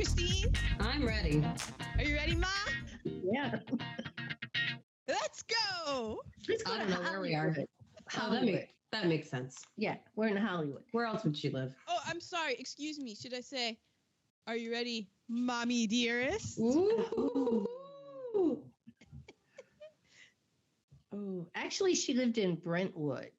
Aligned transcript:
Christine? 0.00 0.50
I'm 0.80 1.06
ready. 1.06 1.44
Are 1.98 2.02
you 2.02 2.14
ready, 2.14 2.34
Ma? 2.34 2.46
Yeah. 3.04 3.58
Let's 5.06 5.42
go. 5.42 6.22
Let's 6.48 6.62
go 6.62 6.72
I 6.72 6.78
don't 6.78 6.88
know 6.88 7.00
where 7.02 7.20
we 7.20 7.34
are. 7.34 7.50
Hollywood. 7.50 7.66
Oh, 7.68 7.96
that, 8.06 8.18
Hollywood. 8.18 8.44
make, 8.46 8.74
that 8.92 9.06
makes 9.08 9.28
sense. 9.28 9.62
Yeah, 9.76 9.96
we're 10.16 10.28
in 10.28 10.38
Hollywood. 10.38 10.84
Where 10.92 11.04
else 11.04 11.22
would 11.24 11.36
she 11.36 11.50
live? 11.50 11.74
Oh, 11.86 11.98
I'm 12.06 12.18
sorry. 12.18 12.54
Excuse 12.54 12.98
me. 12.98 13.14
Should 13.14 13.34
I 13.34 13.42
say, 13.42 13.78
are 14.46 14.56
you 14.56 14.72
ready, 14.72 15.10
mommy 15.28 15.86
dearest? 15.86 16.58
Ooh. 16.58 17.66
Oh, 21.12 21.48
actually, 21.56 21.96
she 21.96 22.14
lived 22.14 22.38
in 22.38 22.54
Brentwood. 22.54 23.32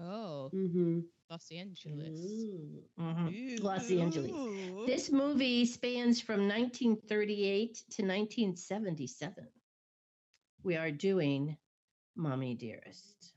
Oh, 0.00 0.48
Mm-hmm. 0.54 1.00
Los 1.30 1.50
Angeles. 1.50 2.20
Mhm. 2.98 3.60
Los 3.60 3.90
Angeles. 3.90 4.30
Ooh. 4.30 4.86
This 4.86 5.10
movie 5.10 5.64
spans 5.66 6.20
from 6.20 6.46
1938 6.46 7.82
to 7.90 8.02
1977. 8.02 9.48
We 10.62 10.76
are 10.76 10.92
doing 10.92 11.56
Mommy 12.14 12.54
Dearest. 12.54 13.32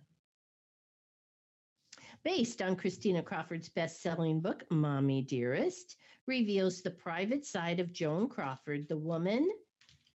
Based 2.23 2.61
on 2.61 2.75
Christina 2.75 3.23
Crawford's 3.23 3.69
best 3.69 4.01
selling 4.01 4.39
book, 4.39 4.69
Mommy 4.69 5.23
Dearest, 5.23 5.95
reveals 6.27 6.81
the 6.81 6.91
private 6.91 7.45
side 7.45 7.79
of 7.79 7.93
Joan 7.93 8.29
Crawford, 8.29 8.87
the 8.87 8.97
woman 8.97 9.49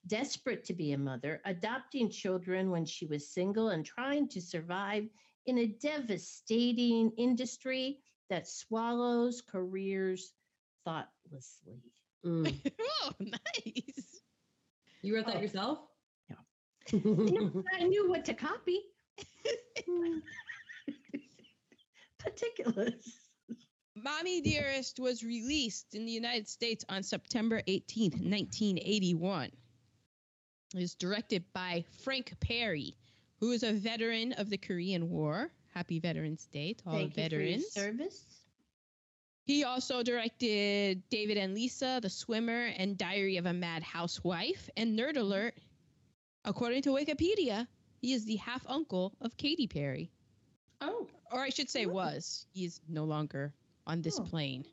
desperate 0.07 0.65
to 0.65 0.73
be 0.73 0.93
a 0.93 0.99
mother, 0.99 1.41
adopting 1.45 2.11
children 2.11 2.71
when 2.71 2.85
she 2.85 3.07
was 3.07 3.33
single 3.33 3.69
and 3.69 3.85
trying 3.85 4.29
to 4.29 4.41
survive 4.41 5.09
in 5.47 5.59
a 5.59 5.67
devastating 5.67 7.13
industry 7.17 7.99
that 8.29 8.47
swallows 8.49 9.43
careers 9.43 10.33
thoughtlessly. 10.85 11.83
Mm. 12.25 12.55
oh, 13.03 13.13
nice. 13.21 14.21
You 15.03 15.15
wrote 15.17 15.27
that 15.27 15.37
Oh. 15.37 15.41
yourself? 15.41 15.79
Yeah. 16.29 16.37
Yeah. 16.93 17.63
I 17.79 17.85
knew 17.85 18.09
what 18.09 18.25
to 18.27 18.35
copy. 18.35 18.81
Particulars. 22.19 23.17
Mommy 23.97 24.41
Dearest 24.41 24.99
was 25.01 25.23
released 25.23 25.95
in 25.95 26.07
the 26.07 26.13
United 26.13 26.49
States 26.49 26.85
on 26.89 27.03
September 27.03 27.61
18th, 27.69 28.21
1981. 28.21 29.51
It 30.75 30.79
was 30.79 30.95
directed 30.95 31.45
by 31.53 31.85
Frank 32.05 32.33
Perry, 32.41 32.97
who 33.41 33.51
is 33.53 33.63
a 33.63 33.73
veteran 33.73 34.33
of 34.35 34.51
the 34.51 34.59
Korean 34.59 35.09
War. 35.11 35.51
Happy 35.75 35.99
Veterans 36.01 36.47
Day 36.53 36.75
to 36.75 36.83
all 36.87 36.93
Thank 36.95 37.15
the 37.15 37.23
you 37.23 37.29
for 37.29 37.35
your 37.37 37.41
veterans. 37.47 37.73
service. 37.73 38.25
He 39.47 39.65
also 39.65 40.03
directed 40.03 41.03
David 41.11 41.37
and 41.37 41.55
Lisa, 41.55 41.99
The 42.03 42.11
Swimmer, 42.11 42.67
and 42.77 42.97
Diary 42.99 43.37
of 43.39 43.47
a 43.47 43.53
Mad 43.53 43.83
Housewife. 43.83 44.69
And 44.77 44.99
Nerd 44.99 45.17
Alert, 45.17 45.55
according 46.45 46.83
to 46.83 46.91
Wikipedia, 46.91 47.67
he 48.01 48.13
is 48.13 48.25
the 48.25 48.37
half 48.37 48.65
uncle 48.69 49.15
of 49.21 49.37
Katy 49.37 49.67
Perry. 49.67 50.11
oh. 50.81 51.07
Or 51.33 51.41
I 51.41 51.51
should 51.51 51.71
say, 51.71 51.87
Oh. 51.87 51.91
was. 51.91 52.47
He's 52.53 52.81
no 52.89 53.05
longer 53.05 53.55
on 53.87 54.03
this 54.03 54.19
Oh. 54.19 54.25
plane 54.25 54.65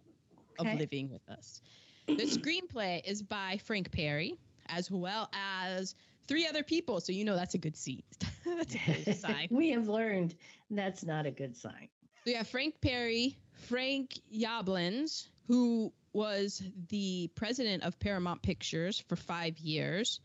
Okay. 0.60 0.72
of 0.74 0.80
living 0.80 1.10
with 1.10 1.28
us. 1.30 1.62
The 2.08 2.16
screenplay 2.26 3.06
is 3.06 3.22
by 3.22 3.58
Frank 3.60 3.92
Perry, 3.92 4.40
as 4.68 4.90
well 4.90 5.30
as 5.34 5.94
three 6.28 6.48
other 6.48 6.64
people. 6.64 7.00
So 7.02 7.12
you 7.12 7.26
know 7.26 7.36
that's 7.36 7.56
a 7.56 7.58
good 7.58 7.78
seat. 7.78 8.06
that's 8.46 8.76
a 8.76 9.04
good 9.04 9.18
sign. 9.22 9.48
we 9.52 9.72
have 9.72 9.88
learned 9.88 10.36
that's 10.70 11.04
not 11.04 11.26
a 11.26 11.32
good 11.32 11.56
sign. 11.56 11.90
So 12.26 12.32
yeah, 12.32 12.44
Frank 12.44 12.82
Perry, 12.82 13.38
Frank 13.68 14.20
Yablans, 14.34 15.28
who 15.48 15.94
was 16.14 16.62
the 16.90 17.30
president 17.36 17.84
of 17.84 18.00
Paramount 18.00 18.42
Pictures 18.42 19.04
for 19.08 19.16
five 19.16 19.58
years. 19.60 20.20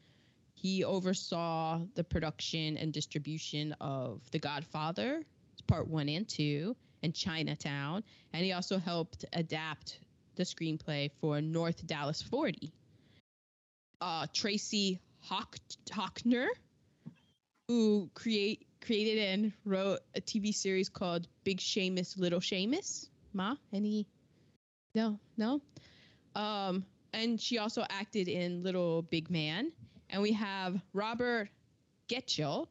He 0.55 0.85
oversaw 0.85 1.81
the 1.95 2.05
production 2.05 2.77
and 2.77 2.93
distribution 2.93 3.75
of 3.81 4.21
The 4.31 4.39
Godfather, 4.39 5.23
part 5.67 5.89
one 5.89 6.09
and 6.09 6.29
two, 6.29 6.77
and 7.03 7.15
Chinatown. 7.15 8.05
And 8.33 8.45
he 8.45 8.53
also 8.53 8.79
helped 8.79 9.25
adapt 9.33 9.99
the 10.37 10.45
screenplay 10.45 11.11
for 11.21 11.41
North 11.41 11.87
Dallas 11.87 12.23
40. 12.23 12.73
Uh, 14.01 14.27
Tracy 14.33 15.01
Hawk- 15.23 15.59
Hotchner, 15.91 16.49
who 17.69 18.11
create 18.15 18.67
created 18.81 19.19
and 19.19 19.53
wrote 19.65 20.01
a 20.15 20.21
TV 20.21 20.53
series 20.53 20.89
called 20.89 21.29
Big 21.45 21.59
Shamus, 21.59 22.19
Little 22.19 22.41
Shamus. 22.41 23.09
Ma, 23.33 23.57
any? 23.73 24.07
No, 24.95 25.19
no. 25.37 25.63
Um, 26.35 26.85
and 27.13 27.41
she 27.41 27.59
also 27.59 27.85
acted 27.89 28.29
in 28.29 28.63
Little 28.63 29.03
Big 29.03 29.31
Man. 29.31 29.73
And 30.11 30.21
we 30.21 30.33
have 30.33 30.81
Robert 30.93 31.49
Getchell, 32.09 32.67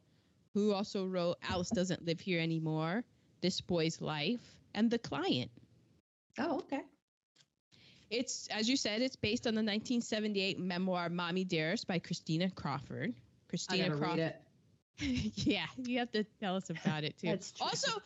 who 0.54 0.72
also 0.72 1.06
wrote 1.06 1.38
Alice 1.48 1.70
Doesn't 1.70 2.04
Live 2.04 2.20
Here 2.20 2.40
Anymore, 2.40 3.02
This 3.40 3.60
Boy's 3.60 4.00
Life, 4.00 4.40
and 4.74 4.90
The 4.90 4.98
Client. 4.98 5.50
Oh, 6.38 6.58
okay. 6.58 6.82
It's, 8.12 8.46
as 8.48 8.68
you 8.68 8.76
said, 8.76 9.00
it's 9.00 9.16
based 9.16 9.46
on 9.46 9.54
the 9.54 9.60
1978 9.60 10.60
memoir 10.60 11.08
Mommy 11.08 11.44
Dearest 11.44 11.86
by 11.86 11.98
Christina 11.98 12.50
Crawford. 12.50 13.14
Christina 13.48 13.96
Crawford. 13.96 14.18
it. 14.18 14.36
yeah, 15.34 15.64
you 15.78 15.98
have 15.98 16.12
to 16.12 16.22
tell 16.38 16.54
us 16.54 16.68
about 16.68 17.04
it 17.04 17.16
too. 17.18 17.38
Also, 17.62 18.02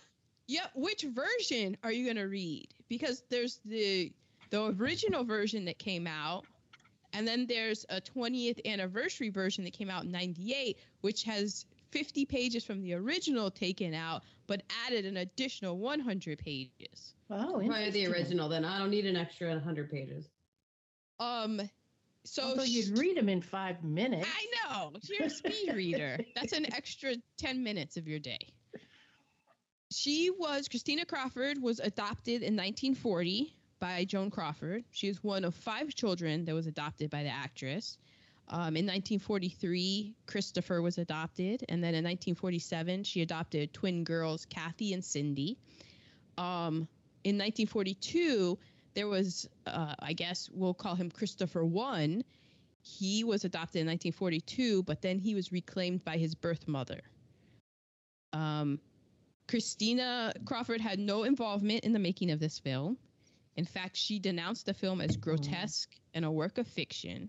yeah, 0.47 0.67
which 0.77 1.03
version 1.03 1.77
are 1.83 1.91
you 1.91 2.07
gonna 2.07 2.29
read? 2.29 2.69
Because 2.89 3.25
there's 3.31 3.59
the 3.65 4.13
the 4.51 4.67
original 4.79 5.25
version 5.25 5.65
that 5.65 5.79
came 5.79 6.07
out, 6.07 6.45
and 7.13 7.27
then 7.27 7.47
there's 7.49 7.85
a 7.89 8.01
20th 8.01 8.65
anniversary 8.65 9.31
version 9.31 9.65
that 9.65 9.73
came 9.73 9.91
out 9.91 10.05
in 10.05 10.13
'98, 10.13 10.79
which 11.01 11.25
has 11.25 11.67
50 11.91 12.25
pages 12.27 12.65
from 12.65 12.83
the 12.83 12.95
original 12.95 13.51
taken 13.51 13.95
out, 13.95 14.23
but 14.47 14.63
added 14.87 15.05
an 15.05 15.19
additional 15.19 15.79
100 15.79 16.39
pages. 16.39 17.15
Oh, 17.31 17.63
Probably 17.65 17.91
the 17.91 18.07
original. 18.07 18.49
Then 18.49 18.65
I 18.65 18.79
don't 18.79 18.91
need 18.91 19.07
an 19.07 19.17
extra 19.17 19.49
100 19.49 19.91
pages. 19.91 20.29
Um, 21.19 21.61
so 22.25 22.43
Although 22.43 22.65
you'd 22.65 22.99
read 22.99 23.17
them 23.17 23.29
in 23.29 23.41
five 23.41 23.83
minutes. 23.83 24.29
I 24.29 24.71
know 24.71 24.93
you're 25.09 25.27
a 25.27 25.31
speed 25.31 25.73
reader. 25.75 26.19
That's 26.35 26.53
an 26.53 26.73
extra 26.75 27.15
10 27.39 27.63
minutes 27.63 27.97
of 27.97 28.07
your 28.07 28.19
day. 28.19 28.39
She 29.93 30.31
was 30.31 30.69
Christina 30.69 31.05
Crawford 31.05 31.63
was 31.63 31.79
adopted 31.79 32.43
in 32.43 32.57
1940 32.57 33.55
by 33.79 34.05
Joan 34.05 34.31
Crawford. 34.31 34.85
She 34.91 35.09
is 35.09 35.23
one 35.23 35.45
of 35.45 35.55
five 35.55 35.95
children 35.95 36.45
that 36.47 36.55
was 36.55 36.67
adopted 36.67 37.11
by 37.11 37.23
the 37.23 37.29
actress. 37.29 37.97
Um, 38.49 38.77
in 38.77 38.87
1943, 38.87 40.15
Christopher 40.27 40.81
was 40.81 40.99
adopted, 40.99 41.65
and 41.69 41.83
then 41.83 41.95
in 41.95 42.05
1947, 42.05 43.03
she 43.03 43.23
adopted 43.23 43.73
twin 43.73 44.05
girls 44.05 44.45
Kathy 44.45 44.93
and 44.93 45.05
Cindy. 45.05 45.59
Um, 46.39 46.87
in 47.25 47.37
1942, 47.37 48.57
there 48.95 49.09
was, 49.09 49.49
uh, 49.67 49.95
I 49.99 50.13
guess 50.13 50.49
we'll 50.53 50.75
call 50.75 50.95
him 50.95 51.11
Christopher 51.11 51.65
One. 51.65 52.23
He 52.83 53.25
was 53.25 53.45
adopted 53.45 53.81
in 53.81 53.89
1942, 53.89 54.85
but 54.85 55.03
then 55.03 55.19
he 55.19 55.35
was 55.35 55.51
reclaimed 55.51 56.05
by 56.05 56.17
his 56.17 56.37
birth 56.37 56.69
mother. 56.69 57.01
Um, 58.33 58.79
Christina 59.49 60.33
Crawford 60.45 60.81
had 60.81 61.01
no 61.01 61.25
involvement 61.25 61.85
in 61.85 61.93
the 61.93 61.99
making 61.99 62.31
of 62.31 62.39
this 62.39 62.61
film. 62.61 62.97
In 63.57 63.65
fact, 63.65 63.97
she 63.97 64.19
denounced 64.19 64.67
the 64.67 64.75
film 64.75 65.01
as 65.01 65.17
grotesque 65.17 65.97
and 66.15 66.25
a 66.25 66.31
work 66.31 66.59
of 66.59 66.67
fiction. 66.67 67.29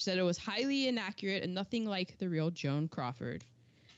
She 0.00 0.04
said 0.04 0.16
it 0.16 0.22
was 0.22 0.38
highly 0.38 0.88
inaccurate 0.88 1.42
and 1.42 1.52
nothing 1.52 1.84
like 1.84 2.16
the 2.16 2.30
real 2.30 2.50
Joan 2.50 2.88
Crawford. 2.88 3.44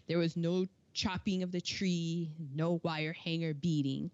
There 0.08 0.18
was 0.18 0.36
no 0.36 0.66
chopping 0.92 1.44
of 1.44 1.52
the 1.52 1.60
tree, 1.60 2.32
no 2.56 2.80
wire 2.82 3.12
hanger 3.12 3.54
beating. 3.54 4.10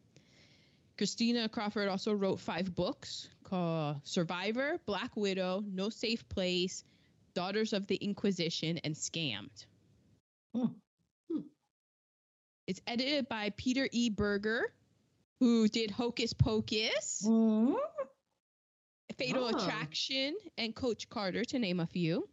Christina 0.98 1.48
Crawford 1.48 1.88
also 1.88 2.12
wrote 2.12 2.40
five 2.40 2.74
books 2.74 3.30
called 3.42 4.02
Survivor, 4.04 4.78
Black 4.84 5.16
Widow, 5.16 5.64
No 5.66 5.88
Safe 5.88 6.28
Place, 6.28 6.84
Daughters 7.32 7.72
of 7.72 7.86
the 7.86 7.96
Inquisition, 7.96 8.76
and 8.84 8.94
Scammed. 8.94 9.64
Hmm. 10.54 10.66
It's 12.66 12.82
edited 12.86 13.30
by 13.30 13.48
Peter 13.56 13.88
E. 13.92 14.10
Berger, 14.10 14.74
who 15.40 15.68
did 15.68 15.90
Hocus 15.90 16.34
Pocus, 16.34 17.22
Mhm. 17.26 17.78
Fatal 19.18 19.44
Oh. 19.44 19.48
Attraction, 19.48 20.36
and 20.56 20.74
Coach 20.74 21.08
Carter, 21.08 21.44
to 21.44 21.58
name 21.58 21.80
a 21.80 21.86
few. 21.86 22.28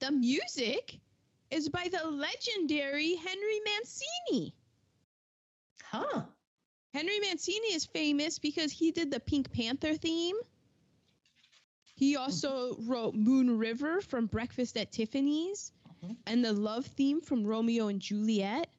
The 0.00 0.12
music 0.12 0.98
is 1.50 1.68
by 1.68 1.88
the 1.88 2.06
legendary 2.08 3.16
Henry 3.16 3.60
Mancini. 3.64 4.54
Huh. 5.82 6.22
Henry 6.94 7.18
Mancini 7.20 7.74
is 7.74 7.84
famous 7.86 8.38
because 8.38 8.72
he 8.72 8.92
did 8.92 9.10
the 9.10 9.20
Pink 9.20 9.52
Panther 9.52 9.94
theme. 9.94 10.36
He 11.96 12.16
also 12.16 12.76
wrote 12.80 13.14
Moon 13.14 13.58
River 13.58 14.00
from 14.00 14.26
Breakfast 14.26 14.76
at 14.76 14.90
Tiffany's 14.92 15.72
Mhm. 16.02 16.16
and 16.26 16.44
the 16.44 16.52
love 16.52 16.86
theme 16.86 17.20
from 17.20 17.44
Romeo 17.44 17.88
and 17.88 18.00
Juliet. 18.00 18.70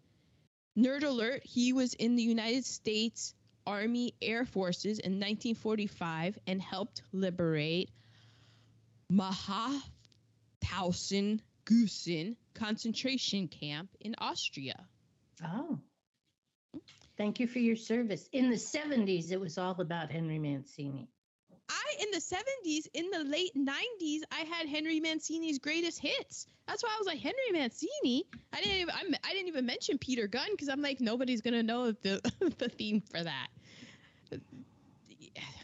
Nerd 0.77 1.03
alert, 1.03 1.45
he 1.45 1.73
was 1.73 1.93
in 1.93 2.15
the 2.15 2.23
United 2.23 2.65
States 2.65 3.35
Army 3.65 4.13
Air 4.21 4.45
Forces 4.45 4.99
in 4.99 5.13
1945 5.13 6.37
and 6.47 6.61
helped 6.61 7.01
liberate 7.11 7.89
Mauthausen 9.11 9.81
Gusen 11.65 12.35
concentration 12.53 13.47
camp 13.47 13.89
in 13.99 14.15
Austria. 14.17 14.85
Oh. 15.43 15.79
Thank 17.17 17.39
you 17.39 17.47
for 17.47 17.59
your 17.59 17.75
service. 17.75 18.27
In 18.31 18.49
the 18.49 18.55
70s, 18.55 19.31
it 19.31 19.39
was 19.39 19.57
all 19.57 19.79
about 19.79 20.11
Henry 20.11 20.39
Mancini. 20.39 21.07
I 21.71 22.03
in 22.03 22.11
the 22.11 22.17
70s, 22.17 22.87
in 22.93 23.09
the 23.09 23.23
late 23.23 23.55
90s, 23.55 24.19
I 24.31 24.41
had 24.41 24.67
Henry 24.67 24.99
Mancini's 24.99 25.57
greatest 25.57 25.99
hits. 25.99 26.47
That's 26.67 26.83
why 26.83 26.89
I 26.93 26.97
was 26.97 27.07
like 27.07 27.19
Henry 27.19 27.51
Mancini. 27.51 28.25
I 28.53 28.61
didn't 28.61 28.77
even 28.77 28.93
I'm, 28.93 29.15
I 29.23 29.31
didn't 29.31 29.47
even 29.47 29.65
mention 29.65 29.97
Peter 29.97 30.27
Gunn 30.27 30.49
because 30.51 30.69
I'm 30.69 30.81
like 30.81 30.99
nobody's 30.99 31.41
gonna 31.41 31.63
know 31.63 31.91
the 31.91 32.21
the 32.57 32.69
theme 32.69 33.01
for 33.01 33.23
that. 33.23 33.47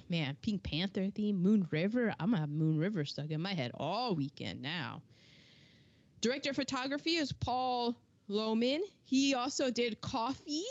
Man, 0.10 0.38
Pink 0.42 0.64
Panther 0.64 1.10
theme, 1.14 1.42
Moon 1.42 1.68
River. 1.72 2.14
I'm 2.20 2.32
gonna 2.32 2.42
have 2.42 2.50
Moon 2.50 2.78
River 2.78 3.04
stuck 3.04 3.30
in 3.30 3.42
my 3.42 3.54
head 3.54 3.72
all 3.74 4.16
weekend 4.16 4.62
now. 4.62 5.02
Director 6.22 6.52
of 6.52 6.56
photography 6.56 7.18
is 7.18 7.32
Paul 7.32 7.96
Lohmann. 8.30 8.82
He 9.04 9.36
also 9.36 9.70
did 9.70 10.02
Coffy, 10.02 10.64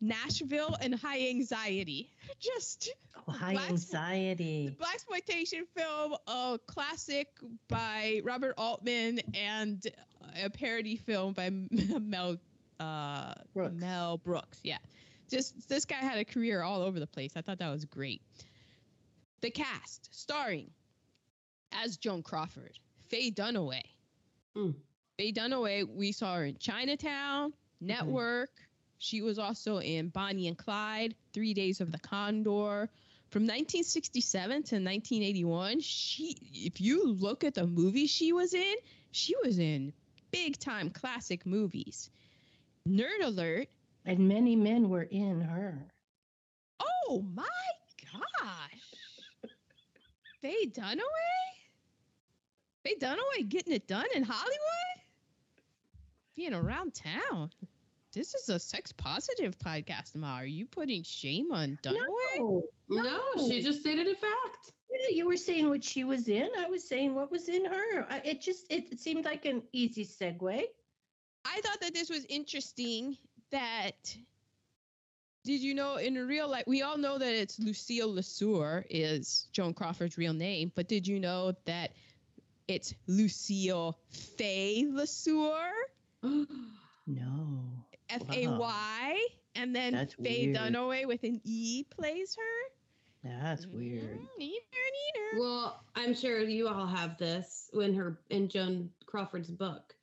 Nashville, 0.00 0.76
and 0.80 0.94
High 0.94 1.28
Anxiety. 1.28 2.10
Just 2.40 2.90
Oh, 3.26 3.32
high 3.32 3.52
Black- 3.54 3.70
anxiety. 3.70 4.74
black 4.78 4.94
exploitation 4.94 5.66
film, 5.76 6.14
a 6.28 6.58
classic 6.66 7.28
by 7.68 8.20
Robert 8.24 8.54
Altman, 8.56 9.20
and 9.34 9.84
a 10.42 10.48
parody 10.48 10.96
film 10.96 11.32
by 11.34 11.50
Mel 11.50 12.36
uh, 12.80 13.34
Brooks. 13.54 13.74
Mel 13.74 14.18
Brooks. 14.18 14.60
Yeah, 14.62 14.78
just 15.30 15.68
this 15.68 15.84
guy 15.84 15.96
had 15.96 16.18
a 16.18 16.24
career 16.24 16.62
all 16.62 16.80
over 16.82 17.00
the 17.00 17.06
place. 17.06 17.32
I 17.36 17.42
thought 17.42 17.58
that 17.58 17.70
was 17.70 17.84
great. 17.84 18.22
The 19.40 19.50
cast, 19.50 20.08
starring 20.14 20.70
as 21.72 21.96
Joan 21.96 22.22
Crawford, 22.22 22.78
Faye 23.08 23.30
Dunaway. 23.30 23.82
Mm. 24.56 24.74
Faye 25.18 25.32
Dunaway, 25.32 25.86
we 25.88 26.12
saw 26.12 26.36
her 26.36 26.44
in 26.46 26.56
Chinatown, 26.58 27.52
Network. 27.80 28.50
She 28.98 29.22
was 29.22 29.38
also 29.38 29.78
in 29.78 30.08
Bonnie 30.08 30.48
and 30.48 30.58
Clyde, 30.58 31.14
Three 31.32 31.54
Days 31.54 31.80
of 31.80 31.92
the 31.92 31.98
Condor. 31.98 32.88
From 33.30 33.42
1967 33.42 34.50
to 34.50 34.56
1981, 34.76 35.80
she 35.80 36.36
if 36.52 36.80
you 36.80 37.12
look 37.12 37.44
at 37.44 37.54
the 37.54 37.66
movies 37.66 38.10
she 38.10 38.32
was 38.32 38.54
in, 38.54 38.74
she 39.12 39.34
was 39.44 39.58
in 39.58 39.92
big 40.30 40.58
time 40.58 40.90
classic 40.90 41.46
movies. 41.46 42.10
Nerd 42.88 43.22
alert. 43.22 43.68
And 44.04 44.28
many 44.28 44.56
men 44.56 44.88
were 44.88 45.02
in 45.02 45.42
her. 45.42 45.78
Oh 46.80 47.24
my 47.34 47.44
gosh. 48.12 49.50
Faye 50.40 50.66
Dunaway? 50.66 51.02
Faye 52.82 52.96
Dunaway 52.98 53.48
getting 53.48 53.74
it 53.74 53.86
done 53.86 54.06
in 54.14 54.22
Hollywood? 54.22 55.02
Being 56.34 56.54
around 56.54 56.94
town. 56.94 57.50
This 58.12 58.34
is 58.34 58.48
a 58.48 58.58
sex 58.58 58.90
positive 58.92 59.58
podcast, 59.58 60.14
Ma. 60.14 60.36
Are 60.36 60.46
you 60.46 60.66
putting 60.66 61.02
shame 61.02 61.52
on 61.52 61.78
Dunaway? 61.82 62.38
No, 62.38 62.62
No, 62.88 63.20
she 63.48 63.60
just 63.62 63.80
stated 63.80 64.06
a 64.06 64.14
fact. 64.14 64.72
you 65.10 65.26
were 65.26 65.36
saying 65.36 65.68
what 65.68 65.84
she 65.84 66.04
was 66.04 66.26
in. 66.28 66.48
I 66.58 66.68
was 66.68 66.88
saying 66.88 67.14
what 67.14 67.30
was 67.30 67.48
in 67.48 67.64
her. 67.66 68.06
I, 68.08 68.22
it 68.24 68.40
just 68.40 68.64
it 68.70 68.98
seemed 68.98 69.24
like 69.26 69.44
an 69.44 69.62
easy 69.72 70.06
segue. 70.06 70.62
I 71.44 71.60
thought 71.60 71.80
that 71.82 71.92
this 71.94 72.08
was 72.08 72.24
interesting 72.28 73.16
that 73.50 74.16
did 75.44 75.60
you 75.60 75.74
know 75.74 75.96
in 75.96 76.14
real 76.14 76.48
life 76.48 76.64
we 76.66 76.82
all 76.82 76.98
know 76.98 77.18
that 77.18 77.34
it's 77.34 77.58
Lucille 77.58 78.12
Lesueur 78.12 78.84
is 78.90 79.48
Joan 79.52 79.74
Crawford's 79.74 80.16
real 80.16 80.34
name, 80.34 80.72
but 80.74 80.88
did 80.88 81.06
you 81.06 81.20
know 81.20 81.52
that 81.66 81.92
it's 82.66 82.94
Lucille 83.06 83.98
Fay 84.10 84.86
Lesueur? 84.90 85.70
No. 87.10 87.86
F 88.08 88.22
A 88.32 88.46
Y 88.48 89.26
and 89.54 89.74
then 89.74 89.92
That's 89.92 90.14
Faye 90.14 90.46
weird. 90.46 90.56
Dunaway 90.56 91.06
with 91.06 91.22
an 91.24 91.40
E 91.44 91.84
plays 91.90 92.36
her. 92.36 93.28
That's 93.28 93.66
weird. 93.66 94.18
Mm, 94.20 94.26
neater, 94.38 94.60
neater. 94.72 95.40
Well, 95.40 95.84
I'm 95.96 96.14
sure 96.14 96.40
you 96.40 96.68
all 96.68 96.86
have 96.86 97.18
this 97.18 97.68
in 97.74 97.92
her 97.94 98.20
in 98.30 98.48
Joan 98.48 98.90
Crawford's 99.06 99.50
book, 99.50 99.94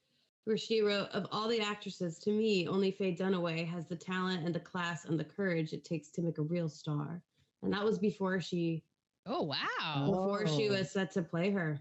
where 0.43 0.57
she 0.57 0.81
wrote, 0.81 1.09
"Of 1.09 1.25
all 1.31 1.47
the 1.47 1.61
actresses, 1.61 2.19
to 2.19 2.31
me, 2.31 2.67
only 2.67 2.91
Faye 2.91 3.15
Dunaway 3.15 3.65
has 3.67 3.87
the 3.87 3.95
talent 3.95 4.45
and 4.45 4.53
the 4.53 4.59
class 4.59 5.05
and 5.05 5.19
the 5.19 5.23
courage 5.23 5.71
it 5.73 5.85
takes 5.85 6.09
to 6.11 6.21
make 6.21 6.37
a 6.37 6.43
real 6.43 6.69
star." 6.69 7.23
And 7.63 7.71
that 7.73 7.83
was 7.83 7.97
before 7.97 8.39
she 8.41 8.83
Oh 9.25 9.41
wow. 9.43 10.05
before 10.11 10.45
she 10.47 10.69
Oh. 10.69 10.73
was 10.73 10.91
set 10.91 11.11
to 11.13 11.23
play 11.23 11.49
her. 11.51 11.79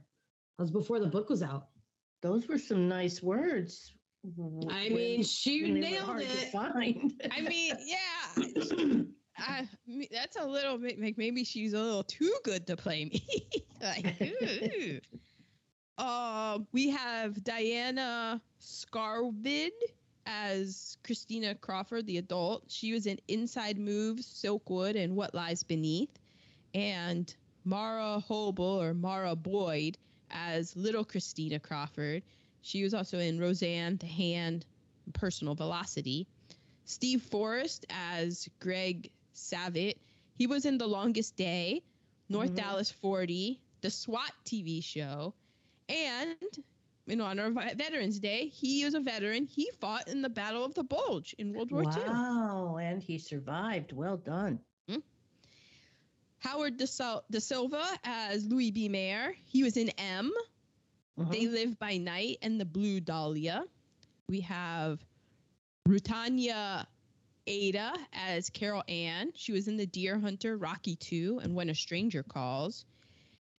That 0.56 0.62
was 0.62 0.70
before 0.70 1.00
the 1.00 1.08
book 1.08 1.28
was 1.28 1.42
out. 1.42 1.68
Those 2.22 2.46
were 2.48 2.58
some 2.58 2.88
nice 2.88 3.22
words. 3.22 3.92
I 4.70 4.88
mean, 4.88 5.22
she 5.22 5.62
when 5.62 5.80
they 5.80 6.00
were 6.00 6.16
nailed 6.16 6.20
it. 6.20 6.54
I 7.30 7.40
mean, 7.42 7.76
yeah. 7.84 9.02
I, 9.36 9.68
that's 10.10 10.36
a 10.36 10.46
little 10.46 10.78
bit 10.78 11.00
like 11.00 11.18
maybe 11.18 11.44
she's 11.44 11.72
a 11.74 11.80
little 11.80 12.04
too 12.04 12.34
good 12.44 12.66
to 12.68 12.76
play 12.76 13.04
me. 13.04 13.24
like, 13.82 14.16
ooh. 14.22 15.00
Um, 16.02 16.66
we 16.72 16.88
have 16.90 17.42
Diana 17.44 18.40
Scarwid 18.60 19.70
as 20.26 20.96
Christina 21.04 21.54
Crawford, 21.54 22.06
the 22.06 22.18
adult. 22.18 22.64
She 22.68 22.92
was 22.92 23.06
in 23.06 23.18
Inside 23.28 23.78
Moves, 23.78 24.26
Silkwood, 24.26 24.96
and 24.96 25.14
What 25.14 25.34
Lies 25.34 25.62
Beneath. 25.62 26.18
And 26.74 27.32
Mara 27.64 28.18
Hobel 28.20 28.82
or 28.82 28.94
Mara 28.94 29.36
Boyd 29.36 29.98
as 30.30 30.74
little 30.76 31.04
Christina 31.04 31.60
Crawford. 31.60 32.22
She 32.64 32.82
was 32.82 32.94
also 32.94 33.18
in 33.18 33.38
Roseanne, 33.38 33.98
The 33.98 34.06
Hand, 34.06 34.64
Personal 35.12 35.54
Velocity. 35.54 36.26
Steve 36.86 37.22
Forrest 37.22 37.84
as 37.90 38.48
Greg 38.58 39.10
Savitt. 39.34 39.96
He 40.34 40.46
was 40.46 40.64
in 40.64 40.78
The 40.78 40.86
Longest 40.86 41.36
Day, 41.36 41.82
North 42.30 42.52
Mhm. 42.52 42.56
Dallas 42.56 42.90
40, 42.90 43.60
the 43.82 43.90
SWAT 43.90 44.32
TV 44.46 44.80
show, 44.82 45.34
and 45.90 46.36
in 47.06 47.20
honor 47.20 47.46
of 47.46 47.54
Veterans 47.76 48.18
Day, 48.18 48.48
he 48.48 48.82
is 48.82 48.94
a 48.94 49.00
veteran. 49.00 49.44
He 49.46 49.70
fought 49.78 50.08
in 50.08 50.22
the 50.22 50.30
Battle 50.30 50.64
of 50.64 50.72
the 50.74 50.84
Bulge 50.84 51.34
in 51.38 51.52
World 51.52 51.70
War 51.70 51.82
II. 51.82 51.88
wow, 51.88 52.76
and 52.78 53.02
he 53.02 53.18
survived. 53.18 53.92
Well 53.92 54.16
done. 54.16 54.58
Howard 56.38 56.76
De, 56.76 56.86
Sil- 56.88 57.24
De 57.30 57.40
Silva 57.40 57.82
as 58.04 58.44
Louis 58.46 58.70
B. 58.70 58.88
Mayer. 58.88 59.34
He 59.46 59.62
was 59.62 59.76
in 59.78 59.88
M. 59.90 60.30
They 61.16 61.44
mm-hmm. 61.44 61.54
Live 61.54 61.78
by 61.78 61.96
Night 61.96 62.38
and 62.42 62.60
The 62.60 62.64
Blue 62.64 62.98
Dahlia. 62.98 63.64
We 64.28 64.40
have 64.40 64.98
Rutanya 65.88 66.86
Alda 67.46 67.92
as 68.12 68.50
Carol 68.50 68.82
Ann. 68.88 69.30
She 69.36 69.52
was 69.52 69.68
in 69.68 69.76
The 69.76 69.86
Deer 69.86 70.18
Hunter, 70.18 70.56
Rocky 70.56 70.96
2, 70.96 71.40
and 71.42 71.54
When 71.54 71.70
a 71.70 71.74
Stranger 71.74 72.24
Calls. 72.24 72.84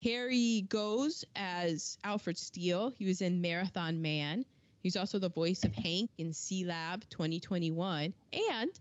Harry 0.04 0.66
Goz 0.68 1.24
as 1.36 1.98
Alfred 2.04 2.38
Steele. 2.38 2.94
He 2.98 3.06
was 3.06 3.22
in 3.22 3.42
Marathon 3.42 4.02
Man. 4.02 4.44
He's 4.84 4.98
also 4.98 5.18
the 5.18 5.30
voice 5.30 5.64
of 5.64 5.74
Hank 5.74 6.12
in 6.18 6.32
Sealab 6.32 7.08
2021. 7.10 8.14
And 8.52 8.72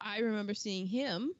I 0.00 0.20
remember 0.20 0.54
seeing 0.54 0.86
him 0.86 1.32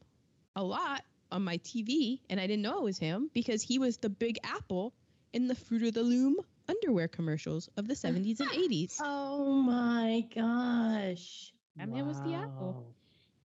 a 0.56 0.64
lot 0.64 1.04
on 1.30 1.44
my 1.44 1.58
TV, 1.58 2.20
and 2.28 2.40
I 2.40 2.48
didn't 2.48 2.62
know 2.62 2.78
it 2.78 2.84
was 2.84 2.98
him 2.98 3.30
because 3.32 3.62
he 3.62 3.78
was 3.78 3.98
the 3.98 4.10
Big 4.10 4.38
Apple 4.42 4.92
in 5.32 5.48
the 5.48 5.54
Fruit 5.54 5.82
of 5.82 5.94
the 5.94 6.02
Loom 6.02 6.36
underwear 6.68 7.08
commercials 7.08 7.68
of 7.76 7.88
the 7.88 7.94
70s 7.94 8.40
and 8.40 8.50
80s. 8.50 9.00
Oh 9.02 9.52
my 9.52 10.24
gosh. 10.34 11.52
And 11.78 11.96
it 11.96 12.02
was 12.04 12.20
the 12.22 12.34
apple. 12.34 12.84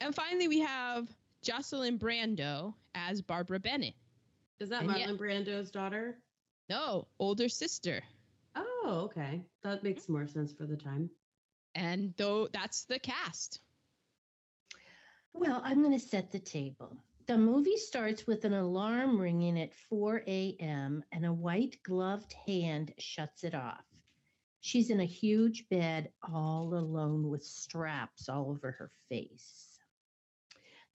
And 0.00 0.14
finally, 0.14 0.48
we 0.48 0.60
have 0.60 1.08
Jocelyn 1.42 1.98
Brando 1.98 2.74
as 2.94 3.20
Barbara 3.22 3.60
Bennett. 3.60 3.94
Is 4.60 4.68
that 4.70 4.82
And 4.82 4.90
Marlon 4.90 4.98
yet- 4.98 5.18
Brando's 5.18 5.70
daughter? 5.70 6.16
No, 6.70 7.06
older 7.18 7.48
sister. 7.48 8.02
Oh, 8.56 9.02
okay. 9.04 9.42
That 9.62 9.82
makes 9.84 10.08
more 10.08 10.26
sense 10.26 10.52
for 10.52 10.64
the 10.66 10.76
time. 10.76 11.10
And 11.74 12.14
though 12.16 12.48
that's 12.52 12.84
the 12.84 12.98
cast. 12.98 13.60
Well, 15.32 15.60
I'm 15.64 15.82
going 15.82 15.98
to 15.98 16.04
set 16.04 16.30
the 16.30 16.38
table. 16.38 16.96
The 17.26 17.38
movie 17.38 17.78
starts 17.78 18.26
with 18.26 18.44
an 18.44 18.52
alarm 18.52 19.18
ringing 19.18 19.58
at 19.58 19.72
4 19.72 20.24
a.m., 20.26 21.02
and 21.10 21.24
a 21.24 21.32
white 21.32 21.82
gloved 21.82 22.34
hand 22.46 22.92
shuts 22.98 23.44
it 23.44 23.54
off. 23.54 23.84
She's 24.60 24.90
in 24.90 25.00
a 25.00 25.06
huge 25.06 25.66
bed, 25.70 26.12
all 26.22 26.74
alone 26.74 27.30
with 27.30 27.42
straps 27.42 28.28
all 28.28 28.50
over 28.50 28.72
her 28.72 28.90
face. 29.08 29.78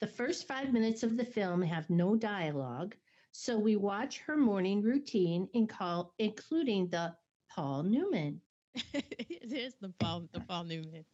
The 0.01 0.07
first 0.07 0.47
five 0.47 0.71
minutes 0.71 1.01
of 1.01 1.17
the 1.17 1.25
film 1.25 1.63
have 1.63 1.89
no 1.89 2.15
dialogue, 2.15 2.95
so 3.31 3.57
we 3.57 3.75
watch 3.75 4.19
her 4.19 4.37
morning 4.37 4.83
routine, 4.83 5.49
in 5.53 5.65
call, 5.65 6.13
including 6.19 6.89
the 6.89 7.15
Paul 7.49 7.81
Newman. 7.83 8.39
it 8.93 9.51
is 9.51 9.73
the 9.81 9.89
Paul, 9.99 10.29
the 10.31 10.41
Paul 10.41 10.65
Newman. 10.65 11.05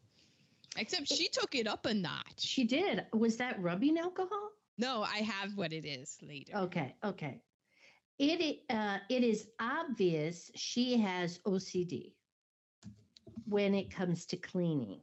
Except 0.77 1.07
she 1.07 1.29
took 1.29 1.55
it 1.55 1.67
up 1.67 1.85
a 1.85 1.93
notch. 1.93 2.39
She 2.39 2.65
did. 2.65 3.05
Was 3.13 3.37
that 3.37 3.61
rubbing 3.61 3.97
alcohol? 3.97 4.51
No, 4.77 5.03
I 5.03 5.19
have 5.19 5.55
what 5.55 5.71
it 5.71 5.85
is 5.85 6.17
later. 6.21 6.53
Okay, 6.55 6.95
okay. 7.03 7.41
It 8.17 8.61
uh, 8.69 8.99
it 9.09 9.23
is 9.23 9.47
obvious 9.59 10.49
she 10.55 10.97
has 10.97 11.39
OCD 11.39 12.13
when 13.45 13.73
it 13.75 13.91
comes 13.91 14.25
to 14.27 14.37
cleaning. 14.37 15.01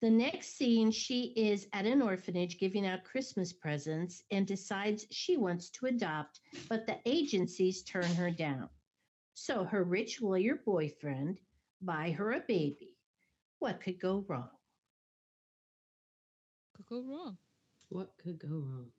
The 0.00 0.10
next 0.10 0.56
scene, 0.56 0.90
she 0.90 1.32
is 1.36 1.68
at 1.72 1.86
an 1.86 2.02
orphanage 2.02 2.58
giving 2.58 2.86
out 2.86 3.04
Christmas 3.04 3.52
presents 3.52 4.24
and 4.32 4.44
decides 4.46 5.06
she 5.10 5.36
wants 5.36 5.70
to 5.70 5.86
adopt, 5.86 6.40
but 6.68 6.86
the 6.86 6.98
agencies 7.06 7.84
turn 7.84 8.12
her 8.16 8.30
down. 8.30 8.68
So 9.34 9.64
her 9.64 9.84
rich 9.84 10.20
lawyer 10.20 10.56
boyfriend 10.64 11.38
buy 11.80 12.10
her 12.12 12.32
a 12.32 12.40
baby. 12.40 12.96
What 13.60 13.80
could 13.80 14.00
go 14.00 14.24
wrong? 14.28 14.50
Could 16.74 16.86
go 16.86 17.02
wrong. 17.02 17.38
What 17.92 18.16
could 18.16 18.38
go 18.38 18.48
wrong? 18.48 18.90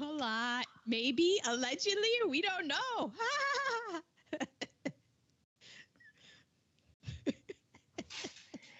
A 0.00 0.04
lot. 0.04 0.66
Maybe, 0.86 1.38
allegedly, 1.46 2.08
we 2.28 2.40
don't 2.42 2.66
know. 2.66 3.12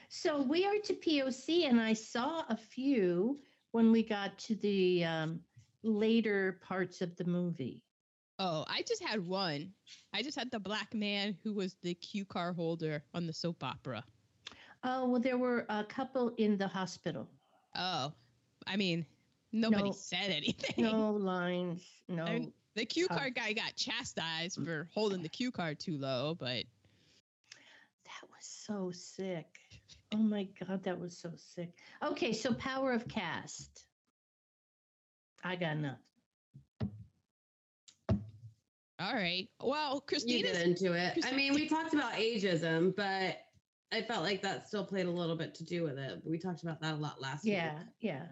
So 0.08 0.40
we 0.40 0.64
are 0.64 0.78
to 0.84 0.94
POC, 0.94 1.68
and 1.68 1.80
I 1.80 1.94
saw 1.94 2.44
a 2.48 2.56
few 2.56 3.40
when 3.72 3.90
we 3.90 4.04
got 4.04 4.38
to 4.40 4.54
the 4.54 5.04
um, 5.04 5.40
later 5.82 6.60
parts 6.62 7.00
of 7.00 7.16
the 7.16 7.24
movie. 7.24 7.82
oh, 8.38 8.64
I 8.68 8.82
just 8.82 9.02
had 9.02 9.26
one. 9.26 9.72
I 10.12 10.22
just 10.22 10.38
had 10.38 10.50
the 10.50 10.60
black 10.60 10.94
man 10.94 11.36
who 11.42 11.54
was 11.54 11.76
the 11.82 11.94
cue 11.94 12.24
car 12.24 12.52
holder 12.52 13.02
on 13.14 13.26
the 13.26 13.32
soap 13.32 13.64
opera. 13.64 14.04
Oh, 14.84 15.08
well, 15.08 15.20
there 15.20 15.38
were 15.38 15.66
a 15.68 15.84
couple 15.84 16.28
in 16.36 16.56
the 16.56 16.68
hospital. 16.68 17.28
Oh, 17.74 18.12
I 18.66 18.76
mean, 18.76 19.06
nobody 19.52 19.84
No. 19.90 19.92
said 19.92 20.30
anything. 20.30 20.84
No 20.84 21.10
lines, 21.20 21.84
no. 22.08 22.24
I 22.24 22.38
mean, 22.38 22.52
the 22.74 22.84
cue 22.86 23.06
Oh. 23.10 23.14
card 23.16 23.34
guy 23.34 23.52
got 23.52 23.76
chastised 23.76 24.58
for 24.64 24.88
holding 24.94 25.22
the 25.22 25.28
cue 25.28 25.50
card 25.52 25.78
too 25.78 25.98
low, 25.98 26.34
but 26.38 26.64
That 28.04 28.28
was 28.28 28.40
so 28.46 28.90
sick. 28.90 29.46
Oh 30.14 30.18
my 30.18 30.44
God, 30.66 30.82
that 30.84 30.98
was 30.98 31.16
so 31.16 31.32
sick. 31.36 31.70
Okay, 32.02 32.32
so 32.32 32.52
power 32.54 32.92
of 32.92 33.06
cast. 33.08 33.86
I 35.44 35.56
got 35.56 35.76
enough. 35.76 35.98
all 39.00 39.14
right. 39.14 39.48
Well, 39.60 40.04
You 40.24 40.42
get 40.42 40.62
into 40.62 40.92
it. 40.92 41.18
I 41.24 41.32
mean, 41.32 41.54
we 41.54 41.68
talked 41.68 41.92
about 41.92 42.12
ageism, 42.14 42.94
but 42.94 43.38
I 43.90 44.02
felt 44.02 44.22
like 44.22 44.42
that 44.42 44.68
still 44.68 44.84
played 44.84 45.06
a 45.06 45.10
little 45.10 45.36
bit 45.36 45.54
to 45.56 45.64
do 45.64 45.82
with 45.82 45.98
it. 45.98 46.22
We 46.24 46.38
talked 46.38 46.62
about 46.62 46.80
that 46.82 46.94
a 46.94 46.96
lot 46.96 47.20
last 47.20 47.44
Yeah, 47.44 47.74
week. 47.74 47.82
Yeah, 48.00 48.12
yeah. 48.12 48.26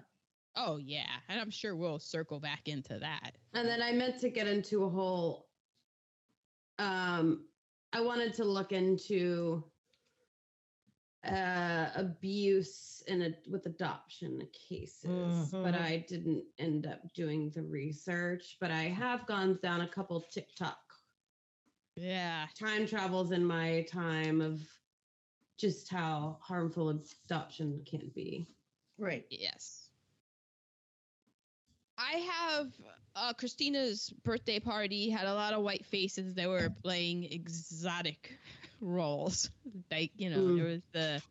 Oh 0.62 0.76
yeah, 0.76 1.20
and 1.28 1.40
I'm 1.40 1.50
sure 1.50 1.74
we'll 1.74 1.98
circle 1.98 2.38
back 2.38 2.68
into 2.68 2.98
that. 2.98 3.38
And 3.54 3.66
then 3.66 3.80
I 3.82 3.92
meant 3.92 4.20
to 4.20 4.28
get 4.28 4.46
into 4.46 4.84
a 4.84 4.90
whole 4.90 5.52
um 6.78 7.48
I 7.92 8.02
wanted 8.02 8.34
to 8.34 8.44
look 8.44 8.70
into 8.72 9.72
uh 11.24 11.90
abuse 11.94 13.02
in 13.06 13.22
a 13.22 13.42
with 13.48 13.64
adoption 13.66 14.46
cases, 14.52 15.56
but 15.62 15.74
Mhm. 15.74 15.80
I 15.80 15.98
didn't 15.98 16.46
end 16.58 16.86
up 16.86 17.12
doing 17.14 17.50
the 17.50 17.62
research, 17.62 18.58
but 18.60 18.70
I 18.70 18.84
have 18.84 19.26
gone 19.26 19.58
down 19.62 19.80
a 19.80 19.88
couple 19.88 20.20
TikTok 20.22 20.94
Yeah. 21.96 22.48
time 22.54 22.86
travels 22.86 23.32
in 23.32 23.44
my 23.44 23.82
time 23.84 24.40
of 24.40 24.60
just 25.58 25.88
how 25.90 26.38
harmful 26.42 26.88
adoption 26.90 27.84
can 27.84 28.10
be. 28.10 28.56
Right. 28.98 29.26
Yes. 29.30 29.89
I 32.00 32.18
have 32.18 32.68
uh, 33.16 33.32
Christina's 33.34 34.12
birthday 34.24 34.60
party 34.60 35.10
had 35.10 35.26
a 35.26 35.34
lot 35.34 35.54
of 35.54 35.62
white 35.62 35.86
faces 35.86 36.34
that 36.36 36.48
were 36.48 36.70
playing 36.82 37.24
exotic 37.24 38.38
roles. 38.80 39.50
Like, 39.90 40.12
you 40.16 40.30
know, 40.30 40.40
Mm. 40.42 40.56
there 40.56 40.64
was 40.66 40.82
the 40.92 41.22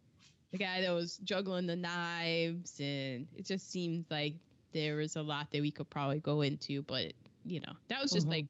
the 0.51 0.57
guy 0.59 0.81
that 0.81 0.91
was 0.91 1.17
juggling 1.17 1.67
the 1.67 1.75
knives 1.75 2.79
and 2.79 3.27
it 3.35 3.45
just 3.45 3.69
seemed 3.71 4.05
like 4.09 4.35
there 4.73 4.97
was 4.97 5.15
a 5.15 5.21
lot 5.23 5.51
that 5.51 5.61
we 5.61 5.71
could 5.71 5.89
probably 5.89 6.19
go 6.19 6.41
into, 6.41 6.83
but 6.83 7.13
you 7.45 7.59
know, 7.61 7.73
that 7.89 8.01
was 8.01 8.11
just 8.13 8.27
Mhm. 8.27 8.31
like 8.31 8.47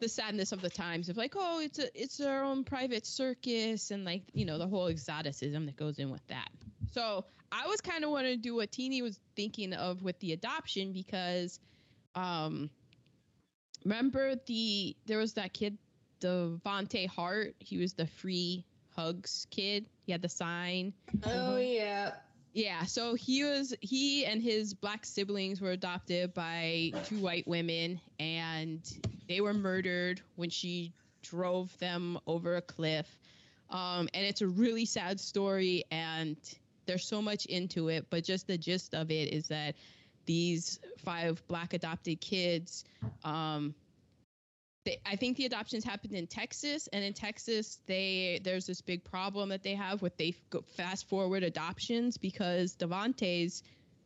the 0.00 0.08
sadness 0.08 0.52
of 0.52 0.60
the 0.60 0.70
times 0.70 1.08
of 1.08 1.16
like, 1.16 1.34
oh, 1.36 1.60
it's 1.60 1.78
a 1.78 2.00
it's 2.00 2.20
our 2.20 2.42
own 2.44 2.64
private 2.64 3.06
circus 3.06 3.90
and 3.90 4.04
like, 4.04 4.22
you 4.32 4.44
know, 4.44 4.58
the 4.58 4.66
whole 4.66 4.88
exoticism 4.88 5.66
that 5.66 5.76
goes 5.76 5.98
in 5.98 6.10
with 6.10 6.26
that. 6.28 6.50
So 6.92 7.24
I 7.52 7.66
was 7.66 7.80
kind 7.82 8.02
of 8.02 8.10
want 8.10 8.26
to 8.26 8.36
do 8.36 8.54
what 8.54 8.72
Teeny 8.72 9.02
was 9.02 9.20
thinking 9.36 9.74
of 9.74 10.02
with 10.02 10.18
the 10.20 10.32
adoption 10.32 10.92
because, 10.92 11.60
um, 12.14 12.70
remember 13.84 14.34
the 14.46 14.96
there 15.06 15.18
was 15.18 15.34
that 15.34 15.52
kid, 15.52 15.76
Devonte 16.20 17.06
Hart. 17.06 17.54
He 17.58 17.76
was 17.76 17.92
the 17.92 18.06
free 18.06 18.64
hugs 18.96 19.46
kid. 19.50 19.86
He 20.06 20.12
had 20.12 20.22
the 20.22 20.28
sign. 20.28 20.94
Oh 21.24 21.58
yeah. 21.58 22.12
Yeah, 22.54 22.84
so 22.84 23.14
he 23.14 23.44
was 23.44 23.74
he 23.80 24.26
and 24.26 24.42
his 24.42 24.74
black 24.74 25.06
siblings 25.06 25.60
were 25.60 25.70
adopted 25.70 26.34
by 26.34 26.92
two 27.04 27.18
white 27.18 27.46
women 27.46 28.00
and 28.18 28.80
they 29.28 29.40
were 29.40 29.54
murdered 29.54 30.20
when 30.36 30.50
she 30.50 30.92
drove 31.22 31.76
them 31.78 32.18
over 32.26 32.56
a 32.56 32.62
cliff. 32.62 33.06
Um, 33.70 34.08
and 34.12 34.26
it's 34.26 34.42
a 34.42 34.48
really 34.48 34.84
sad 34.84 35.18
story 35.18 35.84
and 35.90 36.36
there's 36.92 37.08
so 37.08 37.22
much 37.22 37.46
into 37.46 37.88
it, 37.88 38.06
but 38.10 38.22
just 38.22 38.46
the 38.46 38.58
gist 38.58 38.94
of 38.94 39.10
it 39.10 39.32
is 39.32 39.48
that 39.48 39.76
these 40.26 40.78
five 40.98 41.42
black 41.48 41.72
adopted 41.72 42.20
kids 42.20 42.84
um, 43.24 43.74
they, 44.84 45.00
I 45.06 45.16
think 45.16 45.36
the 45.36 45.46
adoptions 45.46 45.84
happened 45.84 46.14
in 46.14 46.26
Texas, 46.26 46.88
and 46.92 47.04
in 47.04 47.12
Texas, 47.12 47.78
they 47.86 48.40
there's 48.42 48.66
this 48.66 48.80
big 48.80 49.04
problem 49.04 49.50
that 49.50 49.62
they 49.62 49.74
have 49.74 50.02
with 50.02 50.16
they 50.16 50.34
go 50.50 50.64
fast 50.76 51.08
forward 51.08 51.42
adoptions 51.44 52.18
because 52.18 52.74
Devonte's 52.74 53.62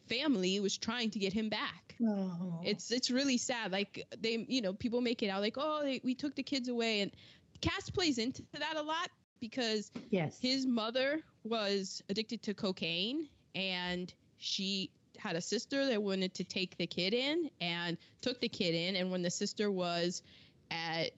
family 0.09 0.61
was 0.61 0.77
trying 0.77 1.11
to 1.11 1.19
get 1.19 1.33
him 1.33 1.49
back. 1.49 1.97
Oh. 2.07 2.61
It's 2.63 2.93
it's 2.93 3.11
really 3.11 3.39
sad. 3.39 3.73
Like 3.73 4.07
they, 4.19 4.45
you 4.49 4.61
know, 4.61 4.75
people 4.75 5.01
make 5.01 5.23
it 5.23 5.29
out 5.29 5.41
like, 5.41 5.57
oh, 5.57 5.81
they, 5.83 6.01
we 6.05 6.15
took 6.15 6.35
the 6.35 6.43
kids 6.43 6.69
away, 6.69 7.01
and 7.01 7.11
caste 7.61 7.95
plays 7.95 8.19
into 8.19 8.43
that 8.53 8.77
a 8.77 8.83
lot 8.83 9.09
because 9.41 9.91
yes. 10.11 10.39
his 10.41 10.67
mother 10.67 11.21
was 11.45 12.03
addicted 12.09 12.43
to 12.43 12.55
cocaine 12.55 13.29
and 13.55 14.13
she 14.39 14.91
had 15.19 15.37
a 15.37 15.41
sister 15.41 15.87
that 15.87 16.03
wanted 16.03 16.35
to 16.35 16.45
take 16.45 16.77
the 16.77 16.87
kid 16.87 17.15
in 17.15 17.49
and 17.61 17.97
took 18.21 18.41
the 18.41 18.49
kid 18.49 18.75
in 18.75 18.97
and 18.97 19.11
when 19.11 19.23
the 19.23 19.31
sister 19.31 19.71
was 19.71 20.23
at 20.71 21.11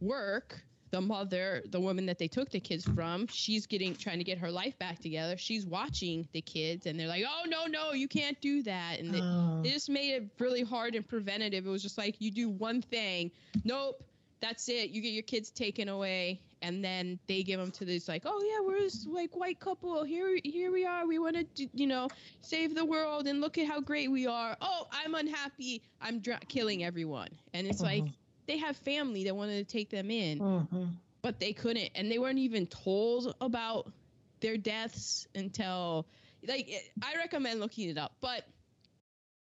work 0.00 0.62
the 0.90 1.00
mother 1.00 1.62
the 1.70 1.80
woman 1.80 2.06
that 2.06 2.18
they 2.18 2.28
took 2.28 2.50
the 2.50 2.60
kids 2.60 2.84
from 2.84 3.26
she's 3.28 3.66
getting 3.66 3.94
trying 3.96 4.18
to 4.18 4.24
get 4.24 4.38
her 4.38 4.50
life 4.50 4.78
back 4.78 4.98
together 5.00 5.36
she's 5.36 5.66
watching 5.66 6.28
the 6.32 6.40
kids 6.40 6.86
and 6.86 6.98
they're 7.00 7.08
like 7.08 7.24
oh 7.26 7.44
no 7.48 7.66
no 7.66 7.92
you 7.92 8.06
can't 8.08 8.40
do 8.40 8.62
that 8.62 9.00
and 9.00 9.12
they, 9.12 9.20
Oh. 9.22 9.60
they 9.62 9.70
just 9.70 9.88
made 9.88 10.10
it 10.12 10.30
really 10.38 10.62
hard 10.62 10.94
and 10.94 11.06
preventative. 11.06 11.66
It 11.66 11.70
was 11.70 11.82
just 11.82 11.98
like 11.98 12.16
you 12.20 12.30
do 12.30 12.48
one 12.48 12.82
thing, 12.82 13.30
nope, 13.64 14.02
that's 14.40 14.68
it. 14.68 14.90
You 14.90 15.00
get 15.02 15.12
your 15.12 15.22
kids 15.22 15.50
taken 15.50 15.88
away, 15.88 16.40
and 16.66 16.84
then 16.84 17.18
they 17.28 17.42
give 17.42 17.60
them 17.60 17.70
to 17.72 17.84
this 17.84 18.08
like, 18.08 18.24
oh 18.26 18.42
yeah, 18.42 18.66
we're 18.66 18.80
this 18.80 19.06
like 19.06 19.36
white 19.36 19.60
couple. 19.60 20.02
Here, 20.04 20.38
here 20.44 20.72
we 20.72 20.84
are. 20.84 21.06
We 21.06 21.18
want 21.18 21.36
to, 21.56 21.68
you 21.72 21.86
know, 21.86 22.08
save 22.42 22.74
the 22.74 22.84
world, 22.84 23.26
and 23.26 23.40
look 23.40 23.56
at 23.58 23.66
how 23.68 23.80
great 23.80 24.10
we 24.10 24.26
are. 24.26 24.56
Oh, 24.60 24.86
I'm 24.92 25.14
unhappy. 25.14 25.82
I'm 26.00 26.20
dra- 26.20 26.40
killing 26.48 26.82
everyone, 26.84 27.28
and 27.54 27.66
it's 27.66 27.80
like 27.80 28.04
Mhm. 28.04 28.12
they 28.46 28.58
have 28.58 28.76
family 28.78 29.24
that 29.24 29.36
wanted 29.36 29.66
to 29.66 29.72
take 29.72 29.90
them 29.90 30.10
in, 30.10 30.38
Mhm. 30.40 30.96
but 31.22 31.38
they 31.40 31.52
couldn't, 31.52 31.90
and 31.94 32.10
they 32.10 32.18
weren't 32.18 32.38
even 32.40 32.66
told 32.66 33.34
about 33.40 33.92
their 34.40 34.56
deaths 34.56 35.26
until 35.34 36.06
like 36.46 36.68
I 37.02 37.16
recommend 37.16 37.60
looking 37.60 37.88
it 37.90 37.98
up, 37.98 38.16
but 38.20 38.44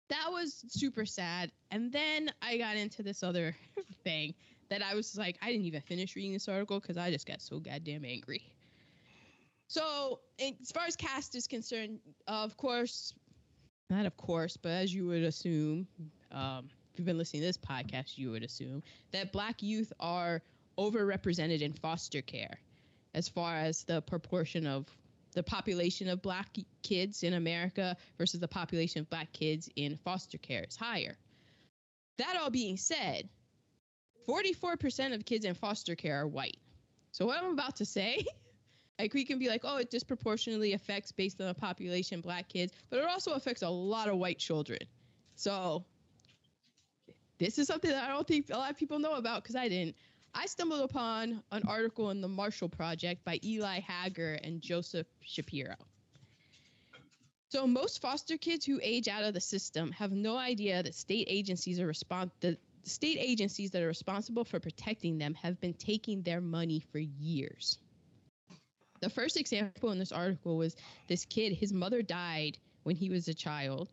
that 0.09 0.31
was 0.31 0.63
super 0.69 1.05
sad. 1.05 1.51
And 1.71 1.91
then 1.91 2.31
I 2.41 2.57
got 2.57 2.77
into 2.77 3.03
this 3.03 3.23
other 3.23 3.55
thing 4.03 4.35
that 4.69 4.81
I 4.81 4.95
was 4.95 5.17
like, 5.17 5.37
I 5.41 5.51
didn't 5.51 5.65
even 5.65 5.81
finish 5.81 6.15
reading 6.15 6.33
this 6.33 6.47
article 6.47 6.79
because 6.79 6.97
I 6.97 7.11
just 7.11 7.25
got 7.25 7.41
so 7.41 7.59
goddamn 7.59 8.05
angry. 8.05 8.41
So, 9.67 10.19
as 10.39 10.71
far 10.71 10.85
as 10.85 10.95
caste 10.95 11.35
is 11.35 11.47
concerned, 11.47 11.99
of 12.27 12.55
course, 12.55 13.13
not 13.89 14.05
of 14.05 14.17
course, 14.17 14.57
but 14.57 14.69
as 14.69 14.93
you 14.93 15.07
would 15.07 15.23
assume, 15.23 15.87
um, 16.31 16.69
if 16.91 16.99
you've 16.99 17.05
been 17.05 17.17
listening 17.17 17.41
to 17.41 17.47
this 17.47 17.57
podcast, 17.57 18.17
you 18.17 18.31
would 18.31 18.43
assume 18.43 18.83
that 19.11 19.31
black 19.31 19.61
youth 19.61 19.91
are 19.99 20.41
overrepresented 20.77 21.61
in 21.61 21.73
foster 21.73 22.21
care 22.21 22.59
as 23.13 23.29
far 23.29 23.55
as 23.55 23.83
the 23.83 24.01
proportion 24.01 24.67
of 24.67 24.85
the 25.33 25.43
population 25.43 26.07
of 26.09 26.21
black 26.21 26.57
kids 26.81 27.23
in 27.23 27.33
America 27.33 27.95
versus 28.17 28.39
the 28.39 28.47
population 28.47 29.01
of 29.01 29.09
black 29.09 29.31
kids 29.33 29.69
in 29.75 29.97
foster 29.97 30.37
care 30.37 30.65
is 30.67 30.75
higher. 30.75 31.17
That 32.17 32.37
all 32.41 32.49
being 32.49 32.77
said, 32.77 33.27
44% 34.27 35.13
of 35.13 35.25
kids 35.25 35.45
in 35.45 35.53
foster 35.53 35.95
care 35.95 36.21
are 36.21 36.27
white. 36.27 36.57
So 37.11 37.25
what 37.25 37.41
I'm 37.41 37.51
about 37.51 37.77
to 37.77 37.85
say 37.85 38.25
Like 38.99 39.13
we 39.13 39.25
can 39.25 39.39
be 39.39 39.49
like, 39.49 39.61
oh, 39.63 39.77
it 39.77 39.89
disproportionately 39.89 40.73
affects 40.73 41.11
based 41.11 41.41
on 41.41 41.47
the 41.47 41.53
population 41.53 42.21
black 42.21 42.47
kids, 42.47 42.73
but 42.89 42.99
it 42.99 43.05
also 43.05 43.33
affects 43.33 43.61
a 43.61 43.69
lot 43.69 44.07
of 44.07 44.17
white 44.17 44.39
children. 44.39 44.79
So 45.35 45.83
this 47.37 47.59
is 47.59 47.67
something 47.67 47.91
that 47.91 48.09
I 48.09 48.13
don't 48.13 48.27
think 48.27 48.49
a 48.49 48.57
lot 48.57 48.71
of 48.71 48.77
people 48.77 48.99
know 48.99 49.15
about 49.15 49.43
because 49.43 49.55
I 49.55 49.67
didn't. 49.67 49.95
I 50.33 50.45
stumbled 50.45 50.81
upon 50.81 51.43
an 51.51 51.63
article 51.67 52.09
in 52.11 52.21
the 52.21 52.27
Marshall 52.27 52.69
Project 52.69 53.23
by 53.23 53.39
Eli 53.43 53.79
Hager 53.79 54.33
and 54.43 54.61
Joseph 54.61 55.07
Shapiro. 55.21 55.75
So 57.49 57.67
most 57.67 58.01
foster 58.01 58.37
kids 58.37 58.65
who 58.65 58.79
age 58.81 59.07
out 59.07 59.23
of 59.23 59.33
the 59.33 59.39
system 59.41 59.91
have 59.93 60.11
no 60.11 60.35
idea 60.35 60.83
that 60.83 60.95
state 60.95 61.27
agencies 61.29 61.79
are 61.79 61.87
respons- 61.87 62.31
the 62.41 62.57
state 62.85 63.17
agencies 63.19 63.71
that 63.71 63.81
are 63.81 63.87
responsible 63.87 64.45
for 64.45 64.59
protecting 64.59 65.17
them 65.17 65.33
have 65.33 65.59
been 65.59 65.73
taking 65.73 66.21
their 66.21 66.41
money 66.41 66.83
for 66.91 66.99
years. 66.99 67.77
The 69.01 69.09
first 69.09 69.37
example 69.37 69.91
in 69.91 69.99
this 69.99 70.11
article 70.11 70.57
was 70.57 70.75
this 71.07 71.25
kid, 71.25 71.53
his 71.53 71.73
mother 71.73 72.01
died 72.01 72.57
when 72.83 72.95
he 72.95 73.09
was 73.09 73.27
a 73.27 73.33
child, 73.33 73.89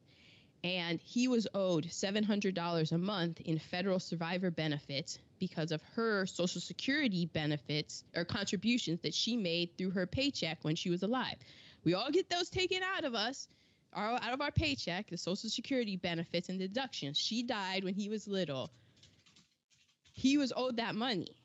and 0.62 1.00
he 1.02 1.26
was 1.26 1.49
owed 1.54 1.87
$700 1.87 2.92
a 2.92 2.99
month 2.99 3.40
in 3.40 3.58
federal 3.58 3.99
survivor 3.99 4.50
benefits 4.50 5.18
because 5.40 5.72
of 5.72 5.82
her 5.94 6.25
social 6.25 6.61
security 6.61 7.26
benefits 7.26 8.04
or 8.14 8.25
contributions 8.25 9.00
that 9.00 9.12
she 9.12 9.37
made 9.37 9.76
through 9.76 9.90
her 9.90 10.06
paycheck 10.06 10.58
when 10.62 10.76
she 10.76 10.88
was 10.88 11.02
alive. 11.02 11.37
We 11.84 11.94
all 11.94 12.11
get 12.12 12.30
those 12.30 12.49
taken 12.49 12.80
out 12.82 13.04
of 13.04 13.14
us, 13.14 13.49
out 13.94 14.32
of 14.32 14.40
our 14.40 14.52
paycheck, 14.52 15.11
the 15.11 15.18
social 15.18 15.50
security 15.50 15.96
benefits 15.96 16.49
and 16.49 16.61
deductions. 16.61 17.18
She 17.18 17.42
died 17.42 17.82
when 17.82 17.94
he 17.94 18.08
was 18.08 18.28
little. 18.28 18.70
He 20.12 20.38
was 20.38 20.52
owed 20.57 20.76
that 20.76 20.95
money. 20.95 21.37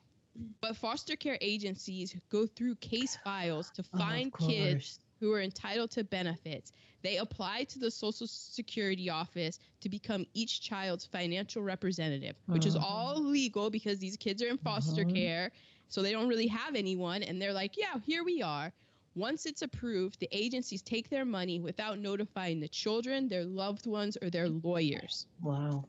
But 0.62 0.78
foster 0.78 1.16
care 1.16 1.38
agencies 1.42 2.16
go 2.30 2.46
through 2.46 2.76
case 2.76 3.16
files 3.24 3.72
to 3.72 3.84
Oh, 3.94 3.98
find 3.98 4.32
of 4.34 4.40
kids 4.48 5.00
who 5.20 5.34
are 5.34 5.42
entitled 5.42 5.90
to 5.92 6.04
benefits. 6.04 6.72
They 7.02 7.18
apply 7.18 7.64
to 7.66 7.80
the 7.80 7.90
Social 7.90 8.28
Security 8.28 9.10
office 9.10 9.60
to 9.82 9.90
become 9.90 10.26
each 10.36 10.62
child's 10.62 11.06
financial 11.06 11.64
representative, 11.64 12.36
which 12.48 12.66
is 12.68 12.76
Mhm. 12.76 12.84
all 12.84 13.20
legal 13.24 13.70
because 13.72 13.98
these 13.98 14.16
kids 14.18 14.44
are 14.44 14.48
in 14.48 14.58
foster 14.58 15.04
Mhm. 15.06 15.14
care. 15.16 15.52
So 15.90 16.02
they 16.04 16.12
don't 16.12 16.28
really 16.28 16.48
have 16.48 16.76
anyone. 16.76 17.24
And 17.24 17.42
they're 17.42 17.54
like, 17.54 17.78
yeah, 17.78 18.00
here 18.06 18.24
we 18.24 18.44
are. 18.44 18.72
Once 19.16 19.48
it's 19.48 19.64
approved, 19.64 20.20
the 20.20 20.30
agencies 20.32 20.84
take 20.84 21.10
their 21.10 21.26
money 21.26 21.60
without 21.60 21.98
notifying 21.98 22.60
the 22.60 22.68
children, 22.68 23.28
their 23.28 23.46
loved 23.46 23.88
ones, 23.88 24.18
or 24.22 24.30
their 24.30 24.50
lawyers. 24.50 25.26
Wow. 25.42 25.86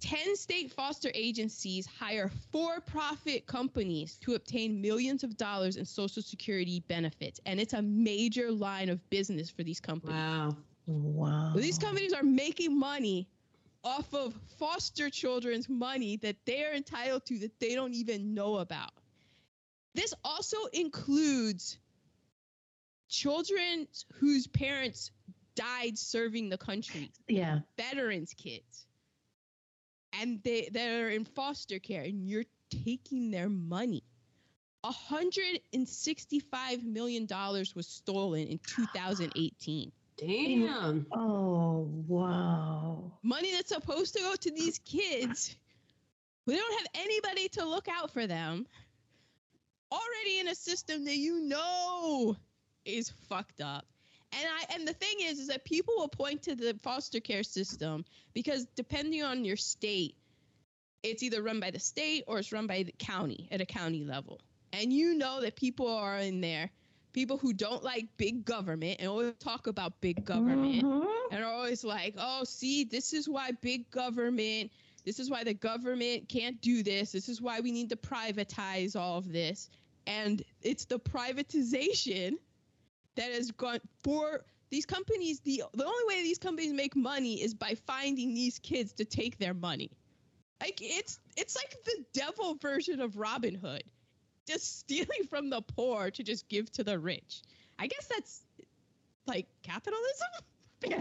10 0.00 0.36
state 0.36 0.72
foster 0.72 1.10
agencies 1.14 1.86
hire 1.86 2.30
for 2.50 2.80
profit 2.80 3.46
companies 3.46 4.16
to 4.22 4.34
obtain 4.34 4.80
millions 4.80 5.22
of 5.22 5.36
dollars 5.36 5.76
in 5.76 5.84
Social 5.84 6.22
Security 6.22 6.82
benefits. 6.88 7.40
And 7.46 7.60
it's 7.60 7.74
a 7.74 7.82
major 7.82 8.50
line 8.50 8.88
of 8.88 9.08
business 9.10 9.50
for 9.50 9.62
these 9.62 9.80
companies. 9.80 10.16
Wow. 10.16 10.56
Wow. 10.86 11.52
These 11.54 11.78
companies 11.78 12.12
are 12.12 12.22
making 12.22 12.78
money 12.78 13.28
off 13.84 14.12
of 14.14 14.34
foster 14.58 15.08
children's 15.10 15.68
money 15.68 16.16
that 16.18 16.36
they're 16.46 16.74
entitled 16.74 17.24
to 17.26 17.38
that 17.40 17.58
they 17.60 17.74
don't 17.74 17.94
even 17.94 18.34
know 18.34 18.58
about. 18.58 18.92
This 19.94 20.14
also 20.24 20.56
includes 20.72 21.78
children 23.08 23.86
whose 24.14 24.46
parents 24.46 25.10
died 25.54 25.98
serving 25.98 26.48
the 26.48 26.58
country 26.58 27.10
Yeah. 27.28 27.60
veterans 27.76 28.32
kids 28.34 28.86
and 30.18 30.42
they 30.42 30.68
they're 30.72 31.10
in 31.10 31.24
foster 31.24 31.78
care 31.78 32.02
and 32.02 32.28
you're 32.28 32.44
taking 32.84 33.30
their 33.30 33.48
money. 33.48 34.02
165 34.82 36.84
million 36.84 37.26
dollars 37.26 37.74
was 37.74 37.86
stolen 37.86 38.48
in 38.48 38.58
2018 38.66 39.92
Damn. 40.20 41.06
Oh, 41.12 41.88
wow. 42.06 43.12
money 43.22 43.52
that's 43.52 43.70
supposed 43.70 44.14
to 44.14 44.20
go 44.20 44.34
to 44.36 44.50
these 44.50 44.78
kids. 44.80 45.56
Who 46.46 46.54
don't 46.54 46.78
have 46.78 46.86
anybody 46.94 47.48
to 47.50 47.64
look 47.64 47.88
out 47.88 48.10
for 48.10 48.26
them. 48.26 48.66
Already 49.90 50.40
in 50.40 50.48
a 50.48 50.54
system 50.54 51.04
that 51.06 51.16
you 51.16 51.40
know 51.40 52.36
is 52.84 53.10
fucked 53.28 53.60
up 53.60 53.86
and 54.32 54.46
i 54.46 54.74
and 54.74 54.86
the 54.86 54.92
thing 54.94 55.16
is 55.22 55.38
is 55.38 55.48
that 55.48 55.64
people 55.64 55.94
will 55.96 56.08
point 56.08 56.42
to 56.42 56.54
the 56.54 56.74
foster 56.82 57.20
care 57.20 57.42
system 57.42 58.04
because 58.34 58.66
depending 58.76 59.22
on 59.22 59.44
your 59.44 59.56
state 59.56 60.14
it's 61.02 61.22
either 61.22 61.42
run 61.42 61.60
by 61.60 61.70
the 61.70 61.78
state 61.78 62.24
or 62.26 62.38
it's 62.38 62.52
run 62.52 62.66
by 62.66 62.82
the 62.82 62.92
county 62.98 63.48
at 63.50 63.60
a 63.60 63.66
county 63.66 64.04
level 64.04 64.40
and 64.72 64.92
you 64.92 65.14
know 65.14 65.40
that 65.40 65.56
people 65.56 65.88
are 65.88 66.18
in 66.18 66.40
there 66.40 66.70
people 67.12 67.38
who 67.38 67.52
don't 67.52 67.82
like 67.82 68.06
big 68.16 68.44
government 68.44 68.96
and 69.00 69.08
always 69.08 69.34
talk 69.40 69.66
about 69.66 70.00
big 70.00 70.24
government 70.24 70.84
Mhm. 70.84 71.06
and 71.32 71.44
are 71.44 71.52
always 71.52 71.84
like, 71.84 72.14
oh, 72.18 72.44
see, 72.44 72.84
this 72.84 73.12
is 73.12 73.28
why 73.28 73.50
big 73.52 73.90
government, 73.90 74.70
this 75.04 75.18
is 75.18 75.30
why 75.30 75.44
the 75.44 75.54
government 75.54 76.28
can't 76.28 76.60
do 76.60 76.82
this. 76.82 77.12
This 77.12 77.28
is 77.28 77.40
why 77.40 77.60
we 77.60 77.72
need 77.72 77.90
to 77.90 77.96
privatize 77.96 78.96
all 78.96 79.18
of 79.18 79.30
this. 79.32 79.68
And 80.06 80.42
it's 80.62 80.84
the 80.86 80.98
privatization 80.98 82.38
that 83.20 83.32
has 83.32 83.50
gone 83.50 83.80
for 84.02 84.44
these 84.70 84.86
companies. 84.86 85.40
The, 85.40 85.62
the 85.74 85.84
only 85.84 86.04
way 86.08 86.22
these 86.22 86.38
companies 86.38 86.72
make 86.72 86.96
money 86.96 87.42
is 87.42 87.52
by 87.52 87.74
finding 87.86 88.32
these 88.34 88.58
kids 88.58 88.94
to 88.94 89.04
take 89.04 89.38
their 89.38 89.52
money. 89.52 89.90
Like 90.60 90.80
it's 90.80 91.20
it's 91.36 91.54
like 91.54 91.76
the 91.84 92.04
devil 92.14 92.54
version 92.54 93.00
of 93.00 93.16
Robin 93.16 93.54
Hood, 93.54 93.84
just 94.46 94.78
stealing 94.78 95.24
from 95.28 95.50
the 95.50 95.60
poor 95.60 96.10
to 96.10 96.22
just 96.22 96.48
give 96.48 96.70
to 96.72 96.84
the 96.84 96.98
rich. 96.98 97.42
I 97.78 97.86
guess 97.86 98.06
that's 98.06 98.42
like 99.26 99.46
capitalism. 99.62 100.28
like 100.86 100.94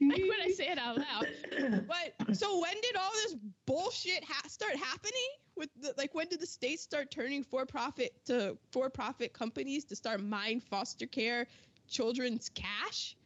when 0.00 0.40
I 0.42 0.50
say 0.54 0.68
it 0.68 0.78
out 0.78 0.96
loud. 0.98 1.26
But 1.86 2.36
so 2.36 2.60
when 2.60 2.74
did 2.80 2.96
all 2.96 3.10
this 3.24 3.36
bullshit 3.66 4.24
ha- 4.24 4.48
start 4.48 4.76
happening? 4.76 5.30
With 5.56 5.70
the, 5.80 5.94
like 5.96 6.14
when 6.14 6.28
did 6.28 6.40
the 6.40 6.46
states 6.46 6.82
start 6.82 7.10
turning 7.10 7.42
for 7.44 7.66
profit 7.66 8.12
to 8.26 8.56
for 8.70 8.90
profit 8.90 9.32
companies 9.32 9.84
to 9.86 9.96
start 9.96 10.22
mine 10.22 10.60
foster 10.60 11.06
care 11.06 11.46
children's 11.88 12.48
cash? 12.50 13.16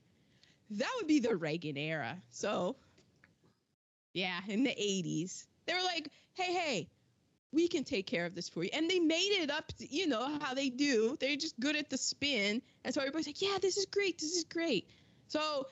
That 0.71 0.91
would 0.97 1.07
be 1.07 1.21
the 1.21 1.37
Reagan 1.37 1.77
era. 1.77 2.17
So 2.31 2.77
yeah, 4.13 4.41
in 4.49 4.65
the 4.65 4.71
80s. 4.71 5.47
They 5.67 5.75
were 5.75 5.83
like, 5.83 6.09
"Hey, 6.35 6.53
hey, 6.53 6.89
we 7.53 7.69
can 7.69 7.85
take 7.85 8.07
care 8.07 8.27
of 8.27 8.35
this 8.35 8.49
for 8.49 8.65
you." 8.65 8.71
And 8.73 8.91
they 8.91 8.99
made 8.99 9.33
it 9.41 9.51
up, 9.51 9.69
to, 9.79 9.95
you 9.95 10.07
know, 10.07 10.39
how 10.41 10.55
they 10.55 10.69
do. 10.69 11.17
They're 11.21 11.37
just 11.37 11.59
good 11.61 11.77
at 11.77 11.91
the 11.91 11.99
spin. 11.99 12.63
And 12.85 12.93
so 12.93 13.01
everybody's 13.01 13.29
like, 13.29 13.41
"Yeah, 13.43 13.59
this 13.61 13.77
is 13.77 13.87
great. 13.87 14.19
This 14.19 14.35
is 14.35 14.45
great." 14.45 14.89
So 15.31 15.67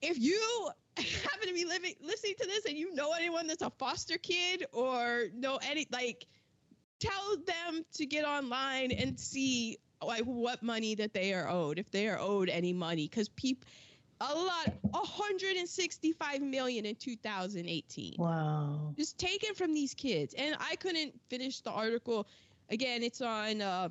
if 0.00 0.18
you 0.18 0.70
happen 0.96 1.48
to 1.48 1.54
be 1.54 1.64
living 1.64 1.94
listening 2.02 2.34
to 2.40 2.46
this 2.46 2.66
and 2.66 2.76
you 2.76 2.94
know 2.94 3.12
anyone 3.12 3.46
that's 3.46 3.62
a 3.62 3.70
foster 3.70 4.18
kid 4.18 4.64
or 4.72 5.24
know 5.34 5.58
any 5.68 5.86
like 5.90 6.26
tell 7.00 7.36
them 7.46 7.84
to 7.94 8.06
get 8.06 8.24
online 8.24 8.92
and 8.92 9.18
see 9.18 9.78
like 10.04 10.22
what 10.24 10.62
money 10.62 10.94
that 10.94 11.12
they 11.12 11.32
are 11.34 11.48
owed 11.48 11.78
if 11.78 11.90
they 11.90 12.08
are 12.08 12.18
owed 12.18 12.48
any 12.48 12.72
money 12.72 13.08
because 13.08 13.28
people 13.30 13.66
a 14.20 14.32
lot 14.32 14.68
165 14.92 16.42
million 16.42 16.86
in 16.86 16.94
2018 16.94 18.14
Wow. 18.18 18.94
just 18.96 19.18
taken 19.18 19.54
from 19.54 19.74
these 19.74 19.94
kids. 19.94 20.34
And 20.34 20.56
I 20.60 20.76
couldn't 20.76 21.20
finish 21.28 21.60
the 21.60 21.70
article. 21.70 22.28
Again, 22.70 23.02
it's 23.02 23.20
on 23.20 23.60
uh, 23.60 23.88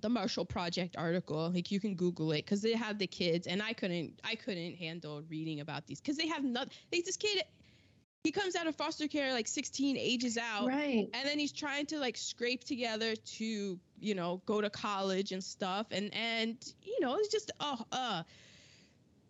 the 0.00 0.08
Marshall 0.08 0.44
Project 0.44 0.96
article. 0.96 1.50
Like 1.52 1.70
you 1.70 1.80
can 1.80 1.94
Google 1.94 2.32
it 2.32 2.44
because 2.44 2.62
they 2.62 2.72
have 2.72 2.98
the 2.98 3.06
kids, 3.06 3.46
and 3.46 3.62
I 3.62 3.72
couldn't. 3.72 4.20
I 4.24 4.34
couldn't 4.34 4.76
handle 4.76 5.22
reading 5.28 5.60
about 5.60 5.86
these 5.86 6.00
because 6.00 6.16
they 6.16 6.28
have 6.28 6.44
not. 6.44 6.68
Like 6.92 7.04
this 7.04 7.16
kid, 7.16 7.42
he 8.24 8.32
comes 8.32 8.56
out 8.56 8.66
of 8.66 8.74
foster 8.76 9.08
care 9.08 9.32
like 9.32 9.46
16, 9.48 9.96
ages 9.96 10.36
out, 10.36 10.66
Right. 10.66 11.08
and 11.14 11.28
then 11.28 11.38
he's 11.38 11.52
trying 11.52 11.86
to 11.86 11.98
like 11.98 12.16
scrape 12.16 12.64
together 12.64 13.14
to 13.14 13.78
you 14.00 14.14
know 14.14 14.42
go 14.46 14.60
to 14.60 14.68
college 14.68 15.32
and 15.32 15.42
stuff 15.42 15.86
and 15.90 16.12
and 16.12 16.74
you 16.82 17.00
know 17.00 17.16
it's 17.16 17.28
just 17.28 17.50
uh 17.60 17.76
uh 17.92 18.22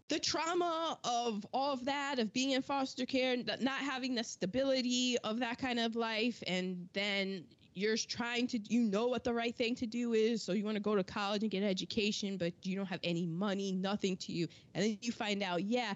the 0.09 0.19
trauma 0.19 0.99
of 1.05 1.47
all 1.53 1.73
of 1.73 1.85
that 1.85 2.19
of 2.19 2.33
being 2.33 2.51
in 2.53 2.63
foster 2.63 3.07
care 3.07 3.37
not 3.61 3.79
having 3.79 4.15
the 4.15 4.25
stability 4.25 5.17
of 5.25 5.39
that 5.41 5.59
kind 5.59 5.79
of 5.79 5.95
life 5.97 6.43
and 6.47 6.89
then 6.95 7.45
you're 7.77 7.97
trying 7.97 8.47
to 8.49 8.59
you 8.73 8.81
know 8.81 9.07
what 9.07 9.23
the 9.23 9.33
right 9.33 9.55
thing 9.55 9.75
to 9.75 9.87
do 9.87 10.15
is 10.15 10.43
so 10.43 10.53
you 10.53 10.65
want 10.65 10.77
to 10.77 10.83
go 10.83 10.97
to 10.97 11.05
college 11.05 11.43
and 11.43 11.51
get 11.51 11.63
an 11.63 11.69
education 11.69 12.39
but 12.39 12.53
you 12.63 12.75
don't 12.75 12.87
have 12.87 13.01
any 13.05 13.27
money 13.27 13.71
nothing 13.71 14.17
to 14.17 14.33
you. 14.33 14.49
And 14.75 14.83
then 14.83 14.99
you 15.03 15.13
find 15.13 15.43
out 15.43 15.63
yeah 15.63 15.95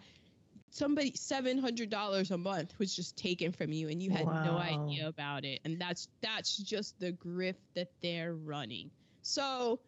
somebody 0.71 1.11
$700 1.12 2.31
a 2.31 2.38
month 2.38 2.79
was 2.79 2.95
just 2.95 3.16
taken 3.16 3.51
from 3.51 3.73
you 3.73 3.88
and 3.88 4.03
you 4.03 4.11
had 4.11 4.27
no 4.27 4.59
idea 4.59 5.09
about 5.09 5.45
it. 5.45 5.61
And 5.64 5.81
that's 5.81 6.09
that's 6.21 6.57
just 6.57 7.01
the 7.01 7.12
grift 7.12 7.64
that 7.75 7.88
they're 8.03 8.35
running. 8.35 8.90
So 9.23 9.81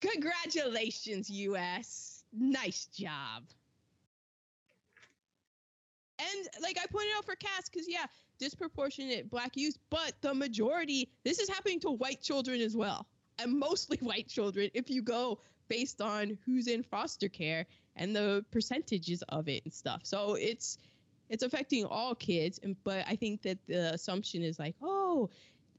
congratulations 0.00 1.30
us 1.30 2.24
nice 2.32 2.86
job. 2.86 3.44
And 6.18 6.48
like 6.62 6.76
i 6.82 6.86
pointed 6.90 7.12
out 7.16 7.24
for 7.24 7.36
Cass, 7.36 7.68
because 7.70 7.86
yeah 7.88 8.06
disproportionate 8.38 9.30
black 9.30 9.56
youth 9.56 9.76
but 9.90 10.12
the 10.20 10.32
majority 10.34 11.08
this 11.24 11.38
is 11.38 11.48
happening 11.48 11.80
to 11.80 11.90
white 11.90 12.20
children 12.20 12.60
as 12.60 12.76
well 12.76 13.06
and 13.38 13.52
mostly 13.58 13.98
white 14.02 14.28
children 14.28 14.70
if 14.74 14.90
you 14.90 15.02
go 15.02 15.38
based 15.68 16.00
on 16.00 16.38
who's 16.44 16.68
in 16.68 16.82
foster 16.82 17.28
care 17.28 17.66
and 17.96 18.14
the 18.14 18.44
percentages 18.50 19.22
of 19.30 19.48
it 19.48 19.62
and 19.64 19.72
stuff. 19.72 20.02
So 20.04 20.34
it's 20.34 20.78
it's 21.28 21.42
affecting 21.42 21.84
all 21.84 22.14
kids, 22.14 22.60
and 22.62 22.76
but 22.84 23.04
I 23.08 23.16
think 23.16 23.42
that 23.42 23.58
the 23.66 23.92
assumption 23.94 24.42
is 24.42 24.58
like, 24.58 24.76
oh, 24.80 25.28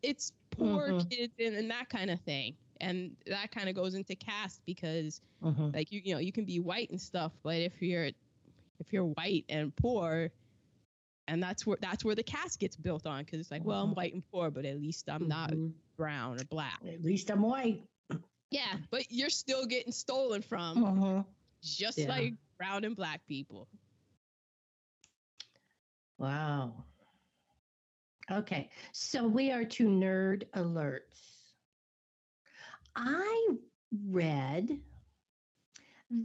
it's 0.01 0.31
poor 0.51 0.89
Mhm. 0.89 1.09
kids 1.09 1.33
and, 1.39 1.55
and 1.55 1.71
that 1.71 1.89
kind 1.89 2.09
of 2.09 2.19
thing, 2.21 2.55
and 2.81 3.15
that 3.27 3.51
kind 3.51 3.69
of 3.69 3.75
goes 3.75 3.93
into 3.95 4.15
caste 4.15 4.61
because 4.65 5.21
Mhm. 5.41 5.73
like 5.73 5.91
you 5.91 6.01
you 6.03 6.13
know 6.13 6.19
you 6.19 6.31
can 6.33 6.45
be 6.45 6.59
white 6.59 6.89
and 6.89 6.99
stuff, 6.99 7.31
but 7.43 7.55
if 7.57 7.81
you're 7.81 8.05
if 8.79 8.91
you're 8.91 9.05
white 9.05 9.45
and 9.49 9.75
poor, 9.75 10.31
and 11.27 11.41
that's 11.43 11.65
where 11.65 11.77
that's 11.81 12.03
where 12.05 12.15
the 12.15 12.23
caste 12.23 12.59
gets 12.59 12.75
built 12.75 13.05
on 13.05 13.23
because 13.23 13.39
it's 13.39 13.51
like, 13.51 13.63
well, 13.63 13.83
I'm 13.83 13.91
Mhm. 13.91 13.95
white 13.95 14.13
and 14.13 14.23
poor, 14.31 14.49
but 14.49 14.65
at 14.65 14.79
least 14.79 15.09
I'm 15.09 15.27
not 15.27 15.51
Mhm. 15.51 15.73
brown 15.95 16.39
or 16.39 16.43
black. 16.45 16.81
At 16.85 17.03
least 17.03 17.29
I'm 17.29 17.41
white. 17.41 17.87
Yeah, 18.49 18.77
but 18.91 19.11
you're 19.11 19.29
still 19.29 19.65
getting 19.65 19.91
stolen 19.91 20.41
from, 20.41 20.77
Mhm. 20.77 21.25
just 21.61 21.97
Yeah. 21.97 22.07
like 22.07 22.33
brown 22.57 22.85
and 22.85 22.95
black 22.95 23.25
people. 23.27 23.67
Wow. 26.17 26.85
Okay, 28.31 28.69
so 28.91 29.27
we 29.27 29.51
are 29.51 29.65
to 29.65 29.87
nerd 29.87 30.49
alerts. 30.51 31.53
I 32.95 33.57
read 33.91 34.81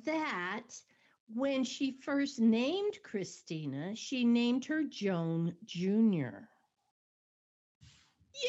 that 0.05 0.83
when 1.35 1.65
she 1.65 1.93
first 1.93 2.39
named 2.41 2.99
Christina, 3.03 3.95
she 3.95 4.25
named 4.25 4.65
her 4.67 4.85
Joan 4.85 5.55
Jr. 5.65 6.49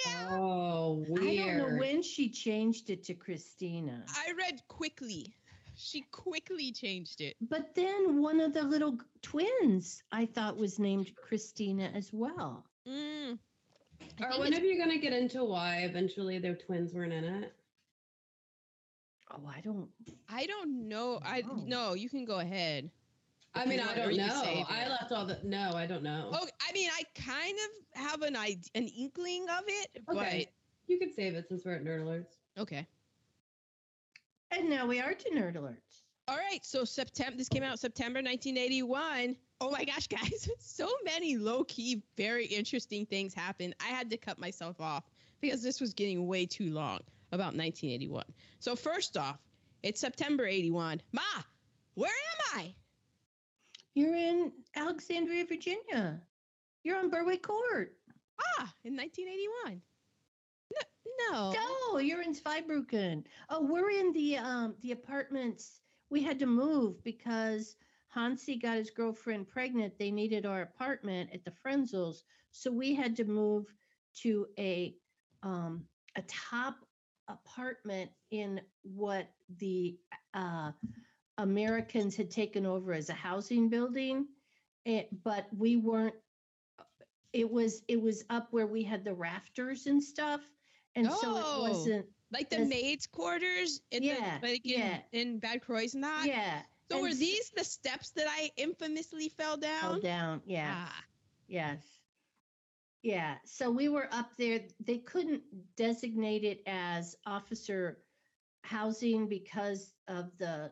Yeah, 0.06 0.28
Oh, 0.32 1.04
weird. 1.10 1.28
I 1.28 1.36
don't 1.36 1.58
know 1.58 1.78
when 1.78 2.02
she 2.02 2.30
changed 2.30 2.90
it 2.90 3.04
to 3.06 3.14
Christina. 3.14 4.06
I 4.10 4.32
read 4.38 4.62
quickly. 4.68 5.34
She 5.76 6.02
quickly 6.12 6.72
changed 6.72 7.22
it. 7.22 7.36
But 7.42 7.76
then 7.76 8.22
one 8.22 8.40
of 8.40 8.54
the 8.54 8.64
little 8.64 8.98
twins 9.22 10.04
I 10.12 10.26
thought 10.26 10.58
was 10.58 10.80
named 10.80 11.12
Christina 11.16 11.92
as 11.94 12.12
well. 12.14 12.66
Mm. 12.88 13.40
I 14.20 14.26
Or 14.26 14.30
think 14.32 14.40
when 14.44 14.54
are 14.54 14.60
you 14.66 14.78
gonna 14.78 15.00
get 15.00 15.14
into 15.14 15.44
why 15.44 15.78
eventually 15.80 16.40
their 16.40 16.56
twins 16.56 16.94
weren't 16.94 17.14
in 17.14 17.24
it? 17.24 17.54
Oh, 19.34 19.48
I 19.48 19.62
don't. 19.62 19.90
I 20.30 20.46
don't 20.46 20.88
know. 20.88 21.20
I 21.24 21.44
no. 21.66 21.94
You 21.94 22.10
can 22.10 22.26
go 22.26 22.40
ahead. 22.40 22.90
I 23.56 23.66
mean, 23.66 23.80
I 23.80 23.96
don't 23.96 24.16
know. 24.16 24.66
I 24.70 24.88
left 24.88 25.12
all 25.12 25.26
the. 25.26 25.40
No, 25.44 25.74
I 25.74 25.86
don't 25.86 26.04
know. 26.04 26.30
Oh, 26.34 26.48
I 26.68 26.74
mean, 26.74 26.90
I 26.92 27.04
kind 27.20 27.56
of 27.56 28.02
have 28.02 28.22
an 28.22 28.36
idea, 28.36 28.70
an 28.76 28.88
inkling 28.88 29.46
of 29.50 29.64
it, 29.68 30.02
okay. 30.10 30.48
You 30.88 31.00
can 31.00 31.14
save 31.14 31.36
it 31.36 31.48
since 31.48 31.64
we're 31.66 31.74
at 31.74 31.84
Nerd 31.84 32.02
Alerts. 32.04 32.36
okay. 32.58 32.88
And 34.52 34.70
now 34.70 34.86
we 34.86 35.00
are 35.00 35.14
to 35.14 35.30
nerd 35.32 35.56
alerts. 35.56 36.04
All 36.28 36.38
right, 36.38 36.64
so 36.64 36.84
September. 36.86 37.36
This 37.38 37.50
came 37.50 37.64
out 37.64 37.80
September 37.80 38.18
1981. 38.20 39.36
Oh 39.62 39.72
my 39.72 39.84
gosh, 39.84 40.08
guys! 40.10 40.48
So 40.60 40.90
many 41.04 41.38
low 41.38 41.64
key, 41.64 42.04
very 42.18 42.46
interesting 42.46 43.06
things 43.06 43.34
happened. 43.34 43.74
I 43.80 43.88
had 43.88 44.10
to 44.12 44.18
cut 44.18 44.38
myself 44.38 44.80
off 44.80 45.06
because 45.42 45.64
this 45.64 45.82
was 45.82 45.94
getting 45.94 46.28
way 46.28 46.46
too 46.46 46.70
long 46.72 47.00
about 47.34 47.56
1981. 47.56 48.24
So 48.60 48.76
first 48.76 49.18
off, 49.18 49.40
it's 49.82 50.00
September 50.00 50.46
81. 50.46 51.02
Ma, 51.12 51.22
where 51.96 52.12
am 52.12 52.60
I? 52.60 52.76
You're 53.96 54.16
in 54.16 54.52
Alexandria, 54.76 55.46
Virginia. 55.46 56.22
You're 56.84 56.98
on 56.98 57.10
Berwick 57.10 57.44
Court. 57.44 57.94
Ah, 58.40 58.74
in 58.84 58.96
1981. 58.96 59.82
No, 61.30 61.52
no. 61.52 61.54
No, 61.54 62.00
you're 62.00 62.22
in 62.22 62.34
Zweibrücken. 62.34 63.24
Oh, 63.50 63.64
we're 63.64 63.92
in 63.92 64.14
the 64.14 64.38
um 64.38 64.76
the 64.82 64.92
apartments. 64.92 65.82
We 66.10 66.24
had 66.24 66.40
to 66.40 66.46
move 66.46 67.04
because 67.04 67.76
Hansi 68.08 68.58
got 68.58 68.78
his 68.78 68.90
girlfriend 68.90 69.48
pregnant. 69.48 69.98
They 69.98 70.12
needed 70.12 70.46
our 70.46 70.62
apartment 70.62 71.30
at 71.34 71.44
the 71.46 71.52
Frenzels, 71.52 72.24
so 72.52 72.72
we 72.72 72.96
had 72.96 73.16
to 73.18 73.26
move 73.26 73.66
to 74.22 74.48
a 74.58 74.96
um 75.44 75.86
a 76.16 76.22
top 76.24 76.78
apartment 77.28 78.12
in 78.32 78.62
what 78.84 79.28
the 79.60 79.98
uh 80.34 80.72
Americans 81.38 82.16
had 82.16 82.30
taken 82.30 82.66
over 82.66 82.94
as 82.94 83.10
a 83.10 83.14
housing 83.14 83.70
building. 83.70 84.28
It, 84.86 85.10
but 85.24 85.48
we 85.58 85.78
weren't 85.78 86.16
it 87.34 87.50
was 87.50 87.82
it 87.88 88.02
was 88.02 88.24
up 88.30 88.48
where 88.52 88.68
we 88.68 88.84
had 88.84 89.04
the 89.04 89.14
rafters 89.14 89.88
and 89.88 90.04
stuff 90.04 90.42
and 90.96 91.08
so 91.08 91.18
Oh. 91.24 91.66
it 91.66 91.70
wasn't 91.70 92.06
Like 92.32 92.50
the 92.50 92.66
maids' 92.66 93.08
quarters 93.08 93.82
in 93.92 94.04
Yeah, 94.04 94.40
the, 94.40 94.48
like 94.48 94.66
in, 94.66 94.80
yeah. 94.80 94.98
in 95.12 95.40
Bad 95.40 95.62
Croix 95.62 95.88
and 95.94 96.04
that. 96.04 96.26
yeah 96.26 96.62
So 96.90 96.98
and 96.98 97.04
were 97.04 97.14
these 97.14 97.50
the 97.52 97.64
steps 97.64 98.12
that 98.12 98.28
I 98.30 98.52
infamously 98.58 99.30
fell 99.30 99.58
down? 99.58 99.82
fell 99.82 100.00
down 100.02 100.42
yeah 100.46 100.74
Ah, 100.88 101.04
yes 101.48 101.80
yeah 103.04 103.36
so 103.46 103.70
we 103.70 103.90
were 103.90 104.08
up 104.12 104.32
there. 104.38 104.62
They 104.84 105.00
couldn't 105.00 105.44
designate 105.78 106.44
it 106.44 106.62
as 106.66 107.16
officer 107.26 108.00
housing 108.64 109.28
because 109.28 109.94
of 110.08 110.32
the 110.40 110.72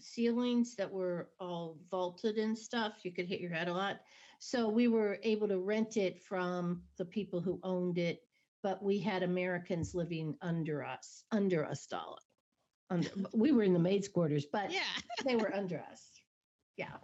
ceilings 0.00 0.76
that 0.76 0.90
were 0.92 1.30
all 1.40 1.78
vaulted 1.90 2.36
and 2.36 2.56
stuff. 2.56 2.98
You 3.02 3.12
could 3.12 3.26
hit 3.26 3.40
your 3.40 3.50
head 3.50 3.68
a 3.68 3.72
lot. 3.72 4.00
So 4.38 4.68
we 4.68 4.86
were 4.86 5.18
able 5.24 5.48
to 5.48 5.58
rent 5.58 5.96
it 5.96 6.22
from 6.22 6.82
the 6.96 7.04
people 7.04 7.40
who 7.40 7.58
owned 7.62 7.98
it 7.98 8.22
but 8.62 8.82
we 8.82 8.98
had 8.98 9.22
americans 9.22 9.94
living 9.94 10.36
under 10.42 10.84
us 10.84 11.22
under 11.30 11.64
us 11.64 11.86
dollar 11.86 12.18
under, 12.90 13.08
we 13.32 13.52
were 13.52 13.62
in 13.62 13.72
the 13.72 13.78
maids 13.78 14.08
quarters 14.08 14.46
but 14.50 14.70
yeah. 14.70 14.80
they 15.24 15.36
were 15.36 15.54
under 15.54 15.80
us. 15.90 16.10
Yeah 16.76 16.96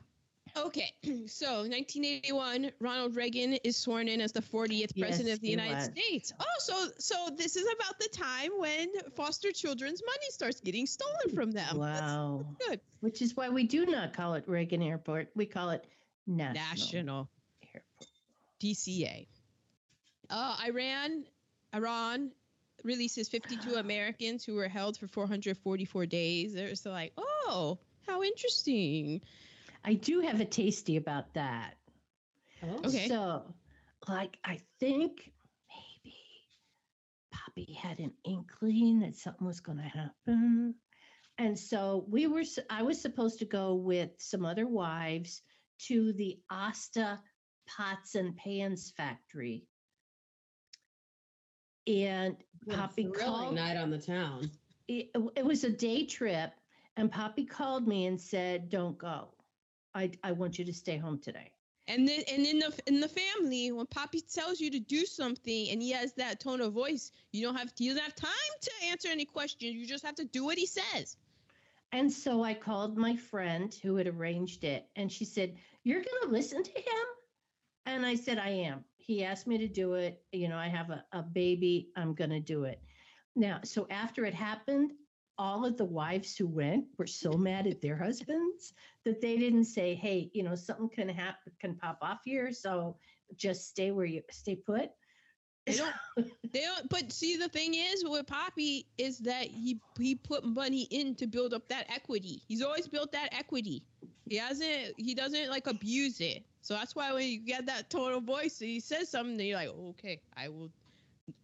Okay. 0.57 0.93
So 1.27 1.63
1981, 1.63 2.71
Ronald 2.81 3.17
Reagan 3.17 3.55
is 3.65 3.77
sworn 3.77 4.09
in 4.09 4.21
as 4.21 4.33
the 4.33 4.43
40th 4.43 4.91
Yes, 4.95 5.09
president 5.09 5.35
of 5.35 5.41
the 5.41 5.49
United 5.49 5.75
was. 5.75 5.85
States. 5.85 6.33
Oh, 6.39 6.45
so 6.59 6.89
so 6.99 7.15
this 7.37 7.57
is 7.57 7.65
about 7.65 7.99
the 7.99 8.09
time 8.13 8.51
when 8.59 8.89
foster 9.17 9.53
children's 9.53 10.03
money 10.05 10.27
starts 10.31 10.61
getting 10.61 10.87
stolen 10.87 11.35
from 11.35 11.51
them. 11.51 11.79
That's 11.79 12.03
wow 12.03 12.45
good. 12.67 12.81
which 13.01 13.23
is 13.23 13.37
why 13.37 13.49
we 13.49 13.65
do 13.65 13.87
not 13.87 14.13
call 14.13 14.35
it 14.35 14.45
Reagan 14.47 14.83
Airport. 14.83 15.31
We 15.35 15.47
call 15.47 15.71
it 15.71 15.85
National, 16.27 16.55
National 16.55 17.29
Airport. 17.75 18.09
DCA. 18.63 19.27
Uh, 20.31 20.57
Iran, 20.67 21.25
Iran 21.75 22.31
releases 22.83 23.29
52 23.29 23.75
Americans 23.75 24.45
who 24.45 24.55
were 24.55 24.69
held 24.69 24.97
for 24.99 25.07
444 25.07 26.07
days. 26.07 26.55
There's 26.55 26.85
like, 26.87 27.13
oh, 27.17 27.79
how 28.07 28.23
interesting. 28.23 29.21
I 29.85 29.95
do 29.95 30.21
have 30.21 30.41
a 30.41 30.45
tasty 30.45 30.97
about 30.97 31.35
that. 31.35 31.75
Oh. 32.63 32.81
Okay. 32.87 33.09
So, 33.09 33.55
like, 34.09 34.39
I 34.45 34.61
think 34.81 35.31
maybe 35.69 36.17
Poppy 37.33 37.73
had 37.75 37.99
an 37.99 38.13
inkling 38.25 39.01
that 39.01 39.17
something 39.17 39.47
was 39.47 39.61
going 39.61 39.79
to 39.79 39.85
happen. 39.85 40.75
And 41.37 41.59
so 41.59 42.07
we 42.09 42.27
were, 42.27 42.45
I 42.71 42.83
was 42.83 43.01
supposed 43.01 43.39
to 43.41 43.45
go 43.45 43.75
with 43.75 44.11
some 44.19 44.47
other 44.47 44.67
wives 44.67 45.43
to 45.87 46.13
the 46.15 46.39
Asta 46.51 47.21
Pots 47.69 48.15
and 48.15 48.37
Pans 48.37 48.93
factory. 48.97 49.67
And 51.87 52.37
What 52.65 52.77
a 52.77 52.81
Poppy 52.81 53.03
thrilling 53.03 53.19
called 53.19 53.55
night 53.57 53.77
on 53.77 53.91
the 53.91 53.99
town. 53.99 54.51
it, 54.89 55.11
it 55.37 55.45
was 55.45 55.65
a 55.65 55.71
day 55.71 56.07
trip 56.07 56.53
and 56.97 57.11
poppy 57.11 57.45
called 57.45 57.87
me 57.89 58.07
and 58.07 58.19
said 58.21 58.71
don't 58.71 58.97
go 58.97 59.35
i 59.95 60.11
i 60.23 60.33
want 60.33 60.59
you 60.59 60.65
to 60.65 60.73
stay 60.73 60.97
home 60.97 61.19
today. 61.19 61.51
And 61.87 62.09
then, 62.09 62.23
and 62.33 62.47
in 62.47 62.59
the 62.61 62.73
in 62.87 63.01
the 63.01 63.09
family, 63.09 63.71
when 63.73 63.87
Poppy 63.87 64.23
tells 64.23 64.59
you 64.61 64.71
to 64.71 64.81
do 64.81 65.05
something, 65.05 65.69
and 65.71 65.83
he 65.83 65.91
has 65.93 66.15
that 66.15 66.41
tone 66.41 66.61
of 66.63 66.73
voice, 66.73 67.13
you 67.33 67.45
don't 67.45 67.57
have 67.57 67.73
he 67.77 67.89
doesn't 67.89 68.03
have 68.03 68.15
time 68.15 68.55
to 68.63 68.71
answer 68.91 69.09
any 69.11 69.27
questions. 69.27 69.75
You 69.75 69.87
just 69.87 70.05
have 70.05 70.15
to 70.17 70.25
do 70.25 70.45
what 70.45 70.57
he 70.59 70.67
says. 70.67 71.17
and 71.93 72.13
so 72.13 72.43
i 72.43 72.55
called 72.55 72.97
my 72.97 73.17
friend 73.17 73.75
who 73.83 73.97
had 73.97 74.07
arranged 74.07 74.65
it 74.65 74.89
and 74.97 75.11
she 75.13 75.25
said 75.25 75.55
you're 75.85 76.03
going 76.03 76.23
to 76.25 76.29
listen 76.31 76.63
to 76.63 76.73
him? 76.73 77.07
And 77.87 78.07
i 78.07 78.15
said 78.15 78.39
i 78.39 78.49
am. 78.51 78.85
He 78.97 79.25
asked 79.25 79.47
me 79.47 79.59
to 79.59 79.69
do 79.69 79.95
it. 79.95 80.23
You 80.33 80.49
know 80.49 80.57
i 80.57 80.69
have 80.69 80.91
a, 80.91 81.05
a 81.13 81.23
baby. 81.23 81.91
I'm 81.97 82.15
going 82.15 82.31
to 82.31 82.41
do 82.41 82.65
it. 82.65 82.81
Now 83.37 83.61
so 83.65 83.87
after 83.91 84.25
it 84.25 84.35
happened 84.35 84.93
all 85.39 85.65
of 85.65 85.77
the 85.77 85.85
wives 85.85 86.37
who 86.37 86.47
went 86.47 86.85
were 86.99 87.07
so 87.07 87.33
mad 87.33 87.67
at 87.67 87.81
their 87.81 87.97
husbands 87.97 88.73
that 89.05 89.21
they 89.21 89.37
didn't 89.37 89.65
say 89.65 89.95
hey 89.95 90.31
you 90.33 90.43
know 90.43 90.55
something 90.55 90.89
can 90.89 91.09
happen 91.09 91.53
can 91.61 91.75
pop 91.75 91.99
off 92.03 92.21
here 92.25 92.53
so 92.53 92.97
just 93.37 93.69
stay 93.69 93.91
where 93.91 94.07
you 94.07 94.23
stay 94.31 94.55
put 94.55 94.91
They 95.67 95.77
don't. 95.77 95.95
They 96.53 96.61
don't. 96.61 96.89
But 96.91 97.11
see, 97.11 97.37
the 97.37 97.49
thing 97.49 97.75
is 97.75 98.05
with 98.05 98.27
Poppy 98.27 98.87
is 98.99 99.19
that 99.21 99.47
he 99.47 99.81
he 99.99 100.15
put 100.15 100.45
money 100.45 100.87
in 100.91 101.15
to 101.17 101.27
build 101.27 101.55
up 101.55 101.69
that 101.69 101.87
equity. 101.89 102.43
He's 102.47 102.63
always 102.63 102.87
built 102.87 103.13
that 103.13 103.31
equity. 103.33 103.83
He 104.29 104.37
hasn't. 104.37 104.95
He 104.97 105.15
doesn't 105.15 105.49
like 105.51 105.67
abuse 105.67 106.21
it. 106.21 106.45
So 106.61 106.75
that's 106.75 106.95
why 106.95 107.13
when 107.13 107.27
you 107.29 107.39
get 107.41 107.67
that 107.67 107.93
of 107.95 108.23
voice, 108.25 108.59
he 108.59 108.81
says 108.81 109.11
something, 109.11 109.39
you're 109.45 109.59
like, 109.59 109.69
okay, 109.91 110.21
I 110.37 110.49
will 110.49 110.71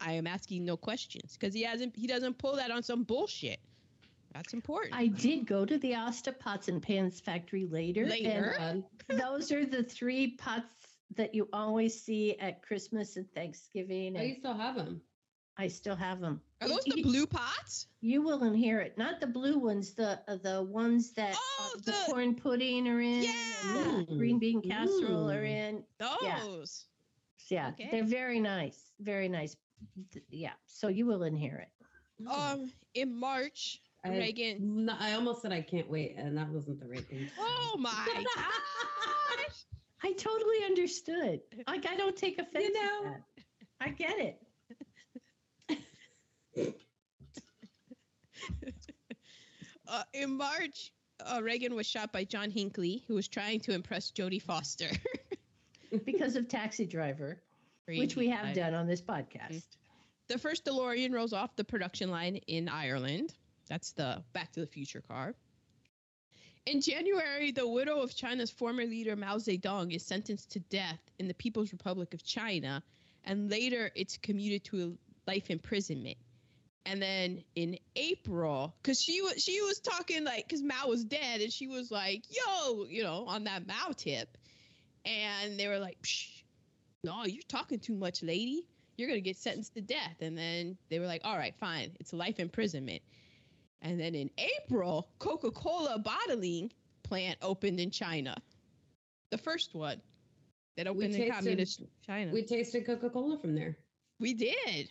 I 0.01 0.13
am 0.13 0.27
asking 0.27 0.65
no 0.65 0.77
questions 0.77 1.37
because 1.39 1.55
he 1.55 1.63
hasn't 1.63 1.97
he 1.97 2.07
doesn't 2.07 2.39
pull 2.39 2.57
that 2.57 2.71
on 2.71 2.83
some 2.83 3.05
bullshit. 3.05 3.61
That's 4.33 4.55
important. 4.55 4.95
I 4.95 5.07
did 5.09 5.47
go 5.47 5.65
to 5.65 5.77
the 5.79 5.95
Asta 5.95 6.33
Pots 6.33 6.69
and 6.69 6.81
Pans 6.83 7.21
factory 7.21 7.67
later. 7.67 8.07
Later? 8.07 8.55
And 8.59 8.85
God. 9.09 9.19
those 9.21 9.51
are 9.53 9.67
the 9.67 9.83
three 9.83 10.37
pots 10.37 10.67
that 11.17 11.35
you 11.35 11.49
always 11.53 12.01
see 12.01 12.39
at 12.39 12.63
Christmas 12.63 13.17
and 13.17 13.27
Thanksgiving. 13.35 14.17
And 14.17 14.29
you 14.29 14.37
still 14.37 14.55
have 14.57 14.77
them. 14.77 15.01
I 15.57 15.67
still 15.69 15.97
have 15.97 16.21
them. 16.21 16.41
Are 16.63 16.69
those 16.69 16.85
the 16.85 17.03
blue 17.03 17.27
pots? 17.27 17.89
you 18.01 18.23
will 18.23 18.45
inherit 18.45 18.97
not 18.97 19.21
the 19.21 19.27
blue 19.27 19.59
ones, 19.59 19.93
the 19.95 20.19
uh, 20.29 20.37
the 20.37 20.63
ones 20.63 21.13
that 21.15 21.35
Oh, 21.37 21.73
uh, 21.75 21.79
the, 21.85 21.91
the- 21.91 21.97
corn 22.07 22.35
pudding 22.35 22.89
are 22.89 23.01
in, 23.01 23.25
Yeah. 23.25 24.05
the 24.09 24.17
green 24.17 24.39
bean 24.39 24.63
casserole 24.63 25.31
are 25.31 25.43
Mm. 25.43 25.69
in. 25.69 25.85
Those. 25.99 26.87
Yeah, 27.49 27.71
Okay. 27.71 27.89
they're 27.91 28.05
very 28.05 28.39
nice, 28.41 28.93
very 29.01 29.29
nice. 29.29 29.57
Th- 30.13 30.25
Yeah, 30.31 30.53
so 30.67 30.89
you 30.89 31.05
will 31.05 31.25
inherit. 31.25 31.69
Um, 32.31 32.71
in 32.95 33.13
March, 33.19 33.81
I, 33.85 33.90
Reagan. 34.09 34.87
no, 34.87 34.95
I 34.99 35.13
almost 35.13 35.43
said 35.43 35.53
I 35.53 35.61
can't 35.61 35.89
wait, 35.91 36.15
and 36.17 36.37
that 36.37 36.49
wasn't 36.49 36.81
the 36.81 36.87
right 36.87 37.07
thing. 37.07 37.29
Oh 37.39 37.77
my 37.79 37.91
gosh! 38.37 39.65
I 40.03 40.13
totally 40.13 40.65
understood. 40.65 41.41
Like 41.67 41.87
I 41.87 41.97
don't 41.97 42.17
take 42.17 42.39
offense 42.39 42.65
You 42.65 42.73
know. 42.73 43.07
at 43.07 43.23
that. 43.37 43.45
I 43.81 43.89
get 43.91 44.19
it. 44.19 44.39
Uh, 49.89 50.05
in 50.15 50.37
March, 50.37 50.93
uh, 51.27 51.41
Reagan 51.43 51.75
was 51.75 51.85
shot 51.85 52.13
by 52.13 52.23
John 52.23 52.49
Hinckley, 52.49 53.03
who 53.09 53.15
was 53.15 53.27
trying 53.27 53.59
to 53.63 53.73
impress 53.73 54.13
Jodie 54.13 54.41
Foster. 54.41 54.89
Because 56.05 56.37
of 56.37 56.47
Taxi 56.47 56.87
Driver, 56.87 57.43
which 57.89 58.15
we 58.15 58.29
have 58.29 58.55
done 58.55 58.75
on 58.75 58.87
this 58.87 59.03
podcast. 59.03 59.65
The 60.29 60.39
first 60.39 60.65
DeLorean 60.65 61.13
rolls 61.13 61.33
off 61.33 61.57
the 61.57 61.65
production 61.65 62.13
line 62.13 62.37
in 62.47 62.69
Ireland. 62.69 63.35
That's 63.71 63.93
the 63.93 64.23
Back 64.33 64.51
to 64.53 64.61
the 64.61 64.67
Future 64.67 65.01
car. 65.01 65.35
In 66.67 66.81
January, 66.81 67.53
the 67.53 67.67
widow 67.67 68.01
of 68.01 68.15
China's 68.15 68.51
former 68.51 68.85
leader 68.85 69.15
Mao 69.15 69.37
Zedong 69.37 69.95
is 69.95 70.05
sentenced 70.05 70.51
to 70.51 70.59
death 70.59 71.01
in 71.21 71.29
the 71.29 71.35
People's 71.35 71.73
Republic 71.73 72.13
of 72.13 72.25
China, 72.25 72.83
and 73.25 73.49
later 73.49 73.91
it's 73.95 74.19
commuted 74.19 74.65
to 74.65 74.99
life 75.27 75.51
imprisonment. 75.51 76.19
And 76.85 77.01
then 77.01 77.45
in 77.55 77.79
April, 77.95 78.75
because 78.83 79.01
she 79.01 79.23
was 79.23 79.41
she 79.41 79.63
was 79.63 79.79
talking 79.79 80.25
like 80.25 80.49
because 80.49 80.63
Mao 80.63 80.89
was 80.89 81.05
dead, 81.05 81.41
and 81.41 81.53
she 81.53 81.69
was 81.69 81.93
like, 81.93 82.25
"Yo," 82.29 82.85
you 82.87 83.05
know, 83.05 83.25
on 83.29 83.45
that 83.45 83.69
Mao 83.69 83.93
tip, 83.97 84.37
and 85.05 85.59
they 85.59 85.69
were 85.69 85.79
like, 85.79 86.03
Psh, 86.03 86.43
"No, 87.05 87.25
you're 87.25 87.43
talking 87.49 87.79
too 87.79 87.95
much, 87.95 88.23
lady." 88.23 88.67
you're 89.01 89.11
to 89.11 89.21
get 89.21 89.37
sentenced 89.37 89.75
to 89.75 89.81
death. 89.81 90.17
And 90.21 90.37
then 90.37 90.77
they 90.91 90.99
were 90.99 91.07
like, 91.07 91.23
all 91.25 91.37
right, 91.37 91.55
fine. 91.59 91.93
It's 91.99 92.13
life 92.13 92.39
imprisonment. 92.39 93.03
And 93.83 93.99
then 93.99 94.15
in 94.15 94.31
April, 94.39 95.09
Coca 95.19 95.51
Cola 95.51 95.99
bottling 95.99 96.71
plant 97.03 97.39
opened 97.43 97.81
in 97.81 97.91
China. 97.91 98.37
The 99.31 99.39
first 99.39 99.75
one 99.75 100.01
that 100.77 100.87
opened 100.87 101.15
in 101.15 101.31
communist 101.31 101.83
China. 102.07 102.33
We 102.33 102.43
tasted 102.43 102.87
Coca 102.87 103.11
Cola 103.11 103.39
from 103.39 103.55
there. 103.55 103.77
We 104.19 104.35
did. 104.35 104.91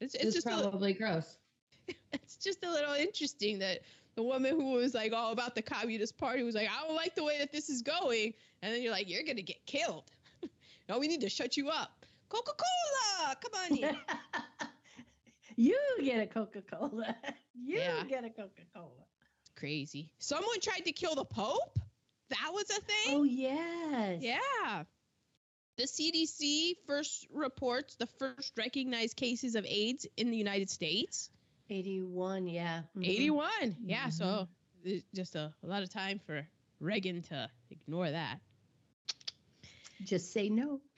It's, 0.00 0.14
it's 0.14 0.34
just 0.34 0.46
a, 0.46 0.50
probably 0.50 0.92
gross. 0.92 1.38
it's 2.12 2.36
just 2.36 2.64
a 2.64 2.70
little 2.70 2.94
interesting 2.94 3.58
that 3.60 3.80
the 4.16 4.22
woman 4.22 4.58
who 4.58 4.72
was 4.72 4.94
like 4.94 5.12
all 5.12 5.32
about 5.32 5.54
the 5.54 5.62
communist 5.62 6.16
party 6.18 6.42
was 6.42 6.54
like, 6.54 6.68
I 6.68 6.86
don't 6.86 6.96
like 6.96 7.14
the 7.14 7.24
way 7.24 7.38
that 7.38 7.52
this 7.52 7.68
is 7.68 7.82
going. 7.82 8.34
And 8.62 8.74
then 8.74 8.82
you're 8.82 8.92
like, 8.92 9.08
you're 9.08 9.22
going 9.22 9.36
to 9.36 9.42
get 9.42 9.64
killed. 9.66 10.10
no, 10.88 10.98
we 10.98 11.08
need 11.08 11.20
to 11.20 11.28
shut 11.28 11.56
you 11.56 11.68
up. 11.68 12.04
Coca 12.28 12.52
Cola, 12.52 13.36
come 13.40 13.62
on 13.62 13.78
in. 13.78 13.96
you 15.56 15.78
get 16.02 16.20
a 16.22 16.26
Coca 16.26 16.62
Cola. 16.62 17.14
You 17.58 17.78
Yeah. 17.78 18.04
get 18.04 18.24
a 18.24 18.30
Coca 18.30 18.62
Cola. 18.74 18.90
crazy. 19.56 20.10
Someone 20.18 20.60
tried 20.60 20.84
to 20.84 20.92
kill 20.92 21.14
the 21.14 21.24
Pope. 21.24 21.78
That 22.28 22.50
was 22.52 22.68
a 22.70 22.80
thing. 22.80 23.14
Oh 23.16 23.22
yes. 23.24 24.22
Yeah. 24.22 24.84
The 25.76 25.84
CDC 25.86 26.74
first 26.86 27.26
reports 27.32 27.96
the 27.96 28.06
first 28.18 28.52
recognized 28.56 29.16
cases 29.16 29.54
of 29.54 29.64
AIDS 29.66 30.06
in 30.16 30.30
the 30.30 30.36
United 30.36 30.68
States. 30.70 31.30
Eighty-one. 31.70 32.46
Yeah. 32.46 32.82
Mhm. 32.96 33.06
81. 33.06 33.76
Yeah. 33.84 34.08
So 34.10 34.48
there's 34.84 35.02
just 35.14 35.34
a, 35.36 35.52
a 35.62 35.66
lot 35.66 35.82
of 35.82 35.90
time 35.90 36.18
for 36.26 36.46
Reagan 36.80 37.22
to 37.22 37.48
ignore 37.70 38.10
that. 38.10 38.40
Just 40.04 40.32
say 40.32 40.48
no. 40.48 40.80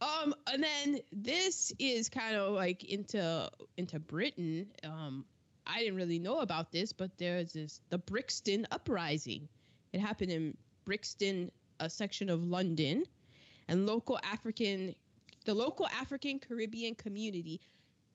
Um, 0.00 0.34
and 0.52 0.60
then 0.64 0.98
this 1.12 1.72
is 1.78 2.08
kind 2.08 2.34
of 2.34 2.54
like 2.54 2.82
into 2.82 3.48
into 3.76 4.00
Britain. 4.00 4.66
Um, 4.82 5.24
I 5.66 5.80
didn't 5.80 5.96
really 5.96 6.18
know 6.18 6.40
about 6.40 6.72
this, 6.72 6.92
but 6.92 7.10
there's 7.18 7.52
this 7.52 7.80
the 7.90 7.98
Brixton 7.98 8.66
uprising. 8.70 9.48
It 9.92 10.00
happened 10.00 10.30
in 10.30 10.56
Brixton, 10.84 11.50
a 11.80 11.88
section 11.88 12.30
of 12.30 12.42
London, 12.42 13.04
and 13.68 13.86
local 13.86 14.18
African, 14.24 14.94
the 15.44 15.54
local 15.54 15.86
African 15.88 16.38
Caribbean 16.38 16.94
community. 16.94 17.60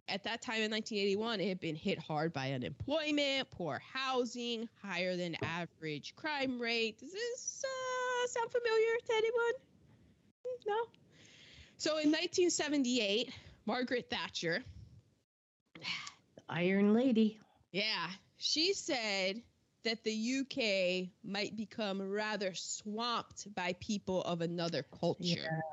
At 0.10 0.23
that 0.23 0.41
time 0.41 0.62
in 0.62 0.71
1981, 0.71 1.41
it 1.41 1.49
had 1.49 1.60
been 1.60 1.75
hit 1.75 1.99
hard 1.99 2.31
by 2.31 2.53
unemployment, 2.53 3.51
poor 3.51 3.81
housing, 3.93 4.69
higher 4.81 5.17
than 5.17 5.36
average 5.43 6.15
crime 6.15 6.60
rate. 6.60 6.97
Does 6.99 7.12
this 7.12 7.65
uh, 7.65 8.27
sound 8.27 8.49
familiar 8.49 8.95
to 9.05 9.13
anyone? 9.13 9.53
No. 10.65 10.75
So 11.77 11.91
in 11.97 12.10
1978, 12.10 13.31
Margaret 13.65 14.10
Thatcher, 14.10 14.63
Iron 16.49 16.93
Lady. 16.93 17.39
yeah, 17.71 18.10
she 18.38 18.73
said 18.73 19.41
that 19.83 20.03
the 20.03 20.13
UK 20.13 21.10
might 21.23 21.55
become 21.55 22.01
rather 22.01 22.53
swamped 22.53 23.53
by 23.55 23.73
people 23.79 24.21
of 24.23 24.41
another 24.41 24.83
culture. 24.83 25.63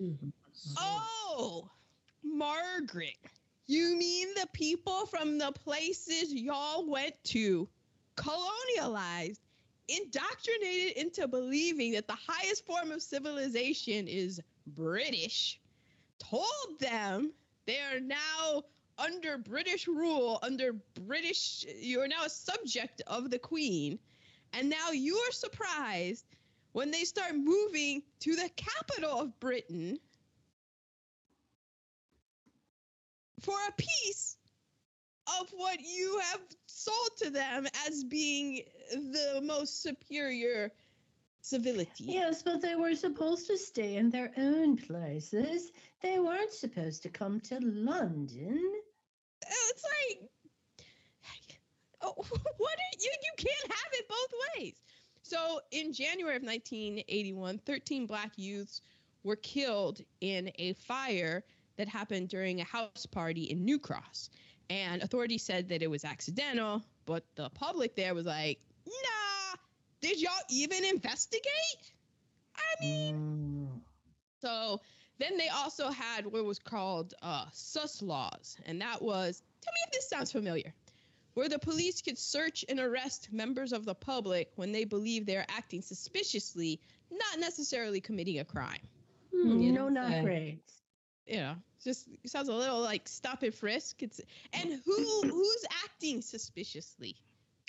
Mhm. 0.00 0.32
Oh, 0.76 1.70
Margaret, 2.22 3.16
you 3.66 3.96
mean 3.96 4.28
the 4.34 4.48
people 4.52 5.06
from 5.06 5.38
the 5.38 5.52
places 5.52 6.32
y'all 6.32 6.86
went 6.86 7.14
to, 7.24 7.68
colonialized, 8.16 9.40
indoctrinated 9.88 10.96
into 10.96 11.26
believing 11.28 11.92
that 11.92 12.06
the 12.06 12.14
highest 12.14 12.66
form 12.66 12.92
of 12.92 13.02
civilization 13.02 14.08
is 14.08 14.40
British, 14.68 15.60
told 16.18 16.78
them 16.78 17.32
they 17.66 17.78
are 17.80 18.00
now 18.00 18.64
under 19.02 19.38
British 19.38 19.88
rule, 19.88 20.38
under 20.42 20.74
British, 21.06 21.66
you 21.80 22.00
are 22.00 22.08
now 22.08 22.24
a 22.24 22.30
subject 22.30 23.02
of 23.06 23.30
the 23.30 23.38
Queen, 23.38 23.98
and 24.52 24.70
now 24.70 24.90
you 24.92 25.16
are 25.16 25.32
surprised 25.32 26.24
when 26.72 26.90
they 26.90 27.04
start 27.04 27.34
moving 27.34 28.02
to 28.20 28.34
the 28.34 28.48
capital 28.56 29.20
of 29.20 29.40
Britain 29.40 29.98
for 33.40 33.56
a 33.68 33.72
piece 33.72 34.36
of 35.40 35.48
what 35.56 35.80
you 35.80 36.20
have 36.30 36.40
sold 36.66 37.10
to 37.18 37.30
them 37.30 37.66
as 37.86 38.04
being 38.04 38.62
the 38.92 39.40
most 39.42 39.82
superior 39.82 40.70
civility. 41.40 42.04
Yes, 42.04 42.42
but 42.42 42.62
they 42.62 42.76
were 42.76 42.94
supposed 42.94 43.48
to 43.48 43.58
stay 43.58 43.96
in 43.96 44.10
their 44.10 44.32
own 44.36 44.76
places. 44.76 45.72
They 46.02 46.18
weren't 46.20 46.52
supposed 46.52 47.02
to 47.02 47.08
come 47.08 47.40
to 47.40 47.58
London. 47.60 48.62
It's 49.48 49.84
like, 49.84 50.30
oh, 52.02 52.14
what 52.58 52.72
are 52.74 52.98
you? 53.00 53.10
You 53.22 53.32
can't 53.36 53.72
have 53.72 53.92
it 53.92 54.08
both 54.08 54.32
ways. 54.56 54.74
So 55.22 55.60
in 55.70 55.92
January 55.92 56.36
of 56.36 56.42
1981, 56.42 57.58
13 57.58 58.06
black 58.06 58.32
youths 58.36 58.82
were 59.24 59.36
killed 59.36 60.00
in 60.20 60.50
a 60.58 60.72
fire 60.74 61.44
that 61.76 61.88
happened 61.88 62.28
during 62.28 62.60
a 62.60 62.64
house 62.64 63.06
party 63.06 63.44
in 63.44 63.64
New 63.64 63.78
Cross. 63.78 64.30
And 64.68 65.02
authorities 65.02 65.42
said 65.42 65.68
that 65.68 65.82
it 65.82 65.90
was 65.90 66.04
accidental, 66.04 66.82
but 67.06 67.24
the 67.36 67.50
public 67.50 67.94
there 67.94 68.14
was 68.14 68.26
like, 68.26 68.58
nah, 68.86 69.56
did 70.00 70.20
y'all 70.20 70.32
even 70.50 70.84
investigate? 70.84 71.92
I 72.56 72.82
mean, 72.84 73.14
Mm. 73.14 73.80
so 74.40 74.80
then 75.18 75.36
they 75.36 75.48
also 75.48 75.90
had 75.90 76.26
what 76.26 76.44
was 76.44 76.58
called 76.58 77.14
uh, 77.22 77.46
sus 77.52 78.02
laws, 78.02 78.56
and 78.66 78.80
that 78.80 79.00
was 79.00 79.42
tell 79.60 79.72
me 79.72 79.80
if 79.86 79.92
this 79.92 80.08
sounds 80.08 80.32
familiar, 80.32 80.74
where 81.34 81.48
the 81.48 81.58
police 81.58 82.02
could 82.02 82.18
search 82.18 82.64
and 82.68 82.80
arrest 82.80 83.28
members 83.32 83.72
of 83.72 83.84
the 83.84 83.94
public 83.94 84.50
when 84.56 84.72
they 84.72 84.84
believe 84.84 85.26
they 85.26 85.36
are 85.36 85.46
acting 85.48 85.82
suspiciously, 85.82 86.80
not 87.10 87.38
necessarily 87.38 88.00
committing 88.00 88.40
a 88.40 88.44
crime. 88.44 88.80
Hmm, 89.34 89.60
you 89.60 89.72
no 89.72 89.90
don't 89.90 89.94
say. 89.94 90.22
upgrades. 90.22 90.72
You 91.26 91.36
know, 91.36 91.54
just 91.82 92.08
sounds 92.26 92.48
a 92.48 92.54
little 92.54 92.80
like 92.80 93.08
stop 93.08 93.42
and 93.42 93.54
frisk. 93.54 94.02
It's 94.02 94.20
and 94.52 94.80
who 94.84 95.22
who's 95.22 95.64
acting 95.84 96.20
suspiciously? 96.20 97.16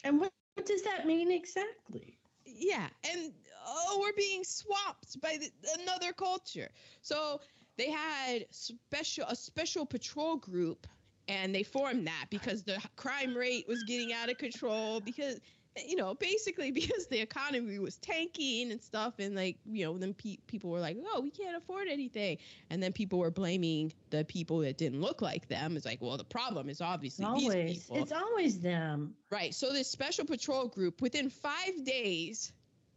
And 0.03 0.19
what, 0.19 0.31
what 0.55 0.65
does 0.65 0.81
that 0.83 1.05
mean 1.05 1.31
exactly? 1.31 2.17
Yeah 2.55 2.87
and 3.11 3.31
oh 3.65 3.97
we're 4.01 4.13
being 4.13 4.43
swapped 4.43 5.19
by 5.21 5.37
the, 5.39 5.49
another 5.81 6.13
culture. 6.13 6.69
So 7.01 7.41
they 7.77 7.89
had 7.89 8.45
special 8.51 9.25
a 9.27 9.35
special 9.35 9.85
patrol 9.85 10.37
group 10.37 10.87
and 11.27 11.55
they 11.55 11.63
formed 11.63 12.07
that 12.07 12.25
because 12.29 12.63
the 12.63 12.81
crime 12.95 13.35
rate 13.35 13.65
was 13.67 13.83
getting 13.83 14.13
out 14.13 14.29
of 14.29 14.37
control 14.37 14.99
because 14.99 15.39
you 15.87 15.95
know 15.95 16.13
basically 16.13 16.71
because 16.79 17.07
the 17.07 17.19
economy 17.19 17.79
was 17.79 17.97
tanking 17.97 18.71
and 18.71 18.81
stuff 18.81 19.15
and 19.19 19.35
like 19.35 19.57
you 19.65 19.85
know 19.85 19.97
then 19.97 20.13
pe- 20.13 20.37
people 20.47 20.69
were 20.69 20.79
like 20.79 20.97
oh 21.13 21.21
we 21.21 21.29
can't 21.31 21.57
afford 21.57 21.87
anything 21.87 22.37
and 22.69 22.81
then 22.81 22.91
people 22.93 23.17
were 23.19 23.31
blaming 23.31 23.91
the 24.11 24.23
people 24.25 24.59
that 24.59 24.77
didn't 24.77 25.01
look 25.01 25.21
like 25.21 25.47
them 25.47 25.75
it's 25.75 25.85
like 25.85 25.99
well 26.01 26.17
the 26.17 26.23
problem 26.23 26.69
is 26.69 26.81
obviously 26.81 27.25
these 27.35 27.43
always. 27.49 27.79
people 27.83 27.97
It's 27.97 28.11
always 28.11 28.59
them. 28.59 29.15
right 29.31 29.53
so 29.53 29.71
this 29.73 29.89
special 29.89 30.25
patrol 30.25 30.67
group 30.67 31.01
within 31.01 31.29
five 31.29 31.83
days 31.85 32.51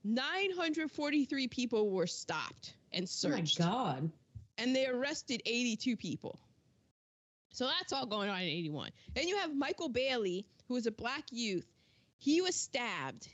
943 0.05 1.49
people 1.49 1.91
were 1.91 2.07
stopped 2.07 2.75
and 2.93 3.09
searched. 3.09 3.61
Oh 3.61 3.65
my 3.65 3.71
god. 3.71 4.11
and 4.59 4.75
they 4.75 4.87
arrested 4.87 5.43
82 5.45 5.97
people. 5.97 6.39
So 7.53 7.67
that's 7.67 7.93
all 7.93 8.07
going 8.07 8.29
on 8.29 8.41
in 8.41 8.49
81. 8.49 8.91
Then 9.15 9.29
you 9.29 9.37
have 9.39 9.55
Michael 9.55 9.89
Bailey, 9.89 10.47
who 10.69 10.77
is 10.77 10.87
a 10.87 10.91
black 10.93 11.25
youth. 11.33 11.67
He 12.19 12.41
was 12.41 12.55
stabbed, 12.55 13.29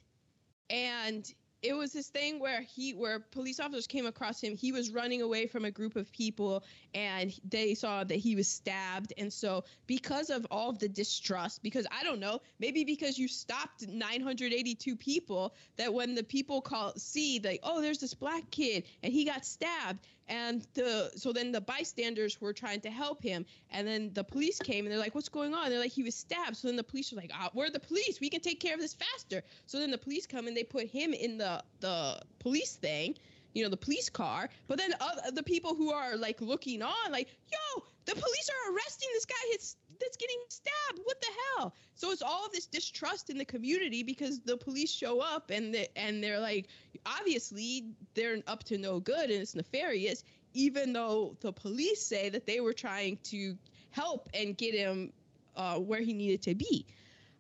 and 0.70 1.32
it 1.62 1.74
was 1.74 1.92
this 1.92 2.08
thing 2.08 2.40
where 2.40 2.62
he, 2.62 2.92
where 2.92 3.20
police 3.20 3.60
officers 3.60 3.86
came 3.86 4.06
across 4.06 4.40
him. 4.40 4.56
He 4.56 4.72
was 4.72 4.90
running 4.90 5.22
away 5.22 5.46
from 5.46 5.64
a 5.64 5.70
group 5.70 5.94
of 5.94 6.10
people, 6.10 6.64
and 6.92 7.32
they 7.48 7.74
saw 7.74 8.02
that 8.02 8.16
he 8.16 8.34
was 8.34 8.48
stabbed. 8.48 9.12
And 9.16 9.32
so, 9.32 9.64
because 9.86 10.28
of 10.28 10.44
all 10.50 10.70
of 10.70 10.80
the 10.80 10.88
distrust, 10.88 11.62
because 11.62 11.86
I 11.92 12.02
don't 12.02 12.18
know, 12.18 12.40
maybe 12.58 12.84
because 12.84 13.16
you 13.16 13.28
stopped 13.28 13.86
982 13.86 14.96
people, 14.96 15.54
that 15.76 15.94
when 15.94 16.16
the 16.16 16.24
people 16.24 16.60
call 16.60 16.94
see 16.96 17.40
like, 17.42 17.60
oh, 17.62 17.80
there's 17.80 17.98
this 17.98 18.14
black 18.14 18.50
kid 18.50 18.84
and 19.04 19.12
he 19.12 19.24
got 19.24 19.44
stabbed, 19.46 20.04
and 20.28 20.66
the 20.74 21.10
so 21.16 21.32
then 21.32 21.52
the 21.52 21.60
bystanders 21.60 22.40
were 22.40 22.52
trying 22.52 22.80
to 22.82 22.90
help 22.90 23.22
him. 23.22 23.44
And 23.70 23.86
then 23.86 24.10
the 24.12 24.24
police 24.24 24.58
came 24.58 24.84
and 24.84 24.92
they're 24.92 25.00
like 25.00 25.14
what's 25.14 25.28
going 25.28 25.54
on? 25.54 25.70
They're 25.70 25.78
like 25.78 25.92
he 25.92 26.02
was 26.02 26.14
stabbed. 26.14 26.56
So 26.56 26.68
then 26.68 26.76
the 26.76 26.84
police 26.84 27.12
were 27.12 27.20
like 27.20 27.30
ah, 27.34 27.50
we're 27.54 27.70
the 27.70 27.80
police. 27.80 28.20
We 28.20 28.30
can 28.30 28.40
take 28.40 28.60
care 28.60 28.74
of 28.74 28.80
this 28.80 28.94
faster. 28.94 29.42
So 29.66 29.78
then 29.78 29.90
the 29.90 29.98
police 29.98 30.26
come 30.26 30.46
and 30.46 30.56
they 30.56 30.64
put 30.64 30.86
him 30.86 31.12
in 31.12 31.38
the 31.38 31.62
the 31.80 32.20
police 32.38 32.76
thing 32.76 33.16
you 33.54 33.62
know 33.62 33.68
the 33.68 33.76
police 33.76 34.08
car. 34.08 34.48
But 34.66 34.78
then 34.78 34.94
uh, 35.00 35.30
the 35.30 35.42
people 35.42 35.74
who 35.74 35.92
are 35.92 36.16
like 36.16 36.40
looking 36.40 36.82
on 36.82 37.12
like 37.12 37.28
yo 37.50 37.84
the 38.04 38.12
police 38.12 38.50
are 38.50 38.74
arresting 38.74 39.08
this 39.12 39.24
guy. 39.24 39.34
Hits 39.50 39.76
that's 40.02 40.16
getting 40.16 40.38
stabbed. 40.48 41.00
What 41.04 41.20
the 41.20 41.28
hell? 41.56 41.74
So 41.94 42.10
it's 42.10 42.22
all 42.22 42.48
this 42.52 42.66
distrust 42.66 43.30
in 43.30 43.38
the 43.38 43.44
community 43.44 44.02
because 44.02 44.40
the 44.40 44.56
police 44.56 44.90
show 44.92 45.20
up 45.20 45.50
and 45.50 45.74
the, 45.74 45.98
and 45.98 46.22
they're 46.22 46.40
like 46.40 46.68
obviously 47.06 47.86
they're 48.14 48.38
up 48.46 48.64
to 48.64 48.78
no 48.78 49.00
good 49.00 49.30
and 49.30 49.40
it's 49.40 49.54
nefarious 49.54 50.24
even 50.54 50.92
though 50.92 51.36
the 51.40 51.52
police 51.52 52.04
say 52.04 52.28
that 52.28 52.46
they 52.46 52.60
were 52.60 52.72
trying 52.72 53.18
to 53.24 53.56
help 53.90 54.28
and 54.34 54.56
get 54.56 54.74
him 54.74 55.12
uh, 55.56 55.76
where 55.78 56.00
he 56.00 56.12
needed 56.12 56.42
to 56.42 56.54
be. 56.54 56.86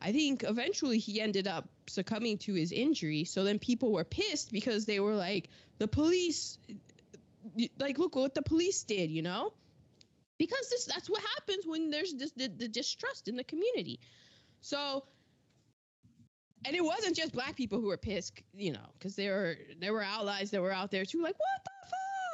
I 0.00 0.12
think 0.12 0.44
eventually 0.44 0.98
he 0.98 1.20
ended 1.20 1.46
up 1.46 1.68
succumbing 1.86 2.38
to 2.38 2.54
his 2.54 2.72
injury. 2.72 3.24
So 3.24 3.44
then 3.44 3.58
people 3.58 3.92
were 3.92 4.04
pissed 4.04 4.50
because 4.50 4.84
they 4.84 4.98
were 4.98 5.14
like 5.14 5.48
the 5.78 5.88
police 5.88 6.58
like 7.78 7.98
look 7.98 8.14
what 8.14 8.34
the 8.34 8.42
police 8.42 8.84
did 8.84 9.10
you 9.10 9.20
know 9.20 9.52
because 10.38 10.68
this 10.70 10.84
that's 10.86 11.08
what 11.08 11.22
happens 11.36 11.66
when 11.66 11.90
there's 11.90 12.14
this 12.14 12.32
the, 12.32 12.48
the 12.48 12.68
distrust 12.68 13.28
in 13.28 13.36
the 13.36 13.44
community. 13.44 14.00
So 14.60 15.04
and 16.64 16.76
it 16.76 16.84
wasn't 16.84 17.16
just 17.16 17.32
black 17.32 17.56
people 17.56 17.80
who 17.80 17.88
were 17.88 17.96
pissed 17.96 18.42
you 18.54 18.72
know 18.72 18.86
because 18.98 19.16
there 19.16 19.34
were 19.34 19.56
there 19.80 19.92
were 19.92 20.02
allies 20.02 20.50
that 20.50 20.60
were 20.60 20.72
out 20.72 20.90
there 20.90 21.04
too 21.04 21.22
like 21.22 21.36
what 21.38 21.64
the 21.64 21.70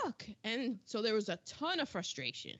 fuck? 0.04 0.24
And 0.44 0.78
so 0.86 1.02
there 1.02 1.14
was 1.14 1.28
a 1.28 1.38
ton 1.46 1.80
of 1.80 1.88
frustration. 1.88 2.52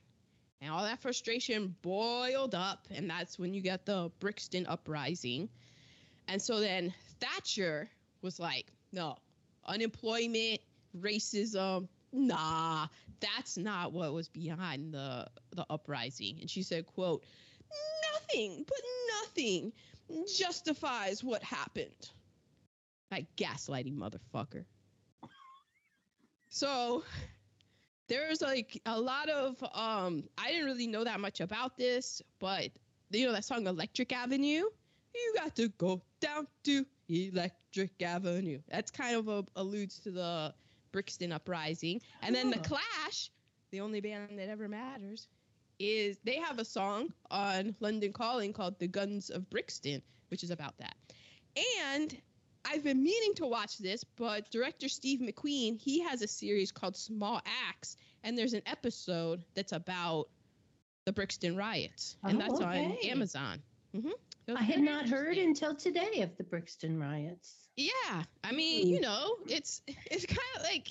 And 0.61 0.71
all 0.71 0.83
that 0.83 1.01
frustration 1.01 1.73
boiled 1.81 2.53
up 2.53 2.87
and 2.91 3.09
that's 3.09 3.39
when 3.39 3.53
you 3.53 3.61
get 3.61 3.85
the 3.85 4.11
brixton 4.19 4.65
uprising. 4.67 5.49
And 6.27 6.41
so 6.41 6.59
then 6.59 6.93
thatcher 7.19 7.89
was 8.21 8.39
like 8.39 8.67
no 8.91 9.15
unemployment 9.65 10.59
racism 10.99 11.87
nah 12.11 12.87
that's 13.19 13.57
not 13.57 13.93
what 13.93 14.13
was 14.13 14.29
behind 14.29 14.93
the 14.93 15.27
the 15.51 15.65
uprising. 15.69 16.37
And 16.41 16.49
she 16.49 16.63
said 16.63 16.85
quote 16.85 17.23
nothing 18.13 18.65
but 18.67 18.77
nothing 19.21 19.71
justifies 20.37 21.23
what 21.23 21.43
happened. 21.43 22.09
Like 23.11 23.27
gaslighting 23.37 23.95
motherfucker. 23.95 24.65
So 26.49 27.03
there's 28.07 28.41
like 28.41 28.81
a 28.87 28.99
lot 28.99 29.29
of 29.29 29.61
um 29.75 30.23
i 30.39 30.49
didn't 30.49 30.65
really 30.65 30.87
know 30.87 31.03
that 31.03 31.19
much 31.19 31.41
about 31.41 31.77
this 31.77 32.23
but 32.39 32.69
you 33.11 33.25
know 33.25 33.33
that 33.33 33.45
song 33.45 33.67
electric 33.67 34.13
avenue? 34.13 34.63
You 35.15 35.33
got 35.35 35.55
to 35.55 35.69
go 35.69 36.01
down 36.21 36.47
to 36.65 36.85
electric 37.09 38.01
avenue. 38.01 38.59
That's 38.69 38.91
kind 38.91 39.15
of 39.15 39.27
a, 39.27 39.43
alludes 39.55 39.99
to 40.01 40.11
the 40.11 40.53
brixton 40.91 41.31
uprising 41.31 42.01
and 42.21 42.35
then 42.35 42.49
the 42.49 42.59
clash 42.59 43.29
the 43.71 43.79
only 43.81 43.99
band 44.01 44.37
that 44.37 44.49
ever 44.49 44.67
matters 44.67 45.27
is 45.79 46.17
they 46.23 46.35
have 46.35 46.59
a 46.59 46.65
song 46.65 47.13
on 47.31 47.75
london 47.79 48.11
calling 48.11 48.51
called 48.53 48.77
the 48.79 48.87
guns 48.87 49.29
of 49.29 49.49
brixton 49.49 50.01
which 50.29 50.43
is 50.43 50.51
about 50.51 50.77
that 50.77 50.95
and 51.89 52.17
I've 52.65 52.83
been 52.83 53.01
meaning 53.01 53.33
to 53.35 53.47
watch 53.47 53.77
this, 53.77 54.03
but 54.03 54.51
director 54.51 54.89
Steve 54.89 55.21
McQueen, 55.21 55.79
he 55.79 56.01
has 56.01 56.21
a 56.21 56.27
series 56.27 56.71
called 56.71 56.95
Small 56.95 57.41
Axe, 57.69 57.95
and 58.23 58.37
there's 58.37 58.53
an 58.53 58.61
episode 58.65 59.41
that's 59.55 59.71
about 59.71 60.27
the 61.05 61.13
Brixton 61.13 61.55
riots, 61.55 62.17
and 62.23 62.35
Oh, 62.35 62.39
that's 62.39 62.61
okay. 62.61 62.85
on 62.85 63.09
Amazon. 63.09 63.61
hmm 63.95 64.09
I 64.55 64.61
had 64.61 64.81
not 64.81 65.07
heard 65.07 65.37
until 65.37 65.73
today 65.75 66.21
of 66.21 66.35
the 66.37 66.43
Brixton 66.43 66.99
riots. 66.99 67.68
Yeah, 67.79 68.23
I 68.43 68.51
mean, 68.51 68.87
Hmm. 68.87 68.93
you 68.93 68.99
know, 68.99 69.37
it's 69.47 69.81
it's 69.87 70.25
kind 70.25 70.39
of 70.57 70.63
like, 70.63 70.89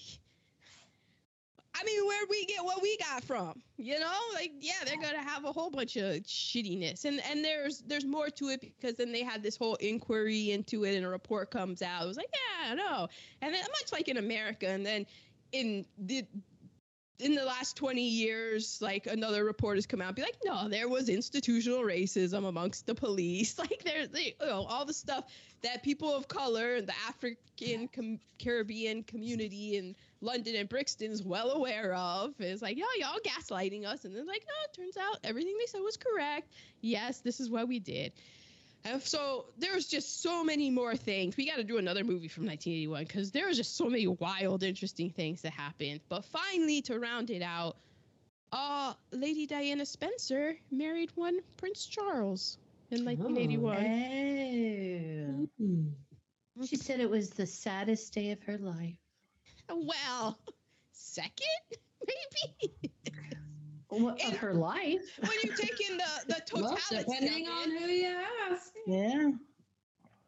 I 1.75 1.85
mean, 1.85 2.07
where 2.07 2.27
we 2.31 2.47
get 2.47 2.65
what 2.65 2.81
we 2.83 2.97
got 2.97 3.23
from, 3.25 3.63
you 3.77 4.01
know, 4.01 4.19
like 4.33 4.53
yeah, 4.61 4.85
they're 4.87 4.97
gonna 5.01 5.23
have 5.23 5.45
a 5.45 5.53
whole 5.53 5.71
bunch 5.71 5.97
of 5.97 6.15
shittiness, 6.23 7.05
and 7.05 7.21
and 7.31 7.45
there's 7.45 7.81
there's 7.87 8.07
more 8.07 8.31
to 8.31 8.49
it 8.49 8.63
because 8.63 8.97
then 8.97 9.13
they 9.13 9.23
had 9.23 9.43
this 9.43 9.57
whole 9.57 9.75
inquiry 9.77 10.51
into 10.51 10.85
it, 10.85 10.97
and 10.97 11.05
a 11.05 11.09
report 11.09 11.51
comes 11.51 11.83
out. 11.83 12.05
It 12.05 12.09
was 12.09 12.17
like, 12.17 12.33
yeah, 12.65 12.75
no, 12.75 13.07
and 13.43 13.53
then 13.53 13.63
much 13.63 13.93
like 13.93 14.09
in 14.09 14.17
America, 14.17 14.67
and 14.67 14.85
then 14.85 15.05
in 15.53 15.85
the 15.99 16.25
in 17.21 17.35
the 17.35 17.45
last 17.45 17.77
20 17.77 18.01
years, 18.01 18.79
like 18.81 19.07
another 19.07 19.45
report 19.45 19.77
has 19.77 19.87
come 19.87 20.01
out, 20.01 20.15
be 20.15 20.23
like, 20.23 20.39
no, 20.45 20.69
there 20.69 20.89
was 20.89 21.09
institutional 21.09 21.81
racism 21.81 22.47
amongst 22.49 22.87
the 22.87 22.95
police. 22.95 23.57
Like 23.69 23.83
there's, 23.85 24.09
they, 24.09 24.37
you 24.41 24.47
know, 24.47 24.65
all 24.69 24.85
the 24.85 24.95
stuff 24.95 25.25
that 25.63 25.83
people 25.83 26.15
of 26.15 26.29
color, 26.29 26.77
and 26.77 26.87
the 26.87 26.95
African 27.09 27.89
com- 27.89 28.21
Caribbean 28.39 29.03
community 29.03 29.77
in 29.77 29.97
London 30.21 30.55
and 30.55 30.69
Brixton 30.69 31.11
is 31.11 31.25
well 31.25 31.51
aware 31.51 31.95
of. 31.95 32.35
Is 32.41 32.63
like, 32.63 32.79
yo, 32.79 32.85
y'all 32.99 33.19
gaslighting 33.25 33.85
us, 33.85 34.05
and 34.05 34.15
then 34.15 34.27
like, 34.27 34.47
no, 34.47 34.55
it 34.65 34.75
turns 34.75 34.97
out 34.97 35.19
everything 35.25 35.57
they 35.59 35.67
said 35.67 35.81
was 35.81 35.97
correct. 35.97 36.53
Yes, 36.81 37.19
this 37.19 37.41
is 37.41 37.51
what 37.51 37.67
we 37.67 37.81
did. 37.81 38.13
And 38.85 39.03
so 39.03 39.47
there's 39.59 39.87
just 39.87 40.23
so 40.23 40.45
many 40.45 40.71
more 40.71 40.97
things. 40.97 41.37
We 41.37 41.49
got 41.49 41.57
to 41.57 41.65
do 41.65 41.79
another 41.79 42.05
movie 42.05 42.29
from 42.29 42.47
1981 42.47 43.05
because 43.05 43.31
there 43.33 43.47
was 43.47 43.57
just 43.57 43.77
so 43.77 43.87
many 43.87 44.07
wild, 44.07 44.63
interesting 44.63 45.11
things 45.11 45.43
that 45.43 45.53
happened. 45.53 46.01
But 46.09 46.25
finally, 46.25 46.83
to 46.83 46.99
round 46.99 47.31
it 47.31 47.43
out, 47.43 47.77
uh, 48.53 48.95
Lady 49.13 49.47
Diana 49.47 49.85
Spencer 49.85 50.57
married 50.71 51.11
one 51.17 51.41
Prince 51.57 51.87
Charles 51.87 52.59
in 52.91 53.05
1981. 53.05 55.49
Oh. 55.61 55.65
Hmm. 55.65 55.89
She 56.65 56.77
said 56.77 57.01
it 57.01 57.11
was 57.11 57.31
the 57.31 57.47
saddest 57.47 58.13
day 58.15 58.31
of 58.33 58.43
her 58.45 58.59
life. 58.59 58.97
Well, 59.69 60.39
second, 60.93 61.35
maybe. 62.07 62.73
What, 63.89 64.15
of 64.21 64.29
And- 64.29 64.37
her 64.37 64.55
life? 64.55 65.19
when 65.21 65.31
you 65.45 65.57
take 65.57 65.81
in 65.91 65.97
the 65.97 66.05
the 66.35 66.43
Well, 66.61 66.77
totality 66.77 67.11
depending 67.11 67.47
of 67.47 67.53
on 67.55 67.71
who 67.71 67.87
you 67.87 68.17
ask. 68.51 68.73
Yeah. 68.87 69.31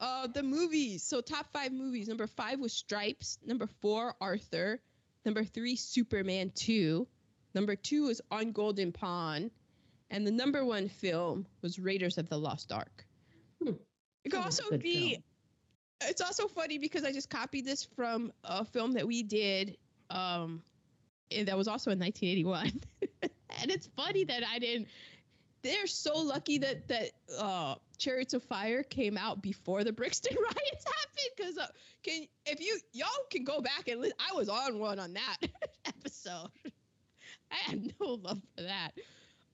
uh, 0.01 0.27
the 0.29 0.43
movies. 0.43 1.03
So 1.03 1.21
top 1.21 1.53
five 1.53 1.73
movies. 1.73 2.09
Number 2.09 2.27
five 2.27 2.59
was 2.61 2.73
Stripes. 2.73 3.39
Number 3.45 3.67
four, 3.81 4.15
Arthur. 4.21 4.81
Number 5.25 5.45
three, 5.45 5.77
Superman 5.77 6.51
Two. 6.55 7.07
Number 7.55 7.77
two 7.77 8.05
was 8.05 8.21
On 8.31 8.53
Golden 8.53 8.93
Pond, 8.93 9.51
and 10.09 10.27
the 10.27 10.31
number 10.31 10.65
one 10.65 10.89
film 10.89 11.47
was 11.63 11.79
Raiders 11.79 12.17
of 12.17 12.29
the 12.29 12.39
Lost 12.39 12.73
Ark. 12.73 13.05
Hmm. 13.63 13.73
It 14.25 14.31
could 14.31 14.41
That 14.41 14.47
was 14.47 14.59
a 14.61 14.65
also 14.65 14.79
be. 14.79 15.11
film. 15.11 15.23
It's 16.03 16.23
also 16.23 16.49
funny 16.49 16.79
because 16.79 17.05
I 17.05 17.13
just 17.13 17.29
copied 17.29 17.67
this 17.67 17.85
from 17.97 18.33
a 18.45 18.65
film 18.65 18.93
that 18.93 19.07
we 19.07 19.23
did. 19.23 19.77
Um, 20.09 20.63
and 21.31 21.47
that 21.49 21.59
was 21.59 21.69
also 21.69 21.91
in 21.91 21.99
1981, 21.99 22.81
and 23.61 23.71
it's 23.71 23.89
funny 23.97 24.25
that 24.25 24.43
I 24.47 24.59
didn't. 24.59 24.89
They're 25.63 25.87
so 25.87 26.19
lucky 26.19 26.59
that 26.59 26.89
that 26.89 27.11
uh, 27.39 27.75
Chariots 27.99 28.35
of 28.35 28.43
Fire 28.43 28.83
came 28.83 29.19
out 29.19 29.43
before 29.43 29.85
the 29.85 29.93
Brixton 29.93 30.37
riots 30.43 30.85
happened. 30.85 31.31
Because 31.37 31.59
uh, 31.59 31.67
can 32.03 32.27
if 32.47 32.61
you 32.61 32.79
y'all 32.93 33.09
can 33.31 33.45
go 33.45 33.61
back 33.61 33.89
and 33.89 34.01
li- 34.01 34.13
I 34.19 34.35
was 34.35 34.49
on 34.49 34.79
one 34.79 34.99
on 34.99 35.13
that 35.15 35.37
episode. 35.85 36.51
I 37.53 37.57
had 37.57 37.93
no 38.01 38.15
love 38.23 38.41
for 38.57 38.63
that. 38.63 38.93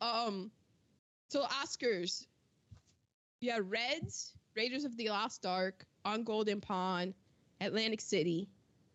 Um, 0.00 0.50
so 1.28 1.44
Oscars, 1.44 2.26
yeah, 3.40 3.58
Reds, 3.62 4.34
Raiders 4.54 4.84
of 4.84 4.96
the 4.96 5.08
Lost 5.08 5.46
Ark, 5.46 5.84
On 6.04 6.22
Golden 6.22 6.60
Pond, 6.60 7.14
Atlantic 7.60 8.00
City, 8.00 8.48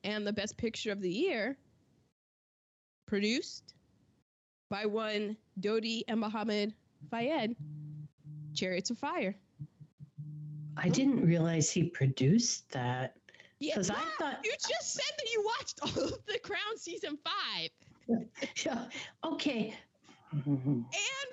and 0.03 0.25
the 0.25 0.33
Best 0.33 0.55
Picture 0.55 0.91
of 0.91 1.01
the 1.01 1.09
Year, 1.09 1.57
produced 3.07 3.73
by 4.71 4.85
one 4.85 5.35
Dodi 5.59 6.01
and 6.07 6.21
Mohammed 6.21 6.73
Fayed, 7.11 7.55
Chariots 8.55 8.89
of 8.89 8.97
Fire. 8.97 9.35
I 10.77 10.87
didn't 10.87 11.23
realize 11.25 11.69
he 11.69 11.83
produced 11.83 12.71
that. 12.71 13.17
Yeah, 13.59 13.75
'Cause 13.75 13.91
I 13.91 13.99
thought- 14.17 14.39
you 14.45 14.51
just 14.53 14.93
said 14.93 15.13
that 15.17 15.29
you 15.31 15.43
watched 15.45 15.79
all 15.83 16.03
of 16.05 16.25
The 16.25 16.39
Crown 16.39 16.77
season 16.77 17.17
five. 17.17 17.69
Yeah, 18.07 18.87
okay. 19.25 19.75
and 20.31 20.85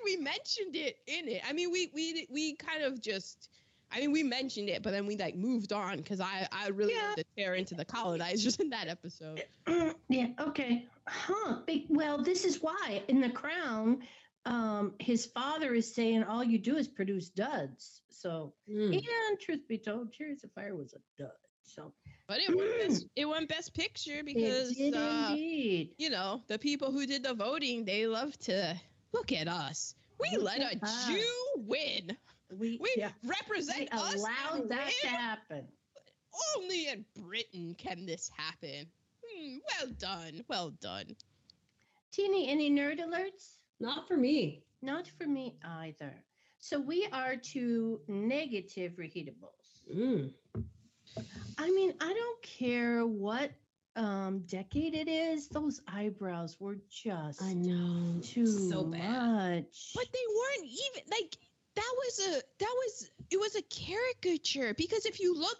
we 0.03 0.17
mentioned 0.17 0.75
it 0.75 0.97
in 1.07 1.29
it. 1.29 1.41
I 1.47 1.53
mean, 1.53 1.71
we 1.71 1.89
we 1.93 2.27
we 2.29 2.55
kind 2.55 2.83
of 2.83 3.01
just. 3.01 3.49
I 3.91 3.99
mean, 4.01 4.11
we 4.11 4.23
mentioned 4.23 4.69
it, 4.69 4.83
but 4.83 4.91
then 4.91 5.05
we 5.05 5.17
like 5.17 5.35
moved 5.35 5.73
on 5.73 5.97
because 5.97 6.19
I 6.19 6.47
I 6.51 6.69
really 6.69 6.93
Yeah. 6.93 7.09
wanted 7.09 7.25
to 7.25 7.41
tear 7.41 7.55
into 7.55 7.75
the 7.75 7.85
colonizers 7.85 8.55
in 8.59 8.69
that 8.69 8.87
episode. 8.87 9.43
Yeah, 10.09 10.27
okay. 10.39 10.87
Huh. 11.07 11.61
Well, 11.89 12.21
this 12.23 12.43
is 12.43 12.61
why 12.61 13.03
in 13.07 13.21
The 13.21 13.29
Crown, 13.29 13.99
um, 14.45 14.95
his 14.99 15.27
father 15.27 15.73
is 15.75 15.93
saying 15.93 16.23
all 16.23 16.43
you 16.43 16.57
do 16.57 16.77
is 16.77 16.87
produce 16.87 17.29
duds. 17.29 18.01
So, 18.09 18.53
Mm. 18.67 18.93
and 18.95 19.39
truth 19.39 19.67
be 19.67 19.77
told, 19.77 20.11
Chariots 20.13 20.43
of 20.43 20.51
Fire 20.53 20.75
was 20.75 20.93
a 20.93 20.99
dud. 21.21 21.31
So, 21.63 21.93
But 22.27 22.39
it 22.41 22.55
won 22.55 22.67
best, 22.79 23.05
it 23.15 23.25
won 23.25 23.45
best 23.45 23.73
picture 23.75 24.23
because 24.23 24.79
uh, 24.79 25.35
you 25.97 26.09
know 26.09 26.41
the 26.47 26.57
people 26.57 26.91
who 26.91 27.05
did 27.05 27.23
the 27.23 27.33
voting 27.33 27.85
they 27.85 28.07
love 28.07 28.37
to 28.39 28.75
look 29.13 29.31
at 29.31 29.47
us. 29.47 29.95
We 30.19 30.29
Look 30.37 30.45
let 30.45 30.61
a 30.61 30.83
us. 30.83 31.07
Jew 31.07 31.53
win. 31.57 32.17
We, 32.57 32.77
We 32.81 32.93
yeah, 32.97 33.11
represent 33.23 33.89
we 33.91 33.99
us. 33.99 34.15
allowed 34.15 34.69
that 34.69 34.91
to 35.01 35.07
happen. 35.07 35.67
Only 36.57 36.87
in 36.87 37.05
Britain 37.15 37.75
can 37.77 38.05
this 38.05 38.29
happen. 38.35 38.85
Hmm, 39.25 39.57
well 39.79 39.91
done. 39.99 40.43
Well 40.47 40.69
done. 40.81 41.15
Teeny, 42.11 42.49
any 42.49 42.71
nerd 42.71 42.99
alerts? 42.99 43.57
Not 43.79 44.07
for 44.07 44.17
me. 44.17 44.63
Not 44.81 45.07
for 45.17 45.27
me 45.27 45.57
either. 45.63 46.13
So 46.59 46.79
we 46.79 47.07
are 47.11 47.35
to 47.35 48.01
negative 48.07 48.93
reheatables. 48.93 49.83
Mm. 49.93 50.31
I 51.57 51.71
mean, 51.71 51.93
I 52.01 52.13
don't 52.13 52.41
care 52.41 53.05
what 53.05 53.51
um 53.95 54.39
decade 54.47 54.93
it 54.95 55.07
is. 55.07 55.47
Those 55.49 55.81
eyebrows 55.87 56.57
were 56.59 56.77
just 56.89 57.41
I 57.41 57.53
know. 57.53 58.19
too 58.21 58.45
so 58.45 58.83
bad. 58.83 59.63
much. 59.63 59.91
But 59.95 60.05
they 60.13 60.25
weren't 60.37 60.71
even 60.71 61.03
like 61.11 61.37
that 61.75 61.95
was 61.97 62.19
a 62.19 62.31
that 62.59 62.75
was 62.85 63.09
it 63.29 63.39
was 63.39 63.55
a 63.55 63.61
caricature 63.63 64.73
because 64.73 65.05
if 65.05 65.19
you 65.19 65.35
look 65.37 65.57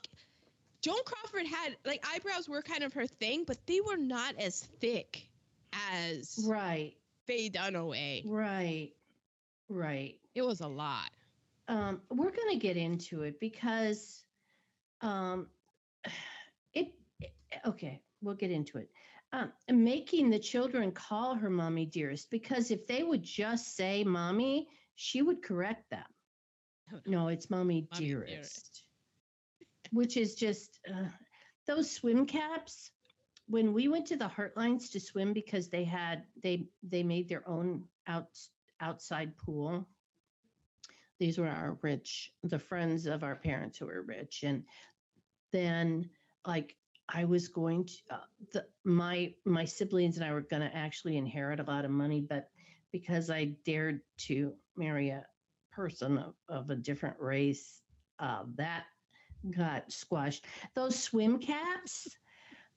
Joan 0.82 1.00
Crawford 1.06 1.46
had 1.46 1.76
like 1.86 2.04
eyebrows 2.14 2.48
were 2.48 2.62
kind 2.62 2.84
of 2.84 2.94
her 2.94 3.06
thing, 3.06 3.44
but 3.46 3.58
they 3.68 3.82
were 3.82 3.98
not 3.98 4.36
as 4.40 4.62
thick 4.80 5.30
as 5.92 6.40
right, 6.48 6.94
Faye 7.28 7.50
Dunaway. 7.50 8.24
right, 8.26 8.92
right. 9.70 10.16
It 10.36 10.42
was 10.42 10.62
a 10.62 10.68
lot. 10.68 11.10
Um, 11.68 12.02
we're 12.10 12.32
gonna 12.32 12.58
get 12.58 12.78
into 12.78 13.24
it 13.24 13.40
because 13.40 14.24
um 15.02 15.48
it, 16.74 16.94
it- 17.20 17.34
okay, 17.66 18.02
we'll 18.22 18.36
get 18.36 18.52
into 18.52 18.78
it. 18.78 18.90
Um, 19.32 19.52
making 19.70 20.32
the 20.32 20.40
children 20.40 20.92
call 20.92 21.36
her 21.36 21.50
mommy 21.52 21.86
dearest 21.86 22.32
because 22.32 22.72
if 22.72 22.88
they 22.88 23.04
would 23.04 23.22
just 23.22 23.76
say 23.76 24.04
mommy, 24.04 24.68
she 25.00 25.22
would 25.22 25.42
correct 25.42 25.90
them. 25.90 26.04
Oh, 26.94 27.00
No, 27.06 27.30
it's 27.30 27.50
mommy, 27.50 27.88
Mommy 27.92 28.06
dearest. 28.06 28.28
dearest. 28.34 28.84
which 29.92 30.18
is 30.18 30.36
just 30.36 30.80
uh, 30.94 31.08
those 31.66 31.90
swim 31.90 32.26
caps. 32.26 32.92
When 33.48 33.74
we 33.74 33.88
went 33.88 34.06
to 34.08 34.18
the 34.18 34.28
Heartlines 34.28 34.92
to 34.92 35.00
swim 35.00 35.34
because 35.34 35.70
they 35.70 35.86
had 35.86 36.24
they 36.44 36.68
they 36.84 37.02
made 37.04 37.30
their 37.30 37.48
own 37.48 37.86
out 38.08 38.38
outside 38.82 39.38
pool. 39.38 39.88
These 41.20 41.38
were 41.38 41.48
our 41.48 41.78
rich, 41.82 42.34
the 42.44 42.60
friends 42.60 43.06
of 43.06 43.24
our 43.24 43.36
parents 43.36 43.78
who 43.78 43.86
were 43.88 44.04
rich, 44.04 44.44
and 44.44 44.64
then 45.52 46.10
like 46.46 46.76
I 47.08 47.24
was 47.26 47.48
going 47.48 47.86
to 47.86 47.94
uh, 48.12 48.28
the 48.54 48.66
my 48.84 49.34
my 49.46 49.66
siblings 49.66 50.18
and 50.18 50.26
I 50.26 50.34
were 50.34 50.42
going 50.42 50.62
to 50.70 50.76
actually 50.76 51.18
inherit 51.18 51.60
a 51.60 51.64
lot 51.72 51.86
of 51.86 51.92
money, 51.92 52.22
but 52.22 52.50
because 52.92 53.30
I 53.30 53.56
dared 53.66 54.02
to 54.28 54.54
marry 54.80 55.10
a 55.10 55.26
person 55.72 56.18
of, 56.18 56.34
of 56.48 56.70
a 56.72 56.76
different 56.76 57.20
race, 57.20 57.84
uh, 58.20 58.46
that 58.56 58.86
got 59.52 59.92
squashed. 59.92 60.46
Those 60.76 60.98
swim 60.98 61.40
caps, 61.40 62.08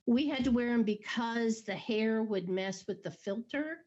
we 0.06 0.28
had 0.28 0.44
to 0.44 0.50
wear 0.50 0.68
them 0.68 0.82
because 0.82 1.62
the 1.62 1.74
hair 1.76 2.22
would 2.22 2.48
mess 2.48 2.86
with 2.86 3.02
the 3.02 3.10
filter. 3.10 3.78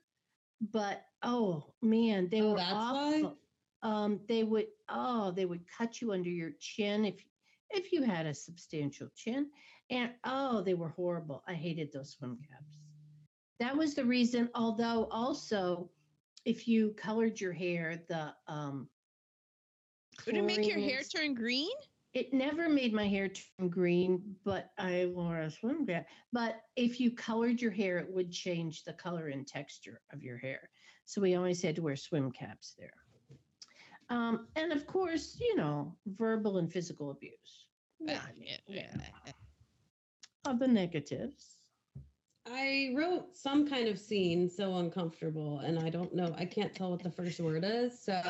But 0.72 1.04
oh 1.24 1.74
man, 1.82 2.30
they 2.30 2.42
Oh, 2.42 2.52
were 2.52 2.56
that's 2.58 2.74
why? 2.74 3.18
awful. 3.18 3.38
Um, 3.84 4.22
they 4.28 4.44
would 4.44 4.68
oh, 4.90 5.32
they 5.32 5.46
would 5.46 5.66
cut 5.78 6.02
you 6.02 6.14
under 6.14 6.30
your 6.30 6.52
chin 6.60 7.06
if 7.06 7.24
if 7.70 7.92
you 7.92 8.04
had 8.04 8.26
a 8.26 8.34
substantial 8.34 9.10
chin. 9.16 9.52
And 9.92 10.12
oh, 10.24 10.62
they 10.62 10.74
were 10.74 10.90
horrible. 10.90 11.44
I 11.48 11.54
hated 11.54 11.92
those 11.92 12.12
swim 12.12 12.40
caps. 12.50 12.80
That 13.60 13.78
was 13.78 13.94
the 13.96 14.06
reason, 14.06 14.50
although 14.56 15.08
also 15.12 15.92
if 16.46 16.68
you 16.68 16.94
colored 16.94 17.40
your 17.40 17.54
hair, 17.54 18.04
the 18.08 18.34
um 18.48 18.90
Would 20.26 20.38
it 20.38 20.46
make 20.46 20.68
your 20.68 20.80
hair 20.80 21.02
turn 21.04 21.34
green? 21.34 21.72
it 22.16 22.34
never 22.34 22.70
made 22.70 22.94
my 22.94 23.06
hair 23.06 23.28
turn 23.28 23.68
green, 23.70 24.38
but 24.46 24.72
I 24.78 25.12
wore 25.14 25.42
a 25.42 25.52
swim 25.52 25.86
cap. 25.86 26.08
But 26.32 26.62
if 26.78 26.98
you 26.98 27.12
colored 27.12 27.62
your 27.62 27.72
hair, 27.72 27.98
it 27.98 28.10
would 28.10 28.32
change 28.32 28.86
the 28.86 28.94
color 28.94 29.28
and 29.28 29.46
texture 29.46 30.00
of 30.14 30.24
your 30.24 30.38
hair. 30.38 30.70
So 31.04 31.20
we 31.20 31.36
always 31.36 31.62
had 31.62 31.76
to 31.76 31.82
wear 31.82 31.98
swim 31.98 32.32
caps 32.32 32.74
there. 32.80 32.94
Um, 34.10 34.48
and 34.56 34.72
of 34.72 34.88
course, 34.88 35.38
you 35.42 35.58
know, 35.58 35.94
verbal 36.08 36.58
and 36.58 36.72
physical 36.72 37.12
abuse. 37.12 37.68
Yeah, 38.00 38.22
yeah, 38.40 38.58
yeah, 38.68 38.92
yeah. 39.26 39.34
Of 40.46 40.60
the 40.60 40.68
negatives. 40.70 41.55
I 42.52 42.94
wrote 42.96 43.36
some 43.36 43.68
kind 43.68 43.88
of 43.88 43.98
scene 44.00 44.50
so 44.50 44.76
uncomfortable, 44.78 45.60
and 45.60 45.80
I 45.80 45.90
don't 45.90 46.14
know. 46.14 46.34
I 46.38 46.46
can't 46.46 46.74
tell 46.76 46.92
what 46.92 47.02
the 47.02 47.10
first 47.12 47.40
word 47.40 47.64
is. 47.66 48.00
So 48.00 48.22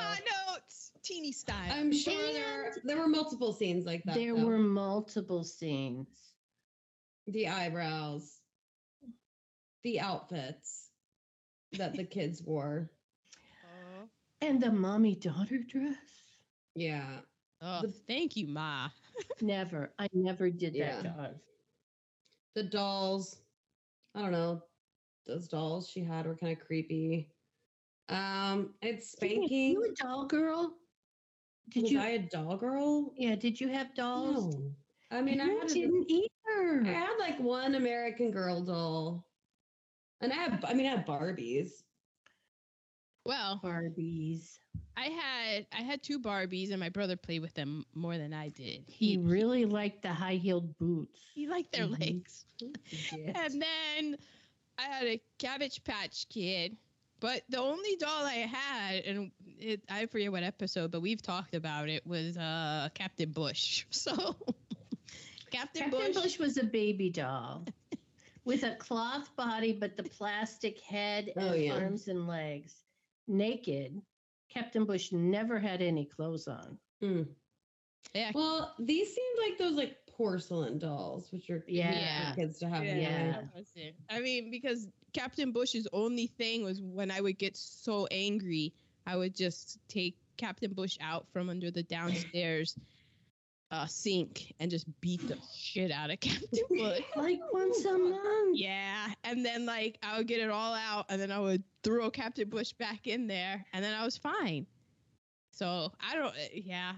notes, 0.50 0.92
teeny 1.04 1.32
style. 1.32 1.58
I'm 1.72 1.92
sure 1.94 2.32
there 2.32 2.74
there 2.86 2.98
were 2.98 3.08
multiple 3.10 3.52
scenes 3.54 3.86
like 3.86 4.04
that. 4.06 4.16
there 4.16 4.36
though. 4.36 4.46
were 4.46 4.58
multiple 4.58 5.44
scenes. 5.44 6.08
the 7.28 7.48
eyebrows, 7.48 8.40
the 9.84 10.00
outfits 10.00 10.90
that 11.74 11.94
the 11.96 12.04
kids 12.06 12.42
wore. 12.42 12.90
oh, 13.66 14.08
And 14.42 14.62
the 14.62 14.72
mommy 14.72 15.16
daughter 15.16 15.58
dress. 15.68 15.96
Yeah, 16.76 17.20
oh, 17.62 17.82
The- 17.82 17.92
thank 18.08 18.38
you, 18.38 18.48
Ma. 18.48 18.90
Never. 19.42 19.92
I 20.00 20.08
never 20.14 20.50
did 20.50 20.74
that 20.74 20.78
Yeah. 20.78 21.02
to 21.02 21.10
us. 21.10 21.36
the 22.56 22.64
dolls. 22.64 23.38
I 24.16 24.22
don't 24.22 24.32
know. 24.32 24.62
Those 25.28 25.48
dolls 25.48 25.90
she 25.90 26.04
had 26.04 26.26
were 26.26 26.36
kind 26.36 26.58
of 26.58 26.66
creepy. 26.66 27.30
Um, 28.10 28.76
it's 28.82 29.12
spanking. 29.12 29.72
You 29.74 29.84
a 29.84 30.04
doll 30.04 30.26
girl? 30.26 30.76
Did 31.70 31.84
Was 31.84 31.92
you? 31.92 32.00
I 32.00 32.08
a 32.10 32.20
doll 32.20 32.58
girl? 32.58 33.12
yeah. 33.18 33.36
Did 33.36 33.60
you 33.60 33.68
have 33.70 33.96
dolls? 33.96 34.56
No. 34.56 34.72
I 35.12 35.22
mean, 35.22 35.42
I 35.42 35.48
had, 35.50 35.68
didn't 35.68 36.10
either. 36.10 36.84
I 36.86 36.92
had 36.92 37.18
like 37.20 37.40
one 37.40 37.76
American 37.76 38.32
Girl 38.32 38.62
doll, 38.62 39.28
and 40.22 40.32
I 40.32 40.36
had. 40.36 40.64
I 40.66 40.74
mean, 40.74 40.86
I 40.86 40.92
had 40.92 41.08
Barbies. 41.08 41.84
Well, 43.26 43.60
Barbies. 43.64 44.60
I 44.98 45.06
had 45.06 45.68
I 45.74 45.82
had 45.82 46.02
two 46.04 46.20
Barbies, 46.20 46.72
and 46.72 46.80
my 46.80 46.90
brother 46.90 47.16
played 47.18 47.42
with 47.42 47.54
them 47.54 47.86
more 47.94 48.18
than 48.18 48.34
I 48.34 48.50
did. 48.50 48.84
He 48.88 49.18
really 49.18 49.66
liked 49.66 50.04
the 50.04 50.14
high 50.14 50.36
heeled 50.36 50.78
boots. 50.78 51.20
he 51.34 51.48
liked 51.48 51.72
their 51.74 51.86
Mhm. 51.88 52.00
legs. 52.00 52.46
And 53.36 53.62
then 53.62 54.18
I 54.78 54.84
had 54.84 55.08
a 55.08 55.22
Cabbage 55.40 55.84
Patch 55.84 56.28
Kid. 56.30 56.78
But 57.22 57.44
the 57.50 57.60
only 57.60 57.96
doll 57.96 58.26
I 58.26 58.34
had, 58.34 59.06
and 59.06 59.32
it, 59.58 59.82
I 59.90 60.06
forget 60.06 60.32
what 60.32 60.44
episode, 60.44 60.92
but 60.92 61.00
we've 61.02 61.22
talked 61.22 61.56
about 61.56 61.88
it, 61.90 62.06
was 62.06 62.38
uh, 62.38 62.90
Captain 62.94 63.32
Bush. 63.32 63.86
So 63.92 64.36
Captain, 65.50 65.84
Captain 65.84 65.90
Bush, 65.92 66.16
Bush 66.16 66.40
was 66.40 66.58
a 66.58 66.64
baby 66.66 67.10
doll 67.10 67.66
with 68.46 68.64
a 68.64 68.76
cloth 68.76 69.34
body, 69.38 69.72
but 69.72 69.96
the 69.96 70.04
plastic 70.04 70.80
head 70.82 71.32
and 71.36 71.50
Oh, 71.50 71.54
yeah. 71.54 71.74
arms 71.74 72.10
and 72.10 72.28
legs. 72.28 72.85
Naked. 73.28 74.02
Captain 74.50 74.86
Bush 74.86 75.12
never 75.12 75.60
had 75.60 75.82
any 75.82 76.06
clothes 76.06 76.48
on. 76.48 76.78
Hmm. 77.02 77.24
yeah, 78.14 78.32
Well, 78.34 78.74
these 78.80 79.14
seemed 79.14 79.38
like 79.50 79.58
those 79.58 79.76
like 79.76 79.98
porcelain 80.08 80.80
dolls, 80.80 81.28
which 81.32 81.50
are 81.50 81.60
cute 81.60 81.78
Yeah. 81.78 82.30
for 82.32 82.36
kids 82.38 82.60
to 82.60 82.70
have. 82.70 82.86
Yeah. 82.86 82.96
Yeah. 82.98 83.32
that 83.32 83.50
was 83.56 83.72
it. 83.76 83.96
I 84.10 84.20
mean, 84.22 84.50
because 84.50 84.88
Captain 85.14 85.52
Bush's 85.52 85.88
only 85.92 86.28
thing 86.28 86.64
was 86.64 86.82
when 86.82 87.12
I 87.12 87.20
would 87.22 87.38
get 87.38 87.58
so 87.58 88.08
angry, 88.12 88.74
I 89.06 89.18
would 89.18 89.36
just 89.36 89.80
take 89.90 90.16
Captain 90.38 90.72
Bush 90.74 90.98
out 91.02 91.26
from 91.34 91.50
under 91.50 91.70
the 91.72 91.84
downstairs 91.84 92.78
uh, 93.76 93.86
sink 93.88 94.54
and 94.60 94.72
just 94.72 94.86
beat 95.02 95.28
the 95.28 95.38
shit 95.58 95.92
out 95.92 96.10
of 96.12 96.20
Captain 96.22 96.64
Bush. 96.70 97.02
Like 97.16 97.40
once 97.52 97.84
a 97.86 97.98
month. 97.98 98.58
Yeah, 98.58 99.08
and 99.24 99.46
then 99.46 99.66
like 99.66 99.98
I 100.04 100.18
would 100.18 100.28
get 100.28 100.40
it 100.40 100.50
all 100.50 100.74
out, 100.74 101.06
and 101.10 101.20
then 101.20 101.32
I 101.32 101.40
would 101.40 101.64
throw 101.84 102.10
Captain 102.10 102.48
Bush 102.50 102.72
back 102.74 103.08
in 103.08 103.28
there, 103.28 103.66
and 103.74 103.84
then 103.84 103.94
I 103.94 104.04
was 104.06 104.18
fine. 104.18 104.66
So 105.52 105.92
I 106.02 106.16
don't, 106.16 106.28
uh, 106.28 106.50
yeah, 106.54 106.94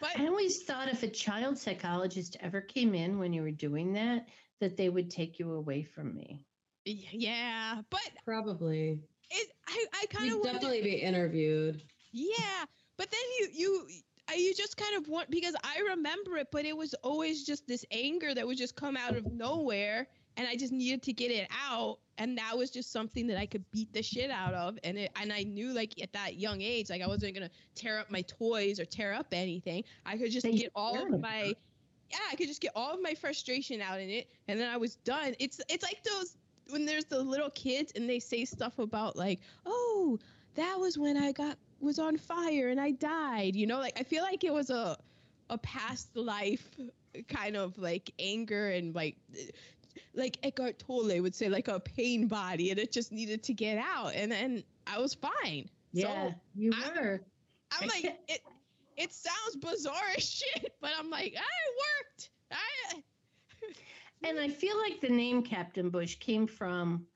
but 0.00 0.18
I 0.18 0.26
always 0.26 0.62
thought 0.62 0.88
if 0.88 1.02
a 1.02 1.08
child 1.08 1.56
psychologist 1.58 2.36
ever 2.40 2.60
came 2.60 2.94
in 2.94 3.18
when 3.18 3.32
you 3.32 3.42
were 3.42 3.50
doing 3.50 3.92
that, 3.94 4.28
that 4.60 4.76
they 4.76 4.88
would 4.90 5.10
take 5.10 5.38
you 5.38 5.52
away 5.52 5.82
from 5.82 6.14
me. 6.14 6.44
yeah, 6.84 7.80
but 7.90 8.00
Probably. 8.24 9.00
it, 9.30 9.48
I, 9.68 9.84
I 10.02 10.06
kind 10.06 10.26
You'd 10.26 10.36
of 10.36 10.40
wonder. 10.40 10.52
definitely 10.54 10.82
be 10.82 10.94
interviewed. 10.96 11.82
Yeah, 12.12 12.64
but 12.98 13.10
then 13.10 13.20
you 13.38 13.48
you 13.52 13.86
I- 13.88 14.02
you 14.34 14.54
just 14.54 14.76
kind 14.76 14.96
of 14.96 15.08
want 15.08 15.30
because 15.30 15.54
I 15.62 15.80
remember 15.90 16.36
it, 16.36 16.48
but 16.50 16.64
it 16.64 16.76
was 16.76 16.94
always 17.02 17.44
just 17.44 17.66
this 17.66 17.84
anger 17.90 18.34
that 18.34 18.46
would 18.46 18.58
just 18.58 18.76
come 18.76 18.96
out 18.96 19.16
of 19.16 19.32
nowhere, 19.32 20.06
and 20.36 20.46
I 20.46 20.56
just 20.56 20.72
needed 20.72 21.02
to 21.04 21.12
get 21.12 21.30
it 21.30 21.48
out, 21.68 21.98
and 22.18 22.36
that 22.38 22.56
was 22.56 22.70
just 22.70 22.92
something 22.92 23.26
that 23.28 23.38
I 23.38 23.46
could 23.46 23.64
beat 23.72 23.92
the 23.92 24.02
shit 24.02 24.30
out 24.30 24.54
of, 24.54 24.78
and 24.84 24.98
it 24.98 25.10
and 25.20 25.32
I 25.32 25.42
knew 25.42 25.72
like 25.72 26.00
at 26.02 26.12
that 26.12 26.36
young 26.36 26.60
age, 26.60 26.90
like 26.90 27.02
I 27.02 27.06
wasn't 27.06 27.34
gonna 27.34 27.50
tear 27.74 27.98
up 27.98 28.10
my 28.10 28.22
toys 28.22 28.78
or 28.80 28.84
tear 28.84 29.12
up 29.14 29.28
anything. 29.32 29.84
I 30.06 30.16
could 30.16 30.30
just 30.30 30.44
They 30.44 30.52
get 30.52 30.72
all 30.74 31.14
of 31.14 31.20
my 31.20 31.54
yeah, 32.10 32.18
I 32.30 32.34
could 32.34 32.48
just 32.48 32.60
get 32.60 32.72
all 32.74 32.94
of 32.94 33.02
my 33.02 33.14
frustration 33.14 33.80
out 33.80 34.00
in 34.00 34.10
it, 34.10 34.28
and 34.48 34.58
then 34.58 34.68
I 34.68 34.76
was 34.76 34.96
done. 34.96 35.34
It's 35.38 35.60
it's 35.68 35.84
like 35.84 36.02
those 36.02 36.36
when 36.70 36.84
there's 36.86 37.04
the 37.04 37.20
little 37.20 37.50
kids 37.50 37.92
and 37.96 38.08
they 38.08 38.18
say 38.18 38.44
stuff 38.44 38.78
about 38.78 39.16
like, 39.16 39.40
oh, 39.66 40.18
that 40.54 40.78
was 40.78 40.98
when 40.98 41.16
I 41.16 41.32
got 41.32 41.56
was 41.80 41.98
on 41.98 42.16
fire 42.16 42.68
and 42.68 42.80
I 42.80 42.92
died. 42.92 43.56
You 43.56 43.66
know, 43.66 43.78
like 43.78 43.98
I 43.98 44.02
feel 44.02 44.22
like 44.22 44.44
it 44.44 44.52
was 44.52 44.70
a 44.70 44.96
a 45.48 45.58
past 45.58 46.16
life 46.16 46.78
kind 47.28 47.56
of 47.56 47.76
like 47.78 48.12
anger 48.18 48.70
and 48.70 48.94
like 48.94 49.16
like 50.14 50.38
Eckhart 50.42 50.78
Tolle 50.78 51.20
would 51.20 51.34
say 51.34 51.48
like 51.48 51.68
a 51.68 51.80
pain 51.80 52.28
body 52.28 52.70
and 52.70 52.78
it 52.78 52.92
just 52.92 53.10
needed 53.12 53.42
to 53.44 53.52
get 53.54 53.78
out 53.78 54.14
and 54.14 54.30
then 54.30 54.62
I 54.86 54.98
was 54.98 55.14
fine. 55.14 55.68
Yeah, 55.92 56.28
So 56.30 56.34
you 56.54 56.72
I- 56.74 57.00
were. 57.00 57.20
I'm 57.72 57.88
like 57.88 58.04
it 58.28 58.40
it 58.96 59.12
sounds 59.12 59.56
bizarre 59.56 59.94
as 60.16 60.28
shit, 60.28 60.74
but 60.80 60.90
I'm 60.98 61.08
like, 61.10 61.32
it 61.32 61.40
worked. 61.40 62.30
I 62.52 63.02
And 64.28 64.38
I 64.38 64.48
feel 64.48 64.76
like 64.78 65.00
the 65.00 65.08
name 65.08 65.42
Captain 65.42 65.88
Bush 65.88 66.16
came 66.16 66.46
from 66.46 67.06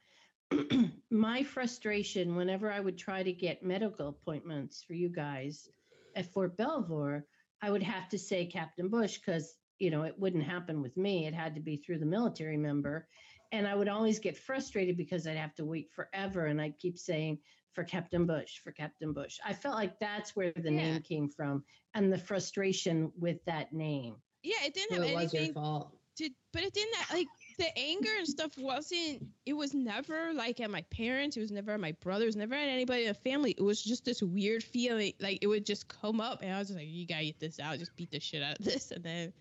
my 1.10 1.42
frustration 1.42 2.36
whenever 2.36 2.70
I 2.70 2.80
would 2.80 2.98
try 2.98 3.22
to 3.22 3.32
get 3.32 3.62
medical 3.62 4.08
appointments 4.08 4.82
for 4.82 4.94
you 4.94 5.08
guys 5.08 5.68
at 6.16 6.32
Fort 6.32 6.56
Belvoir. 6.56 7.26
I 7.62 7.70
would 7.70 7.82
have 7.82 8.08
to 8.10 8.18
say 8.18 8.46
Captain 8.46 8.88
Bush 8.88 9.18
because, 9.18 9.54
you 9.78 9.90
know, 9.90 10.02
it 10.02 10.18
wouldn't 10.18 10.44
happen 10.44 10.82
with 10.82 10.96
me. 10.96 11.26
It 11.26 11.34
had 11.34 11.54
to 11.54 11.60
be 11.60 11.76
through 11.76 11.98
the 11.98 12.06
military 12.06 12.56
member. 12.56 13.08
And 13.52 13.66
I 13.66 13.74
would 13.74 13.88
always 13.88 14.18
get 14.18 14.36
frustrated 14.36 14.96
because 14.96 15.26
I'd 15.26 15.36
have 15.36 15.54
to 15.56 15.64
wait 15.64 15.90
forever. 15.92 16.46
And 16.46 16.60
I'd 16.60 16.78
keep 16.78 16.98
saying, 16.98 17.38
for 17.72 17.82
Captain 17.84 18.24
Bush, 18.24 18.58
for 18.62 18.70
Captain 18.70 19.12
Bush. 19.12 19.38
I 19.44 19.52
felt 19.52 19.74
like 19.74 19.98
that's 19.98 20.36
where 20.36 20.52
the 20.52 20.70
Yeah. 20.70 20.76
name 20.76 21.02
came 21.02 21.28
from 21.28 21.64
and 21.94 22.12
the 22.12 22.18
frustration 22.18 23.12
with 23.18 23.44
that 23.46 23.72
name. 23.72 24.22
yeah, 24.44 24.62
it 24.64 24.74
didn't 24.74 24.96
So 24.96 25.02
have 25.02 25.10
it 25.10 25.14
was 25.14 25.32
your 25.34 25.42
anything 25.42 25.54
fault. 25.54 25.98
to 26.18 26.30
but 26.52 26.62
it 26.62 26.72
didn't 26.72 26.94
like 27.12 27.26
the 27.56 27.78
anger 27.78 28.10
and 28.18 28.26
stuff 28.26 28.52
wasn't 28.58 29.26
it 29.46 29.52
was 29.52 29.74
never 29.74 30.32
like 30.32 30.60
at 30.60 30.70
my 30.70 30.82
parents 30.90 31.36
it 31.36 31.40
was 31.40 31.52
never 31.52 31.72
at 31.72 31.80
my 31.80 31.92
brothers 32.00 32.36
never 32.36 32.54
at 32.54 32.68
anybody 32.68 33.02
in 33.02 33.08
the 33.08 33.14
family 33.14 33.54
it 33.56 33.62
was 33.62 33.82
just 33.82 34.04
this 34.04 34.22
weird 34.22 34.62
feeling 34.62 35.12
like 35.20 35.38
it 35.42 35.46
would 35.46 35.64
just 35.64 35.88
come 35.88 36.20
up 36.20 36.42
and 36.42 36.52
i 36.52 36.58
was 36.58 36.68
just 36.68 36.78
like 36.78 36.88
you 36.88 37.06
gotta 37.06 37.24
get 37.24 37.38
this 37.40 37.60
out 37.60 37.78
just 37.78 37.94
beat 37.96 38.10
the 38.10 38.20
shit 38.20 38.42
out 38.42 38.58
of 38.58 38.64
this 38.64 38.90
and 38.90 39.04
then 39.04 39.32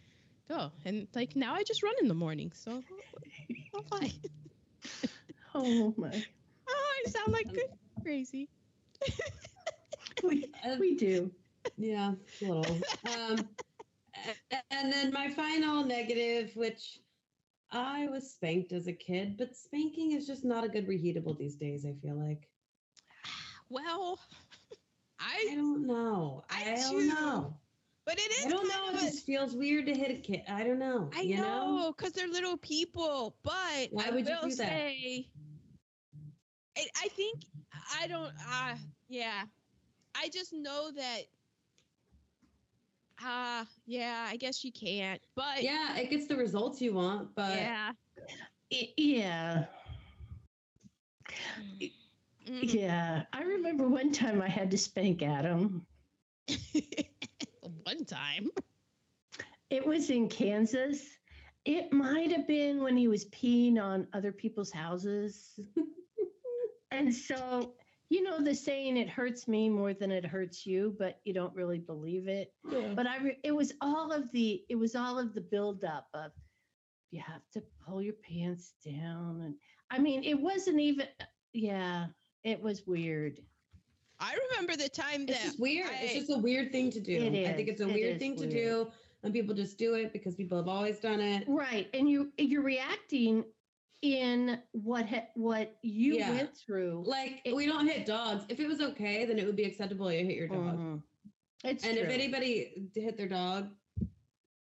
go 0.49 0.71
and 0.85 1.07
like 1.15 1.35
now 1.35 1.53
i 1.53 1.63
just 1.63 1.83
run 1.83 1.93
in 2.01 2.07
the 2.07 2.13
morning 2.13 2.51
so 2.53 2.83
i'm 3.75 3.83
fine 3.85 4.11
Oh 5.55 5.93
my. 5.97 6.09
oh 6.69 6.91
i 7.05 7.09
sound 7.09 7.31
like 7.31 7.51
good 7.53 7.69
crazy 8.01 8.49
We, 10.23 10.45
we 10.79 10.95
do. 10.95 11.31
Yeah, 11.77 12.13
a 12.41 12.45
little. 12.45 12.77
um, 13.05 13.47
and 14.71 14.91
then 14.91 15.11
my 15.11 15.29
final 15.29 15.83
negative, 15.83 16.51
which 16.55 16.99
I 17.73 18.07
was 18.07 18.31
spanked 18.31 18.71
as 18.71 18.87
a 18.87 18.93
kid, 18.93 19.37
but 19.37 19.55
spanking 19.55 20.11
is 20.11 20.27
just 20.27 20.45
not 20.45 20.63
a 20.63 20.69
good 20.69 20.87
reheatable 20.87 21.37
these 21.37 21.55
days. 21.55 21.85
I 21.85 21.93
feel 21.93 22.15
like 22.15 22.47
well 23.69 24.19
I 25.19 25.49
i 25.51 25.55
don't 25.55 25.87
know. 25.87 26.43
I 26.49 26.73
I, 26.73 26.75
don't 26.75 27.07
know. 27.07 27.57
but 28.05 28.19
it 28.19 28.31
is 28.39 28.45
I 28.45 28.49
don't 28.49 28.67
know. 28.67 28.89
It 28.89 29.01
just 29.01 29.25
feels 29.25 29.55
weird 29.55 29.87
to 29.87 29.93
hit 29.93 30.11
a 30.11 30.21
kid. 30.21 30.43
I 30.47 30.63
don't 30.63 30.79
know. 30.79 31.09
I 31.15 31.21
you 31.21 31.37
know, 31.37 31.93
because 31.97 32.13
they're 32.13 32.27
little 32.27 32.57
people. 32.57 33.35
But 33.43 33.89
Why 33.91 34.07
I 34.07 34.11
would 34.11 34.27
you 34.27 34.37
do 34.43 34.49
that? 34.49 34.55
say, 34.55 35.27
I, 36.77 36.85
I 37.03 37.07
think 37.09 37.39
I 37.99 38.07
don't. 38.07 38.33
Uh, 38.51 38.75
yeah, 39.07 39.43
I 40.15 40.29
just 40.29 40.53
know 40.53 40.91
that. 40.95 41.21
Ah, 43.25 43.61
uh, 43.61 43.65
yeah. 43.85 44.27
I 44.29 44.35
guess 44.35 44.63
you 44.63 44.71
can't. 44.71 45.21
But 45.35 45.63
Yeah, 45.63 45.97
it 45.97 46.09
gets 46.09 46.27
the 46.27 46.35
results 46.35 46.81
you 46.81 46.93
want, 46.93 47.33
but 47.35 47.55
yeah. 47.57 47.91
I- 48.73 48.93
yeah. 48.97 49.65
Mm. 51.81 52.73
Yeah. 52.73 53.23
I 53.31 53.41
remember 53.43 53.87
one 53.87 54.11
time 54.11 54.41
I 54.41 54.49
had 54.49 54.69
to 54.71 54.77
spank 54.77 55.21
Adam. 55.21 55.85
One 57.83 58.05
time. 58.05 58.49
It 59.69 59.85
was 59.85 60.09
in 60.09 60.29
Kansas. 60.29 61.01
It 61.65 61.91
might 61.91 62.31
have 62.31 62.47
been 62.47 62.81
when 62.81 62.97
he 62.97 63.07
was 63.07 63.25
peeing 63.25 63.81
on 63.81 64.07
other 64.13 64.31
people's 64.31 64.71
houses. 64.71 65.59
and 66.91 67.13
so, 67.13 67.73
you 68.13 68.21
know, 68.21 68.39
the 68.39 68.53
saying, 68.53 68.95
it 68.95 69.09
hurts 69.09 69.47
me 69.47 69.69
more 69.69 69.91
than 69.91 70.11
it 70.11 70.23
hurts 70.23 70.67
you, 70.67 70.95
but 70.99 71.19
you 71.23 71.33
don't 71.33 71.55
really 71.55 71.79
believe 71.79 72.27
it. 72.27 72.53
yeah. 72.69 72.93
But 72.93 73.07
I, 73.07 73.17
re- 73.17 73.39
it 73.43 73.51
was 73.55 73.73
all 73.81 74.11
of 74.11 74.31
the, 74.31 74.63
it 74.69 74.75
was 74.75 74.95
all 74.95 75.17
of 75.17 75.33
the 75.33 75.41
buildup 75.41 76.05
of 76.13 76.31
you 77.09 77.19
have 77.21 77.41
to 77.53 77.63
pull 77.83 78.03
your 78.03 78.13
pants 78.13 78.73
down. 78.85 79.41
And 79.43 79.55
I 79.89 79.97
mean, 79.97 80.23
it 80.23 80.39
wasn't 80.39 80.79
even, 80.79 81.07
yeah, 81.53 82.05
it 82.43 82.61
was 82.61 82.85
weird. 82.85 83.39
I 84.19 84.37
remember 84.51 84.75
the 84.75 84.89
time 84.89 85.23
It's 85.23 85.39
that 85.39 85.45
just 85.45 85.59
weird. 85.59 85.89
I- 85.89 86.03
it's 86.03 86.13
just 86.13 86.29
a 86.29 86.37
weird 86.37 86.71
thing 86.71 86.91
to 86.91 86.99
do. 86.99 87.13
It 87.13 87.49
I 87.49 87.53
think 87.53 87.67
it's 87.67 87.81
a 87.81 87.89
It 87.89 87.93
weird 87.95 88.13
is 88.17 88.19
thing 88.19 88.35
to 88.37 88.47
do, 88.47 88.91
and 89.23 89.33
people 89.33 89.55
just 89.55 89.79
do 89.79 89.95
it 89.95 90.13
because 90.13 90.35
people 90.35 90.55
have 90.57 90.67
always 90.67 90.99
done 90.99 91.19
it. 91.19 91.45
Right. 91.47 91.89
And 91.95 92.07
you, 92.07 92.31
you're 92.37 92.61
reacting 92.61 93.43
in 94.03 94.59
what, 94.73 95.07
ha- 95.07 95.29
what 95.35 95.77
you 95.81 96.15
Yeah. 96.15 96.29
went 96.31 96.55
through. 96.57 97.03
Like 97.07 97.41
It- 97.45 97.55
we 97.55 97.65
don't 97.65 97.87
hit 97.87 98.05
dogs. 98.05 98.45
If 98.49 98.59
it 98.59 98.67
was 98.67 98.81
okay, 98.81 99.23
then 99.25 99.39
it 99.39 99.45
would 99.45 99.55
be 99.55 99.63
acceptable 99.63 100.11
you 100.11 100.25
hit 100.25 100.35
your 100.35 100.49
dog. 100.49 100.77
Mhm. 100.77 101.03
It's 101.63 101.85
And 101.85 101.95
true. 101.97 102.05
if 102.05 102.11
anybody 102.11 102.89
hit 102.93 103.15
their 103.15 103.29
dog, 103.29 103.73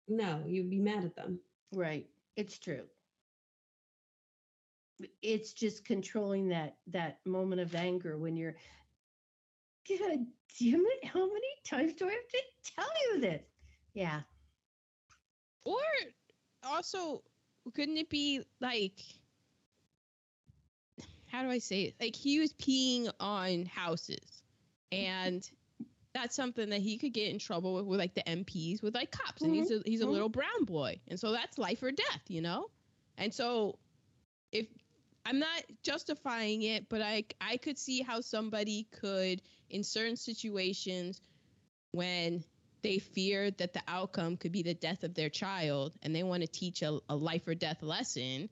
no, 0.08 0.44
you'd 0.48 0.72
be 0.72 0.80
mad 0.80 1.06
at 1.06 1.16
them. 1.16 1.40
right. 1.72 2.10
It's 2.36 2.58
true. 2.58 2.88
It's 5.22 5.54
just 5.54 5.86
controlling 5.86 6.48
that 6.50 6.78
that 6.88 7.24
moment 7.26 7.62
of 7.62 7.76
anger 7.76 8.18
when 8.18 8.36
you're 8.36 8.56
God 9.88 10.26
damn 10.60 10.86
it, 10.86 11.06
how 11.06 11.26
many 11.28 11.48
times 11.64 11.94
do 11.94 12.08
I 12.10 12.12
have 12.14 12.28
to 12.28 12.42
tell 12.76 12.90
you 13.06 13.20
this? 13.22 13.44
Yeah. 13.94 14.24
Or 15.64 15.78
also, 16.64 17.24
couldn't 17.74 17.98
it 17.98 18.10
be 18.10 18.44
like, 18.60 19.00
how 21.38 21.44
do 21.44 21.52
I 21.52 21.60
say 21.60 21.84
it? 21.84 21.96
Like 22.02 22.16
he 22.16 22.40
was 22.40 22.52
peeing 22.54 23.12
on 23.20 23.66
houses, 23.68 24.42
and 24.92 25.48
that's 26.14 26.36
something 26.36 26.70
that 26.72 26.82
he 26.82 26.98
could 26.98 27.14
get 27.14 27.30
in 27.30 27.38
trouble 27.38 27.76
with, 27.76 27.86
with 27.86 28.00
like 28.00 28.16
the 28.16 28.24
MPs, 28.24 28.82
with 28.82 28.96
like 28.96 29.12
cops, 29.12 29.44
and 29.44 29.54
he's 29.54 29.70
a, 29.70 29.82
he's 29.86 30.02
a 30.02 30.06
mhm. 30.06 30.14
little 30.14 30.30
brown 30.30 30.66
boy, 30.66 31.00
and 31.08 31.20
so 31.20 31.32
that's 31.32 31.60
life 31.60 31.84
or 31.84 31.92
death, 31.92 32.22
you 32.28 32.42
know. 32.42 32.70
And 33.20 33.32
so, 33.32 33.78
if 34.52 34.66
I'm 35.28 35.38
not 35.38 35.64
justifying 35.84 36.64
it, 36.64 36.90
but 36.90 37.04
I 37.04 37.26
I 37.40 37.58
could 37.58 37.78
see 37.78 38.02
how 38.02 38.22
somebody 38.22 38.88
could 38.92 39.44
in 39.70 39.84
certain 39.84 40.16
situations 40.16 41.22
when 41.92 42.44
they 42.82 42.98
fear 42.98 43.52
that 43.52 43.74
the 43.74 43.82
outcome 43.88 44.38
could 44.38 44.52
be 44.52 44.64
the 44.64 44.74
death 44.74 45.04
of 45.04 45.14
their 45.14 45.30
child 45.30 45.94
and 46.02 46.16
they 46.16 46.24
want 46.24 46.42
to 46.42 46.48
teach 46.48 46.82
a, 46.82 47.00
a 47.10 47.16
life 47.16 47.48
or 47.48 47.54
death 47.54 47.84
lesson. 47.84 48.50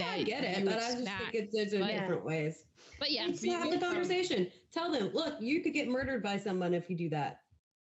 Yeah, 0.00 0.10
I 0.10 0.22
get 0.22 0.44
it, 0.44 0.58
you 0.58 0.64
but 0.64 0.74
I 0.74 0.80
just 0.80 0.98
smack. 1.02 1.22
think 1.22 1.34
it's 1.34 1.54
there's 1.54 1.72
a 1.72 1.78
But- 1.78 1.92
different 1.92 2.24
ways. 2.24 2.64
But 2.98 3.10
yeah, 3.10 3.26
Let's 3.26 3.44
have 3.44 3.64
we- 3.64 3.70
the 3.76 3.78
conversation. 3.78 4.50
Tell 4.72 4.90
them, 4.90 5.10
look, 5.12 5.34
you 5.40 5.60
could 5.62 5.72
get 5.74 5.88
murdered 5.88 6.22
by 6.22 6.38
someone 6.38 6.74
if 6.74 6.88
you 6.88 6.96
do 6.96 7.08
that. 7.10 7.40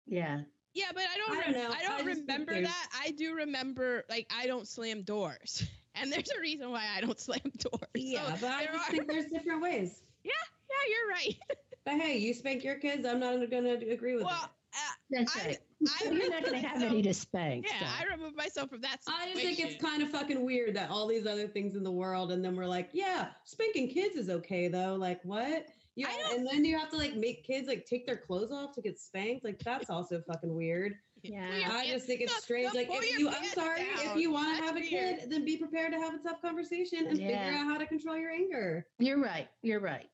Yeah. 0.06 0.41
Yeah, 0.74 0.91
but 0.93 1.04
I 1.04 1.18
don't. 1.18 1.38
I 1.38 1.43
don't 1.43 1.54
know. 1.54 1.70
I 1.76 1.82
don't 1.82 2.02
I 2.02 2.06
remember 2.06 2.62
that. 2.62 2.88
I 2.97 3.12
do 3.12 3.34
remember, 3.36 4.06
like, 4.10 4.26
I 4.34 4.47
don't 4.47 4.68
slam 4.68 5.02
doors, 5.02 5.64
and 5.95 6.12
there's 6.12 6.30
a 6.32 6.39
reason 6.39 6.72
why 6.72 6.86
I 6.95 7.02
don't 7.02 7.20
slam 7.28 7.41
doors. 7.58 7.89
Yeah, 7.95 8.36
so 8.36 8.41
but 8.47 8.52
I 8.52 8.64
there 8.66 8.74
just 8.74 8.88
are- 8.88 8.91
think 8.91 9.08
there's 9.08 9.26
different 9.26 9.62
ways. 9.62 10.04
Yeah, 10.24 10.32
yeah, 10.70 10.93
you're 10.95 11.10
right. 11.10 11.60
But 11.84 11.95
hey, 11.99 12.18
you 12.20 12.34
spank 12.36 12.64
your 12.64 12.76
kids. 12.76 13.08
I'm 13.08 13.20
not 13.20 13.38
going 13.49 13.64
to 13.64 13.89
agree 13.89 14.14
with 14.14 14.24
well, 14.26 14.39
that. 14.39 14.52
Uh, 14.74 14.94
That's 15.10 15.38
I- 15.38 15.46
right. 15.46 15.58
I 15.84 16.12
You're 16.12 16.30
not 16.30 16.46
going 16.46 16.62
to 16.62 16.68
have 16.68 16.82
any 16.84 17.02
to 17.02 17.14
spank. 17.14 17.66
yeah, 17.68 17.80
so. 17.80 17.86
I 17.86 18.16
remove 18.16 18.36
myself 18.36 18.70
from 18.70 18.82
that. 18.82 18.98
I 19.08 19.32
just 19.32 19.42
think 19.42 19.60
it's 19.60 19.82
kind 19.82 20.04
of 20.04 20.12
fucking 20.12 20.46
weird 20.46 20.76
that 20.76 20.92
all 20.92 21.08
these 21.08 21.26
other 21.26 21.48
things 21.48 21.76
in 21.76 21.84
the 21.84 21.92
world, 21.92 22.32
and 22.32 22.46
then 22.46 22.56
we're 22.56 22.68
like, 22.68 22.90
yeah, 22.94 23.30
spanking 23.46 23.90
kids 23.90 24.16
is 24.16 24.30
okay 24.30 24.68
though. 24.68 24.96
Like 24.96 25.20
what? 25.24 25.66
Yeah, 25.96 26.08
and 26.32 26.48
then 26.48 26.64
you 26.64 26.78
have 26.78 26.90
to 26.92 26.98
like 26.98 27.16
make 27.16 27.44
kids 27.44 27.68
like 27.68 27.86
take 27.86 28.06
their 28.06 28.16
clothes 28.16 28.52
off 28.52 28.74
to 28.76 28.82
get 28.82 29.00
spanked. 29.00 29.44
Like 29.44 29.60
that's 29.60 29.90
also 29.90 30.22
fucking 30.26 30.54
weird. 30.54 30.94
Yeah. 31.24 31.70
I 31.72 31.88
just 31.88 32.06
think 32.08 32.22
it's 32.22 32.36
strange. 32.44 32.74
Like 32.74 32.88
if 32.90 33.20
you, 33.20 33.30
I'm 33.30 33.44
sorry, 33.46 33.80
down. 33.80 33.90
if 34.00 34.16
you 34.16 34.32
want 34.32 34.58
to 34.58 34.64
have 34.64 34.76
a 34.76 34.80
weird. 34.80 35.20
kid, 35.20 35.30
then 35.30 35.46
be 35.46 35.58
prepared 35.58 35.92
to 35.94 36.00
have 36.00 36.14
a 36.14 36.20
tough 36.20 36.42
conversation 36.42 37.08
and 37.08 37.18
figure 37.18 37.36
out 37.36 37.66
how 37.66 37.78
to 37.78 37.86
control 37.86 38.18
your 38.18 38.32
anger. 38.32 38.86
You're 39.00 39.20
right. 39.22 39.48
You're 39.62 39.80
right. 39.80 40.10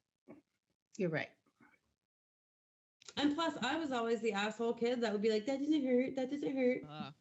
You're 0.98 1.10
right. 1.10 1.30
And 3.18 3.36
plus, 3.36 3.54
I 3.62 3.78
was 3.78 3.92
always 3.92 4.22
the 4.22 4.34
asshole 4.34 4.74
kid 4.74 5.02
that 5.02 5.12
would 5.12 5.22
be 5.22 5.32
like, 5.32 5.46
"That 5.46 5.60
doesn't 5.60 5.86
hurt. 5.86 6.16
That 6.16 6.30
doesn't 6.32 6.56
hurt." 6.56 6.82
Uh, 6.90 7.12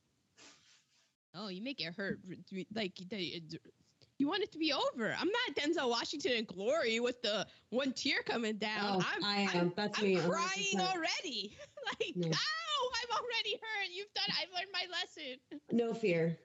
oh, 1.35 1.49
you 1.49 1.63
make 1.63 1.81
it 1.81 1.95
hurt. 1.95 2.21
r- 2.29 2.37
r- 2.57 2.65
Like 2.75 2.93
you 4.19 4.29
want 4.29 4.43
it 4.43 4.53
to 4.53 4.59
be 4.59 4.73
over. 4.73 5.15
I'm 5.19 5.29
not 5.29 5.57
Denzel 5.57 5.91
Washington 5.91 6.33
in 6.33 6.45
Glory 6.45 7.01
with 7.01 7.21
the 7.23 7.47
one 7.71 7.93
tear 7.93 8.23
coming 8.23 8.57
down. 8.57 9.03
Oh, 9.03 9.05
I'm, 9.15 9.25
I 9.25 9.37
am. 9.41 9.51
I'm, 9.61 9.73
That's 9.77 9.99
I'm 9.99 10.05
me. 10.05 10.17
100%. 10.17 10.31
crying 10.31 10.81
already. 10.81 11.57
like, 11.87 12.17
No. 12.17 12.29
ow, 12.29 12.91
I'm 12.95 13.17
already 13.19 13.53
hurt. 13.55 13.89
You've 13.93 14.13
done. 14.15 14.25
I've 14.41 14.53
learned 14.55 14.73
my 14.73 14.87
lesson. 14.91 15.61
No 15.73 15.93
fear. 15.95 16.39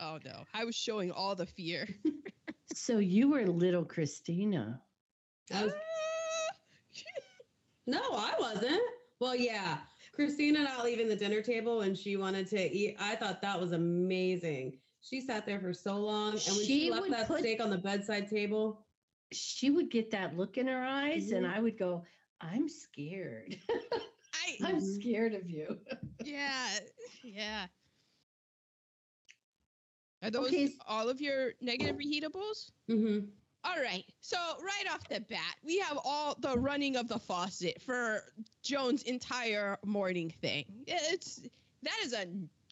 Oh 0.00 0.18
no, 0.24 0.44
I 0.54 0.64
was 0.64 0.74
showing 0.74 1.10
all 1.12 1.34
the 1.34 1.46
fear. 1.46 1.88
So 2.74 2.96
you 2.98 3.28
were 3.28 3.46
little 3.46 3.84
Christina. 3.84 4.80
I 5.54 5.64
was 5.64 5.74
No, 7.86 8.00
I 8.00 8.34
wasn't. 8.38 8.80
Well, 9.20 9.34
yeah. 9.36 9.78
Christina 10.12 10.62
not 10.62 10.84
leaving 10.84 11.08
the 11.08 11.16
dinner 11.16 11.40
table 11.42 11.78
when 11.78 11.94
she 11.94 12.16
wanted 12.16 12.46
to 12.48 12.60
eat. 12.70 12.96
I 13.00 13.16
thought 13.16 13.40
that 13.42 13.58
was 13.60 13.72
amazing. 13.72 14.78
She 15.00 15.20
sat 15.20 15.46
there 15.46 15.58
for 15.60 15.72
so 15.72 15.96
long, 15.96 16.32
and 16.32 16.40
when 16.40 16.42
she, 16.66 16.84
She 16.84 16.90
left 16.90 17.10
that 17.10 17.26
put- 17.28 17.40
steak 17.40 17.60
on 17.60 17.70
the 17.70 17.78
bedside 17.78 18.28
table, 18.28 18.84
She 19.32 19.70
would 19.70 19.90
get 19.90 20.10
that 20.10 20.36
look 20.36 20.58
in 20.58 20.66
her 20.66 20.84
eyes, 20.84 21.32
and 21.32 21.46
Mhm. 21.46 21.54
I 21.56 21.60
would 21.60 21.78
go, 21.78 22.04
I'm 22.42 22.68
scared. 22.68 23.58
I 24.34 24.58
I'm 24.62 24.76
Mhm. 24.80 25.00
scared 25.00 25.32
of 25.34 25.48
you. 25.48 25.80
yeah 26.24 26.78
yeah. 27.22 27.66
Are 30.22 30.30
those 30.30 30.48
Okay, 30.48 30.72
all 30.86 31.08
of 31.08 31.20
your 31.20 31.54
negative 31.60 31.96
reheatables? 31.96 32.70
mm-hmm. 32.90 33.26
All 33.64 33.80
right. 33.80 34.04
So 34.20 34.36
right 34.60 34.92
off 34.92 35.06
the 35.08 35.20
bat, 35.20 35.54
we 35.64 35.78
have 35.78 35.98
all 36.04 36.36
the 36.40 36.58
running 36.58 36.96
of 36.96 37.08
the 37.08 37.18
faucet 37.18 37.80
for 37.82 38.22
Joan's 38.62 39.02
entire 39.02 39.78
morning 39.84 40.32
thing. 40.40 40.64
It's 40.86 41.40
that 41.82 41.94
is 42.04 42.12
a 42.12 42.26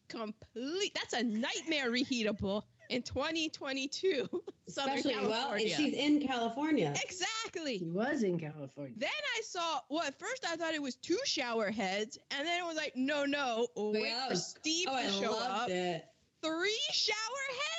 complete 0.09 0.93
that's 0.93 1.13
a 1.13 1.23
nightmare 1.23 1.89
reheatable 1.91 2.63
in 2.89 3.01
2022. 3.03 4.27
Southern 4.67 4.97
especially 4.97 5.27
well, 5.27 5.51
and 5.51 5.61
she's 5.61 5.93
in 5.93 6.25
California. 6.25 6.93
exactly. 7.03 7.77
He 7.77 7.89
was 7.89 8.23
in 8.23 8.37
California. 8.39 8.93
Then 8.97 9.09
I 9.09 9.41
saw 9.43 9.79
well 9.89 10.03
at 10.03 10.17
first 10.19 10.45
I 10.47 10.55
thought 10.57 10.73
it 10.73 10.81
was 10.81 10.95
two 10.95 11.19
shower 11.25 11.71
heads, 11.71 12.17
and 12.31 12.45
then 12.45 12.61
it 12.61 12.65
was 12.65 12.75
like, 12.75 12.95
no, 12.95 13.25
no, 13.25 13.67
wait 13.75 14.03
Yeah, 14.05 14.27
for 14.29 14.35
Steve 14.35 14.87
Oh, 14.89 14.97
to 14.97 15.03
I 15.03 15.09
show 15.09 15.31
loved 15.31 15.61
up. 15.63 15.69
it. 15.69 16.05
Three 16.43 16.79
shower 16.91 17.15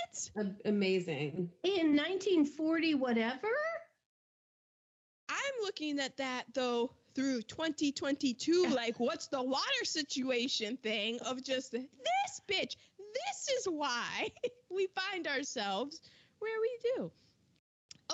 heads? 0.07 0.31
A- 0.37 0.69
amazing. 0.69 1.51
In 1.65 1.97
1940, 1.97 2.95
whatever? 2.95 3.49
I'm 5.29 5.63
looking 5.63 5.99
at 5.99 6.17
that 6.19 6.45
though 6.55 6.93
through 7.15 7.43
2022, 7.43 8.67
like 8.75 8.99
what's 9.01 9.29
the 9.29 9.43
water 9.43 9.85
situation 9.85 10.77
thing 10.77 11.19
of 11.21 11.43
just 11.43 11.73
this 11.73 12.41
bitch. 12.49 12.77
This 12.99 13.49
is 13.59 13.67
why 13.67 14.31
we 14.71 14.89
find 14.95 15.27
ourselves 15.27 16.01
where 16.39 16.61
we 16.61 16.79
do. 16.97 17.11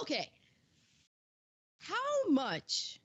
Okay. 0.01 0.31
How 1.81 2.31
much 2.31 3.01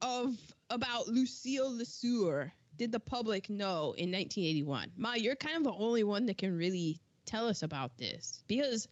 of 0.00 0.36
about 0.68 1.06
Lucille 1.06 1.76
Lesueur 1.76 2.52
did 2.82 2.90
the 2.90 2.98
public 2.98 3.48
know 3.48 3.94
in 3.96 4.10
1981? 4.10 4.90
Ma, 4.96 5.14
you're 5.14 5.36
kind 5.36 5.56
of 5.56 5.62
the 5.62 5.72
only 5.72 6.02
one 6.02 6.26
that 6.26 6.36
can 6.36 6.56
really 6.56 7.00
tell 7.26 7.46
us 7.46 7.62
about 7.62 7.96
this 7.96 8.42
because 8.48 8.88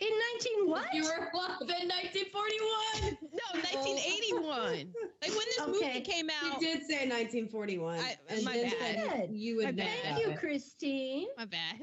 In 0.00 0.08
19 0.34 0.68
what? 0.68 0.92
You 0.92 1.04
were 1.04 1.30
alive 1.32 1.60
in 1.60 1.88
1941. 1.88 3.18
no, 3.32 3.60
1981. 3.60 4.92
Like 5.22 5.30
when 5.30 5.38
this 5.46 5.60
Okay. 5.60 5.70
movie 5.70 6.00
came 6.00 6.28
out. 6.28 6.54
She 6.60 6.66
did 6.66 6.82
say 6.88 7.06
1941. 7.08 8.00
I- 8.00 8.16
and 8.30 8.44
my 8.44 8.52
then 8.54 8.70
bad. 8.80 9.10
said 9.10 9.30
you 9.32 9.56
would 9.56 9.64
My 9.66 9.70
know. 9.70 9.90
Thank 10.02 10.26
you. 10.26 10.34
Christine. 10.36 11.28
My 11.36 11.44
bad. 11.44 11.80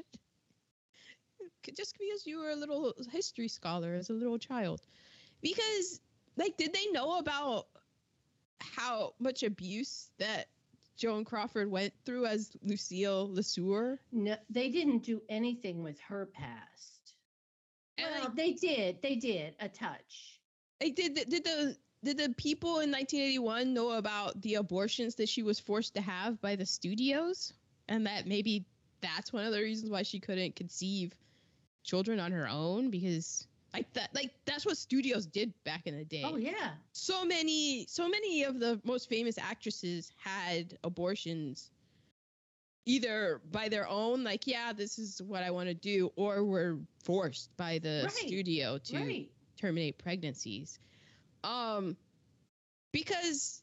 Just 1.74 1.94
because 1.98 2.26
you 2.26 2.38
were 2.40 2.50
a 2.50 2.56
little 2.56 2.92
history 3.10 3.48
scholar 3.48 3.94
as 3.94 4.10
a 4.10 4.12
little 4.12 4.38
child. 4.38 4.82
Because, 5.40 6.00
like, 6.36 6.56
did 6.58 6.72
they 6.74 6.86
know 6.92 7.18
about 7.18 7.66
how 8.60 9.14
much 9.18 9.42
abuse 9.42 10.10
that 10.18 10.46
Joan 10.96 11.24
Crawford 11.24 11.70
went 11.70 11.92
through 12.04 12.26
as 12.26 12.52
Lucille 12.62 13.30
Lesueur? 13.32 13.98
No, 14.12 14.36
they 14.50 14.70
didn't 14.70 15.00
do 15.00 15.20
anything 15.28 15.82
with 15.82 16.00
her 16.00 16.26
past. 16.26 17.14
And, 17.98 18.08
well, 18.10 18.24
like, 18.24 18.36
they 18.36 18.52
did. 18.52 19.02
They 19.02 19.16
did 19.16 19.54
a 19.60 19.68
touch. 19.68 20.40
like, 20.80 20.94
did, 20.94 21.14
did 21.14 21.44
the 21.44 21.76
did 22.04 22.18
the 22.18 22.34
people 22.36 22.80
in 22.80 22.92
1981 22.92 23.72
know 23.74 23.92
about 23.92 24.40
the 24.42 24.54
abortions 24.54 25.14
that 25.16 25.28
she 25.28 25.42
was 25.42 25.58
forced 25.58 25.94
to 25.94 26.00
have 26.00 26.40
by 26.40 26.54
the 26.54 26.66
studios, 26.66 27.52
and 27.88 28.06
that 28.06 28.26
maybe 28.26 28.64
that's 29.00 29.32
one 29.32 29.44
of 29.44 29.52
the 29.52 29.60
reasons 29.60 29.90
why 29.90 30.02
she 30.02 30.20
couldn't 30.20 30.56
conceive 30.56 31.12
children 31.82 32.20
on 32.20 32.32
her 32.32 32.48
own 32.48 32.90
because 32.90 33.46
like 33.76 33.92
that 33.94 34.14
like 34.14 34.30
that's 34.46 34.64
what 34.64 34.76
studios 34.76 35.26
did 35.26 35.52
back 35.64 35.86
in 35.86 35.96
the 35.96 36.04
day. 36.04 36.22
Oh 36.24 36.36
yeah. 36.36 36.70
So 36.92 37.24
many 37.24 37.86
so 37.88 38.08
many 38.08 38.44
of 38.44 38.58
the 38.58 38.80
most 38.84 39.08
famous 39.08 39.38
actresses 39.38 40.10
had 40.22 40.78
abortions 40.82 41.70
either 42.86 43.40
by 43.50 43.68
their 43.68 43.88
own 43.88 44.22
like 44.24 44.46
yeah 44.46 44.72
this 44.72 44.98
is 44.98 45.20
what 45.22 45.42
I 45.42 45.50
want 45.50 45.68
to 45.68 45.74
do 45.74 46.10
or 46.16 46.44
were 46.44 46.78
forced 47.04 47.54
by 47.56 47.78
the 47.78 48.02
Right, 48.04 48.26
studio 48.28 48.78
to 48.78 48.96
Right. 48.96 49.30
terminate 49.60 49.98
pregnancies. 49.98 50.78
Um, 51.44 51.96
because 52.92 53.62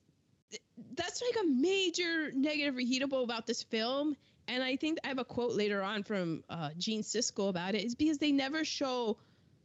that's 0.95 1.21
like 1.21 1.43
a 1.43 1.47
major 1.47 2.31
negative 2.33 2.75
reheatable 2.75 3.23
about 3.23 3.45
this 3.47 3.63
film. 3.63 4.15
And 4.47 4.61
I 4.63 4.75
think 4.75 4.99
I 5.03 5.07
have 5.07 5.19
a 5.19 5.25
quote 5.25 5.53
later 5.53 5.81
on 5.81 6.03
from 6.03 6.43
uh, 6.49 6.69
Gene 6.77 7.01
Siskel 7.01 7.49
about 7.49 7.75
it. 7.75 7.83
Is 7.85 7.95
because 7.95 8.17
they 8.17 8.31
never 8.31 8.65
show 8.65 9.17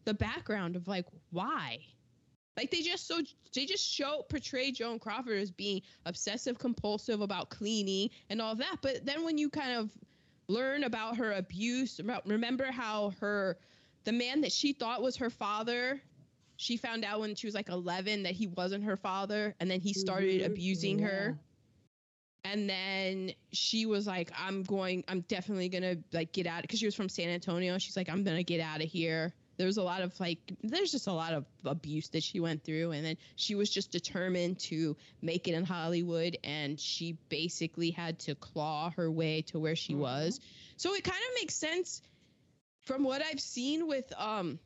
the 0.09 0.15
background 0.15 0.77
of 0.77 0.89
like 0.89 1.07
why. 1.31 1.79
Like 2.57 2.71
they 2.71 2.81
just 2.83 3.07
so 3.07 3.21
they 3.55 3.67
just 3.67 3.87
show 3.87 4.25
portray 4.29 4.73
Joan 4.73 4.99
Crawford 4.99 5.39
as 5.39 5.51
being 5.51 5.83
obsessive 6.07 6.59
compulsive 6.59 7.21
about 7.21 7.51
cleaning 7.51 8.11
and 8.31 8.41
all 8.43 8.57
that. 8.57 8.79
But 8.83 9.07
then 9.07 9.25
when 9.25 9.39
you 9.39 9.51
kind 9.51 9.79
of 9.79 9.97
learn 10.49 10.85
about 10.85 11.17
her 11.19 11.33
abuse, 11.35 12.01
about 12.01 12.27
remember 12.27 12.73
how 12.73 13.13
her 13.21 13.59
the 14.05 14.13
man 14.13 14.41
that 14.43 14.53
she 14.53 14.73
thought 14.73 15.03
was 15.03 15.17
her 15.17 15.31
father 15.31 16.01
she 16.57 16.77
found 16.77 17.05
out 17.05 17.21
when 17.21 17.37
she 17.37 17.47
was 17.47 17.55
like 17.55 17.69
11 17.69 18.25
that 18.25 18.33
he 18.35 18.49
wasn't 18.49 18.83
her 18.85 18.97
father 18.97 19.55
and 19.61 19.71
then 19.71 19.81
he 19.81 19.93
started 19.93 20.41
Mhm, 20.41 20.47
abusing 20.47 20.99
her 20.99 21.39
and 22.45 22.69
then 22.69 23.33
she 23.53 23.87
was 23.87 24.07
like 24.07 24.31
i'm 24.39 24.63
going 24.65 25.05
i'm 25.09 25.21
definitely 25.23 25.69
gonna 25.69 25.97
like 26.13 26.33
get 26.33 26.47
out 26.47 26.63
because 26.63 26.79
she 26.79 26.87
was 26.87 26.95
from 26.95 27.09
san 27.09 27.29
antonio 27.29 27.79
she's 27.79 27.97
like 27.97 28.09
i'm 28.09 28.25
gonna 28.25 28.43
get 28.43 28.61
out 28.61 28.83
of 28.83 28.89
here 28.89 29.35
there 29.59 29.67
was 29.67 29.77
a 29.77 29.83
lot 29.83 30.01
of 30.01 30.19
like 30.19 30.39
there's 30.63 30.91
just 30.91 31.07
a 31.07 31.13
lot 31.13 31.35
of 31.35 31.45
abuse 31.65 32.09
that 32.09 32.23
she 32.23 32.41
went 32.41 32.65
through 32.65 32.93
and 32.93 33.05
then 33.05 33.17
she 33.37 33.55
was 33.55 33.69
just 33.69 33.91
determined 33.93 34.59
to 34.59 34.97
make 35.21 35.47
it 35.49 35.55
in 35.55 35.65
hollywood 35.65 36.39
and 36.45 36.81
she 36.81 37.19
basically 37.29 37.91
had 37.91 38.19
to 38.21 38.35
claw 38.35 38.91
her 38.91 39.11
way 39.11 39.43
to 39.43 39.59
where 39.59 39.77
she 39.77 39.95
Mhm. 39.95 39.99
was 39.99 40.41
so 40.77 40.95
it 40.95 41.05
kind 41.05 41.23
of 41.29 41.35
makes 41.43 41.55
sense 41.55 42.01
from 42.87 43.05
what 43.05 43.23
i've 43.23 43.41
seen 43.41 43.87
with 43.87 44.11
um 44.17 44.59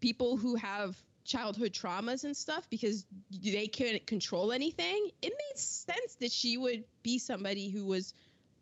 people 0.00 0.36
who 0.36 0.56
have 0.56 0.96
childhood 1.24 1.72
traumas 1.72 2.24
and 2.24 2.36
stuff 2.36 2.68
because 2.70 3.04
they 3.30 3.68
couldn't 3.68 4.06
control 4.06 4.50
anything, 4.50 5.10
it 5.20 5.30
made 5.32 5.58
sense 5.58 6.14
that 6.20 6.32
she 6.32 6.56
would 6.56 6.84
be 7.02 7.18
somebody 7.18 7.68
who 7.68 7.84
was 7.84 8.14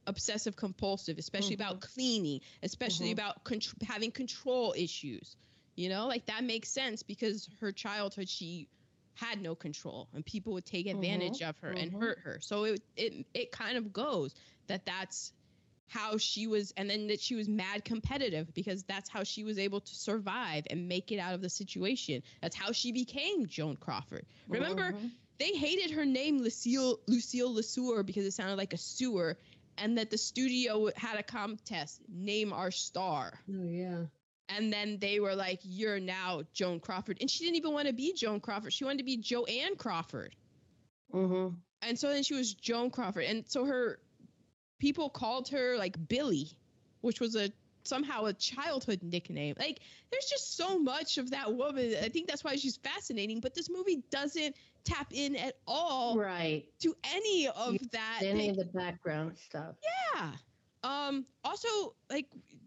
obsessive 0.07 0.57
compulsive, 0.57 1.19
especially 1.19 1.55
about 1.55 1.81
cleaning, 1.81 2.41
especially 2.63 3.09
Mhm. 3.09 3.13
about 3.13 3.45
contr- 3.45 3.83
having 3.83 4.11
control 4.13 4.75
issues. 4.77 5.37
You 5.77 5.89
know, 5.91 6.07
like 6.07 6.27
that 6.27 6.43
makes 6.45 6.71
sense 6.71 7.03
because 7.03 7.49
her 7.61 7.73
childhood, 7.73 8.29
she 8.29 8.69
had 9.15 9.41
no 9.41 9.55
control 9.55 10.09
and 10.15 10.25
people 10.25 10.53
would 10.55 10.65
take 10.67 10.87
advantage 10.87 11.41
of 11.43 11.59
her 11.59 11.71
and 11.71 11.93
hurt 11.93 12.19
her. 12.21 12.39
So 12.41 12.65
it 12.65 12.83
it 12.97 13.27
it 13.35 13.53
kind 13.53 13.77
of 13.79 13.93
goes 13.93 14.35
that 14.69 14.85
that's 14.87 15.33
how 15.89 16.17
she 16.19 16.47
was 16.47 16.73
and 16.77 16.91
then 16.91 17.07
that 17.09 17.21
she 17.21 17.35
was 17.35 17.49
mad 17.49 17.85
competitive 17.85 18.53
because 18.55 18.83
that's 18.85 19.09
how 19.09 19.23
she 19.23 19.45
was 19.45 19.59
able 19.59 19.81
to 19.81 19.95
survive 19.95 20.65
and 20.69 20.89
make 20.89 21.13
it 21.13 21.19
out 21.19 21.35
of 21.35 21.41
the 21.41 21.49
situation. 21.49 22.23
That's 22.43 22.57
how 22.57 22.73
she 22.73 22.93
became 22.93 23.47
Joan 23.47 23.77
Crawford. 23.77 24.27
Remember 24.49 24.93
Mhm. 24.93 25.11
they 25.39 25.53
hated 25.57 25.93
her 25.93 26.05
name 26.05 26.39
Lucille 26.39 26.99
Lucille 27.07 27.55
LeSueur 27.55 28.05
because 28.05 28.27
it 28.27 28.33
sounded 28.33 28.57
like 28.57 28.73
a 28.73 28.79
sewer 28.79 29.39
and 29.79 29.99
that 29.99 30.11
the 30.11 30.19
studio 30.19 30.91
had 30.97 31.19
a 31.19 31.23
contest 31.23 32.01
name 32.09 32.53
our 32.53 32.71
star. 32.71 33.39
Oh 33.51 33.65
yeah. 33.65 34.05
and 34.49 34.73
then 34.73 34.99
they 35.01 35.21
were 35.21 35.35
like 35.35 35.61
you're 35.63 36.01
now 36.01 36.43
Joan 36.53 36.81
Crawford. 36.81 37.19
And 37.21 37.31
she 37.31 37.45
didn't 37.45 37.57
even 37.57 37.73
want 37.73 37.89
to 37.89 37.93
be 37.95 38.13
Joan 38.15 38.41
Crawford. 38.41 38.73
She 38.73 38.85
wanted 38.85 38.99
to 38.99 39.05
be 39.05 39.17
Joanne 39.17 39.77
Crawford. 39.77 40.35
Mm-hmm. 41.15 41.55
and 41.83 41.99
so 41.99 42.09
then 42.09 42.25
she 42.25 42.35
was 42.35 42.53
Joan 42.55 42.91
Crawford. 42.91 43.25
And 43.25 43.45
so 43.47 43.65
her 43.65 44.01
people 44.81 45.09
called 45.09 45.49
her 45.49 45.77
like 45.79 45.97
Billy 46.09 46.51
which 47.07 47.21
was 47.21 47.37
a 47.37 47.51
somehow 47.87 48.25
a 48.25 48.33
childhood 48.33 49.01
nickname 49.03 49.55
like 49.59 49.81
there's 50.11 50.27
just 50.27 50.57
so 50.57 50.79
much 50.79 51.19
of 51.19 51.31
that 51.31 51.53
woman 51.55 51.95
I 52.03 52.09
think 52.09 52.27
that's 52.29 52.45
why 52.45 52.57
she's 52.57 52.77
fascinating 52.77 53.41
but 53.41 53.55
this 53.55 53.69
movie 53.71 54.03
doesn't 54.11 54.55
tap 54.85 55.09
in 55.13 55.35
at 55.37 55.57
all 55.67 56.17
Right. 56.17 56.65
to 56.81 56.95
any 57.13 57.49
of 57.49 57.77
that. 57.91 58.21
Any 58.23 58.39
They- 58.45 58.49
of 58.51 58.57
the 58.57 58.65
background 58.67 59.37
stuff. 59.37 59.75
yeah. 60.15 60.33
Um. 60.85 61.27
Also, 61.43 61.69
like 62.09 62.27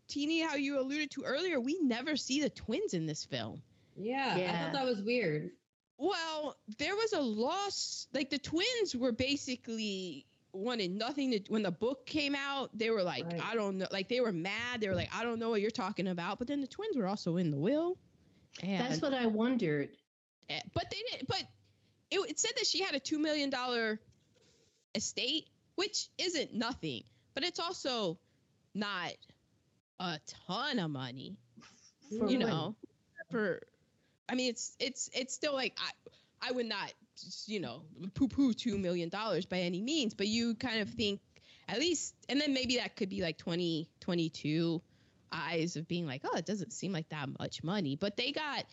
Teeny, 0.09 0.41
how 0.41 0.55
you 0.55 0.79
alluded 0.79 1.11
to 1.11 1.23
earlier, 1.23 1.61
we 1.61 1.79
never 1.81 2.17
see 2.17 2.41
the 2.41 2.49
twins 2.49 2.93
in 2.93 3.05
this 3.05 3.23
film. 3.23 3.61
Yeah. 3.95 4.35
yeah. 4.37 4.51
I 4.51 4.63
thought 4.63 4.73
that 4.73 4.85
was 4.85 5.01
weird. 5.01 5.51
Well, 5.97 6.57
there 6.77 6.95
was 6.95 7.13
a 7.13 7.21
loss. 7.21 8.07
Like 8.13 8.29
the 8.29 8.39
twins 8.39 8.93
were 8.95 9.13
basically 9.13 10.25
wanted 10.53 10.91
nothing 10.91 11.31
to. 11.31 11.39
When 11.49 11.63
the 11.63 11.71
book 11.71 12.05
came 12.05 12.35
out, 12.35 12.69
they 12.77 12.89
were 12.89 13.03
like, 13.03 13.25
Right. 13.25 13.41
I 13.43 13.55
don't 13.55 13.77
know. 13.77 13.87
Like 13.91 14.09
they 14.09 14.19
were 14.21 14.31
mad. 14.31 14.81
They 14.81 14.87
were 14.87 14.95
like, 14.95 15.09
I 15.13 15.23
don't 15.23 15.39
know 15.39 15.49
what 15.49 15.61
you're 15.61 15.71
talking 15.71 16.07
about. 16.07 16.39
But 16.39 16.47
then 16.47 16.61
the 16.61 16.67
twins 16.67 16.95
were 16.97 17.07
also 17.07 17.37
in 17.37 17.51
the 17.51 17.57
will. 17.57 17.97
And, 18.63 18.79
That's 18.91 19.01
what 19.01 19.13
I 19.13 19.27
wondered. 19.27 19.89
eh, 20.49 20.59
But 20.73 20.89
they 20.89 20.97
didn't. 21.11 21.27
But 21.27 21.43
it, 22.11 22.19
it 22.29 22.39
said 22.39 22.51
that 22.57 22.65
she 22.65 22.81
had 22.83 22.95
a 22.95 22.99
two 22.99 23.19
million 23.19 23.49
dollar 23.49 23.99
estate, 24.95 25.45
which 25.75 26.07
isn't 26.17 26.53
nothing, 26.53 27.03
but 27.35 27.43
it's 27.43 27.59
also 27.59 28.17
not 28.73 29.11
a 29.99 30.19
ton 30.47 30.79
of 30.79 30.89
money. 30.89 31.37
For 32.17 32.27
you 32.29 32.39
what? 32.39 32.47
know, 32.47 32.75
for 33.29 33.61
I 34.27 34.35
mean, 34.35 34.49
it's 34.49 34.75
it's 34.79 35.09
it's 35.13 35.33
still 35.33 35.53
like 35.53 35.77
I 35.77 36.49
I 36.49 36.51
would 36.51 36.65
not 36.65 36.91
you 37.47 37.59
know 37.59 37.83
poo 38.13 38.27
poo 38.27 38.53
two 38.53 38.77
million 38.77 39.09
dollars 39.09 39.45
by 39.45 39.59
any 39.59 39.81
means, 39.81 40.13
but 40.13 40.27
you 40.27 40.55
kind 40.55 40.81
of 40.81 40.89
think 40.89 41.21
at 41.67 41.79
least, 41.79 42.15
and 42.27 42.41
then 42.41 42.53
maybe 42.53 42.77
that 42.77 42.95
could 42.95 43.09
be 43.09 43.21
like 43.21 43.37
20, 43.37 43.87
22 43.99 44.81
eyes 45.31 45.75
of 45.75 45.87
being 45.87 46.07
like, 46.07 46.21
oh, 46.25 46.35
it 46.35 46.45
doesn't 46.47 46.73
seem 46.73 46.91
like 46.91 47.07
that 47.09 47.29
much 47.39 47.63
money, 47.63 47.95
but 47.95 48.17
they 48.17 48.31
got 48.31 48.65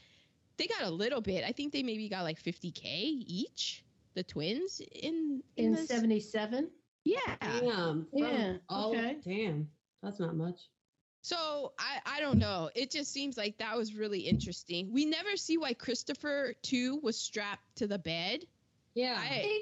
they 0.57 0.67
got 0.67 0.83
a 0.85 0.91
little 0.91 1.21
bit. 1.21 1.45
I 1.45 1.53
think 1.53 1.73
they 1.73 1.83
maybe 1.83 2.09
got 2.09 2.23
like 2.23 2.43
50k 2.43 2.83
each. 2.83 3.85
The 4.15 4.23
twins 4.23 4.81
in 4.93 5.43
in, 5.57 5.77
In 5.77 5.87
77? 5.87 6.71
yeah. 7.05 7.19
Damn. 7.41 8.07
Yeah, 8.15 8.55
all- 8.71 8.93
okay. 8.97 9.19
Damn. 9.23 9.69
That's 10.03 10.19
not 10.19 10.35
much. 10.37 10.61
So 11.27 11.73
I 11.77 12.19
I 12.19 12.21
don't 12.21 12.39
know. 12.39 12.71
It 12.77 12.93
just 12.93 13.13
seems 13.13 13.37
like 13.37 13.59
that 13.59 13.77
was 13.77 13.95
really 13.97 14.21
interesting. 14.21 14.93
We 14.93 15.05
never 15.07 15.37
see 15.37 15.59
why 15.59 15.75
Christopher 15.75 16.55
too 16.63 17.01
was 17.03 17.19
strapped 17.19 17.79
to 17.79 17.89
the 17.89 17.99
bed. 17.99 18.45
Yeah. 18.95 19.19
I- 19.21 19.61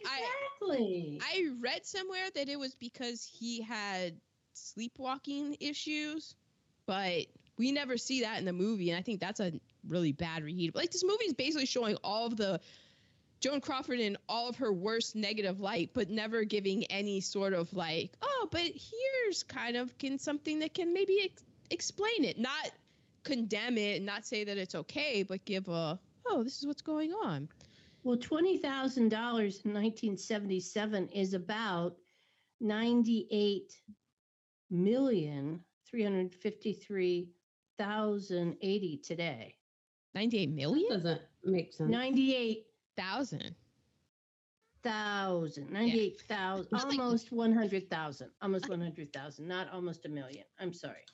Exactly. 0.61 1.21
I 1.23 1.49
read 1.61 1.87
somewhere 1.87 2.29
that 2.35 2.51
it 2.51 2.59
was 2.59 2.75
because 2.75 3.25
he 3.25 3.63
had 3.63 4.21
sleepwalking 4.53 5.57
issues, 5.61 6.35
but 6.85 7.27
we 7.57 7.73
never 7.73 7.97
see 7.97 8.21
that 8.23 8.39
in 8.39 8.45
the 8.45 8.53
movie, 8.53 8.91
and 8.91 8.99
I 8.99 9.03
think 9.03 9.21
that's 9.21 9.41
a 9.41 9.53
really 9.89 10.13
bad 10.13 10.45
read. 10.45 10.75
Like 10.75 10.91
this 10.91 11.03
movie 11.03 11.25
is 11.25 11.33
basically 11.33 11.67
showing 11.67 11.97
all 12.05 12.27
of 12.27 12.37
the 12.37 12.61
Joan 13.41 13.61
Crawford 13.63 14.01
in 14.01 14.17
all 14.29 14.49
of 14.49 14.57
her 14.57 14.73
worst 14.73 15.17
negative 15.17 15.61
light, 15.61 15.91
but 15.95 16.11
never 16.11 16.45
giving 16.45 16.85
any 16.85 17.21
sort 17.21 17.53
of 17.55 17.73
like, 17.73 18.13
oh, 18.23 18.49
but 18.51 18.61
here's 18.63 19.43
kind 19.45 19.77
of 19.77 19.97
can 19.99 20.19
something 20.19 20.61
that 20.61 20.75
can 20.75 20.93
maybe 20.95 21.21
ex- 21.25 21.44
explain 21.71 22.25
it, 22.25 22.39
not 22.39 22.71
condemn 23.25 23.79
it, 23.79 24.03
not 24.03 24.27
say 24.27 24.45
that 24.45 24.57
it's 24.59 24.75
okay, 24.75 25.23
but 25.23 25.45
give 25.45 25.69
a, 25.69 25.99
oh, 26.27 26.43
this 26.43 26.59
is 26.59 26.67
what's 26.67 26.83
going 26.83 27.13
on. 27.13 27.49
Well, 28.03 28.19
twenty 28.19 28.59
thousand 28.59 29.09
dollars 29.09 29.63
in 29.65 29.73
nineteen 29.73 30.17
seventy-seven 30.19 31.09
is 31.09 31.33
about 31.33 31.97
ninety-eight 32.61 33.73
million 34.71 35.61
three 35.89 36.03
hundred 36.03 36.35
fifty-three 36.35 37.31
thousand 37.79 38.57
eighty 38.61 38.99
today. 38.99 39.55
Ninety-eight 40.15 40.55
That 40.55 40.89
doesn't 40.91 41.21
make 41.45 41.73
sense. 41.73 41.91
Ninety-eight 41.91 42.67
thousand. 42.97 43.55
thousand, 44.83 45.71
ninety-eight 45.71 46.21
thousand, 46.29 46.69
Not 46.73 46.85
almost 46.85 47.33
one 47.33 47.55
hundred 47.55 47.89
thousand, 47.89 48.29
almost 48.43 48.69
one 48.69 48.83
hundred 48.83 49.15
thousand, 49.15 49.49
not 49.49 49.73
almost 49.73 50.05
a 50.05 50.11
million. 50.11 50.45
I'm 50.61 50.75
sorry. 50.75 51.07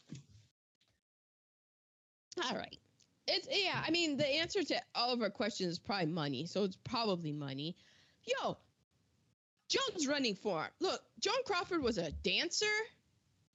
All 2.44 2.56
right. 2.56 2.78
It's 3.26 3.48
yeah. 3.50 3.82
I 3.86 3.90
mean, 3.90 4.16
the 4.16 4.26
answer 4.26 4.62
to 4.62 4.80
all 4.94 5.12
of 5.12 5.22
our 5.22 5.30
questions 5.30 5.72
is 5.72 5.78
probably 5.78 6.06
money. 6.06 6.46
So 6.46 6.64
it's 6.64 6.76
probably 6.76 7.32
money. 7.32 7.76
Yo, 8.24 8.56
Joan's 9.68 10.06
running 10.06 10.34
for. 10.34 10.68
Look, 10.80 11.00
Joan 11.20 11.42
Crawford 11.44 11.82
was 11.82 11.98
a 11.98 12.10
dancer, 12.10 12.66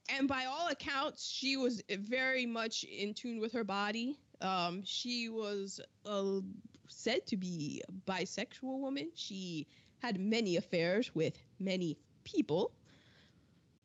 and 0.09 0.27
by 0.27 0.45
all 0.45 0.69
accounts, 0.69 1.29
she 1.29 1.57
was 1.57 1.83
very 1.89 2.45
much 2.45 2.83
in 2.83 3.13
tune 3.13 3.39
with 3.39 3.53
her 3.53 3.63
body. 3.63 4.17
Um, 4.41 4.83
she 4.85 5.29
was 5.29 5.79
uh, 6.05 6.39
said 6.87 7.25
to 7.27 7.37
be 7.37 7.81
a 7.87 7.91
bisexual 8.09 8.79
woman. 8.79 9.11
She 9.15 9.67
had 9.99 10.19
many 10.19 10.57
affairs 10.57 11.13
with 11.13 11.37
many 11.59 11.97
people. 12.23 12.71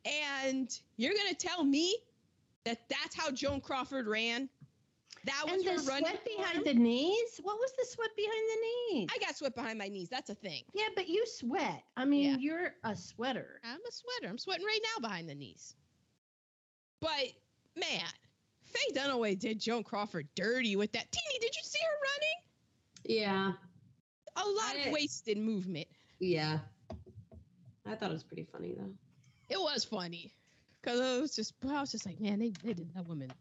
And 0.05 0.69
you're 0.97 1.13
gonna 1.13 1.33
tell 1.33 1.63
me 1.63 1.95
that 2.63 2.79
that's 2.89 3.15
how 3.15 3.31
Joan 3.31 3.61
Crawford 3.61 4.07
ran? 4.07 4.49
That 5.25 5.43
was 5.45 5.53
And 5.53 5.77
the 5.77 5.83
running 5.83 6.05
sweat 6.05 6.23
form? 6.23 6.37
behind 6.37 6.65
the 6.65 6.73
knees? 6.73 7.39
What 7.43 7.57
was 7.59 7.71
the 7.77 7.85
sweat 7.85 8.09
behind 8.15 8.41
the 8.49 8.95
knees? 8.95 9.09
I 9.13 9.17
got 9.19 9.35
sweat 9.35 9.53
behind 9.55 9.77
my 9.77 9.87
knees. 9.87 10.09
That's 10.09 10.29
a 10.31 10.35
thing. 10.35 10.63
yeah, 10.73 10.87
but 10.95 11.07
you 11.07 11.25
sweat. 11.27 11.83
I 11.95 12.05
mean, 12.05 12.31
Yeah. 12.31 12.37
you're 12.39 12.75
a 12.83 12.95
sweater. 12.95 13.61
I'm 13.63 13.79
a 13.79 13.91
sweater. 13.91 14.29
I'm 14.31 14.37
sweating 14.39 14.65
right 14.65 14.79
now 14.95 15.07
behind 15.07 15.29
the 15.29 15.35
knees. 15.35 15.75
But 17.01 17.31
man, 17.75 18.05
Faye 18.63 18.93
Dunaway 18.93 19.37
did 19.37 19.59
Joan 19.59 19.83
Crawford 19.83 20.27
dirty 20.35 20.75
with 20.75 20.91
that. 20.93 21.11
Teeny, 21.11 21.39
did 21.39 21.55
you 21.55 21.61
see 21.63 21.79
her 21.79 23.15
running? 23.15 23.19
Yeah. 23.21 23.51
A 24.37 24.47
lot 24.47 24.75
I- 24.75 24.83
of 24.87 24.91
wasted 24.93 25.37
movement. 25.37 25.87
Yeah. 26.19 26.59
I 27.85 27.95
thought 27.95 28.09
it 28.11 28.13
was 28.13 28.23
pretty 28.23 28.43
funny 28.51 28.73
though. 28.77 28.91
It 29.49 29.59
was 29.59 29.83
funny. 29.83 30.33
Cause 30.83 30.99
I 30.99 31.19
was 31.19 31.35
just 31.35 31.53
I 31.67 31.79
was 31.81 31.91
just 31.91 32.05
like, 32.07 32.19
man, 32.19 32.39
they, 32.39 32.51
they 32.63 32.73
did 32.73 32.91
that 32.95 33.07
woman. 33.07 33.31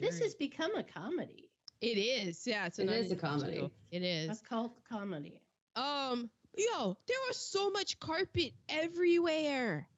This 0.00 0.18
has 0.20 0.34
become 0.34 0.74
a 0.76 0.82
comedy, 0.82 1.48
it 1.80 1.96
is. 1.98 2.46
Yeah, 2.46 2.66
it's 2.66 2.78
It 2.78 2.88
an 2.88 2.94
is 2.94 3.12
a 3.12 3.16
comedy. 3.16 3.70
It 3.90 4.02
is. 4.02 4.30
It 4.30 4.40
a 4.44 4.48
cult 4.48 4.82
comedy. 4.88 5.40
Um, 5.76 6.30
yo, 6.56 6.96
there 7.06 7.16
was 7.28 7.36
so 7.36 7.70
much 7.70 7.98
carpet 8.00 8.52
everywhere. 8.68 9.88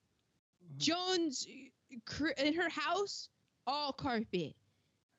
Joan's 0.76 1.46
cr- 2.07 2.28
in 2.28 2.55
her 2.55 2.68
house, 2.68 3.28
all 3.66 3.92
carpet. 3.92 4.55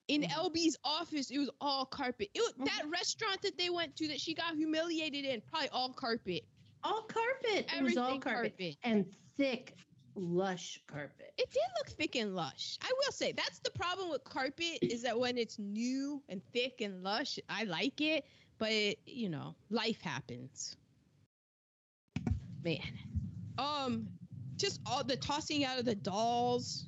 In 0.10 0.22
Mhm. 0.24 0.32
LB's 0.32 0.78
office, 0.84 1.32
it 1.32 1.38
was 1.38 1.50
all 1.62 1.86
carpet. 1.86 2.30
It 2.34 2.42
was, 2.42 2.54
Mhm. 2.54 2.66
That 2.66 2.90
restaurant 2.90 3.42
that 3.42 3.58
they 3.58 3.70
went 3.70 3.96
to 3.98 4.08
that 4.10 4.20
she 4.20 4.34
got 4.34 4.56
humiliated 4.56 5.26
in, 5.26 5.42
probably 5.42 5.70
all 5.70 5.94
carpet. 5.94 6.46
All 6.84 7.04
carpet. 7.04 7.66
Everything 7.74 7.80
It 7.80 7.84
was 7.84 7.98
all 7.98 8.20
carpet. 8.20 8.52
carpet. 8.58 8.78
and 8.84 9.06
thick, 9.38 9.76
lush 10.16 10.82
carpet. 10.88 11.34
It 11.38 11.50
did 11.52 11.62
look 11.78 11.98
thick 11.98 12.16
and 12.16 12.36
lush. 12.36 12.78
I 12.82 12.92
will 12.98 13.12
say 13.12 13.32
that's 13.32 13.60
the 13.60 13.72
problem 13.72 14.10
with 14.10 14.24
carpet 14.24 14.80
is 14.82 15.02
that 15.04 15.18
when 15.20 15.38
it's 15.38 15.58
new 15.60 16.22
and 16.30 16.42
thick 16.54 16.82
and 16.82 17.04
lush, 17.04 17.40
I 17.50 17.64
like 17.64 18.02
it, 18.02 18.26
but 18.58 18.96
you 19.06 19.30
know, 19.30 19.56
life 19.70 20.02
happens. 20.02 20.76
Man. 22.64 22.80
Um 23.58 24.08
just 24.58 24.80
all 24.86 25.04
the 25.04 25.18
tossing 25.18 25.66
out 25.66 25.80
of 25.80 25.86
the 25.86 25.96
dolls. 25.96 26.86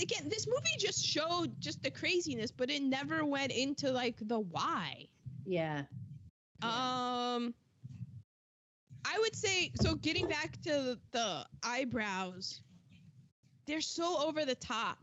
Again, 0.00 0.28
this 0.28 0.46
movie 0.46 0.76
just 0.78 1.04
showed 1.04 1.60
just 1.60 1.82
the 1.82 1.90
craziness, 1.90 2.50
but 2.50 2.70
it 2.70 2.82
never 2.82 3.24
went 3.24 3.52
into 3.52 3.90
like 3.90 4.16
the 4.20 4.38
why. 4.38 5.08
Yeah. 5.44 5.82
Yeah. 6.62 7.34
Um, 7.34 7.54
I 9.06 9.18
would 9.20 9.36
say 9.36 9.70
so. 9.80 9.94
Getting 9.94 10.26
back 10.28 10.60
to 10.62 10.98
the 11.12 11.46
eyebrows, 11.62 12.60
they're 13.66 13.80
so 13.80 14.26
over 14.26 14.44
the 14.44 14.56
top 14.56 14.98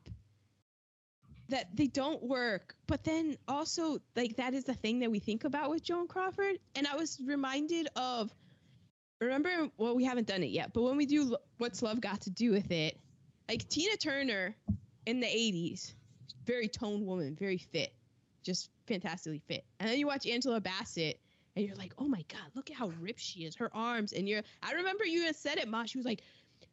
that 1.50 1.76
they 1.76 1.88
don't 1.88 2.22
work. 2.22 2.76
But 2.86 3.04
then 3.06 3.38
also, 3.48 4.00
like 4.16 4.36
that 4.38 4.54
is 4.54 4.66
the 4.66 4.74
thing 4.74 5.00
that 5.00 5.12
we 5.12 5.20
think 5.20 5.46
about 5.46 5.70
with 5.70 5.84
Joan 5.84 6.08
Crawford. 6.08 6.58
And 6.76 6.86
I 6.86 6.96
was 6.96 7.18
reminded 7.26 7.88
of, 7.96 8.30
remember, 9.22 9.70
well, 9.78 9.96
we 9.96 10.04
haven't 10.04 10.28
done 10.28 10.44
it 10.44 10.52
yet, 10.52 10.74
but 10.74 10.84
when 10.84 10.98
we 10.98 11.06
do 11.06 11.38
What's 11.58 11.82
Love 11.82 12.02
Got 12.02 12.22
to 12.22 12.30
Do 12.30 12.52
with 12.52 12.72
It, 12.72 13.00
like 13.48 13.70
Tina 13.70 13.96
Turner 13.96 14.56
in 15.06 15.22
the 15.22 15.28
80s, 15.28 15.94
very 16.46 16.68
toned 16.68 17.06
woman, 17.06 17.38
very 17.40 17.58
fit, 17.58 17.94
just 18.44 18.70
fantastically 18.86 19.42
fit. 19.48 19.64
And 19.80 19.90
then 19.90 19.98
you 19.98 20.08
watch 20.08 20.28
Angela 20.28 20.60
Bassett. 20.60 21.20
And 21.56 21.66
you're 21.66 21.76
like, 21.76 21.94
oh 21.98 22.08
my 22.08 22.24
God, 22.30 22.42
look 22.56 22.72
at 22.72 22.76
how 22.76 22.88
ripped 23.00 23.20
she 23.20 23.42
is. 23.42 23.56
Her 23.56 23.70
arms. 23.76 24.14
And 24.14 24.28
you're, 24.28 24.42
I 24.62 24.74
remember 24.74 25.06
you 25.06 25.26
had 25.26 25.36
said 25.36 25.58
it, 25.58 25.68
Ma. 25.68 25.86
She 25.86 25.98
was 25.98 26.06
like, 26.06 26.22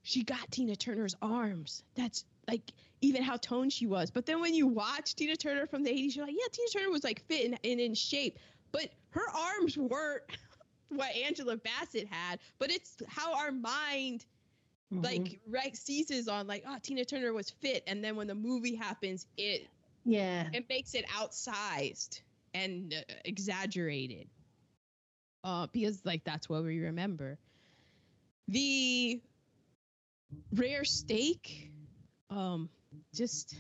she 0.03 0.23
got 0.23 0.51
Tina 0.51 0.77
Turner's 0.77 1.15
arms. 1.21 1.83
That's 1.95 2.25
like 2.49 2.63
even 3.03 3.23
how 3.23 3.37
toned 3.37 3.73
she 3.73 3.87
was. 3.87 4.11
But 4.11 4.27
then 4.27 4.41
when 4.41 4.55
you 4.55 4.67
watch 4.67 5.15
Tina 5.15 5.37
Turner 5.37 5.67
from 5.67 5.83
the 5.83 5.91
80s, 5.91 6.17
you're 6.17 6.25
like, 6.27 6.35
yeah, 6.35 6.47
Tina 6.51 6.69
Turner 6.73 6.91
was 6.91 7.05
like 7.05 7.23
fit 7.29 7.45
and, 7.47 7.59
and 7.63 7.81
in 7.81 7.95
shape, 7.95 8.39
but 8.73 8.89
her 9.11 9.29
arms 9.35 9.77
weren't 9.77 10.23
what 10.89 11.15
Angela 11.15 11.57
Bassett 11.57 12.09
had. 12.11 12.39
But 12.59 12.71
it's 12.71 12.97
how 13.09 13.35
our 13.35 13.53
mind 13.53 14.25
Mhm. 14.93 15.05
like 15.05 15.41
right 15.47 15.77
seizes 15.77 16.27
on 16.27 16.49
like, 16.49 16.65
oh, 16.67 16.77
Tina 16.83 17.05
Turner 17.05 17.33
was 17.33 17.49
fit, 17.49 17.85
and 17.87 18.03
then 18.03 18.17
when 18.17 18.27
the 18.27 18.35
movie 18.35 18.75
happens, 18.75 19.25
it 19.37 19.69
yeah. 20.05 20.49
it 20.53 20.69
makes 20.69 20.95
it 20.95 21.07
outsized 21.09 22.21
and 22.55 22.93
uh, 22.93 23.13
exaggerated 23.25 24.27
uh 25.45 25.67
because 25.73 26.05
like 26.05 26.25
that's 26.25 26.49
what 26.49 26.63
we 26.65 26.81
remember 26.81 27.39
the 28.49 29.21
rare 30.55 30.85
steak 30.85 31.71
um 32.31 32.69
just 33.15 33.55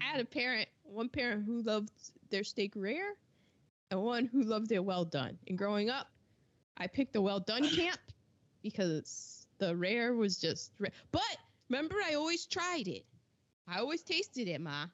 i 0.00 0.04
had 0.04 0.20
a 0.20 0.24
parent 0.24 0.68
one 0.84 1.08
parent 1.08 1.44
who 1.44 1.62
loved 1.62 1.90
their 2.30 2.44
steak 2.44 2.72
rare 2.76 3.12
and 3.90 4.00
one 4.00 4.26
who 4.26 4.42
loved 4.42 4.72
it 4.72 4.84
well 4.84 5.04
done 5.04 5.36
and 5.48 5.58
growing 5.58 5.90
up 5.90 6.06
i 6.76 6.86
picked 6.86 7.12
the 7.12 7.20
well 7.20 7.40
done 7.40 7.68
camp 7.76 8.00
because 8.62 9.46
the 9.58 9.74
rare 9.76 10.14
was 10.14 10.38
just 10.38 10.72
rare. 10.78 10.92
but 11.12 11.36
remember 11.68 11.96
i 12.08 12.14
always 12.14 12.46
tried 12.46 12.88
it 12.88 13.04
i 13.68 13.78
always 13.78 14.02
tasted 14.02 14.48
it 14.48 14.60
ma 14.60 14.86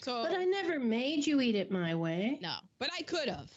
so 0.00 0.22
But 0.22 0.32
I 0.38 0.44
never 0.44 0.78
made 0.78 1.26
you 1.26 1.40
eat 1.40 1.56
it 1.56 1.72
my 1.72 1.92
way. 1.96 2.38
no, 2.40 2.54
but 2.78 2.88
I 2.96 3.02
could 3.02 3.28
have. 3.28 3.50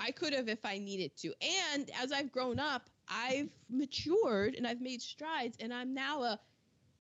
I 0.00 0.12
could 0.12 0.32
have 0.32 0.48
if 0.48 0.64
I 0.64 0.78
needed 0.78 1.16
to. 1.18 1.34
And 1.72 1.90
as 2.02 2.12
I've 2.12 2.32
grown 2.32 2.58
up, 2.58 2.90
I've 3.08 3.50
matured 3.68 4.54
and 4.56 4.66
I've 4.66 4.80
made 4.80 5.02
strides, 5.02 5.58
and 5.60 5.72
I'm 5.74 5.94
now 5.94 6.22
a 6.22 6.40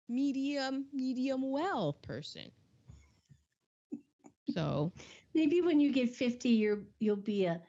medium, 0.08 0.86
medium 0.92 1.50
well 1.50 1.92
person. 1.94 2.50
So 4.48 4.92
Maybe 5.36 5.60
when 5.60 5.80
you 5.80 5.92
get 5.92 6.14
50, 6.14 6.48
you're 6.48 6.78
you'll 6.98 7.16
be 7.16 7.44
a 7.44 7.60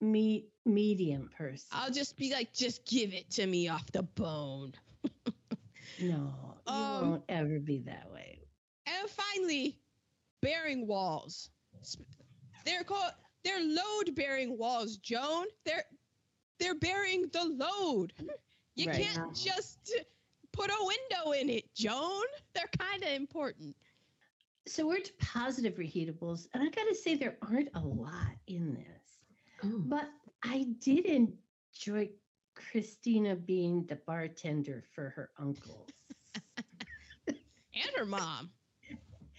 me 0.00 0.48
medium 0.64 1.30
person. 1.38 1.68
I'll 1.70 1.92
just 1.92 2.16
be 2.16 2.32
like, 2.32 2.52
just 2.52 2.84
give 2.84 3.14
it 3.14 3.30
to 3.32 3.46
me 3.46 3.68
off 3.68 3.92
the 3.92 4.02
bone. 4.02 4.72
no, 6.00 6.56
you 6.66 6.74
Um, 6.74 7.10
won't 7.10 7.24
ever 7.28 7.60
be 7.60 7.78
that 7.86 8.12
way. 8.12 8.40
And 8.86 9.08
finally, 9.08 9.78
bearing 10.42 10.88
walls. 10.88 11.50
They're 12.64 12.82
called 12.82 13.12
they're 13.46 13.62
load 13.64 14.14
bearing 14.16 14.58
walls, 14.58 14.96
Joan. 14.96 15.46
They're 15.64 15.84
they're 16.58 16.74
bearing 16.74 17.28
the 17.32 17.44
load. 17.44 18.12
You 18.74 18.88
Right. 18.88 19.02
can't 19.04 19.34
just 19.34 19.92
put 20.52 20.68
a 20.70 20.84
window 20.92 21.30
in 21.32 21.48
it, 21.48 21.72
Joan. 21.74 22.24
They're 22.54 22.70
kind 22.78 23.02
of 23.04 23.10
important. 23.10 23.76
So 24.66 24.86
we're 24.88 24.98
to 25.00 25.12
positive 25.20 25.76
reheatables, 25.76 26.48
and 26.52 26.62
I 26.62 26.68
got 26.70 26.88
to 26.88 26.94
say 26.94 27.14
there 27.14 27.38
aren't 27.42 27.68
a 27.74 27.80
lot 27.80 28.34
in 28.48 28.74
this, 28.74 29.18
Oh. 29.62 29.78
but 29.86 30.10
I 30.42 30.64
did 30.80 31.06
enjoy 31.06 32.10
Christina 32.54 33.36
being 33.36 33.86
the 33.86 33.96
bartender 33.96 34.82
for 34.92 35.10
her 35.10 35.30
uncles. 35.38 35.88
And 37.28 37.90
her 37.96 38.06
mom. 38.06 38.50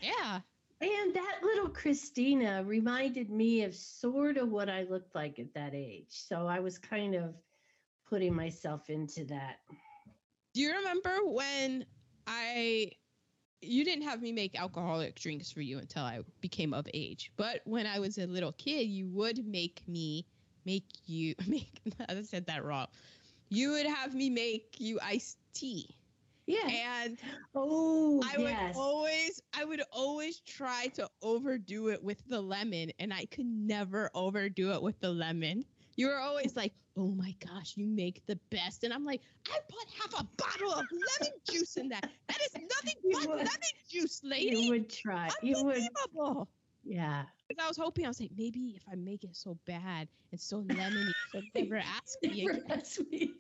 Yeah. 0.02 0.42
And 0.80 1.14
that 1.14 1.40
little 1.42 1.70
Christina 1.70 2.64
reminded 2.64 3.30
me 3.30 3.64
of 3.64 3.74
sort 3.74 4.38
of 4.38 4.50
what 4.50 4.70
I 4.70 4.84
looked 4.84 5.16
like 5.16 5.40
at 5.40 5.54
that 5.56 5.74
age. 5.74 6.10
So 6.10 6.48
I 6.48 6.60
was 6.60 6.78
kind 6.78 7.16
of 7.16 7.34
putting 8.08 8.34
myself 8.34 8.90
into 8.90 9.26
that. 9.26 9.58
Do 10.54 10.62
you 10.62 10.74
remember 10.74 11.18
when 11.24 11.86
I 12.28 12.92
you 13.62 13.84
didn't 13.84 14.04
have 14.04 14.22
me 14.22 14.32
make 14.32 14.60
alcoholic 14.60 15.16
drinks 15.16 15.52
for 15.52 15.62
you 15.62 15.80
until 15.80 16.04
I 16.04 16.20
became 16.42 16.74
of 16.74 16.88
age. 16.94 17.32
But 17.38 17.62
when 17.66 17.88
I 17.88 18.00
was 18.00 18.18
a 18.18 18.28
little 18.28 18.52
kid, 18.52 18.84
you 18.84 19.08
would 19.10 19.46
make 19.46 19.82
me 19.88 20.26
make 20.66 20.86
you 21.06 21.34
make 21.48 21.82
I 22.08 22.22
said 22.22 22.46
that 22.48 22.64
wrong. 22.64 22.88
You 23.50 23.72
would 23.72 23.86
have 23.86 24.14
me 24.14 24.30
make 24.30 24.76
you 24.80 25.00
iced 25.02 25.38
tea. 25.54 25.90
Yeah. 26.48 27.04
And 27.04 27.20
Oh, 27.54 28.22
I 28.24 28.38
would 28.38 28.76
always 28.76 29.42
I 29.54 29.66
would 29.66 29.82
always 29.92 30.40
try 30.42 30.88
to 30.96 31.10
overdo 31.22 31.90
it 31.90 32.02
with 32.04 32.24
the 32.28 32.42
lemon 32.42 32.92
and 33.00 33.14
I 33.14 33.26
could 33.26 33.46
never 33.46 34.10
overdo 34.16 34.72
it 34.74 34.82
with 34.82 35.00
the 35.00 35.12
lemon. 35.12 35.64
You 35.98 36.08
were 36.08 36.20
always 36.20 36.56
like, 36.56 36.74
"Oh 36.96 37.14
my 37.16 37.34
gosh, 37.40 37.76
you 37.76 37.88
make 37.88 38.24
the 38.28 38.40
best." 38.52 38.84
And 38.84 38.94
I'm 38.94 39.04
like, 39.04 39.22
"I 39.50 39.60
put 39.68 39.90
half 39.92 40.22
a 40.22 40.24
bottle 40.38 40.72
of 40.72 40.86
lemon 40.92 41.34
juice 41.44 41.76
in 41.78 41.90
that. 41.90 42.04
That 42.28 42.42
is 42.42 42.54
nothing 42.54 42.94
You 43.04 43.12
but 43.14 43.28
would. 43.30 43.38
lemon 43.38 43.76
juice, 43.90 44.22
lady." 44.24 44.50
you 44.52 44.64
would 44.70 44.90
try. 44.90 45.30
You 45.42 45.64
would. 45.64 45.84
Yeah. 46.84 47.26
'Cause 47.50 47.58
I 47.60 47.68
was 47.68 47.78
hoping 47.78 48.06
I 48.06 48.10
was 48.10 48.20
like, 48.20 48.32
maybe 48.36 48.76
if 48.76 48.84
I 48.92 48.96
make 48.96 49.24
it 49.24 49.36
so 49.36 49.56
bad 49.66 50.10
and 50.32 50.40
so 50.40 50.64
lemony, 50.64 51.12
she'll 51.32 51.42
never 51.56 51.78
ask 51.78 52.22
me 52.22 52.42
again. 52.44 52.64
That's 52.68 53.00
me. 53.00 53.34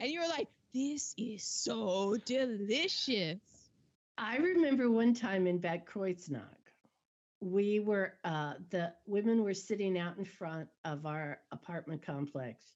And 0.00 0.10
you 0.10 0.20
were 0.20 0.28
like, 0.28 0.48
"This 0.72 1.14
is 1.18 1.44
so 1.44 2.16
delicious." 2.24 3.40
I 4.16 4.36
remember 4.36 4.90
one 4.90 5.14
time 5.14 5.46
in 5.46 5.58
Bad 5.58 5.86
Kreuznach, 5.86 6.60
we 7.40 7.80
were 7.80 8.18
uh, 8.22 8.54
the 8.70 8.92
women 9.06 9.42
were 9.42 9.54
sitting 9.54 9.98
out 9.98 10.18
in 10.18 10.24
front 10.24 10.68
of 10.84 11.06
our 11.06 11.40
apartment 11.50 12.02
complex, 12.02 12.72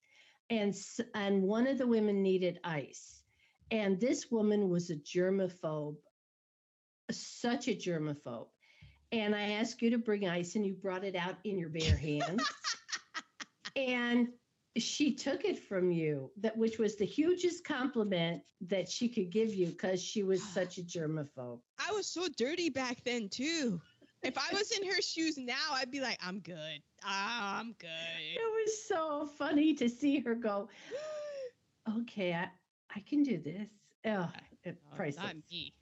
and 0.50 0.74
and 1.14 1.42
one 1.42 1.66
of 1.66 1.78
the 1.78 1.86
women 1.86 2.22
needed 2.22 2.58
ice, 2.64 3.22
and 3.70 4.00
this 4.00 4.30
woman 4.30 4.70
was 4.70 4.90
a 4.90 4.96
germaphobe, 4.96 5.98
such 7.10 7.68
a 7.68 7.76
germaphobe, 7.76 8.48
and 9.12 9.34
I 9.34 9.52
asked 9.52 9.82
you 9.82 9.90
to 9.90 9.98
bring 9.98 10.28
ice, 10.28 10.54
and 10.56 10.64
you 10.64 10.74
brought 10.74 11.04
it 11.04 11.14
out 11.14 11.36
in 11.44 11.58
your 11.58 11.68
bare 11.68 11.96
hands, 11.98 12.42
and 13.76 14.28
she 14.76 15.14
took 15.14 15.44
it 15.44 15.58
from 15.58 15.90
you 15.92 16.30
that 16.36 16.56
which 16.56 16.78
was 16.78 16.96
the 16.96 17.04
hugest 17.04 17.64
compliment 17.64 18.42
that 18.60 18.88
she 18.88 19.08
could 19.08 19.30
give 19.30 19.54
you 19.54 19.66
because 19.68 20.02
she 20.02 20.22
was 20.22 20.42
such 20.54 20.78
a 20.78 20.82
germaphobe 20.82 21.60
I 21.78 21.92
was 21.92 22.06
so 22.06 22.26
dirty 22.36 22.70
back 22.70 23.02
then 23.04 23.28
too. 23.28 23.80
If 24.22 24.38
I 24.38 24.54
was 24.54 24.70
in 24.70 24.88
her 24.88 25.02
shoes 25.02 25.36
now, 25.36 25.72
I'd 25.72 25.90
be 25.90 26.00
like, 26.00 26.18
I'm 26.26 26.40
good. 26.40 26.80
Ah, 27.04 27.60
I'm 27.60 27.74
good. 27.78 27.90
it 28.20 28.40
was 28.40 28.88
so 28.88 29.28
funny 29.38 29.74
to 29.74 29.88
see 29.88 30.20
her 30.20 30.34
go 30.34 30.68
okay 31.98 32.32
i, 32.32 32.48
I 32.96 33.00
can 33.00 33.22
do 33.22 33.38
this 33.38 33.68
oh, 34.06 34.30
it, 34.64 34.78
Oh, 34.92 34.96
priceless. 34.96 35.26
not 35.26 35.36
me. 35.50 35.74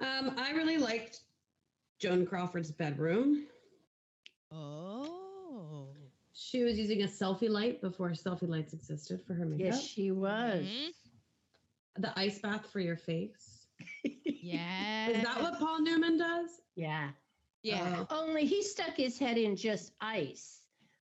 Um, 0.00 0.34
I 0.36 0.50
really 0.50 0.76
liked 0.76 1.20
Joan 2.00 2.26
Crawford's 2.26 2.70
bedroom. 2.72 3.46
Oh. 4.52 5.23
She 6.34 6.64
was 6.64 6.78
using 6.78 7.02
a 7.02 7.06
selfie 7.06 7.48
light 7.48 7.80
before 7.80 8.10
selfie 8.10 8.48
lights 8.48 8.74
existed 8.74 9.22
for 9.26 9.34
her 9.34 9.44
makeup. 9.46 9.66
yes 9.66 9.82
she 9.82 10.10
was 10.10 10.64
Mhm. 10.64 10.92
The 11.96 12.18
ice 12.18 12.40
bath 12.40 12.66
for 12.70 12.80
your 12.80 12.96
face. 12.96 13.66
Yeah. 14.24 15.08
Is 15.10 15.22
that 15.22 15.40
what 15.40 15.58
Paul 15.58 15.80
Newman 15.80 16.18
does? 16.18 16.60
yeah 16.76 17.10
Yeah. 17.62 18.04
Oh. 18.10 18.22
only 18.22 18.44
he 18.46 18.62
stuck 18.62 18.94
his 18.96 19.18
head 19.18 19.38
in 19.38 19.56
just 19.56 19.92
ice 20.00 20.60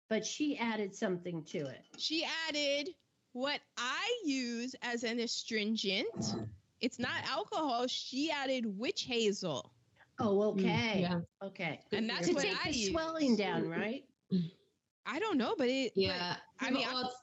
but 0.08 0.24
she 0.24 0.56
added 0.58 0.94
something 0.94 1.42
to 1.44 1.58
it 1.66 1.80
She 1.98 2.24
added 2.48 2.90
what 3.32 3.60
I 3.78 4.06
use 4.24 4.74
as 4.82 5.02
an 5.04 5.18
astringent. 5.18 6.34
It's 6.80 6.98
not 6.98 7.24
alcohol. 7.26 7.86
She 7.86 8.30
added 8.30 8.66
witch 8.78 9.04
hazel. 9.04 9.72
oh 10.20 10.42
okay 10.50 10.98
Mm, 10.98 11.00
Yeah. 11.00 11.20
okay 11.42 11.80
And 11.92 12.08
that's 12.08 12.28
to 12.28 12.34
what 12.34 12.42
take 12.44 12.56
I 12.64 12.70
the 12.70 12.76
use. 12.76 12.90
swelling 12.90 13.36
down 13.36 13.68
right 13.68 14.04
I 15.06 15.18
don't 15.18 15.38
know, 15.38 15.54
but 15.56 15.68
it. 15.68 15.92
Yeah. 15.94 16.36
I 16.60 16.70
mean, 16.70 16.86
well, 16.86 17.02
it's, 17.06 17.16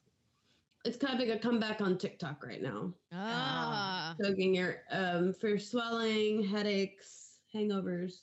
it's 0.85 0.97
kind 0.97 1.19
of 1.19 1.27
like 1.27 1.37
a 1.37 1.39
comeback 1.39 1.81
on 1.81 1.97
TikTok 1.97 2.45
right 2.45 2.61
now. 2.61 2.93
But, 3.11 3.17
ah. 3.17 4.15
Soaking 4.21 4.55
your 4.55 4.77
um 4.91 5.33
for 5.33 5.57
swelling, 5.57 6.43
headaches, 6.43 7.37
hangovers. 7.53 8.13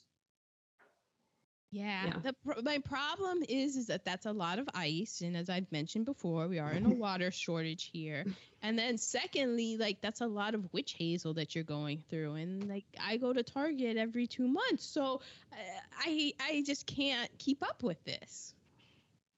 Yeah. 1.71 2.05
Yeah. 2.05 2.13
The 2.23 2.33
pro- 2.45 2.61
my 2.61 2.79
problem 2.79 3.43
is 3.47 3.75
is 3.75 3.87
that 3.87 4.05
that's 4.05 4.25
a 4.25 4.31
lot 4.31 4.57
of 4.57 4.69
ice, 4.73 5.21
and 5.21 5.35
as 5.35 5.49
I've 5.49 5.69
mentioned 5.71 6.05
before, 6.05 6.47
we 6.47 6.59
are 6.59 6.71
in 6.71 6.85
a 6.85 6.89
water 6.95 7.29
shortage 7.29 7.89
here. 7.91 8.25
And 8.61 8.79
then 8.79 8.97
secondly, 8.97 9.77
like 9.77 10.01
that's 10.01 10.21
a 10.21 10.27
lot 10.27 10.55
of 10.55 10.71
witch 10.73 10.95
hazel 10.97 11.33
that 11.33 11.55
you're 11.55 11.63
going 11.63 12.03
through, 12.09 12.35
and 12.35 12.67
like 12.69 12.85
I 12.99 13.17
go 13.17 13.33
to 13.33 13.43
Target 13.43 13.97
every 13.97 14.27
two 14.27 14.47
months, 14.47 14.85
so 14.85 15.21
uh, 15.51 15.55
I 15.99 16.33
I 16.39 16.63
just 16.65 16.85
can't 16.85 17.29
keep 17.37 17.61
up 17.61 17.83
with 17.83 18.01
this. 18.05 18.53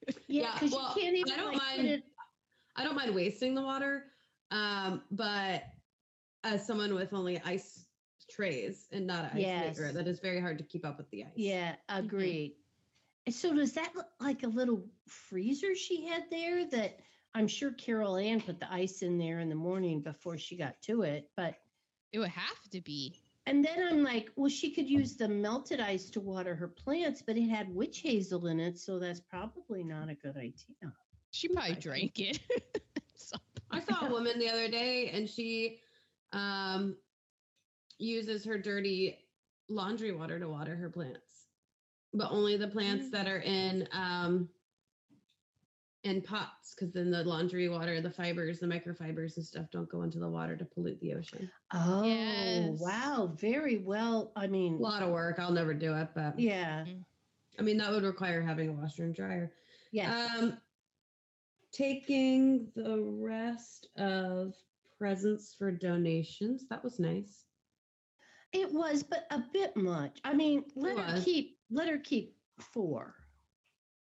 Yeah, 0.06 0.14
Yeah, 0.42 0.52
because 0.54 0.72
well, 0.72 0.92
you 0.96 1.02
can't 1.02 1.16
even 1.16 1.32
I 1.32 1.36
don't 1.36 1.52
like, 1.52 1.62
mind- 1.76 1.88
it- 1.88 2.04
I 2.76 2.84
don't 2.84 2.94
mind 2.94 3.14
wasting 3.14 3.54
the 3.54 3.62
water, 3.62 4.04
um, 4.50 5.02
but 5.10 5.64
as 6.44 6.66
someone 6.66 6.94
with 6.94 7.12
only 7.12 7.40
ice 7.44 7.84
trays 8.30 8.86
and 8.92 9.06
not 9.06 9.24
an 9.32 9.38
ice 9.38 9.42
maker, 9.78 9.92
that 9.92 10.06
is 10.06 10.20
very 10.20 10.40
hard 10.40 10.56
to 10.58 10.64
keep 10.64 10.86
up 10.86 10.96
with 10.96 11.10
the 11.10 11.24
ice. 11.24 11.32
Yeah, 11.36 11.74
agreed. 11.88 12.54
And 13.26 13.34
So 13.34 13.52
does 13.54 13.72
that 13.74 13.94
look 13.94 14.06
like 14.20 14.44
a 14.44 14.48
little 14.48 14.84
freezer 15.08 15.74
she 15.74 16.06
had 16.06 16.24
there 16.30 16.64
that 16.70 17.00
I'm 17.34 17.48
sure 17.48 17.72
Carol 17.72 18.16
Ann 18.16 18.40
put 18.40 18.58
the 18.60 18.72
ice 18.72 19.02
in 19.02 19.18
there 19.18 19.40
in 19.40 19.48
the 19.48 19.54
morning 19.54 20.00
before 20.00 20.38
she 20.38 20.56
got 20.56 20.80
to 20.82 21.02
it, 21.02 21.30
but 21.36 21.56
It 22.12 22.18
would 22.20 22.28
have 22.30 22.70
to 22.70 22.80
be. 22.80 23.20
And 23.46 23.64
then 23.64 23.82
I'm 23.88 24.02
like, 24.04 24.30
well, 24.36 24.50
she 24.50 24.70
could 24.70 24.88
use 24.88 25.16
the 25.16 25.28
melted 25.28 25.80
ice 25.80 26.10
to 26.10 26.20
water 26.20 26.54
her 26.54 26.68
plants, 26.68 27.22
but 27.26 27.36
it 27.36 27.48
had 27.48 27.74
witch 27.74 28.00
hazel 28.00 28.46
in 28.46 28.60
it, 28.60 28.78
so 28.78 28.98
that's 28.98 29.20
probably 29.20 29.82
not 29.82 30.08
a 30.08 30.14
good 30.14 30.36
idea. 30.36 30.92
She 31.32 31.48
probably 31.48 31.72
I 31.72 31.74
see. 31.74 31.80
drank 31.80 32.18
it. 32.20 32.40
So- 33.16 33.36
I 33.70 33.80
saw 33.80 34.06
a 34.06 34.10
woman 34.10 34.38
the 34.38 34.48
other 34.48 34.68
day 34.68 35.10
and 35.10 35.28
she 35.28 35.78
um, 36.32 36.96
uses 37.98 38.44
her 38.44 38.58
dirty 38.58 39.18
laundry 39.68 40.12
water 40.12 40.38
to 40.40 40.48
water 40.48 40.74
her 40.76 40.90
plants, 40.90 41.46
but 42.12 42.30
only 42.32 42.56
the 42.56 42.66
plants 42.68 43.06
Mm. 43.06 43.10
that 43.12 43.26
are 43.28 43.40
in 43.40 43.88
um, 43.92 44.48
in 46.02 46.22
pots 46.22 46.74
because 46.74 46.92
then 46.94 47.10
the 47.10 47.22
laundry 47.24 47.68
water, 47.68 48.00
the 48.00 48.10
fibers, 48.10 48.58
the 48.60 48.66
microfibers 48.66 49.36
and 49.36 49.44
stuff 49.44 49.66
don't 49.70 49.88
go 49.90 50.02
into 50.02 50.18
the 50.18 50.28
water 50.28 50.56
to 50.56 50.64
pollute 50.64 50.98
the 51.00 51.12
ocean. 51.14 51.50
Oh, 51.72 52.04
Yes. 52.04 52.78
wow, 52.80 53.32
very 53.38 53.78
well. 53.78 54.32
I 54.34 54.46
mean, 54.46 54.74
A 54.74 54.78
lot 54.78 55.02
of 55.02 55.10
work. 55.10 55.38
I'll 55.38 55.52
never 55.52 55.74
do 55.74 55.94
it, 55.94 56.08
but 56.14 56.38
yeah, 56.38 56.84
I 57.58 57.62
mean 57.62 57.76
that 57.78 57.90
would 57.90 58.04
require 58.04 58.40
having 58.40 58.70
a 58.70 58.72
washer 58.72 59.04
and 59.04 59.14
dryer. 59.14 59.52
yeah. 59.92 60.28
Um, 60.38 60.58
taking 61.72 62.72
the 62.74 62.98
rest 63.00 63.88
of 63.96 64.54
presents 64.98 65.54
for 65.54 65.70
donations. 65.70 66.66
That 66.68 66.82
was 66.82 66.98
nice. 66.98 67.44
It 68.52 68.72
was, 68.72 69.02
but 69.02 69.26
a 69.30 69.42
bit 69.52 69.76
much. 69.76 70.18
I 70.24 70.34
mean, 70.34 70.64
let 70.74 70.98
her 70.98 71.20
keep 71.22 71.58
let 71.70 71.88
her 71.88 71.98
keep 71.98 72.36
four. 72.58 73.14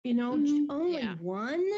You 0.07 0.15
know, 0.15 0.37
j- 0.39 0.53
Mhm. 0.53 0.67
only 0.71 0.99
Yeah. 0.99 1.15
one. 1.17 1.69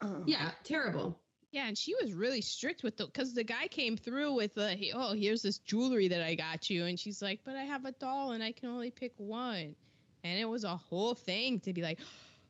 Oh. 0.00 0.22
Yeah, 0.26 0.52
terrible. 0.62 1.18
Yeah, 1.50 1.66
and 1.66 1.76
she 1.76 1.94
was 2.00 2.12
really 2.14 2.40
strict 2.40 2.82
with 2.84 2.96
the 2.96 3.06
because 3.06 3.34
the 3.34 3.42
guy 3.44 3.66
came 3.66 3.96
through 3.96 4.32
with 4.34 4.54
the 4.54 4.92
oh 4.94 5.12
here's 5.12 5.42
this 5.42 5.58
jewelry 5.58 6.06
that 6.08 6.22
I 6.22 6.36
got 6.36 6.70
you, 6.70 6.86
and 6.86 6.98
she's 6.98 7.20
like, 7.20 7.40
but 7.44 7.56
I 7.56 7.64
have 7.64 7.84
a 7.84 7.90
doll 7.92 8.30
and 8.30 8.42
I 8.44 8.52
can 8.52 8.68
only 8.68 8.90
pick 8.92 9.12
one, 9.16 9.74
and 10.22 10.38
it 10.40 10.44
was 10.48 10.62
a 10.64 10.76
whole 10.76 11.14
thing 11.16 11.58
to 11.60 11.72
be 11.72 11.82
like, 11.82 11.98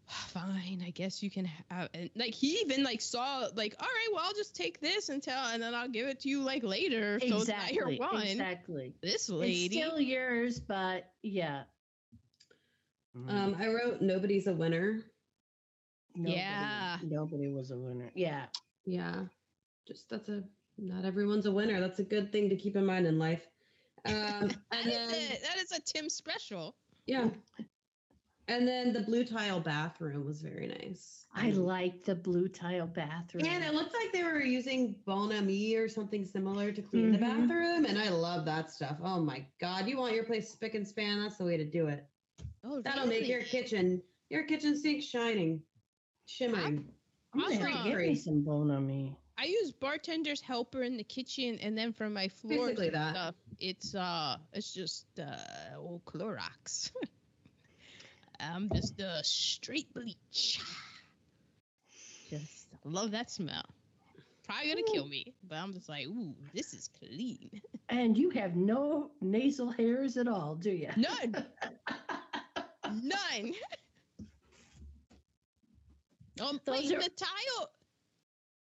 fine, 0.07 0.83
I 0.87 0.91
guess 0.91 1.23
you 1.23 1.31
can 1.31 1.47
have, 1.71 1.89
and 1.95 2.11
like 2.15 2.35
he 2.35 2.61
even 2.61 2.85
like 2.85 3.01
saw 3.01 3.49
like 3.57 3.75
all 3.81 3.87
right, 3.87 4.09
well 4.13 4.25
I'll 4.27 4.35
just 4.35 4.55
take 4.55 4.79
this 4.81 5.09
until 5.09 5.39
and 5.39 5.63
then 5.63 5.75
I'll 5.75 5.89
give 5.89 6.07
it 6.07 6.21
to 6.21 6.29
you 6.29 6.43
like 6.43 6.63
later, 6.63 7.19
so 7.19 7.37
it's 7.39 7.49
not 7.49 7.73
your 7.73 7.89
Exactly. 7.89 8.19
one. 8.19 8.27
Exactly. 8.27 8.95
This 9.03 9.29
lady. 9.31 9.79
It's 9.79 9.87
still 9.87 10.01
yours, 10.01 10.61
but 10.61 11.11
yeah. 11.23 11.63
Um, 13.15 13.57
I 13.59 13.69
wrote 13.69 14.01
nobody's 14.01 14.47
a 14.47 14.55
winner. 14.55 15.03
Nobody- 16.15 16.37
yeah. 16.37 16.99
Nobody 17.03 17.49
was 17.49 17.71
a 17.71 17.77
winner. 17.77 18.11
Yeah. 18.15 18.47
Yeah, 18.85 19.27
just 19.87 20.09
that's 20.11 20.29
a 20.29 20.43
not 20.79 21.05
everyone's 21.05 21.47
a 21.47 21.53
winner. 21.53 21.79
That's 21.81 22.01
a 22.01 22.05
good 22.05 22.33
thing 22.33 22.49
to 22.49 22.57
keep 22.57 22.75
in 22.77 22.85
mind 22.85 23.07
in 23.07 23.19
life. 23.19 23.47
Um, 24.07 24.13
that 24.49 24.57
and 24.73 24.87
is 24.89 24.93
then 24.93 25.11
it. 25.33 25.43
That 25.45 25.57
is 25.63 25.71
a 25.73 25.81
Tim 25.81 26.09
special. 26.09 26.75
yeah, 27.07 27.29
and 28.49 28.67
then 28.67 28.93
the 28.93 29.03
blue 29.03 29.25
tile 29.25 29.61
bathroom 29.61 30.25
was 30.27 30.43
very 30.43 30.67
nice. 30.67 31.27
I 31.35 31.51
Um, 31.51 31.59
like 31.65 32.03
the 32.03 32.15
blue 32.17 32.49
tile 32.49 32.89
bathroom. 32.89 33.45
And 33.47 33.63
it 33.63 33.73
looked 33.73 33.95
like 33.95 34.13
they 34.13 34.25
were 34.25 34.43
using 34.43 34.97
Bon 35.07 35.33
Ami 35.33 35.77
or 35.77 35.89
something 35.89 36.25
similar 36.25 36.73
to 36.73 36.83
clean 36.83 37.13
the 37.13 37.19
Mhm. 37.19 37.21
bathroom, 37.21 37.85
and 37.85 37.99
I 37.99 38.09
love 38.09 38.45
that 38.47 38.71
stuff. 38.73 38.99
Oh 39.03 39.21
my 39.23 39.47
god, 39.61 39.87
you 39.89 39.97
want 39.97 40.15
your 40.15 40.25
place 40.25 40.49
spick 40.51 40.75
and 40.75 40.87
span? 40.87 41.21
That's 41.21 41.37
the 41.39 41.45
way 41.45 41.57
to 41.57 41.65
do 41.65 41.87
it. 41.87 42.05
Oh, 42.65 42.81
That'll 42.83 43.07
make 43.07 43.27
your 43.29 43.43
kitchen, 43.43 44.03
your 44.31 44.45
kitchen 44.45 44.77
sink 44.77 45.03
shining, 45.03 45.63
shimmering. 46.27 46.85
I'm 47.35 47.41
gonna 47.41 47.55
have 47.55 47.73
to 47.73 47.79
Awesome. 47.91 47.97
me 47.99 48.15
some 48.15 48.41
Bon 48.43 48.71
Ami. 48.71 49.17
I 49.39 49.45
use 49.47 49.73
bartender's 49.73 50.41
helper 50.41 50.83
in 50.83 50.97
the 50.97 51.03
kitchen, 51.05 51.59
and 51.61 51.77
then 51.77 51.93
for 51.93 52.09
my 52.09 52.29
floor 52.29 52.67
Basically 52.69 52.91
that. 52.91 53.15
stuff, 53.15 53.35
it's 53.59 53.95
uh, 53.95 54.37
it's 54.53 54.73
just 54.73 55.07
uh, 55.19 55.77
old 55.77 56.05
Clorox. 56.05 56.93
I'm 58.41 58.69
just 58.75 59.01
uh, 59.01 59.23
straight 59.23 59.93
bleach. 59.95 60.61
Just 62.31 62.69
love 62.85 63.11
that 63.13 63.31
smell. 63.31 63.65
Probably 64.45 64.69
gonna 64.69 64.83
kill 64.93 65.07
me, 65.07 65.33
but 65.49 65.57
I'm 65.57 65.73
just 65.73 65.89
like, 65.89 66.07
ooh, 66.07 66.35
this 66.53 66.75
is 66.75 66.89
clean. 66.89 67.51
And 67.89 68.17
you 68.17 68.31
have 68.31 68.57
no 68.57 69.11
nasal 69.21 69.71
hairs 69.71 70.17
at 70.17 70.29
all, 70.29 70.55
do 70.57 70.71
you? 70.71 70.89
None, 70.97 71.47
none. 73.03 73.53
Um, 76.41 76.59
Those 76.65 76.81
wait, 76.89 76.93
are- 76.97 77.03
the 77.03 77.11
tile. 77.11 77.71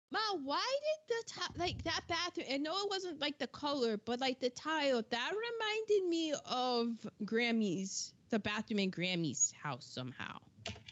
Ma, 0.10 0.20
why 0.42 0.66
did 1.10 1.18
the 1.18 1.34
tile 1.34 1.50
like 1.58 1.84
that 1.84 2.00
bathroom? 2.08 2.48
I 2.50 2.58
know 2.58 2.74
it 2.78 2.90
wasn't 2.90 3.20
like 3.20 3.38
the 3.40 3.48
color, 3.48 3.98
but 4.06 4.22
like 4.22 4.40
the 4.40 4.50
tile 4.50 5.04
that 5.10 5.32
reminded 5.32 6.10
me 6.10 6.34
of 6.46 6.88
Grammy's, 7.26 8.14
the 8.30 8.40
bathroom 8.40 8.80
in 8.80 8.90
Grammy's 8.90 9.54
house 9.62 9.86
somehow. 9.86 10.38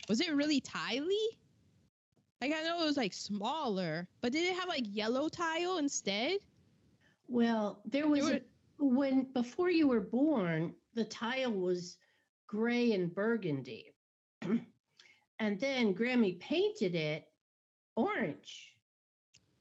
Was 0.10 0.20
it 0.20 0.36
really 0.36 0.60
tiley? 0.60 1.28
Like 2.42 2.52
I 2.54 2.62
know 2.64 2.82
it 2.84 2.86
was 2.86 2.98
like 2.98 3.14
smaller, 3.14 4.06
but 4.22 4.34
did 4.34 4.44
it 4.44 4.60
have 4.60 4.68
like 4.68 4.84
yellow 4.86 5.30
tile 5.30 5.78
instead? 5.78 6.40
Well, 7.30 7.80
there 7.86 8.08
was 8.10 8.22
were- 8.26 8.32
a, 8.34 8.42
when 8.80 9.32
before 9.34 9.70
you 9.72 9.88
were 9.88 10.02
born, 10.02 10.76
the 10.94 11.06
tile 11.06 11.54
was 11.54 11.98
gray 12.48 12.94
and 12.94 13.14
burgundy. 13.14 13.94
and 15.40 15.60
then 15.60 15.94
Grammy 15.94 16.40
painted 16.40 16.96
it 16.96 17.28
orange. 17.96 18.76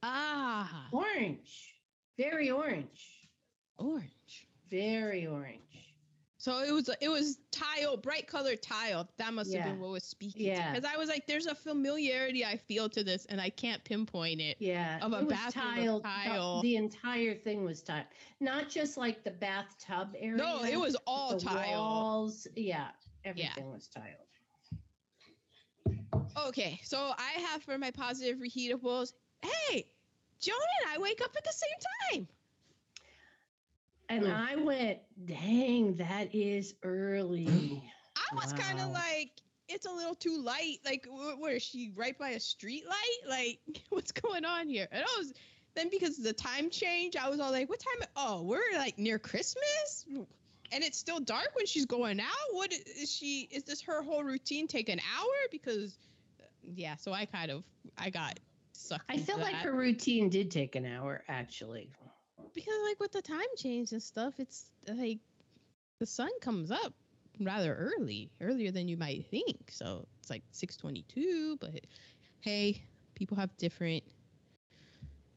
Ah, 0.03 0.87
Orange. 0.91 1.75
Very 2.17 2.51
orange. 2.51 3.29
orange. 3.77 4.47
Very 4.69 5.27
orange. 5.27 5.84
So 6.45 6.61
it 6.61 6.71
was 6.71 6.91
it 7.01 7.09
was 7.09 7.39
tile, 7.49 7.97
bright 7.97 8.27
colored 8.27 8.61
tile. 8.61 9.09
That 9.17 9.33
must 9.33 9.51
have 9.51 9.65
been 9.65 9.79
what 9.79 9.89
was 9.89 10.03
speaking. 10.03 10.45
Yeah. 10.45 10.73
Because 10.73 10.87
I 10.87 10.95
was 10.95 11.09
like, 11.09 11.25
there's 11.25 11.47
a 11.47 11.55
familiarity 11.55 12.45
I 12.45 12.55
feel 12.55 12.87
to 12.89 13.03
this, 13.03 13.25
and 13.25 13.41
I 13.41 13.49
can't 13.49 13.83
pinpoint 13.83 14.39
it. 14.39 14.57
Yeah. 14.59 14.99
Of 15.01 15.11
a 15.13 15.21
it 15.21 15.25
was 15.25 15.33
bathroom 15.33 15.75
with 15.75 15.85
tiled. 15.85 16.03
The- 16.03 16.07
tile. 16.07 16.61
The, 16.61 16.75
entire 16.75 17.33
thing 17.33 17.65
was 17.65 17.81
tiled. 17.81 18.05
Not 18.41 18.69
just 18.69 18.95
like 18.95 19.23
the 19.23 19.31
bathtub 19.31 20.09
area. 20.19 20.37
No, 20.37 20.63
it 20.63 20.79
was 20.79 20.95
all 21.07 21.35
tile. 21.39 21.81
Walls. 21.81 22.45
Yeah. 22.55 22.89
Everything 23.23 23.71
was 23.71 23.87
tiled. 23.87 24.05
Okay, 26.45 26.79
so 26.83 27.11
I 27.17 27.41
have 27.41 27.63
for 27.63 27.79
my 27.79 27.89
positive 27.89 28.37
reheatables. 28.37 29.13
Hey, 29.41 29.87
Joan 30.39 30.55
and 30.83 30.93
I 30.93 31.01
wake 31.01 31.21
up 31.23 31.35
at 31.35 31.43
the 31.43 31.53
same 31.53 32.19
time. 32.19 32.27
And. 34.09 34.27
I 34.27 34.55
went, 34.55 34.99
dang, 35.25 35.95
that 35.95 36.33
is 36.33 36.75
early. 36.83 37.83
I 38.15 38.35
was 38.35 38.53
kind 38.53 38.79
of 38.79 38.91
like, 38.91 39.31
it's 39.67 39.85
a 39.85 39.91
little 39.91 40.15
too 40.15 40.41
light. 40.41 40.77
Like, 40.85 41.05
wh- 41.07 41.39
what 41.39 41.53
is 41.53 41.63
she 41.63 41.91
right 41.95 42.17
by 42.17 42.29
a 42.29 42.39
street 42.39 42.83
light? 42.87 43.29
Like, 43.29 43.59
what's 43.89 44.11
going 44.11 44.45
on 44.45 44.67
here? 44.67 44.87
And 44.91 45.03
I 45.03 45.15
was 45.17 45.33
then 45.75 45.89
because 45.89 46.17
of 46.17 46.23
the 46.23 46.33
time 46.33 46.69
change, 46.69 47.15
I 47.15 47.29
was 47.29 47.39
all 47.39 47.51
like, 47.51 47.67
what 47.69 47.79
time? 47.79 48.07
Oh, 48.15 48.43
we're 48.43 48.61
like 48.77 48.97
near 48.97 49.19
Christmas, 49.19 50.05
and 50.71 50.83
it's 50.83 50.97
still 50.97 51.19
dark 51.19 51.49
when 51.53 51.65
she's 51.65 51.85
going 51.85 52.19
out. 52.21 52.27
What 52.51 52.71
i- 52.73 53.01
is 53.01 53.11
she? 53.11 53.49
Is 53.51 53.63
this 53.63 53.81
her 53.81 54.01
whole 54.01 54.23
routine 54.23 54.67
take 54.67 54.87
an 54.87 54.99
hour? 55.17 55.33
Because, 55.51 55.97
uh, 56.41 56.45
yeah. 56.63 56.95
So 56.95 57.11
I 57.11 57.25
kind 57.25 57.51
of 57.51 57.63
I 57.97 58.09
got 58.09 58.39
sucked. 58.71 59.03
I 59.09 59.15
into 59.15 59.25
feel 59.25 59.39
like 59.39 59.55
her 59.57 59.73
routine 59.73 60.29
did 60.29 60.49
take 60.49 60.75
an 60.75 60.85
hour, 60.85 61.23
actually. 61.27 61.91
Because 62.55 62.73
like 62.87 62.99
with 62.99 63.11
the 63.11 63.21
time 63.21 63.41
change 63.57 63.91
and 63.91 64.01
stuff, 64.01 64.33
it's 64.39 64.65
like 64.87 65.19
the 65.99 66.05
sun 66.05 66.29
comes 66.41 66.71
up 66.71 66.93
rather 67.39 67.75
early, 67.75 68.31
earlier 68.41 68.71
than 68.71 68.87
you 68.87 68.97
might 68.97 69.25
think. 69.27 69.69
So 69.69 70.07
it's 70.19 70.29
like 70.29 70.43
6:22, 70.53 71.59
but 71.59 71.81
hey, 72.39 72.81
people 73.13 73.37
have 73.37 73.55
different 73.57 74.03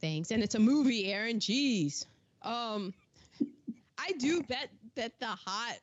things, 0.00 0.30
and 0.30 0.42
it's 0.42 0.54
a 0.54 0.60
movie, 0.60 1.12
Aaron. 1.12 1.40
Jeez. 1.40 2.06
Um, 2.42 2.94
I 3.98 4.12
do 4.12 4.42
bet 4.42 4.70
that 4.94 5.18
the 5.18 5.26
hot 5.26 5.78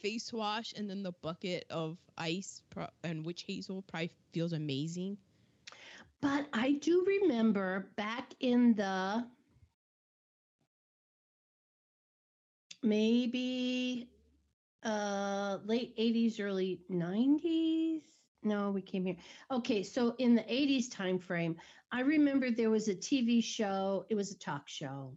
face 0.00 0.32
wash 0.32 0.72
and 0.76 0.88
then 0.88 1.02
the 1.02 1.12
bucket 1.22 1.66
of 1.70 1.98
ice 2.16 2.62
pro- 2.70 2.88
and 3.02 3.26
witch 3.26 3.44
hazel 3.46 3.82
probably 3.82 4.10
feels 4.32 4.52
amazing. 4.52 5.18
But 6.20 6.46
I 6.52 6.72
do 6.72 7.04
remember 7.06 7.88
back 7.96 8.32
in 8.40 8.74
the 8.74 9.24
maybe 12.82 14.10
uh 14.84 15.58
late 15.64 15.96
80s 15.96 16.40
early 16.40 16.80
90s 16.90 18.02
no 18.42 18.70
we 18.70 18.80
came 18.82 19.06
here. 19.06 19.16
Okay 19.50 19.82
so 19.82 20.14
in 20.18 20.34
the 20.34 20.42
80s 20.42 20.90
time 20.90 21.18
frame 21.18 21.56
i 21.90 22.00
remember 22.00 22.50
there 22.50 22.70
was 22.70 22.88
a 22.88 22.94
tv 22.94 23.42
show 23.42 24.04
it 24.10 24.14
was 24.14 24.30
a 24.30 24.38
talk 24.38 24.68
show 24.68 25.16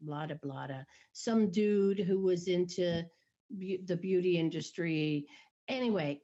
blah 0.00 0.26
blah 0.26 0.36
blah 0.42 0.66
some 1.12 1.50
dude 1.50 2.00
who 2.00 2.20
was 2.20 2.48
into 2.48 3.04
be- 3.58 3.82
the 3.86 3.96
beauty 3.96 4.38
industry. 4.38 5.26
Anyway 5.68 6.20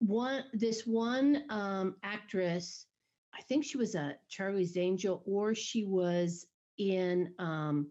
one 0.00 0.44
this 0.54 0.86
one 0.86 1.44
um 1.50 1.94
actress 2.02 2.86
i 3.34 3.42
think 3.42 3.64
she 3.64 3.76
was 3.76 3.94
a 3.94 4.14
charlie's 4.28 4.76
angel 4.76 5.22
or 5.26 5.54
she 5.54 5.84
was 5.84 6.46
in 6.78 7.32
um 7.38 7.86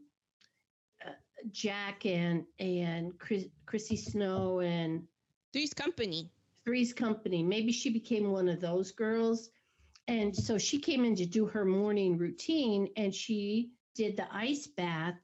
jack 1.51 2.05
and 2.05 2.45
and 2.59 3.17
Chris, 3.19 3.45
chrissy 3.65 3.95
snow 3.95 4.59
and 4.59 5.03
Three's 5.51 5.73
Company. 5.73 6.31
Three's 6.63 6.93
Company. 6.93 7.41
Maybe 7.41 7.71
she 7.71 7.89
became 7.89 8.31
one 8.31 8.47
of 8.47 8.61
those 8.61 8.91
girls. 8.91 9.49
And 10.07 10.35
so 10.35 10.57
she 10.57 10.79
came 10.79 11.05
in 11.05 11.15
to 11.15 11.25
do 11.25 11.45
her 11.47 11.65
morning 11.65 12.17
routine 12.17 12.89
and 12.97 13.13
she 13.13 13.71
did 13.95 14.17
the 14.17 14.27
ice 14.31 14.67
bath 14.67 15.15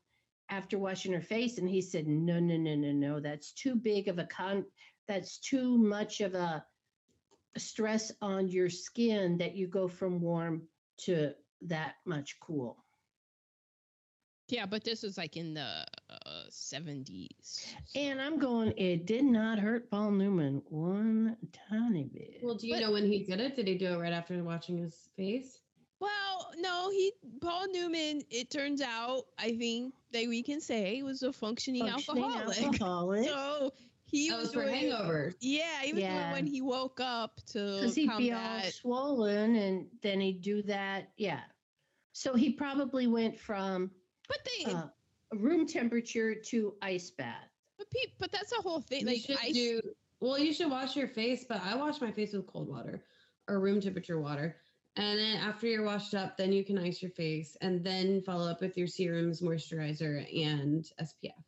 after 0.50 0.78
washing 0.78 1.14
her 1.14 1.22
face. 1.22 1.58
And 1.58 1.70
he 1.70 1.82
said, 1.82 2.08
No, 2.08 2.40
no, 2.40 2.58
no, 2.58 2.76
no, 2.76 2.92
no. 2.92 3.20
That's 3.20 3.52
too 3.52 3.76
big 3.76 4.08
of 4.08 4.20
a 4.20 4.26
con, 4.26 4.66
that's 5.08 5.38
too 5.38 5.78
much 5.78 6.22
of 6.22 6.36
a 6.36 6.66
stress 7.58 8.12
on 8.22 8.48
your 8.48 8.70
skin 8.70 9.38
that 9.38 9.56
you 9.56 9.68
go 9.68 9.88
from 9.88 10.22
warm 10.22 10.64
to 10.98 11.34
that 11.62 11.96
much 12.06 12.40
cool. 12.40 12.85
Yeah, 14.48 14.66
but 14.68 14.84
this 14.84 15.02
was 15.02 15.18
like 15.18 15.38
in 15.38 15.56
the 15.56 15.86
uh, 16.10 16.44
70s. 16.52 17.66
And 17.96 18.22
I'm 18.22 18.38
going, 18.38 18.74
it 18.78 19.06
did 19.08 19.24
not 19.26 19.58
hurt 19.58 19.90
Paul 19.90 20.12
Newman 20.12 20.62
one 20.70 21.36
tiny 21.70 22.04
bit. 22.04 22.40
Well, 22.44 22.56
do 22.56 22.68
you 22.68 22.76
But- 22.76 22.82
know 22.82 22.92
when 22.92 23.06
he 23.06 23.24
did 23.24 23.40
it? 23.40 23.56
Did 23.56 23.68
he 23.68 23.76
do 23.78 23.94
it 23.94 23.98
right 23.98 24.14
after 24.14 24.44
watching 24.44 24.78
his 24.78 25.10
face? 25.18 25.62
Well, 26.00 26.52
no, 26.60 26.92
he 26.92 27.14
Paul 27.42 27.68
Newman. 27.72 28.22
It 28.30 28.52
turns 28.52 28.82
out, 28.82 29.24
I 29.40 29.56
think 29.56 29.94
that 30.12 30.28
we 30.28 30.44
can 30.44 30.60
say 30.62 31.02
was 31.02 31.24
a 31.24 31.32
functioning, 31.34 31.88
Functioning 31.88 32.24
alcoholic. 32.26 32.62
alcoholic. 32.64 33.26
So 33.30 33.74
he 34.12 34.30
That 34.30 34.36
was 34.38 34.48
was 34.48 34.54
for 34.54 34.64
doing 34.66 34.92
hangovers. 34.92 35.36
Yeah, 35.40 35.84
even 35.86 36.02
Yeah. 36.02 36.34
when 36.34 36.46
he 36.46 36.62
woke 36.62 37.00
up 37.00 37.40
to 37.48 37.60
because 37.80 37.96
he'd 37.96 38.12
be 38.18 38.32
all 38.34 38.62
swollen 38.64 39.56
and 39.56 39.88
then 40.04 40.20
he'd 40.20 40.42
do 40.42 40.62
that 40.64 41.10
yeah 41.18 41.40
so 42.14 42.36
he 42.36 42.52
probably 42.52 43.08
went 43.08 43.40
from 43.40 43.90
But 44.28 44.40
they, 44.46 44.72
uh, 44.72 44.88
room 45.34 45.68
temperature 45.68 46.36
to 46.36 46.76
ice 46.82 47.12
bath 47.12 47.50
but 47.78 47.90
pe- 47.92 48.14
but 48.20 48.32
that's 48.32 48.52
a 48.58 48.62
whole 48.62 48.82
thing. 48.82 49.02
You 49.02 49.08
Like 49.08 49.22
should 49.22 49.38
I, 49.42 49.52
do 49.52 49.82
well. 50.22 50.40
You 50.40 50.54
should 50.54 50.70
wash 50.70 50.96
your 50.96 51.08
face, 51.08 51.46
but 51.48 51.62
I 51.62 51.76
wash 51.76 52.02
my 52.02 52.12
face 52.12 52.34
with 52.34 52.48
cold 52.48 52.70
water 52.70 53.04
or 53.48 53.60
room 53.60 53.82
temperature 53.82 54.20
water. 54.20 54.58
And 54.98 55.20
then 55.20 55.38
after 55.38 55.68
you're 55.68 55.84
washed 55.84 56.14
up, 56.14 56.38
then 56.38 56.54
you 56.54 56.64
can 56.64 56.78
ice 56.78 57.02
your 57.02 57.12
face, 57.12 57.58
and 57.62 57.84
then 57.84 58.22
follow 58.22 58.50
up 58.50 58.62
with 58.62 58.78
your 58.78 58.88
serums, 58.88 59.42
moisturizer, 59.42 60.24
and 60.34 60.86
SPF. 61.02 61.44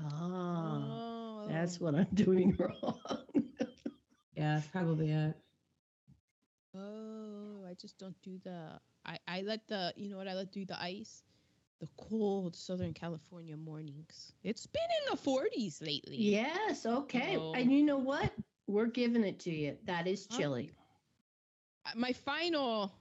oh, 0.00 1.02
oh, 1.44 1.48
that's 1.48 1.78
what 1.80 1.94
i'm 1.94 2.06
doing 2.14 2.56
wrong 2.58 2.98
Yeah, 4.34 4.54
that's 4.54 4.68
probably 4.68 5.10
it. 5.10 5.34
Oh, 6.74 7.64
I 7.68 7.74
just 7.74 7.98
don't 7.98 8.20
do 8.22 8.38
the. 8.44 8.78
I 9.04 9.18
I 9.26 9.42
let 9.42 9.66
the. 9.66 9.92
You 9.96 10.10
know 10.10 10.16
what? 10.16 10.28
I 10.28 10.34
let 10.34 10.52
do 10.52 10.64
the 10.64 10.80
ice. 10.80 11.24
The 11.80 11.88
cold 11.96 12.56
Southern 12.56 12.92
California 12.92 13.56
mornings. 13.56 14.32
It's 14.42 14.66
been 14.66 14.82
in 15.04 15.16
the 15.16 15.16
40s 15.22 15.80
lately. 15.80 16.16
yes 16.16 16.84
okay 16.86 17.36
Oh. 17.38 17.52
and 17.54 17.70
you 17.72 17.82
know 17.84 17.98
what 17.98 18.32
we're 18.66 18.86
giving 18.86 19.24
it 19.24 19.38
to 19.40 19.50
you 19.50 19.76
that 19.84 20.06
is 20.06 20.26
chilly 20.26 20.72
Uh, 21.86 21.90
My 21.96 22.12
final 22.12 22.92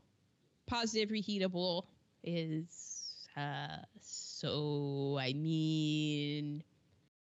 positive 0.67 1.09
reheatable 1.09 1.85
is 2.23 3.27
uh 3.35 3.77
so 3.99 5.17
I 5.19 5.33
mean 5.33 6.63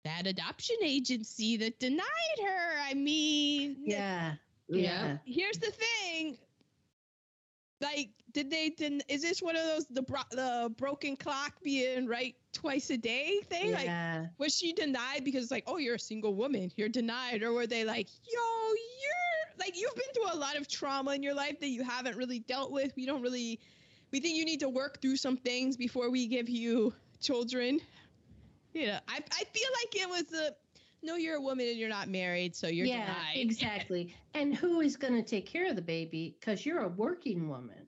that 0.04 0.26
adoption 0.26 0.76
agency 0.82 1.56
that 1.58 1.78
denied 1.78 2.38
her. 2.44 2.80
I 2.82 2.94
mean 2.94 3.76
yeah 3.84 4.34
Yeah. 4.68 5.18
here's 5.24 5.58
the 5.58 5.70
thing 5.72 6.38
like 7.80 8.10
did 8.32 8.50
they 8.50 8.70
den- 8.70 9.02
is 9.08 9.22
this 9.22 9.42
one 9.42 9.56
of 9.56 9.64
those 9.64 9.86
the 9.86 10.02
bro- 10.02 10.20
the 10.30 10.72
broken 10.76 11.16
clock 11.16 11.54
being 11.62 12.06
right 12.06 12.34
twice 12.52 12.90
a 12.90 12.96
day 12.96 13.40
thing? 13.48 13.72
Like 13.72 13.86
yeah. 13.86 14.26
was 14.38 14.56
she 14.56 14.72
denied 14.72 15.24
because 15.24 15.42
it's 15.42 15.52
like 15.52 15.64
oh 15.66 15.78
you're 15.78 15.96
a 15.96 16.00
single 16.00 16.34
woman 16.34 16.70
you're 16.76 16.88
denied? 16.88 17.42
Or 17.42 17.52
were 17.52 17.66
they 17.66 17.84
like 17.84 18.08
yo 18.24 18.40
you're 18.40 19.56
like 19.58 19.78
you've 19.78 19.94
been 19.94 20.12
through 20.14 20.32
a 20.32 20.38
lot 20.38 20.56
of 20.56 20.68
trauma 20.68 21.14
in 21.14 21.22
your 21.22 21.34
life 21.34 21.60
that 21.60 21.68
you 21.68 21.82
haven't 21.82 22.16
really 22.16 22.40
dealt 22.40 22.72
with. 22.72 22.92
We 22.96 23.06
don't 23.06 23.22
really 23.22 23.60
we 24.10 24.20
think 24.20 24.36
you 24.36 24.44
need 24.44 24.60
to 24.60 24.68
work 24.68 25.00
through 25.00 25.16
some 25.16 25.36
things 25.36 25.76
before 25.76 26.10
we 26.10 26.26
give 26.26 26.48
you 26.48 26.94
children. 27.20 27.80
Yeah 28.72 29.00
i, 29.08 29.16
I 29.16 29.44
feel 29.44 29.68
like 29.82 29.94
it 29.94 30.08
was 30.08 30.32
a 30.32 30.54
no 31.04 31.16
you're 31.16 31.36
a 31.36 31.40
woman 31.40 31.66
and 31.66 31.76
you're 31.76 31.88
not 31.88 32.08
married 32.08 32.56
so 32.56 32.68
you're 32.68 32.86
yeah 32.86 33.06
denied. 33.06 33.36
exactly. 33.36 34.14
And 34.34 34.54
who 34.54 34.80
is 34.80 34.96
going 34.96 35.12
to 35.12 35.22
take 35.22 35.44
care 35.44 35.68
of 35.68 35.76
the 35.76 35.82
baby? 35.82 36.34
Because 36.40 36.64
you're 36.64 36.80
a 36.80 36.88
working 36.88 37.48
woman 37.50 37.86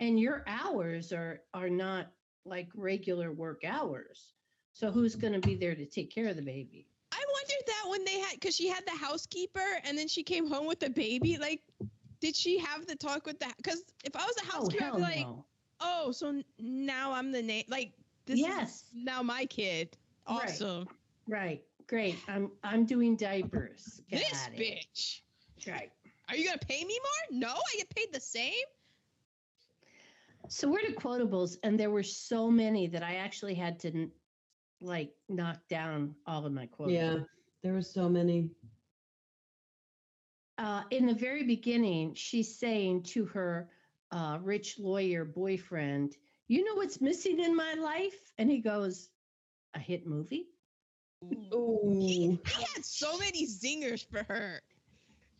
and 0.00 0.18
your 0.18 0.44
hours 0.46 1.12
are 1.12 1.40
are 1.54 1.70
not 1.70 2.08
like 2.44 2.68
regular 2.74 3.32
work 3.32 3.62
hours 3.66 4.34
so 4.72 4.90
who's 4.90 5.16
mm. 5.16 5.20
going 5.20 5.32
to 5.32 5.46
be 5.46 5.54
there 5.54 5.74
to 5.74 5.86
take 5.86 6.10
care 6.14 6.28
of 6.28 6.36
the 6.36 6.42
baby 6.42 6.86
I 7.12 7.24
wondered 7.32 7.66
that 7.66 7.84
when 7.88 8.04
they 8.04 8.18
had, 8.18 8.32
because 8.34 8.54
she 8.54 8.68
had 8.68 8.84
the 8.84 8.90
housekeeper 8.90 9.64
and 9.84 9.96
then 9.96 10.06
she 10.06 10.22
came 10.22 10.50
home 10.50 10.66
with 10.66 10.80
the 10.80 10.90
baby. 10.90 11.38
Like, 11.38 11.62
did 12.20 12.36
she 12.36 12.58
have 12.58 12.86
the 12.86 12.96
talk 12.96 13.24
with 13.24 13.38
that? 13.38 13.56
Because 13.56 13.84
if 14.04 14.14
I 14.14 14.26
was 14.26 14.36
a 14.36 14.40
oh 14.48 14.50
housekeeper, 14.50 14.84
I'd 14.84 14.96
be 14.96 15.00
like, 15.00 15.20
no 15.20 15.44
oh, 15.80 16.12
so 16.12 16.42
now 16.58 17.12
I'm 17.12 17.32
the 17.32 17.42
name. 17.42 17.64
Like, 17.68 17.92
this 18.26 18.38
yes 18.38 18.70
is 18.72 18.84
now 18.94 19.22
my 19.22 19.44
kid. 19.46 19.96
Awesome. 20.26 20.88
right 21.28 21.62
great 21.86 22.16
i'm 22.26 22.50
i'm 22.64 22.84
doing 22.84 23.14
diapers 23.14 24.00
Got 24.10 24.18
This 24.18 24.48
bitch. 24.58 25.20
right 25.68 25.92
Are 26.28 26.34
you 26.34 26.44
going 26.44 26.58
to 26.58 26.66
pay 26.66 26.82
me 26.84 26.98
more? 27.00 27.38
No, 27.38 27.52
I 27.52 27.76
get 27.76 27.88
paid 27.90 28.12
the 28.12 28.20
same. 28.20 28.66
So 30.48 30.68
we're 30.70 30.80
to 30.80 30.92
quotables 30.92 31.56
and 31.62 31.78
there 31.78 31.90
were 31.90 32.02
so 32.02 32.50
many 32.50 32.86
that 32.86 33.02
i 33.02 33.16
actually 33.16 33.54
had 33.54 33.78
to 33.78 34.10
like 34.80 35.10
knock 35.28 35.58
down 35.68 36.14
all 36.26 36.44
of 36.46 36.52
my 36.52 36.66
quotables 36.66 36.92
Yeah. 36.92 37.16
There 37.62 37.72
were 37.72 37.82
so 37.82 38.08
many. 38.08 38.50
uh, 40.58 40.82
in 40.90 41.06
the 41.06 41.14
very 41.14 41.42
beginning, 41.42 42.14
she's 42.14 42.58
saying 42.58 43.02
to 43.02 43.24
her 43.26 43.68
uh, 44.12 44.38
rich 44.42 44.78
lawyer 44.78 45.24
boyfriend, 45.24 46.16
You 46.48 46.64
know 46.64 46.74
what's 46.74 47.00
missing 47.00 47.40
in 47.40 47.56
my 47.56 47.74
life? 47.74 48.32
And 48.38 48.50
he 48.50 48.58
goes, 48.58 49.08
A 49.74 49.78
hit 49.80 50.06
movie? 50.06 50.46
He, 51.28 51.50
Ooh. 51.54 52.38
he 52.46 52.62
had 52.74 52.84
so 52.84 53.18
many 53.18 53.46
zingers 53.46 54.06
for 54.08 54.22
her. 54.28 54.60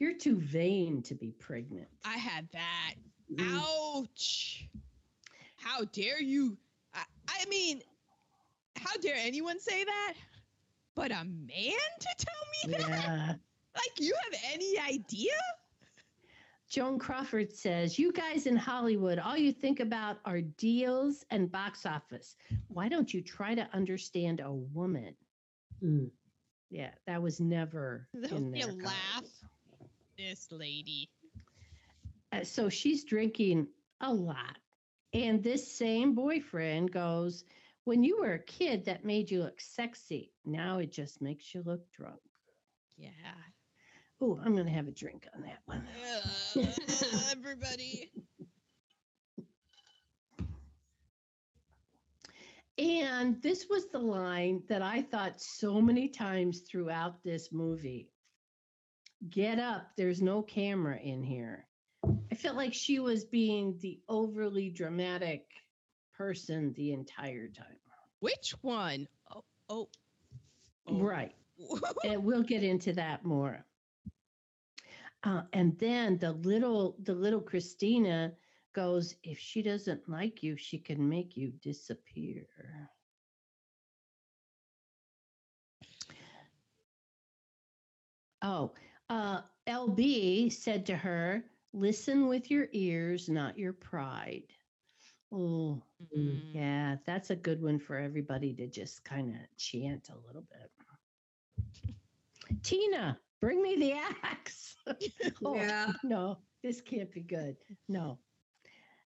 You're 0.01 0.19
too 0.19 0.37
vain 0.37 1.03
to 1.03 1.15
be 1.15 1.31
pregnant. 1.39 1.89
I 2.05 2.17
had 2.17 2.49
that. 2.53 2.95
Mm. 3.33 3.61
Ouch. 3.61 4.69
How 5.67 5.85
dare 5.87 6.23
you? 6.23 6.57
I, 6.95 7.03
I 7.29 7.45
mean, 7.49 7.83
how 8.77 8.97
dare 9.01 9.17
anyone 9.17 9.59
say 9.59 9.83
that? 9.83 10.15
But 10.95 11.11
a 11.11 11.25
man 11.25 11.89
to 12.01 12.09
tell 12.19 12.71
me 12.71 12.79
that? 12.79 12.89
Yeah. 12.89 13.35
Like, 13.75 13.99
you 13.99 14.15
have 14.31 14.41
any 14.55 14.79
idea? 14.79 15.33
Joan 16.71 17.01
Crawford 17.01 17.53
says, 17.53 17.99
You 17.99 18.13
guys 18.13 18.47
in 18.47 18.57
Hollywood, 18.57 19.19
all 19.19 19.37
you 19.37 19.53
think 19.53 19.81
about 19.81 20.19
are 20.25 20.41
deals 20.41 21.25
and 21.31 21.51
box 21.51 21.85
office. 21.85 22.37
Why 22.69 22.89
don't 22.89 23.13
you 23.13 23.21
try 23.21 23.57
to 23.57 23.69
understand 23.75 24.41
a 24.41 24.53
woman? 24.53 25.17
Mm. 25.83 26.11
Yeah, 26.71 26.91
that 27.09 27.21
was 27.21 27.41
never 27.41 28.07
You 28.15 28.79
laugh. 28.85 29.25
This 30.17 30.47
lady. 30.53 31.11
Uh, 32.33 32.45
so 32.45 32.69
she's 32.69 33.03
drinking 33.05 33.67
a 34.01 34.13
lot. 34.13 34.59
And 35.13 35.43
this 35.43 35.71
same 35.73 36.15
boyfriend 36.15 36.93
goes, 36.93 37.45
When 37.85 38.03
you 38.03 38.21
were 38.21 38.35
a 38.35 38.45
kid, 38.45 38.85
that 38.85 39.05
made 39.05 39.31
you 39.31 39.43
look 39.43 39.61
sexy. 39.61 40.33
Now 40.45 40.79
it 40.79 40.93
just 40.93 41.23
makes 41.23 41.55
you 41.55 41.63
look 41.65 41.81
drunk. 41.93 42.21
Yeah. 42.97 43.11
Oh, 44.21 44.41
I'm 44.43 44.55
going 44.55 44.67
to 44.67 44.73
have 44.73 44.89
a 44.89 44.93
drink 44.93 45.27
on 45.35 45.43
that 45.43 45.61
one. 45.67 45.87
Uh, 46.57 46.67
everybody. 47.33 48.11
And 52.79 53.41
this 53.43 53.67
was 53.71 53.89
the 53.89 53.99
line 53.99 54.63
that 54.69 54.83
I 54.83 55.03
thought 55.03 55.41
so 55.41 55.81
many 55.81 56.09
times 56.09 56.61
throughout 56.61 57.23
this 57.25 57.51
movie. 57.51 58.11
Get 59.31 59.59
up, 59.59 59.93
there's 59.97 60.21
no 60.21 60.43
camera 60.43 60.99
in 60.99 61.23
here. 61.23 61.67
I 62.31 62.35
felt 62.35 62.57
like 62.57 62.75
she 62.75 62.99
was 62.99 63.25
being 63.25 63.79
the 63.81 64.01
overly 64.09 64.71
dramatic 64.71 65.45
person 66.17 66.73
the 66.75 66.93
entire 66.93 67.49
time. 67.49 67.77
Which 68.21 68.55
one? 68.63 69.07
Oh, 69.35 69.45
oh, 69.69 69.89
oh. 70.89 70.99
Right. 70.99 71.35
and 72.05 72.25
we'll 72.25 72.43
get 72.43 72.63
into 72.63 72.93
that 72.95 73.25
more. 73.25 73.65
Uh, 75.25 75.43
and 75.53 75.77
then 75.79 76.19
the 76.19 76.33
little 76.33 76.97
the 77.03 77.15
little 77.15 77.41
Christina 77.41 78.33
goes, 78.75 79.17
if 79.25 79.39
she 79.39 79.63
doesn't 79.63 80.09
like 80.09 80.43
you, 80.43 80.57
she 80.57 80.79
can 80.79 81.09
make 81.09 81.37
you 81.37 81.51
disappear. 81.63 82.47
Oh, 88.43 88.73
uh, 89.09 89.41
LB 89.67 90.53
said 90.53 90.87
to 90.87 90.97
her, 90.97 91.43
listen 91.77 92.27
with 92.27 92.51
your 92.51 92.69
ears, 92.73 93.29
not 93.29 93.59
your 93.59 93.73
pride. 93.73 94.45
Oh, 95.33 95.83
Mm. 96.17 96.55
yeah, 96.55 96.97
that's 97.05 97.31
a 97.31 97.37
good 97.37 97.61
one 97.63 97.79
for 97.79 97.97
everybody 97.97 98.55
to 98.55 98.67
just 98.67 99.05
kind 99.05 99.35
of 99.35 99.41
chant 99.57 100.09
a 100.11 100.27
little 100.27 100.43
bit. 100.51 100.71
Tina, 102.63 103.19
bring 103.41 103.63
me 103.63 103.77
the 103.77 103.93
axe. 104.23 104.77
oh, 105.45 105.57
Yeah. 105.57 105.93
no, 106.03 106.39
this 106.63 106.81
can't 106.81 107.11
be 107.11 107.21
good. 107.23 107.57
No. 107.89 108.19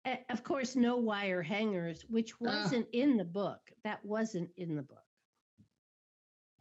A- 0.06 0.24
of 0.30 0.42
course, 0.42 0.74
no 0.76 0.96
wire 0.96 1.42
hangers, 1.42 2.04
which 2.08 2.40
wasn't 2.40 2.86
in 2.92 3.16
the 3.16 3.24
book. 3.24 3.60
That 3.84 4.04
wasn't 4.04 4.50
in 4.56 4.74
the 4.76 4.82
book. 4.82 5.04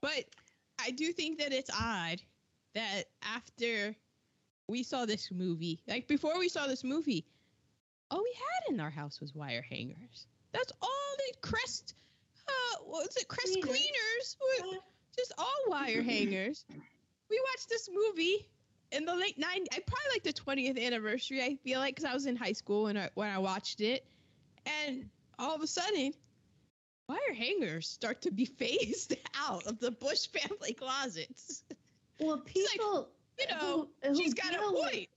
But 0.01 0.25
I 0.79 0.91
do 0.91 1.13
think 1.13 1.39
that 1.39 1.53
it's 1.53 1.69
odd 1.73 2.21
that 2.73 3.05
after 3.21 3.95
we 4.67 4.83
saw 4.83 5.05
this 5.05 5.31
movie, 5.31 5.81
like 5.87 6.07
before 6.07 6.37
we 6.39 6.49
saw 6.49 6.67
this 6.67 6.83
movie, 6.83 7.25
all 8.11 8.23
we 8.23 8.33
had 8.35 8.73
in 8.73 8.79
our 8.79 8.89
house 8.89 9.21
was 9.21 9.33
wire 9.33 9.61
hangers. 9.61 10.27
That's 10.51 10.71
all 10.81 11.15
the 11.17 11.47
Crest, 11.47 11.95
uh, 12.47 12.83
what 12.85 13.05
was 13.05 13.15
it, 13.17 13.27
Crest 13.27 13.57
Cleaners. 13.61 14.37
were 14.41 14.77
Just 15.15 15.33
all 15.37 15.63
wire 15.67 16.01
hangers. 16.13 16.65
We 17.29 17.41
watched 17.51 17.69
this 17.69 17.89
movie 17.93 18.47
in 18.91 19.05
the 19.05 19.15
late 19.15 19.37
90s, 19.37 19.67
I 19.73 19.79
probably 19.85 20.11
like 20.13 20.23
the 20.23 20.33
20th 20.33 20.83
anniversary, 20.83 21.41
I 21.41 21.55
feel 21.63 21.79
like, 21.79 21.95
because 21.95 22.09
I 22.09 22.13
was 22.13 22.25
in 22.25 22.35
high 22.35 22.53
school 22.53 22.83
when 22.83 22.97
I, 22.97 23.09
when 23.15 23.29
I 23.29 23.37
watched 23.37 23.81
it. 23.81 24.05
And 24.65 25.09
all 25.37 25.55
of 25.55 25.61
a 25.61 25.67
sudden, 25.67 26.13
wire 27.09 27.33
hangers 27.35 27.87
start 27.87 28.21
to 28.23 28.31
be 28.31 28.45
phased 28.59 29.15
out 29.35 29.65
of 29.65 29.79
the 29.79 29.91
Bush 29.91 30.27
family 30.27 30.73
closets. 30.73 31.63
Well, 32.19 32.37
people, 32.37 33.09
You 33.39 33.47
know, 33.47 33.89
who- 34.03 34.09
who 34.09 34.15
she's 34.15 34.33
got 34.33 34.53
a 34.53 34.57
deal 34.57 34.73
with- 34.73 34.81
point. 34.83 35.09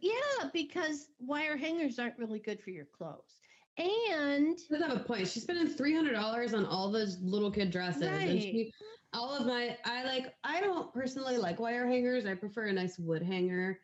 Yeah, 0.00 0.50
because 0.52 1.08
wire 1.18 1.56
hangers 1.56 1.98
aren't 1.98 2.18
really 2.18 2.38
good 2.38 2.60
for 2.62 2.70
your 2.70 2.84
clothes. 2.86 3.38
And 3.78 4.58
She 4.60 4.68
does 4.68 4.82
have 4.82 4.96
a 4.96 5.00
point. 5.00 5.26
She's 5.28 5.42
spending 5.42 5.66
three 5.66 5.94
hundred 5.94 6.12
dollars 6.12 6.54
on 6.54 6.64
all 6.66 6.90
those 6.90 7.20
little 7.20 7.50
kid 7.50 7.70
dresses, 7.70 8.02
and 8.02 8.16
Right. 8.16 8.40
she, 8.42 8.72
all 9.12 9.34
of 9.34 9.46
my, 9.46 9.76
I 9.84 10.04
like. 10.04 10.34
I 10.44 10.60
don't 10.60 10.92
personally 10.92 11.38
like 11.38 11.58
wire 11.58 11.86
hangers. 11.86 12.24
I 12.26 12.34
prefer 12.34 12.66
a 12.66 12.72
nice 12.72 12.98
wood 12.98 13.22
hanger, 13.22 13.80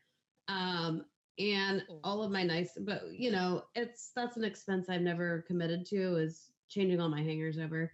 um, 0.49 1.05
and 1.39 1.85
all 2.05 2.23
of 2.23 2.31
my 2.31 2.45
nice. 2.45 2.77
But 2.79 3.13
you 3.13 3.31
know, 3.33 3.65
it's 3.75 4.11
that's 4.13 4.37
an 4.37 4.45
expense 4.45 4.89
I've 4.89 5.03
never 5.03 5.43
committed 5.43 5.85
to 5.87 6.17
is 6.17 6.53
changing 6.69 7.01
all 7.01 7.09
my 7.09 7.23
hangers 7.23 7.59
over. 7.59 7.93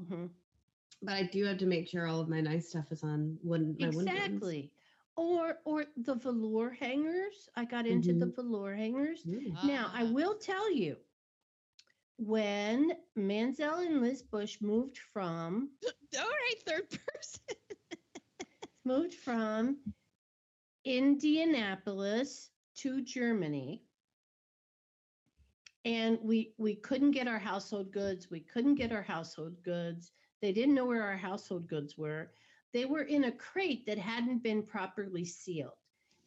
Mm-hmm. 0.00 0.26
But 1.02 1.14
I 1.14 1.22
do 1.22 1.44
have 1.44 1.58
to 1.58 1.66
make 1.66 1.88
sure 1.88 2.06
all 2.06 2.20
of 2.20 2.28
my 2.28 2.40
nice 2.42 2.68
stuff 2.68 2.90
is 2.92 3.02
on 3.04 3.38
wooden. 3.42 3.76
My 3.78 3.88
wooden 3.88 4.08
exactly. 4.08 4.70
Or 5.18 5.58
or 5.64 5.84
the 5.96 6.14
velour 6.14 6.70
hangers. 6.70 7.48
I 7.56 7.64
got 7.64 7.86
into 7.88 8.12
the 8.12 8.26
velour 8.26 8.76
hangers. 8.76 9.26
Ooh. 9.26 9.52
Now, 9.64 9.90
I 9.92 10.04
Ah. 10.04 10.12
will 10.12 10.36
tell 10.38 10.70
you, 10.72 10.96
when 12.18 12.92
Manzel 13.16 13.84
and 13.84 14.00
Liz 14.00 14.22
Bush 14.22 14.60
moved 14.60 14.98
from 14.98 15.70
All 16.18 16.24
right, 16.24 16.54
third 16.64 16.88
person. 16.88 17.42
moved 18.84 19.14
from 19.14 19.78
Indianapolis 20.84 22.50
to 22.76 23.02
Germany, 23.02 23.82
and 25.84 26.18
we 26.22 26.54
we 26.58 26.76
couldn't 26.76 27.10
get 27.10 27.26
our 27.26 27.40
household 27.40 27.90
goods. 27.90 28.30
We 28.30 28.40
couldn't 28.40 28.76
get 28.76 28.92
our 28.92 29.02
household 29.02 29.60
goods. 29.64 30.12
They 30.40 30.52
didn't 30.52 30.74
know 30.76 30.86
where 30.86 31.02
our 31.02 31.16
household 31.16 31.66
goods 31.68 31.98
were. 31.98 32.30
They 32.72 32.84
were 32.84 33.02
in 33.02 33.24
a 33.24 33.32
crate 33.32 33.86
that 33.86 33.98
hadn't 33.98 34.42
been 34.42 34.62
properly 34.62 35.24
sealed. 35.24 35.72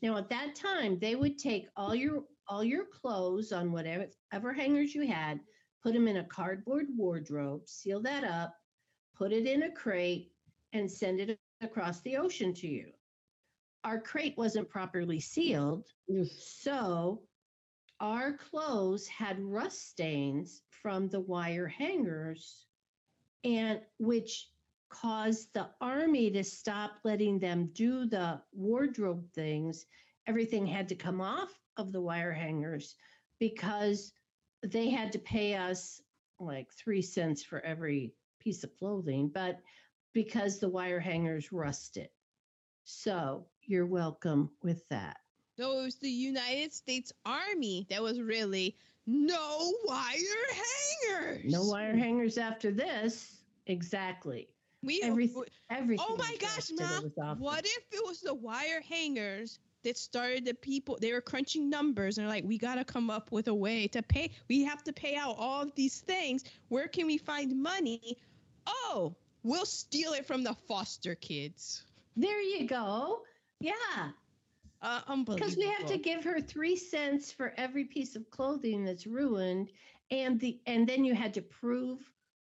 Now 0.02 0.18
at 0.18 0.30
that 0.30 0.56
time, 0.56 0.98
they 1.00 1.16
would 1.16 1.38
take 1.38 1.68
all 1.76 1.94
your 1.94 2.24
all 2.48 2.64
your 2.64 2.86
clothes 2.86 3.52
on 3.52 3.72
whatever 3.72 4.08
ever 4.32 4.52
hangers 4.52 4.96
you 4.96 5.08
had, 5.08 5.40
put 5.84 5.94
them 5.94 6.08
in 6.08 6.18
a 6.18 6.24
cardboard 6.26 6.88
wardrobe, 6.96 7.68
seal 7.68 8.02
that 8.02 8.24
up, 8.24 8.56
put 9.16 9.32
it 9.32 9.46
in 9.46 9.64
a 9.64 9.72
crate, 9.72 10.32
and 10.74 10.92
send 10.92 11.20
it 11.20 11.40
across 11.62 12.02
the 12.02 12.18
ocean 12.18 12.54
to 12.56 12.68
you. 12.68 12.92
Our 13.84 14.00
crate 14.00 14.38
wasn't 14.38 14.70
properly 14.70 15.20
sealed, 15.20 15.86
Oof. 16.12 16.32
so 16.32 17.22
our 18.00 18.34
clothes 18.34 19.08
had 19.08 19.40
rust 19.40 19.90
stains 19.90 20.64
from 20.70 21.08
the 21.10 21.20
wire 21.20 21.68
hangers, 21.68 22.66
and 23.44 23.80
which 24.00 24.50
caused 24.92 25.54
the 25.54 25.70
army 25.80 26.30
to 26.32 26.44
stop 26.44 26.92
letting 27.04 27.40
them 27.40 27.70
do 27.74 28.06
the 28.06 28.42
wardrobe 28.52 29.26
things. 29.34 29.86
Everything 30.28 30.68
had 30.68 30.90
to 30.90 30.96
come 30.96 31.22
off 31.22 31.50
of 31.78 31.92
the 31.92 32.02
wire 32.02 32.34
hangers 32.34 32.96
because 33.40 34.14
they 34.64 34.90
had 34.90 35.12
to 35.14 35.20
pay 35.20 35.56
us 35.56 36.02
like 36.40 36.72
three 36.74 37.02
cents 37.02 37.44
for 37.44 37.60
every 37.62 38.14
piece 38.40 38.64
of 38.64 38.76
clothing, 38.78 39.32
but 39.34 39.60
because 40.14 40.60
the 40.60 40.70
wire 40.70 41.00
hangers 41.00 41.52
rusted. 41.52 42.10
So 42.84 43.48
you're 43.62 43.86
welcome 43.86 44.52
with 44.62 44.88
that. 44.90 45.18
So 45.58 45.80
it 45.80 45.84
was 45.84 45.96
the 45.96 46.10
United 46.10 46.74
States 46.74 47.12
Army 47.26 47.88
that 47.90 48.02
was 48.02 48.20
really 48.20 48.76
no 49.08 49.74
wire 49.86 50.16
hangers. 51.08 51.46
No 51.46 51.64
wire 51.66 51.96
hangers 51.96 52.38
after 52.38 52.72
this. 52.72 53.38
Exactly. 53.68 54.50
We 54.84 55.02
Everything. 55.04 55.44
Everything. 55.70 56.06
Oh 56.10 56.16
my 56.18 56.36
gosh, 56.40 56.56
rusted. 56.56 56.80
Ma! 56.80 56.98
It 56.98 57.04
was 57.04 57.18
awful. 57.22 57.46
What 57.46 57.66
if 57.66 57.84
it 57.92 58.06
was 58.06 58.22
the 58.22 58.34
wire 58.34 58.82
hangers 58.82 59.60
that 59.84 59.98
started 59.98 60.46
the 60.46 60.54
people? 60.56 60.98
They 61.00 61.14
were 61.14 61.22
crunching 61.22 61.70
numbers 61.70 62.18
and 62.18 62.26
they're 62.26 62.34
like, 62.34 62.46
we 62.46 62.58
got 62.58 62.76
to 62.76 62.84
come 62.84 63.10
up 63.10 63.32
with 63.32 63.48
a 63.48 63.54
way 63.54 63.88
to 63.90 64.02
pay. 64.02 64.32
We 64.50 64.64
have 64.64 64.84
to 64.86 64.94
pay 64.94 65.16
out 65.16 65.36
all 65.38 65.62
of 65.62 65.76
these 65.76 66.00
things. 66.00 66.44
Where 66.70 66.88
can 66.88 67.06
we 67.06 67.18
find 67.18 67.62
money? 67.62 68.18
Oh, 68.66 69.16
we'll 69.44 69.66
steal 69.66 70.14
it 70.14 70.26
from 70.26 70.44
the 70.44 70.56
foster 70.68 71.16
kids. 71.16 71.84
There 72.16 72.42
you 72.42 72.68
go. 72.68 73.22
Yeah. 73.60 73.74
Uh, 74.82 75.02
unbelievable. 75.08 75.36
Because 75.36 75.58
we 75.58 75.68
have 75.68 75.86
to 75.86 75.98
give 75.98 76.24
her 76.24 76.42
three 76.42 76.76
cents 76.76 77.32
for 77.32 77.54
every 77.56 77.86
piece 77.86 78.16
of 78.16 78.30
clothing 78.32 78.84
that's 78.84 79.06
ruined, 79.06 79.72
and 80.10 80.40
the 80.40 80.60
and 80.66 80.88
then 80.88 81.06
you 81.06 81.14
had 81.14 81.36
to 81.36 81.42
prove 81.42 82.00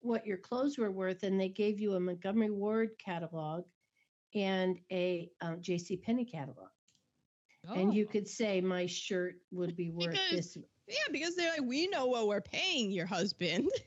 what 0.03 0.27
your 0.27 0.37
clothes 0.39 0.79
were 0.79 0.91
worth, 0.91 1.23
and 1.23 1.41
they 1.41 1.49
gave 1.49 1.81
you 1.81 1.95
a 1.95 2.01
Montgomery 2.01 2.51
Ward 2.51 2.91
catalog 2.99 3.65
and 4.35 4.79
a 4.91 5.31
um, 5.41 5.61
J.C. 5.61 5.97
Penney 5.97 6.24
catalog, 6.24 6.69
and 7.74 7.95
you 7.95 8.07
Oh. 8.09 8.12
could 8.12 8.29
say 8.29 8.61
my 8.61 8.87
shirt 8.87 9.37
would 9.51 9.77
be 9.77 9.91
worth 9.91 10.11
Because- 10.12 10.55
this. 10.55 10.59
Yeah, 10.89 11.12
because 11.12 11.37
they're 11.37 11.51
like, 11.53 11.62
we 11.62 11.87
know 11.87 12.07
what 12.07 12.27
we're 12.27 12.41
paying 12.41 12.91
your 12.91 13.07
husband. 13.07 13.69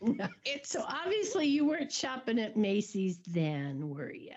It's 0.44 0.70
so 0.70 0.84
obviously 0.86 1.46
you 1.46 1.64
weren't 1.64 1.92
shopping 1.92 2.38
at 2.40 2.56
Macy's 2.56 3.18
then, 3.28 3.88
were 3.88 4.12
you? 4.12 4.32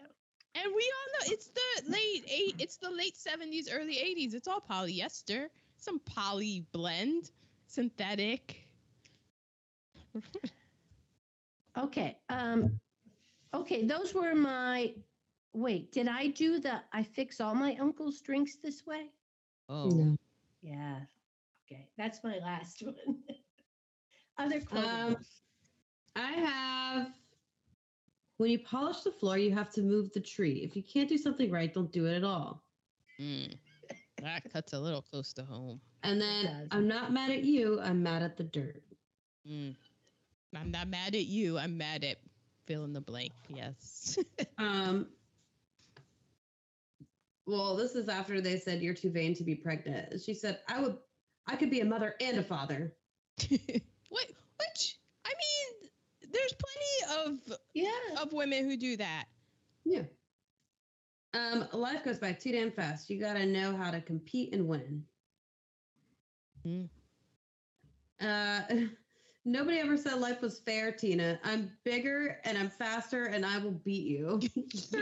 And 0.53 0.65
we 0.73 0.91
all 0.93 1.27
know 1.27 1.33
it's 1.33 1.47
the 1.47 1.91
late 1.91 2.23
eight. 2.31 2.55
It's 2.59 2.77
the 2.77 2.89
late 2.91 3.17
seventies, 3.17 3.67
early 3.69 3.97
eighties. 3.99 4.33
It's 4.35 4.47
all 4.47 4.61
polyester, 4.61 5.47
some 5.77 5.99
poly 5.99 6.65
blend, 6.71 7.31
synthetic. 7.67 8.67
Okay. 11.77 12.17
Um, 12.29 12.79
okay, 13.53 13.85
those 13.85 14.13
were 14.13 14.35
my. 14.35 14.93
Wait, 15.53 15.91
did 15.91 16.07
I 16.07 16.27
do 16.27 16.59
the? 16.59 16.81
I 16.93 17.03
fix 17.03 17.39
all 17.39 17.55
my 17.55 17.75
uncle's 17.79 18.21
drinks 18.21 18.57
this 18.61 18.85
way. 18.85 19.11
Oh, 19.69 19.89
No. 19.89 20.17
Yeah. 20.61 20.99
Okay, 21.65 21.87
that's 21.97 22.23
my 22.23 22.37
last 22.39 22.81
one. 22.85 22.95
Other 24.37 24.59
clothing. 24.59 24.89
Um, 24.89 25.17
I 26.15 26.31
have. 26.31 27.07
When 28.37 28.51
you 28.51 28.59
polish 28.59 29.01
the 29.01 29.11
floor, 29.11 29.37
you 29.37 29.53
have 29.53 29.71
to 29.73 29.81
move 29.81 30.11
the 30.11 30.19
tree. 30.19 30.61
If 30.63 30.75
you 30.75 30.83
can't 30.83 31.07
do 31.07 31.17
something 31.17 31.49
right, 31.49 31.73
don't 31.73 31.91
do 31.91 32.05
it 32.05 32.15
at 32.15 32.23
all. 32.25 32.63
Mm. 33.19 33.57
that 34.21 34.51
cuts 34.51 34.73
a 34.73 34.79
little 34.79 35.01
close 35.01 35.31
to 35.33 35.43
home. 35.43 35.79
And 36.03 36.19
then. 36.19 36.67
I'm 36.71 36.87
not 36.87 37.13
mad 37.13 37.31
at 37.31 37.43
you. 37.45 37.79
I'm 37.81 38.03
mad 38.03 38.23
at 38.23 38.35
the 38.35 38.43
dirt. 38.43 38.83
Mm. 39.49 39.75
I'm 40.57 40.71
not 40.71 40.87
mad 40.87 41.15
at 41.15 41.25
you. 41.25 41.57
I'm 41.57 41.77
mad 41.77 42.03
at 42.03 42.17
fill 42.65 42.83
in 42.85 42.93
the 42.93 43.01
blank. 43.01 43.33
Yes. 43.49 44.17
Um. 44.57 45.07
Well, 47.45 47.75
this 47.75 47.93
is 47.95 48.09
after 48.09 48.41
they 48.41 48.57
said 48.57 48.81
you're 48.81 48.93
too 48.95 49.11
vain 49.11 49.35
to 49.35 49.43
be 49.43 49.53
pregnant. 49.55 50.19
She 50.21 50.33
said, 50.33 50.59
"I 50.67 50.79
would, 50.81 50.97
I 51.47 51.55
could 51.55 51.69
be 51.69 51.81
a 51.81 51.85
mother 51.85 52.15
and 52.21 52.37
a 52.39 52.43
father." 52.43 52.93
what? 53.49 54.25
Which? 54.59 54.99
I 55.25 55.29
mean, 55.29 55.89
there's 56.31 56.53
plenty 56.53 57.29
of 57.51 57.57
Yeah. 57.73 58.21
of 58.21 58.33
women 58.33 58.65
who 58.69 58.77
do 58.77 58.97
that. 58.97 59.25
Yeah. 59.83 60.03
Um, 61.33 61.67
life 61.73 62.03
goes 62.03 62.17
by 62.17 62.31
too 62.31 62.53
damn 62.53 62.71
fast. 62.71 63.09
You 63.09 63.19
got 63.19 63.33
to 63.33 63.45
know 63.45 63.75
how 63.75 63.91
to 63.91 63.99
compete 64.01 64.53
and 64.53 64.67
win. 64.67 65.03
Mm. 66.65 66.89
Uh, 68.21 68.61
nobody 69.45 69.77
ever 69.77 69.95
said 69.95 70.19
life 70.19 70.41
was 70.41 70.59
fair, 70.59 70.91
Tina. 70.91 71.39
I'm 71.43 71.71
bigger 71.83 72.39
and 72.43 72.57
I'm 72.57 72.69
faster 72.69 73.25
and 73.25 73.45
I 73.45 73.59
will 73.59 73.71
beat 73.71 74.07
you. 74.07 74.41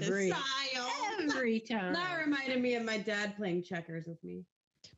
Every, 0.00 0.30
Style. 0.30 0.90
every 1.20 1.60
time. 1.60 1.92
That 1.92 2.22
reminded 2.24 2.62
me 2.62 2.74
of 2.76 2.84
my 2.84 2.98
dad 2.98 3.36
playing 3.36 3.64
checkers 3.64 4.06
with 4.06 4.22
me. 4.22 4.44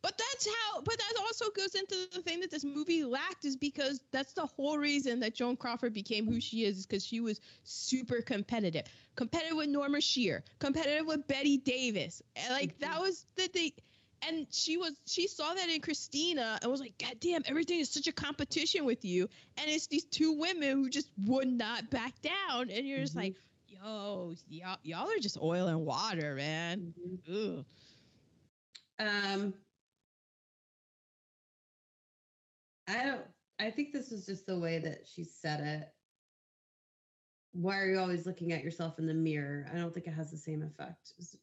But 0.03 0.17
that's 0.17 0.47
how. 0.47 0.81
But 0.81 0.97
that 0.99 1.21
also 1.21 1.51
goes 1.51 1.75
into 1.75 2.09
the 2.13 2.23
thing 2.23 2.41
that 2.41 2.51
this 2.51 2.65
movie 2.65 3.05
lacked 3.05 3.45
is 3.45 3.57
because 3.57 4.01
that's 4.13 4.33
the 4.33 4.47
whole 4.47 4.79
reason 4.79 5.21
that 5.21 5.35
Joan 5.35 5.57
Crawford 5.57 5.93
became 5.93 6.27
who 6.27 6.41
she 6.41 6.65
is, 6.65 6.79
is 6.79 6.87
because 6.87 7.05
she 7.05 7.21
was 7.21 7.41
super 7.65 8.23
competitive, 8.23 8.85
competitive 9.17 9.57
with 9.57 9.69
Norma 9.69 10.01
Shearer, 10.01 10.43
competitive 10.59 11.07
with 11.07 11.27
Bette 11.27 11.59
Davis, 11.59 12.23
and 12.37 12.51
like 12.51 12.79
that 12.79 12.93
mm-hmm. 12.93 13.03
was 13.03 13.27
the 13.37 13.49
thing. 13.49 13.73
And 14.23 14.47
she 14.51 14.77
was 14.77 14.93
she 15.07 15.27
saw 15.27 15.55
that 15.55 15.69
in 15.71 15.81
Christina 15.81 16.59
and 16.61 16.71
was 16.71 16.81
like, 16.81 16.99
God 16.99 17.15
damn, 17.21 17.43
everything 17.47 17.81
is 17.81 17.91
such 17.91 18.07
a 18.07 18.13
competition 18.13 18.85
with 18.85 19.05
you. 19.05 19.29
And 19.57 19.71
it's 19.71 19.87
these 19.87 20.05
two 20.05 20.33
women 20.39 20.73
who 20.73 20.91
just 20.91 21.09
would 21.25 21.49
not 21.49 21.89
back 21.91 22.15
down. 22.21 22.71
And 22.71 22.87
you're 22.87 23.01
just 23.01 23.15
Mhm. 23.15 23.23
like, 23.23 23.37
yo, 23.67 24.35
y'all, 24.49 24.79
y'all 24.83 25.09
are 25.11 25.19
just 25.19 25.39
oil 25.41 25.69
and 25.69 25.87
water, 25.87 26.35
man. 26.35 26.95
Ugh. 27.29 27.65
Um, 28.99 29.55
I 32.87 33.05
don't. 33.05 33.23
I 33.59 33.71
think 33.71 33.93
this 33.93 34.11
is 34.13 34.27
just 34.27 34.47
the 34.47 34.59
way 34.59 34.79
that 34.79 35.07
she 35.07 35.25
said 35.25 35.61
it. 35.61 35.95
Why 37.53 37.79
are 37.79 37.91
you 37.91 37.99
always 37.99 38.27
looking 38.27 38.53
at 38.53 38.63
yourself 38.63 38.99
in 38.99 39.07
the 39.07 39.15
mirror? 39.15 39.67
I 39.73 39.77
don't 39.77 39.93
think 39.93 40.07
it 40.07 40.15
has 40.15 40.31
the 40.31 40.37
same 40.39 40.63
effect. 40.63 41.13
It's- 41.19 41.37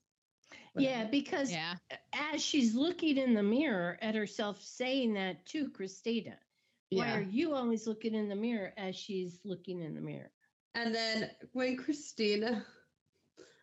Yeah, 0.81 1.05
because 1.05 1.51
Yeah. 1.51 1.75
as 2.13 2.43
she's 2.43 2.75
looking 2.75 3.17
in 3.17 3.33
the 3.33 3.43
mirror 3.43 3.97
at 4.01 4.15
herself 4.15 4.61
saying 4.61 5.13
that 5.13 5.45
to 5.47 5.69
Christina, 5.69 6.37
why 6.91 7.11
are 7.13 7.21
you 7.21 7.53
always 7.53 7.87
looking 7.87 8.15
in 8.15 8.29
the 8.29 8.35
mirror 8.35 8.73
as 8.77 8.95
she's 8.95 9.39
looking 9.43 9.81
in 9.81 9.93
the 9.93 10.01
mirror? 10.01 10.31
And 10.75 10.93
then 10.93 11.31
when 11.53 11.75
Christina, 11.77 12.65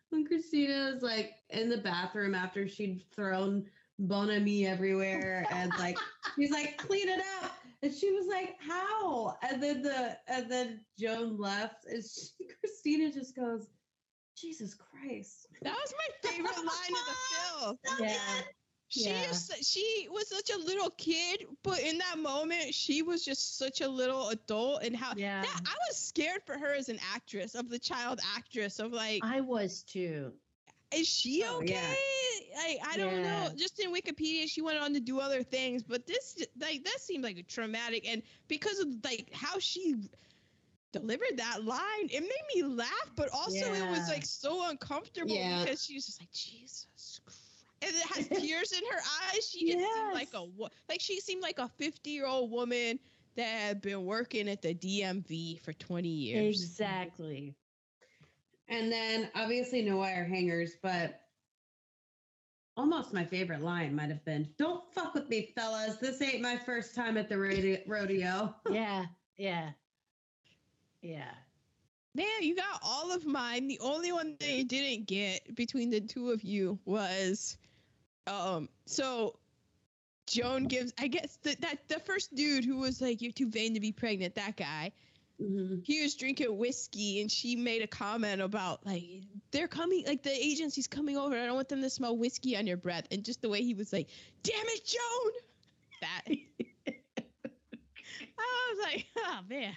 when 0.09 0.25
Christina 0.25 0.91
is 0.95 1.01
like 1.01 1.35
in 1.49 1.69
the 1.69 1.77
bathroom 1.77 2.35
after 2.35 2.67
she'd 2.67 3.03
thrown 3.11 3.69
Bon 3.99 4.29
Ami 4.29 4.67
everywhere, 4.67 5.47
and 5.51 5.71
like 5.79 5.99
he's 6.37 6.51
like, 6.51 6.77
clean 6.77 7.09
it 7.09 7.21
up. 7.41 7.53
And 7.81 7.93
she 7.93 8.11
was 8.11 8.27
like, 8.27 8.55
how? 8.59 9.37
And 9.41 9.61
then 9.61 9.81
the 9.81 10.17
and 10.27 10.51
then 10.51 10.85
Joan 10.99 11.37
left, 11.37 11.85
and 11.85 12.03
she, 12.03 12.47
Christina 12.59 13.11
just 13.11 13.35
goes, 13.35 13.67
Jesus 14.45 14.75
Christ. 14.75 15.47
That 15.61 15.73
was 15.73 15.93
my 15.97 16.29
favorite 16.29 16.57
line 16.57 16.93
of 16.93 17.05
the 17.07 17.17
film. 17.35 17.77
Yeah. 18.09 18.41
She 18.87 19.09
Yeah. 19.09 19.23
just 19.23 19.65
she 19.65 20.07
was 20.11 20.29
such 20.29 20.51
a 20.51 20.57
little 20.57 20.89
kid, 20.91 21.45
but 21.63 21.79
in 21.79 21.97
that 21.97 22.19
moment 22.19 22.73
she 22.73 23.01
was 23.01 23.25
just 23.25 23.57
such 23.57 23.81
a 23.81 23.87
little 23.87 24.29
adult 24.29 24.83
and 24.83 24.95
how 24.95 25.13
Yeah. 25.15 25.41
that, 25.41 25.61
I 25.65 25.75
was 25.89 25.97
scared 25.97 26.41
for 26.45 26.57
her 26.57 26.73
as 26.73 26.89
an 26.89 26.99
actress, 27.13 27.55
of 27.55 27.69
the 27.69 27.79
child 27.79 28.19
actress, 28.37 28.79
of 28.79 28.93
like, 28.93 29.21
I 29.23 29.41
was 29.41 29.83
too. 29.83 30.33
is 30.93 31.07
she 31.07 31.43
Oh, 31.45 31.61
okay? 31.61 31.73
yeah. 31.73 32.57
Like 32.57 32.79
I 32.87 32.97
don't 32.97 33.15
Yeah. 33.23 33.47
know. 33.47 33.55
Just 33.57 33.79
in 33.79 33.91
Wikipedia, 33.93 34.47
she 34.47 34.61
went 34.61 34.79
on 34.79 34.93
to 34.93 34.99
do 34.99 35.19
other 35.19 35.43
things, 35.43 35.83
but 35.83 36.05
this 36.05 36.37
like 36.59 36.83
that 36.83 36.99
seemed 37.01 37.23
like 37.23 37.37
a 37.37 37.43
traumatic 37.43 38.07
and 38.07 38.21
because 38.47 38.79
of 38.79 38.87
like 39.03 39.33
how 39.33 39.57
she 39.59 39.95
delivered 40.99 41.37
that 41.37 41.63
line, 41.65 42.09
it 42.09 42.21
made 42.21 42.45
me 42.55 42.63
laugh, 42.63 43.11
but 43.15 43.29
also 43.33 43.73
it 43.73 43.89
was 43.89 44.07
like 44.09 44.25
so 44.25 44.69
uncomfortable 44.69 45.35
Yeah. 45.35 45.63
because 45.63 45.83
she 45.83 45.95
was 45.95 46.05
just 46.05 46.21
like 46.21 46.31
Jesus 46.31 47.19
Christ. 47.23 47.41
And 47.81 47.93
it 47.93 48.03
has 48.15 48.27
tears 48.41 48.71
in 48.71 48.81
her 48.91 48.97
eyes. 48.97 49.47
She 49.49 49.71
just 49.71 49.93
seemed 49.93 50.13
like 50.13 50.33
a 50.33 50.45
like 50.89 51.01
she 51.01 51.19
seemed 51.19 51.43
like 51.43 51.59
a 51.59 51.67
50 51.67 52.09
year 52.09 52.25
old 52.25 52.51
woman 52.51 52.99
that 53.35 53.47
had 53.47 53.81
been 53.81 54.05
working 54.05 54.47
at 54.47 54.61
the 54.61 54.73
DMV 54.73 55.59
for 55.61 55.73
20 55.73 56.07
years. 56.07 56.61
Exactly. 56.61 57.53
And 58.69 58.91
then 58.91 59.29
obviously 59.35 59.81
no 59.81 59.97
wire 59.97 60.25
hangers, 60.25 60.73
but 60.81 61.21
almost 62.77 63.13
my 63.13 63.23
favorite 63.25 63.61
line 63.61 63.95
might 63.95 64.09
have 64.09 64.23
been, 64.25 64.49
"Don't 64.57 64.91
fuck 64.93 65.13
with 65.13 65.29
me, 65.29 65.51
fellas. 65.55 65.97
This 65.97 66.21
ain't 66.21 66.41
my 66.41 66.57
first 66.57 66.95
time 66.95 67.17
at 67.17 67.29
the 67.29 67.37
rodeo." 67.37 67.77
rodeo." 67.85 68.55
Yeah. 68.71 69.05
Yeah. 69.37 69.71
Yeah. 71.05 71.31
Man, 72.15 72.25
you 72.41 72.55
got 72.55 72.79
all 72.81 73.13
of 73.13 73.25
mine. 73.25 73.67
The 73.67 73.79
only 73.79 74.11
one 74.11 74.37
that 74.39 74.49
you 74.49 74.63
didn't 74.63 75.05
get 75.05 75.53
between 75.55 75.91
the 75.91 76.01
two 76.01 76.31
of 76.31 76.41
you 76.43 76.79
was, 76.85 77.57
um, 78.25 78.69
so 78.87 79.37
Joan 80.25 80.63
gives, 80.65 80.93
I 80.97 81.07
guess 81.07 81.37
the, 81.43 81.55
that 81.59 81.87
the 81.89 81.99
first 81.99 82.33
dude 82.33 82.65
who 82.65 82.77
was 82.77 83.01
like, 83.01 83.21
"You're 83.21 83.33
too 83.33 83.49
vain 83.49 83.75
to 83.75 83.79
be 83.79 83.91
pregnant." 83.91 84.33
That 84.35 84.55
guy, 84.57 84.93
Mhm. 85.39 85.85
he 85.85 86.01
was 86.01 86.15
drinking 86.15 86.57
whiskey, 86.57 87.21
and 87.21 87.29
she 87.31 87.55
made 87.55 87.83
a 87.83 87.87
comment 87.87 88.41
about 88.41 88.83
like 88.85 89.03
they're 89.51 89.67
coming, 89.67 90.05
like 90.07 90.23
the 90.23 90.33
agency's 90.33 90.87
coming 90.87 91.17
over. 91.17 91.35
I 91.37 91.45
don't 91.45 91.55
want 91.55 91.69
them 91.69 91.81
to 91.83 91.89
smell 91.89 92.17
whiskey 92.17 92.57
on 92.57 92.65
your 92.65 92.77
breath. 92.77 93.05
And 93.11 93.23
just 93.23 93.41
the 93.43 93.49
way 93.49 93.61
he 93.61 93.75
was 93.75 93.93
like, 93.93 94.07
"Damn 94.41 94.65
it, 94.69 94.85
Joan!" 94.85 95.31
That 96.01 96.21
I 98.37 98.73
was 98.73 98.79
like, 98.85 99.05
"Oh 99.17 99.39
man." 99.47 99.75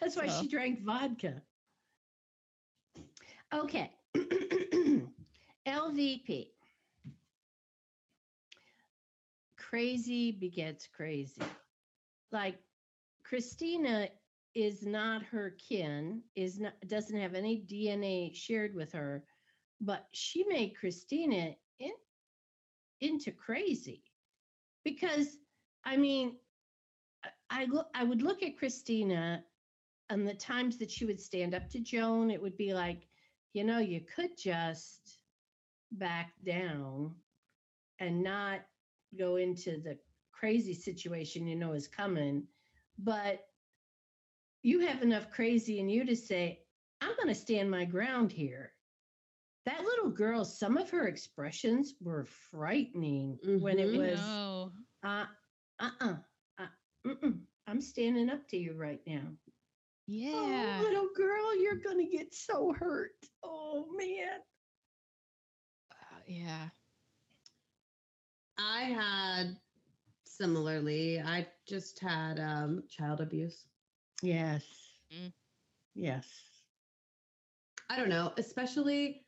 That's 0.00 0.16
why 0.16 0.26
So- 0.28 0.42
she 0.42 0.48
drank 0.48 0.82
vodka. 0.82 1.42
Okay. 3.52 3.90
LVP. 5.66 6.48
Crazy 9.56 10.32
begets 10.32 10.86
crazy. 10.86 11.42
Like 12.32 12.58
Christina 13.24 14.08
is 14.54 14.84
not 14.86 15.22
her 15.24 15.50
kin, 15.68 16.22
is 16.34 16.58
not 16.60 16.74
doesn't 16.86 17.18
have 17.18 17.34
any 17.34 17.62
DNA 17.62 18.34
shared 18.34 18.74
with 18.74 18.92
her, 18.92 19.24
but 19.80 20.06
she 20.12 20.44
made 20.44 20.76
Christina 20.76 21.54
in, 21.80 21.92
into 23.00 23.30
crazy. 23.32 24.02
Because 24.84 25.38
I 25.84 25.96
mean, 25.96 26.36
I- 27.24 27.30
I 27.50 27.64
look 27.66 27.88
I 27.94 28.04
would 28.04 28.22
look 28.22 28.42
at 28.42 28.56
Christina 28.56 29.44
and 30.10 30.26
the 30.26 30.34
times 30.34 30.78
that 30.78 30.90
she 30.90 31.04
would 31.04 31.20
stand 31.20 31.54
up 31.54 31.68
to 31.70 31.80
Joan, 31.80 32.30
it 32.30 32.40
would 32.40 32.56
be 32.56 32.74
like, 32.74 33.08
you 33.52 33.64
know, 33.64 33.78
you 33.78 34.00
could 34.00 34.36
just 34.36 35.18
back 35.92 36.32
down 36.44 37.14
and 37.98 38.22
not 38.22 38.60
go 39.18 39.36
into 39.36 39.78
the 39.80 39.98
crazy 40.32 40.74
situation 40.74 41.46
you 41.46 41.56
know 41.56 41.72
is 41.72 41.88
coming. 41.88 42.46
But 42.98 43.40
you 44.62 44.80
have 44.80 45.02
enough 45.02 45.30
crazy 45.30 45.78
in 45.80 45.88
you 45.88 46.04
to 46.04 46.16
say, 46.16 46.60
I'm 47.00 47.14
going 47.16 47.28
to 47.28 47.34
stand 47.34 47.70
my 47.70 47.84
ground 47.84 48.32
here. 48.32 48.72
That 49.66 49.82
little 49.84 50.10
girl, 50.10 50.44
some 50.44 50.76
of 50.76 50.90
her 50.90 51.06
expressions 51.08 51.94
were 52.00 52.24
frightening 52.24 53.38
when 53.58 53.78
it 53.78 53.88
Mhm. 53.88 53.96
was, 53.96 54.18
No. 54.18 54.72
uh, 55.02 55.26
uh-uh, 55.78 56.16
uh, 56.58 56.68
mm-mm, 57.06 57.46
I'm 57.66 57.80
standing 57.80 58.30
up 58.30 58.48
to 58.48 58.56
you 58.56 58.74
right 58.74 59.00
now. 59.06 59.36
Yeah. 60.06 60.78
Oh, 60.80 60.82
little 60.82 61.08
girl, 61.16 61.56
you're 61.60 61.76
going 61.76 61.98
to 61.98 62.16
get 62.16 62.32
so 62.32 62.72
hurt. 62.78 63.10
Oh, 63.42 63.86
man. 63.96 64.40
Uh, 65.90 66.20
yeah. 66.26 66.68
I 68.58 68.82
had 68.82 69.56
similarly. 70.24 71.20
I 71.20 71.46
just 71.68 71.98
had 71.98 72.38
um, 72.38 72.84
child 72.88 73.20
abuse. 73.20 73.64
Yes. 74.22 74.64
Mm. 75.12 75.32
Yes. 75.94 76.26
I 77.90 77.96
don't 77.96 78.08
know, 78.08 78.32
especially 78.36 79.24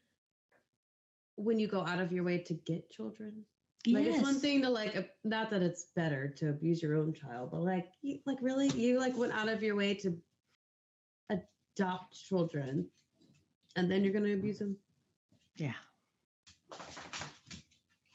when 1.37 1.59
you 1.59 1.69
go 1.69 1.85
out 1.87 2.01
of 2.01 2.13
your 2.13 2.25
way 2.25 2.39
to 2.39 2.55
get 2.55 2.91
children. 2.91 3.45
Like 3.87 4.07
it's 4.07 4.23
one 4.23 4.41
thing 4.41 4.61
to 4.63 4.71
like, 4.71 5.13
not 5.25 5.51
that 5.51 5.63
it's 5.63 5.87
better 5.95 6.29
to 6.39 6.51
abuse 6.51 6.83
your 6.83 6.97
own 6.97 7.13
child, 7.13 7.51
but 7.53 7.61
like, 7.61 7.87
you, 8.03 8.19
like 8.27 8.39
really, 8.43 8.69
you 8.71 8.99
like 8.99 9.17
went 9.17 9.33
out 9.33 9.49
of 9.49 9.63
your 9.63 9.77
way 9.77 9.95
to 9.95 10.17
adopt 11.79 12.15
children, 12.29 12.87
and 13.77 13.91
then 13.91 14.05
you're 14.05 14.13
gonna 14.13 14.33
abuse 14.33 14.59
them. 14.59 14.77
Yeah. 15.57 15.75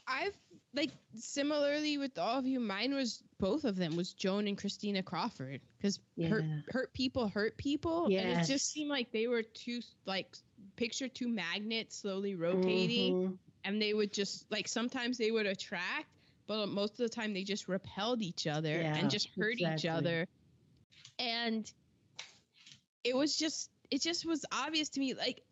I've 0.07 0.35
like 0.75 0.91
similarly 1.15 1.97
with 1.97 2.17
all 2.17 2.39
of 2.39 2.45
you, 2.45 2.59
mine 2.59 2.93
was 2.93 3.23
both 3.39 3.63
of 3.63 3.75
them 3.75 3.95
was 3.95 4.13
Joan 4.13 4.47
and 4.47 4.57
Christina 4.57 5.03
Crawford 5.03 5.61
because 5.77 5.99
hurt 6.27 6.43
Yeah. 6.43 6.59
hurt 6.71 6.93
people 6.93 7.27
hurt 7.27 7.57
people, 7.57 8.05
and 8.05 8.15
it 8.41 8.45
just 8.47 8.71
seemed 8.71 8.89
like 8.89 9.11
they 9.11 9.27
were 9.27 9.43
two 9.43 9.81
like 10.05 10.35
picture 10.75 11.07
two 11.07 11.27
magnets 11.29 11.97
slowly 11.97 12.35
rotating, 12.35 13.13
Mhm. 13.13 13.37
and 13.63 13.81
they 13.81 13.93
would 13.93 14.11
just 14.13 14.49
like 14.51 14.67
sometimes 14.67 15.17
they 15.17 15.31
would 15.31 15.45
attract, 15.45 16.09
but 16.47 16.67
most 16.67 16.93
of 16.93 16.97
the 16.97 17.09
time 17.09 17.33
they 17.33 17.43
just 17.43 17.67
repelled 17.67 18.21
each 18.21 18.47
other 18.47 18.81
Yeah, 18.81 18.95
and 18.97 19.09
just 19.09 19.29
hurt 19.37 19.55
each 19.59 19.61
exactly. 19.61 19.89
other, 19.89 20.27
and 21.19 21.71
it 23.03 23.15
was 23.15 23.35
just 23.35 23.69
it 23.91 24.01
just 24.01 24.25
was 24.25 24.45
obvious 24.51 24.89
to 24.89 24.99
me 24.99 25.13
like 25.13 25.43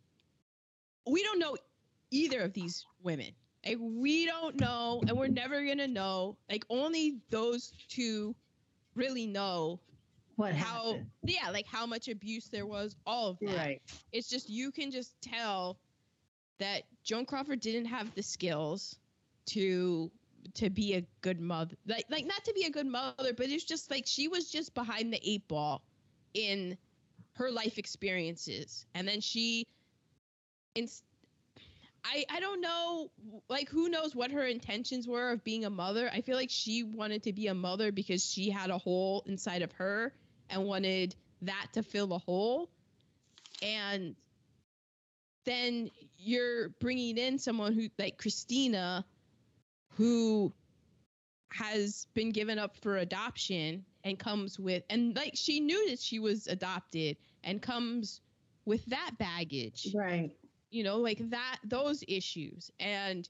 we 1.08 1.24
don't 1.24 1.40
know 1.40 1.58
either 2.12 2.42
of 2.42 2.54
these 2.54 2.86
women. 3.04 3.32
Like 3.66 3.78
we 3.80 4.26
don't 4.26 4.60
know, 4.60 5.02
and 5.08 5.18
we're 5.18 5.28
never 5.28 5.64
gonna 5.66 5.88
know. 5.88 6.38
Like 6.50 6.66
only 6.70 7.18
those 7.30 7.72
two 7.90 8.36
really 8.96 9.28
know 9.28 9.80
What 10.36 10.54
how. 10.56 10.86
happened? 10.94 11.12
Yeah, 11.24 11.50
like 11.52 11.68
how 11.68 11.86
much 11.86 12.08
abuse 12.08 12.48
there 12.48 12.66
was. 12.66 12.96
All 13.06 13.30
of 13.30 13.40
that. 13.40 13.56
Right. 13.56 13.82
It's 14.12 14.30
just 14.30 14.50
you 14.50 14.72
can 14.72 14.92
just 14.92 15.14
tell 15.22 15.78
that 16.60 16.84
Joan 17.04 17.26
Crawford 17.26 17.60
didn't 17.60 17.86
have 17.86 18.14
the 18.16 18.24
skills 18.24 18.98
to 19.48 20.12
to 20.56 20.70
be 20.72 20.96
a 20.96 21.06
good 21.22 21.40
mother. 21.40 21.76
Like 21.88 22.06
like 22.10 22.26
not 22.26 22.44
to 22.46 22.54
be 22.54 22.64
a 22.66 22.72
good 22.72 22.88
mother, 22.88 23.34
but 23.34 23.50
it's 23.50 23.64
just 23.64 23.92
like 23.92 24.06
she 24.08 24.28
was 24.28 24.50
just 24.50 24.74
behind 24.74 25.14
the 25.14 25.20
eight 25.24 25.48
ball 25.48 25.84
in 26.34 26.78
her 27.34 27.52
life 27.52 27.78
experiences. 27.78 28.86
And 28.94 29.08
then 29.08 29.22
she 29.22 29.66
in 30.76 30.88
I 32.04 32.26
I 32.30 32.40
don't 32.40 32.62
know 32.62 33.12
like 33.50 33.70
who 33.70 33.90
knows 33.90 34.16
what 34.16 34.32
her 34.32 34.46
intentions 34.46 35.08
were 35.08 35.32
of 35.32 35.44
being 35.44 35.66
a 35.66 35.70
mother. 35.70 36.10
I 36.14 36.22
feel 36.22 36.36
like 36.36 36.50
she 36.50 36.84
wanted 36.84 37.24
to 37.24 37.34
be 37.34 37.48
a 37.48 37.54
mother 37.54 37.92
because 37.92 38.26
she 38.26 38.50
had 38.50 38.70
a 38.70 38.78
hole 38.78 39.24
inside 39.26 39.62
of 39.62 39.72
her 39.74 40.14
and 40.50 40.64
wanted 40.64 41.16
that 41.44 41.68
to 41.74 41.84
fill 41.84 42.08
the 42.08 42.18
hole. 42.18 42.70
And 43.62 44.16
then 45.46 45.90
you're 46.18 46.70
bringing 46.80 47.18
in 47.18 47.40
someone 47.40 47.74
who 47.74 47.90
like 47.98 48.18
Christina 48.18 49.06
who 49.96 50.54
has 51.52 52.08
been 52.14 52.32
given 52.32 52.58
up 52.58 52.78
for 52.78 52.98
adoption 52.98 53.86
and 54.04 54.18
comes 54.20 54.60
with 54.60 54.84
and 54.90 55.16
like 55.16 55.34
she 55.36 55.60
knew 55.60 55.90
that 55.90 56.00
she 56.00 56.20
was 56.20 56.48
adopted 56.48 57.18
and 57.44 57.62
comes 57.62 58.22
with 58.66 58.86
that 58.88 59.12
baggage 59.18 59.88
Right. 59.96 60.32
you 60.70 60.84
know 60.84 60.98
like 60.98 61.30
that 61.30 61.58
those 61.64 62.04
issues 62.08 62.72
and 62.80 63.28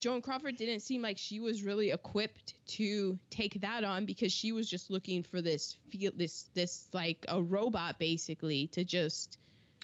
joan 0.00 0.20
crawford 0.20 0.56
didn't 0.56 0.80
seem 0.80 1.00
like 1.02 1.16
she 1.18 1.40
was 1.40 1.62
really 1.62 1.90
equipped 1.90 2.54
to 2.66 3.18
take 3.30 3.60
that 3.60 3.82
on 3.84 4.04
because 4.04 4.32
she 4.32 4.52
was 4.52 4.68
just 4.68 4.90
looking 4.90 5.22
for 5.22 5.40
this 5.40 5.76
feel 5.90 6.12
this 6.16 6.50
this 6.54 6.88
like 6.92 7.24
a 7.28 7.40
robot 7.42 7.98
basically 7.98 8.66
to 8.68 8.84
just 8.84 9.38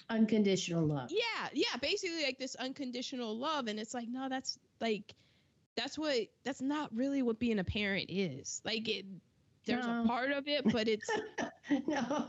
Unconditional 0.09 0.85
love. 0.85 1.09
yeah 1.11 1.47
yeah 1.53 1.75
basically 1.81 2.23
like 2.23 2.37
this 2.37 2.55
unconditional 2.55 3.35
love 3.37 3.67
and 3.67 3.79
it's 3.79 3.93
like 3.93 4.07
no 4.09 4.27
that's 4.29 4.59
like 4.81 5.15
that's 5.75 5.97
what 5.97 6.15
that's 6.43 6.61
not 6.61 6.93
really 6.95 7.23
what 7.23 7.39
being 7.39 7.57
a 7.57 7.63
parent 7.63 8.05
is 8.09 8.61
like 8.65 8.87
it 8.89 9.05
there's 9.65 9.85
No. 9.85 10.03
a 10.03 10.07
part 10.07 10.31
of 10.31 10.47
it 10.47 10.63
but 10.71 10.87
it's 10.87 11.09
no. 11.87 12.27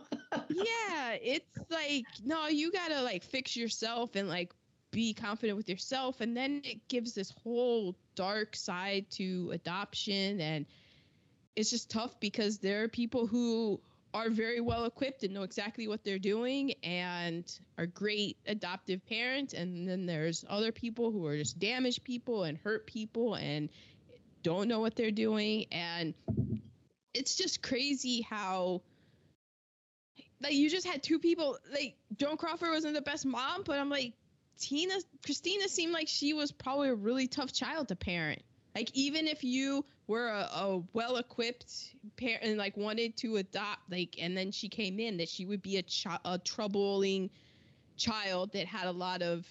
yeah 0.49 1.13
it's 1.21 1.59
like 1.71 2.05
no 2.25 2.47
you 2.49 2.71
gotta 2.73 3.01
like 3.03 3.23
fix 3.23 3.57
yourself 3.57 4.15
and 4.17 4.29
like 4.29 4.53
be 4.91 5.13
confident 5.13 5.57
with 5.57 5.69
yourself 5.69 6.21
and 6.21 6.37
then 6.37 6.61
it 6.65 6.87
gives 6.89 7.15
this 7.15 7.33
whole 7.43 7.97
dark 8.15 8.55
side 8.55 9.05
to 9.11 9.51
adoption 9.53 10.41
and 10.41 10.67
it's 11.57 11.71
just 11.71 11.91
tough 11.91 12.19
because 12.21 12.59
there 12.59 12.83
are 12.85 12.89
people 12.89 13.27
who 13.27 13.81
are 14.13 14.31
very 14.31 14.61
well 14.61 14.85
equipped 14.85 15.25
and 15.25 15.35
know 15.35 15.43
exactly 15.43 15.89
what 15.89 16.05
they're 16.05 16.19
doing 16.21 16.73
and 16.85 17.59
are 17.79 17.87
great 17.87 18.37
adoptive 18.47 19.05
parents 19.07 19.53
and 19.55 19.89
then 19.89 20.07
there's 20.07 20.45
other 20.49 20.71
people 20.71 21.11
who 21.11 21.27
are 21.27 21.37
just 21.37 21.59
damaged 21.59 22.05
people 22.05 22.45
and 22.45 22.57
hurt 22.59 22.87
people 22.87 23.35
and 23.35 23.69
don't 24.45 24.69
know 24.69 24.79
what 24.79 24.95
they're 24.95 25.11
doing 25.11 25.65
and 25.73 26.15
it's 27.15 27.37
just 27.37 27.63
crazy 27.63 28.21
how 28.23 28.83
like 30.43 30.55
you 30.55 30.69
just 30.69 30.87
had 30.87 31.03
two 31.03 31.19
people 31.19 31.57
like 31.73 31.97
Joan 32.17 32.37
Crawford 32.37 32.71
wasn't 32.71 32.95
the 32.95 33.03
best 33.03 33.25
mom, 33.25 33.63
but 33.65 33.79
I'm 33.79 33.89
like 33.89 34.13
Tina 34.59 34.95
Christina 35.25 35.69
seemed 35.69 35.93
like 35.93 36.09
she 36.09 36.35
was 36.35 36.53
probably 36.53 36.89
a 36.89 36.95
really 36.95 37.27
tough 37.27 37.53
child 37.53 37.89
to 37.89 37.97
parent. 37.97 38.43
Like 38.75 38.91
even 38.95 39.27
if 39.27 39.45
you 39.45 39.85
were 40.07 40.29
a, 40.29 40.49
a 40.53 40.83
well 40.93 41.17
equipped 41.17 41.95
parent 42.17 42.43
and 42.43 42.59
like 42.59 42.77
wanted 42.77 43.17
to 43.19 43.37
adopt, 43.37 43.91
like 43.91 44.17
and 44.21 44.37
then 44.37 44.51
she 44.53 44.69
came 44.69 44.99
in 44.99 45.17
that 45.17 45.29
she 45.29 45.47
would 45.47 45.63
be 45.63 45.79
a, 45.79 45.83
chi- 45.83 46.19
a 46.25 46.39
troubling 46.39 47.31
child 47.97 48.53
that 48.53 48.67
had 48.67 48.87
a 48.87 48.93
lot 48.93 49.23
of 49.23 49.47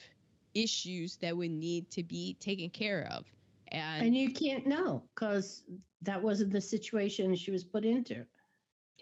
issues 0.53 1.15
that 1.17 1.35
would 1.35 1.51
need 1.51 1.89
to 1.91 2.03
be 2.03 2.35
taken 2.39 2.69
care 2.69 3.07
of. 3.11 3.25
And, 3.69 4.07
And 4.07 4.15
you 4.15 4.31
can't 4.31 4.67
know 4.67 5.03
because 5.15 5.63
that 6.03 6.21
wasn't 6.21 6.51
the 6.51 6.61
situation 6.61 7.35
she 7.35 7.51
was 7.51 7.63
put 7.63 7.85
into. 7.85 8.25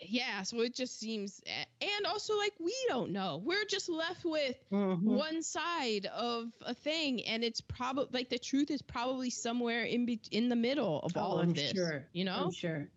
yeah, 0.03 0.41
so 0.41 0.61
it 0.61 0.73
just 0.73 0.99
seems 0.99 1.41
and 1.79 2.05
also 2.07 2.35
like 2.37 2.53
we 2.59 2.73
don't 2.87 3.11
know. 3.11 3.41
We're 3.43 3.65
just 3.65 3.87
left 3.89 4.25
with 4.25 4.55
Mhm. 4.71 5.01
one 5.03 5.43
side 5.43 6.07
of 6.07 6.51
a 6.61 6.73
thing 6.73 7.23
and 7.27 7.43
it's 7.43 7.61
probably 7.61 8.07
like 8.11 8.29
the 8.29 8.39
truth 8.39 8.71
is 8.71 8.81
probably 8.81 9.29
somewhere 9.29 9.83
in 9.83 10.05
be- 10.05 10.21
in 10.31 10.49
the 10.49 10.55
middle 10.55 11.01
of 11.01 11.15
all 11.17 11.33
Oh, 11.33 11.39
of 11.41 11.49
I'm 11.49 11.53
this 11.53 11.71
sure. 11.71 12.07
you 12.13 12.23
know 12.23 12.45
I'm 12.45 12.51
sure. 12.51 12.89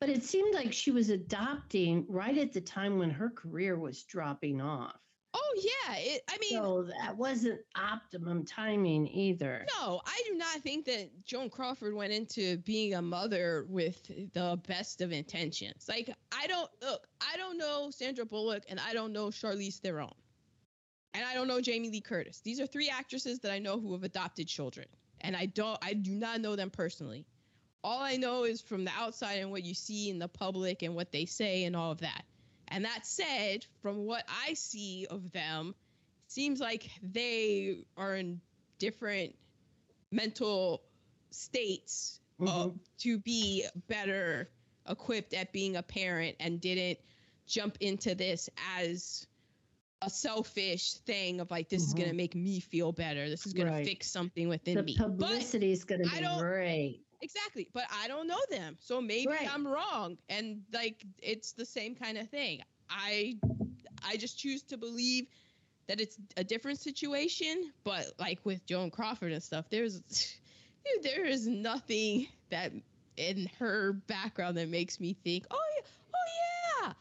But 0.00 0.08
it 0.08 0.24
seemed 0.24 0.54
like 0.54 0.72
she 0.72 0.90
was 0.90 1.10
adopting 1.10 2.06
right 2.08 2.36
at 2.38 2.52
the 2.52 2.60
time 2.60 2.98
when 2.98 3.10
her 3.10 3.30
career 3.30 3.78
was 3.78 4.02
dropping 4.04 4.60
off. 4.60 4.98
Oh 5.34 5.54
yeah 5.56 5.96
it, 5.96 6.22
i 6.28 6.36
mean 6.38 6.60
So 6.62 6.82
that 7.00 7.16
wasn't 7.16 7.60
optimum 7.76 8.44
timing 8.44 9.06
either. 9.08 9.66
no 9.80 10.00
i 10.04 10.22
do 10.28 10.36
not 10.36 10.60
think 10.60 10.84
that 10.86 11.10
joan 11.24 11.48
crawford 11.50 11.94
went 11.94 12.12
into 12.12 12.58
being 12.58 12.94
a 12.94 13.02
mother 13.02 13.64
with 13.68 14.06
the 14.34 14.60
best 14.68 15.00
of 15.00 15.12
intentions. 15.12 15.86
Like 15.88 16.14
i 16.32 16.46
don't 16.46 16.70
look 16.82 17.06
i 17.20 17.36
don't 17.36 17.56
know 17.58 17.90
sandra 17.90 18.24
bullock 18.26 18.64
and 18.68 18.78
i 18.80 18.92
don't 18.92 19.12
know 19.12 19.28
charlize 19.28 19.78
theron. 19.78 20.10
And 21.14 21.24
i 21.24 21.34
don't 21.34 21.48
know 21.48 21.60
jamie 21.60 21.90
lee 21.90 22.00
curtis. 22.00 22.40
These 22.40 22.60
are 22.60 22.66
three 22.66 22.88
actresses 22.90 23.38
that 23.40 23.52
i 23.52 23.58
know 23.58 23.78
who 23.80 23.92
have 23.92 24.02
adopted 24.04 24.48
children. 24.48 24.86
And 25.22 25.36
i 25.36 25.46
don't 25.46 25.78
i 25.82 25.94
do 25.94 26.12
not 26.12 26.40
know 26.40 26.56
them 26.56 26.70
personally. 26.70 27.26
All 27.84 28.00
I 28.00 28.14
know 28.16 28.44
is 28.44 28.60
from 28.60 28.84
the 28.84 28.92
outside 28.96 29.40
and 29.40 29.50
what 29.50 29.64
you 29.64 29.74
see 29.74 30.08
in 30.08 30.20
the 30.20 30.28
public 30.28 30.82
and 30.82 30.94
what 30.94 31.10
they 31.10 31.24
say 31.24 31.64
and 31.64 31.74
all 31.74 31.90
of 31.90 31.98
that. 31.98 32.22
And 32.72 32.86
that 32.86 33.06
said, 33.06 33.66
from 33.82 33.98
what 34.06 34.24
I 34.46 34.54
see 34.54 35.06
of 35.10 35.30
them, 35.32 35.74
seems 36.28 36.58
like 36.58 36.88
they 37.02 37.84
are 37.98 38.16
in 38.16 38.40
different 38.78 39.34
mental 40.10 40.82
states 41.30 42.18
uh, 42.40 42.44
Mhm. 42.68 42.78
to 42.98 43.18
be 43.20 43.64
better 43.88 44.50
equipped 44.88 45.34
at 45.34 45.52
being 45.52 45.76
a 45.76 45.82
parent 45.82 46.34
and 46.40 46.60
didn't 46.60 46.98
jump 47.46 47.76
into 47.80 48.14
this 48.14 48.48
as 48.76 49.26
a 50.00 50.10
selfish 50.10 50.94
thing 51.06 51.40
of 51.40 51.50
like 51.50 51.68
this 51.68 51.82
is 51.82 51.94
Mhm. 51.94 51.98
gonna 51.98 52.14
make 52.14 52.34
me 52.34 52.58
feel 52.58 52.90
better. 52.90 53.28
This 53.28 53.46
is 53.46 53.52
gonna 53.52 53.70
Right. 53.70 53.86
fix 53.86 54.10
something 54.10 54.48
within 54.48 54.76
The 54.76 54.82
me. 54.82 54.96
But 54.98 55.10
publicity 55.10 55.70
is 55.70 55.84
going 55.84 56.02
to 56.02 56.10
I 56.10 56.16
be 56.16 56.24
don't- 56.24 56.38
great. 56.40 57.04
Exactly, 57.22 57.68
but 57.72 57.84
I 58.02 58.08
don't 58.08 58.26
know 58.26 58.40
them, 58.50 58.76
so 58.80 59.00
maybe 59.00 59.28
Right. 59.28 59.48
I'm 59.52 59.66
wrong, 59.66 60.18
and 60.28 60.62
like 60.72 61.04
it's 61.18 61.52
the 61.52 61.64
same 61.64 61.94
kind 61.94 62.18
of 62.18 62.28
thing. 62.28 62.60
I 62.90 63.36
I 64.04 64.16
just 64.16 64.38
choose 64.38 64.62
to 64.64 64.76
believe 64.76 65.26
that 65.86 66.00
it's 66.00 66.16
a 66.36 66.42
different 66.44 66.80
situation, 66.80 67.72
but 67.84 68.06
like 68.18 68.40
with 68.44 68.66
Joan 68.66 68.90
Crawford 68.90 69.32
and 69.32 69.42
stuff, 69.42 69.66
there's 69.70 70.00
dude, 70.84 71.02
there 71.04 71.24
is 71.24 71.46
nothing 71.46 72.26
that 72.50 72.72
in 73.16 73.48
her 73.58 73.92
background 73.92 74.56
that 74.56 74.68
makes 74.68 74.98
me 74.98 75.16
think, 75.24 75.46
oh 75.50 75.60
yeah, 75.76 75.82
oh 76.14 76.82
yeah, 76.82 76.92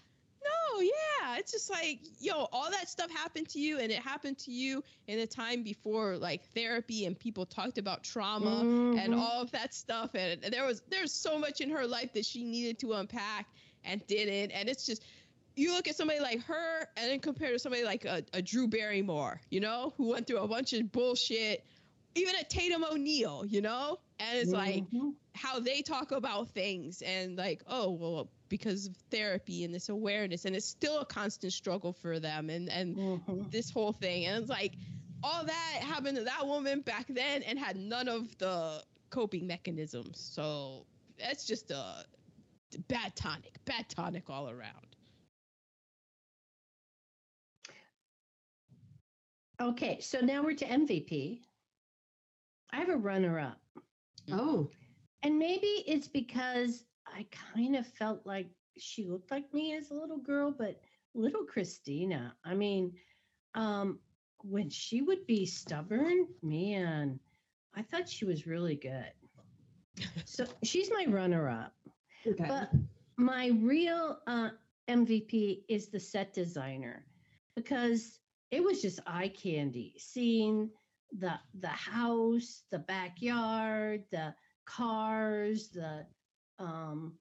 no, 0.43 0.81
yeah. 0.81 1.10
It's 1.37 1.51
just 1.51 1.69
like 1.69 1.99
yo, 2.19 2.47
all 2.51 2.69
that 2.71 2.89
stuff 2.89 3.09
happened 3.11 3.49
to 3.49 3.59
you, 3.59 3.79
and 3.79 3.91
it 3.91 3.99
happened 3.99 4.37
to 4.39 4.51
you 4.51 4.83
in 5.07 5.19
a 5.19 5.27
time 5.27 5.63
before 5.63 6.17
like 6.17 6.43
therapy 6.53 7.05
and 7.05 7.17
people 7.17 7.45
talked 7.45 7.77
about 7.77 8.03
trauma 8.03 8.61
and 8.97 9.13
Mhm. 9.13 9.17
all 9.19 9.41
of 9.41 9.51
that 9.51 9.73
stuff 9.73 10.13
and 10.15 10.41
there 10.43 10.65
was 10.65 10.81
there's 10.89 11.13
so 11.13 11.37
much 11.39 11.61
in 11.61 11.69
her 11.69 11.87
life 11.87 12.13
that 12.13 12.25
she 12.25 12.43
needed 12.43 12.79
to 12.79 12.93
unpack 12.93 13.47
and 13.83 14.05
didn't 14.07 14.51
and 14.51 14.69
it's 14.69 14.85
just 14.85 15.03
you 15.55 15.73
look 15.73 15.87
at 15.87 15.95
somebody 15.95 16.19
like 16.19 16.41
her 16.43 16.87
and 16.97 17.11
then 17.11 17.19
compare 17.19 17.51
to 17.51 17.59
somebody 17.59 17.83
like 17.83 18.05
a, 18.05 18.23
a 18.33 18.41
drew 18.41 18.67
barrymore 18.67 19.41
you 19.49 19.59
know 19.59 19.93
who 19.97 20.09
went 20.09 20.27
through 20.27 20.37
a 20.39 20.47
bunch 20.47 20.73
of 20.73 20.91
bullshit 20.91 21.63
even 22.15 22.35
a 22.35 22.43
tatum 22.45 22.83
o'neal 22.83 23.43
you 23.47 23.61
know 23.61 23.97
and 24.19 24.38
it's 24.38 24.51
like 24.53 24.83
Mhm. 24.93 25.13
how 25.35 25.59
they 25.59 25.81
talk 25.81 26.11
about 26.11 26.49
things 26.49 27.01
and 27.01 27.38
like 27.38 27.63
oh 27.67 27.91
well 27.91 28.29
because 28.49 28.88
of 28.88 28.95
therapy 29.09 29.63
and 29.63 29.73
this 29.73 29.89
awareness 29.89 30.45
and 30.45 30.55
it's 30.55 30.65
still 30.65 30.99
a 30.99 31.05
constant 31.05 31.53
struggle 31.53 31.93
for 31.93 32.19
them 32.19 32.49
and 32.49 32.69
and 32.69 32.97
Mhm. 32.97 33.49
this 33.51 33.69
whole 33.71 33.93
thing 33.93 34.25
and 34.25 34.41
it's 34.41 34.49
like 34.49 34.77
all 35.23 35.45
that 35.45 35.79
happened 35.81 36.17
to 36.17 36.23
that 36.23 36.45
woman 36.45 36.81
back 36.81 37.07
then 37.07 37.43
and 37.43 37.57
had 37.59 37.75
none 37.77 38.07
of 38.07 38.35
the 38.39 38.83
coping 39.09 39.45
mechanisms. 39.47 40.19
So 40.19 40.88
that's 41.17 41.45
just 41.45 41.69
a 41.71 42.05
bad 42.88 43.15
tonic, 43.15 43.53
bad 43.65 43.88
tonic 43.89 44.29
all 44.29 44.49
around. 44.49 44.95
Okay, 49.61 49.99
so 50.01 50.19
now 50.21 50.43
we're 50.43 50.55
to 50.55 50.65
MVP. 50.65 51.43
I 52.73 52.77
have 52.77 52.89
a 52.89 52.98
runner 52.98 53.39
up. 53.39 53.60
Oh, 54.31 54.69
And 55.23 55.38
maybe 55.38 55.68
it's 55.88 56.07
because 56.07 56.85
I 57.07 57.26
kind 57.53 57.76
of 57.76 57.85
felt 57.88 58.26
like 58.26 58.49
she 58.77 59.06
looked 59.06 59.31
like 59.31 59.53
me 59.53 59.76
as 59.76 59.91
a 59.91 59.95
little 59.95 60.18
girl, 60.18 60.52
but 60.52 60.80
little 61.14 61.43
Christina, 61.43 62.35
I 62.45 62.53
mean, 62.53 62.93
um, 63.56 63.99
when 64.43 64.69
she 64.69 65.02
would 65.02 65.26
be 65.27 65.45
stubborn, 65.45 66.27
man, 66.41 67.19
I 67.76 67.81
thought 67.81 68.07
she 68.10 68.26
was 68.26 68.48
really 68.48 68.76
good. 68.76 69.11
So 70.26 70.45
she's 70.64 70.89
my 70.91 71.06
runner 71.07 71.49
up. 71.49 71.73
okay. 72.26 72.45
But 72.48 72.72
my 73.18 73.48
real 73.61 74.19
uh, 74.27 74.49
MVP 74.89 75.64
is 75.68 75.89
the 75.89 75.99
set 75.99 76.34
designer 76.34 77.06
because 77.56 78.19
it 78.52 78.64
was 78.64 78.81
just 78.81 78.99
eye 79.06 79.27
candy 79.30 79.93
seeing 79.98 80.69
the 81.17 81.33
the 81.59 81.67
house, 81.67 82.63
the 82.71 82.79
backyard, 82.79 84.03
the 84.11 84.33
cars, 84.65 85.69
the 85.69 86.05
um, 86.59 87.13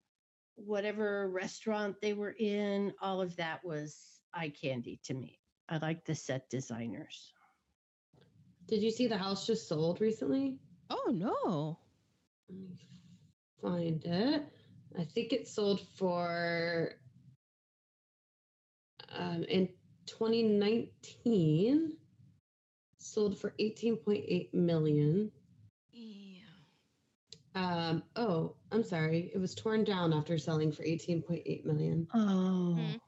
whatever 0.54 1.28
restaurant 1.30 1.96
they 2.00 2.12
were 2.12 2.34
in. 2.38 2.92
All 3.00 3.20
of 3.20 3.34
that 3.36 3.64
was 3.64 4.20
eye 4.34 4.52
candy 4.60 5.00
to 5.04 5.14
me. 5.14 5.38
I 5.68 5.78
like 5.78 6.04
the 6.04 6.14
set 6.14 6.48
designers. 6.50 7.32
Did 8.66 8.82
you 8.82 8.90
see 8.90 9.06
the 9.06 9.18
house 9.18 9.46
just 9.46 9.68
sold 9.68 10.00
recently? 10.00 10.58
Oh 10.90 11.10
no. 11.12 11.78
Let 12.48 12.58
me 12.58 12.78
find 13.60 14.04
it. 14.04 14.44
I 14.98 15.04
think 15.04 15.32
it 15.32 15.48
sold 15.48 15.80
for 15.96 16.94
um, 19.16 19.44
in 19.44 19.68
2019 20.06 21.92
sold 23.00 23.38
for 23.38 23.54
18.8 23.58 24.52
million. 24.54 25.30
Yeah. 25.92 26.40
Um, 27.54 28.02
oh, 28.16 28.54
I'm 28.70 28.84
sorry. 28.84 29.30
It 29.34 29.38
was 29.38 29.54
torn 29.54 29.84
down 29.84 30.12
after 30.12 30.38
selling 30.38 30.70
for 30.70 30.84
18.8 30.84 31.64
million. 31.64 32.06
Oh, 32.14 32.76
Mhm. 32.78 33.00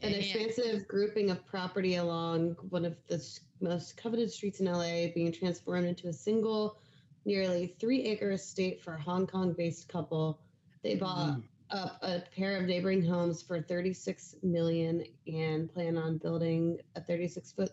An 0.00 0.12
Yeah. 0.12 0.18
expansive 0.18 0.86
grouping 0.86 1.30
of 1.30 1.44
property 1.46 1.96
along 1.96 2.52
one 2.70 2.84
of 2.84 2.96
the 3.08 3.20
most 3.60 3.96
coveted 3.96 4.30
streets 4.30 4.60
in 4.60 4.68
LA 4.68 5.08
being 5.12 5.32
transformed 5.32 5.86
into 5.86 6.06
a 6.08 6.12
single, 6.12 6.78
nearly 7.24 7.66
three 7.80 8.04
acre 8.04 8.30
estate 8.30 8.80
for 8.80 8.94
a 8.94 9.00
Hong 9.02 9.26
Kong 9.26 9.54
based 9.54 9.88
couple. 9.88 10.40
They 10.82 10.94
bought 10.94 11.40
up 11.70 11.98
a 12.02 12.20
pair 12.34 12.56
of 12.58 12.66
neighboring 12.66 13.04
homes 13.04 13.42
for 13.42 13.60
36 13.60 14.36
million 14.42 15.04
and 15.26 15.68
plan 15.68 15.96
on 15.96 16.18
building 16.18 16.80
a 16.94 17.00
36 17.00 17.50
foot 17.52 17.72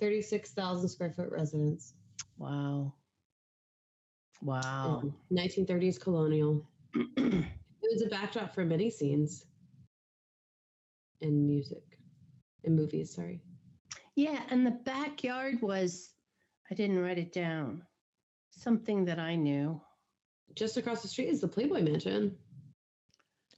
36,000 0.00 0.88
square 0.88 1.12
foot 1.16 1.30
residence. 1.30 1.94
wow. 2.38 2.94
Wow. 4.42 5.00
Um, 5.02 5.14
1930s 5.30 6.00
colonial. 6.00 6.66
it 6.94 7.54
was 7.82 8.02
a 8.02 8.08
backdrop 8.08 8.54
for 8.54 8.64
many 8.64 8.90
scenes 8.90 9.44
and 11.20 11.46
music 11.46 11.82
and 12.64 12.74
movies, 12.74 13.14
sorry. 13.14 13.42
Yeah, 14.16 14.40
and 14.50 14.66
the 14.66 14.70
backyard 14.70 15.60
was, 15.60 16.10
I 16.70 16.74
didn't 16.74 17.00
write 17.00 17.18
it 17.18 17.32
down, 17.32 17.82
something 18.50 19.04
that 19.04 19.18
I 19.18 19.34
knew. 19.36 19.80
Just 20.54 20.76
across 20.76 21.02
the 21.02 21.08
street 21.08 21.28
is 21.28 21.40
the 21.40 21.48
Playboy 21.48 21.82
Mansion. 21.82 22.36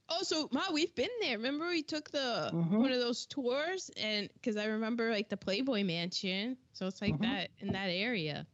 Oh, 0.09 0.21
so 0.21 0.49
Ma, 0.51 0.61
we've 0.71 0.93
been 0.95 1.09
there. 1.21 1.37
Remember 1.37 1.67
we 1.69 1.81
took 1.81 2.11
the 2.11 2.49
Mhm. 2.53 2.79
one 2.79 2.91
of 2.91 2.99
those 2.99 3.25
tours, 3.25 3.89
and 3.97 4.29
because 4.33 4.57
I 4.57 4.65
remember 4.65 5.11
like 5.11 5.29
the 5.29 5.37
Playboy 5.37 5.83
Mansion, 5.83 6.57
so 6.73 6.87
it's 6.87 7.01
like 7.01 7.15
Mhm. 7.15 7.21
that 7.21 7.51
in 7.59 7.69
that 7.69 7.87
area. 7.87 8.45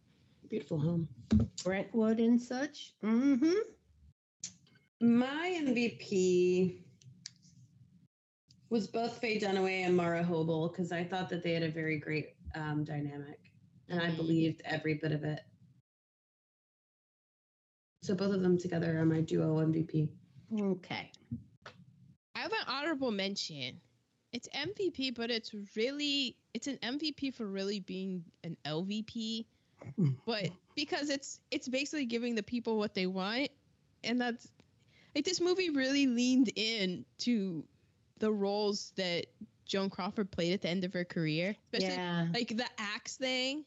Beautiful 0.47 0.79
home. 0.79 1.07
Brentwood 1.63 2.19
and 2.19 2.41
such. 2.41 2.93
Mm-hmm. 3.03 3.53
My 5.01 5.49
MVP 5.61 6.83
was 8.69 8.87
both 8.87 9.17
Faye 9.19 9.39
Dunaway 9.39 9.85
and 9.85 9.95
Mara 9.95 10.23
Hobel 10.23 10.69
because 10.69 10.91
I 10.91 11.03
thought 11.03 11.29
that 11.29 11.43
they 11.43 11.53
had 11.53 11.63
a 11.63 11.69
very 11.71 11.97
great 11.97 12.35
um, 12.55 12.83
dynamic, 12.83 13.39
and 13.89 14.01
I 14.01 14.09
believed 14.11 14.61
every 14.65 14.95
bit 14.95 15.11
of 15.11 15.23
it. 15.23 15.41
So 18.01 18.15
both 18.15 18.33
of 18.33 18.41
them 18.41 18.57
together 18.57 18.97
are 18.99 19.05
my 19.05 19.21
duo 19.21 19.57
MVP. 19.59 20.09
Okay. 20.59 21.11
I 22.39 22.43
have 22.43 22.53
an 22.53 22.59
honorable 22.67 23.11
mention. 23.11 23.81
It's 24.31 24.47
MVP, 24.55 25.13
but 25.13 25.29
it's 25.29 25.53
really 25.75 26.37
it's 26.53 26.67
an 26.67 26.77
MVP 26.77 27.33
for 27.33 27.47
really 27.47 27.81
being 27.81 28.23
an 28.45 28.55
LVP, 28.65 29.45
but 30.25 30.49
because 30.75 31.09
it's 31.09 31.41
it's 31.51 31.67
basically 31.67 32.05
giving 32.05 32.35
the 32.35 32.43
people 32.43 32.77
what 32.77 32.93
they 32.93 33.07
want, 33.07 33.49
and 34.05 34.21
that's 34.21 34.47
like 35.15 35.25
this 35.25 35.41
movie 35.41 35.69
really 35.69 36.07
leaned 36.07 36.51
in 36.55 37.03
to 37.19 37.65
the 38.19 38.31
roles 38.31 38.93
that 38.95 39.25
Joan 39.65 39.89
Crawford 39.89 40.31
played 40.31 40.53
at 40.53 40.61
the 40.61 40.69
end 40.69 40.85
of 40.85 40.93
her 40.93 41.03
career, 41.03 41.55
especially 41.73 41.95
yeah. 41.95 42.27
like 42.33 42.55
the 42.55 42.67
axe 42.77 43.17
thing 43.17 43.65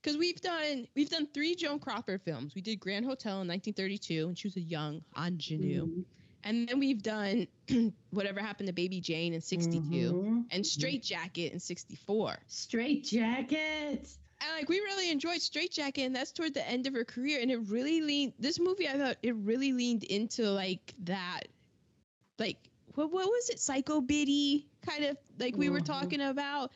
because 0.00 0.16
we've 0.16 0.40
done 0.40 0.86
we've 0.94 1.10
done 1.10 1.28
three 1.32 1.54
joan 1.54 1.78
crawford 1.78 2.20
films 2.22 2.56
we 2.56 2.60
did 2.60 2.80
grand 2.80 3.04
hotel 3.04 3.40
in 3.40 3.46
1932 3.46 4.26
and 4.26 4.36
she 4.36 4.48
was 4.48 4.56
a 4.56 4.60
young 4.60 5.00
ingenue 5.16 5.86
Mhm. 5.86 6.04
And 6.44 6.68
then 6.68 6.78
we've 6.78 7.02
done 7.02 7.46
whatever 8.10 8.40
happened 8.40 8.66
to 8.66 8.72
baby 8.72 9.00
jane 9.00 9.32
in 9.34 9.40
62 9.40 9.80
Mhm. 9.80 10.44
and 10.50 10.66
straight 10.66 11.02
jacket 11.02 11.52
in 11.52 11.60
64 11.60 12.36
Straight 12.48 13.04
jacket. 13.04 14.08
and 14.40 14.50
like 14.58 14.68
we 14.68 14.80
really 14.80 15.10
enjoyed 15.10 15.40
straight 15.40 15.72
jacket 15.72 16.02
and 16.02 16.14
that's 16.16 16.32
toward 16.32 16.54
the 16.54 16.68
end 16.68 16.86
of 16.86 16.94
her 16.94 17.04
career 17.04 17.40
and 17.40 17.50
it 17.50 17.58
really 17.68 18.00
leaned 18.00 18.32
this 18.38 18.58
movie 18.58 18.88
i 18.88 18.92
thought 18.98 19.16
it 19.22 19.34
really 19.36 19.72
leaned 19.72 20.04
into 20.04 20.48
like 20.50 20.94
that 21.04 21.42
like 22.38 22.58
what, 22.94 23.12
what 23.12 23.26
was 23.26 23.48
it 23.50 23.58
psycho 23.58 24.00
biddy 24.00 24.66
kind 24.86 25.04
of 25.04 25.16
like 25.38 25.56
we 25.56 25.68
were 25.70 25.80
Mhm. 25.80 25.84
talking 25.86 26.20
about 26.20 26.72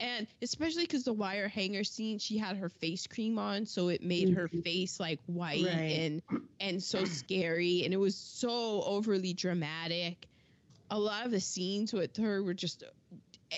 and 0.00 0.26
especially 0.42 0.82
because 0.84 1.04
the 1.04 1.12
wire 1.12 1.48
hanger 1.48 1.84
scene 1.84 2.18
she 2.18 2.36
had 2.38 2.56
her 2.56 2.68
face 2.68 3.06
cream 3.06 3.38
on 3.38 3.66
so 3.66 3.88
it 3.88 4.02
made 4.02 4.30
her 4.30 4.48
Mhm. 4.48 4.62
face 4.64 4.98
like 5.00 5.20
white 5.26 5.64
Right. 5.64 5.98
and 6.00 6.22
and 6.60 6.82
so 6.82 7.04
scary 7.04 7.84
and 7.84 7.92
it 7.94 7.98
was 7.98 8.16
so 8.16 8.82
overly 8.82 9.32
dramatic 9.34 10.26
a 10.90 10.98
lot 10.98 11.24
of 11.26 11.30
the 11.32 11.40
scenes 11.40 11.92
with 11.92 12.16
her 12.16 12.42
were 12.42 12.54
just 12.54 12.82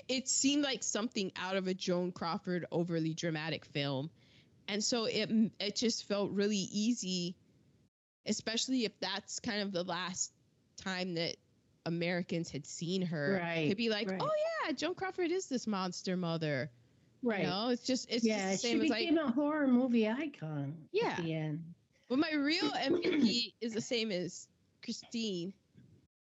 it 0.07 0.27
seemed 0.27 0.63
like 0.63 0.83
something 0.83 1.31
out 1.35 1.55
of 1.55 1.67
a 1.67 1.73
joan 1.73 2.11
crawford 2.11 2.65
overly 2.71 3.13
dramatic 3.13 3.65
film 3.65 4.09
and 4.67 4.83
so 4.83 5.05
it 5.05 5.29
it 5.59 5.75
just 5.75 6.07
felt 6.07 6.31
really 6.31 6.57
easy 6.57 7.35
especially 8.25 8.85
if 8.85 8.91
that's 8.99 9.39
kind 9.39 9.61
of 9.61 9.71
the 9.71 9.83
last 9.83 10.31
time 10.77 11.15
that 11.15 11.35
americans 11.85 12.49
had 12.49 12.65
seen 12.65 13.01
her 13.01 13.39
Right, 13.41 13.69
to 13.69 13.75
be 13.75 13.89
like 13.89 14.07
right. 14.09 14.21
oh 14.21 14.25
yeah 14.25 14.56
joan 14.71 14.95
crawford 14.95 15.31
is 15.31 15.47
this 15.47 15.67
monster 15.67 16.17
mother 16.17 16.69
Right. 17.23 17.41
you 17.41 17.47
know 17.47 17.69
it's 17.69 17.83
just 17.83 18.09
it's 18.09 18.23
yeah, 18.23 18.51
just 18.51 18.61
the 18.63 18.67
she 18.69 18.73
same 18.75 18.83
as 18.83 18.89
like 18.89 18.99
became 19.01 19.17
a 19.17 19.31
horror 19.31 19.67
movie 19.67 20.07
icon. 20.07 20.75
Yeah. 20.91 21.15
At 21.17 21.23
the 21.23 21.33
end. 21.33 21.63
But 22.07 22.19
my 22.19 22.31
real 22.33 22.69
MVP 22.71 23.53
is 23.61 23.73
the 23.73 23.81
same 23.81 24.11
as 24.11 24.47
Christine. 24.83 25.51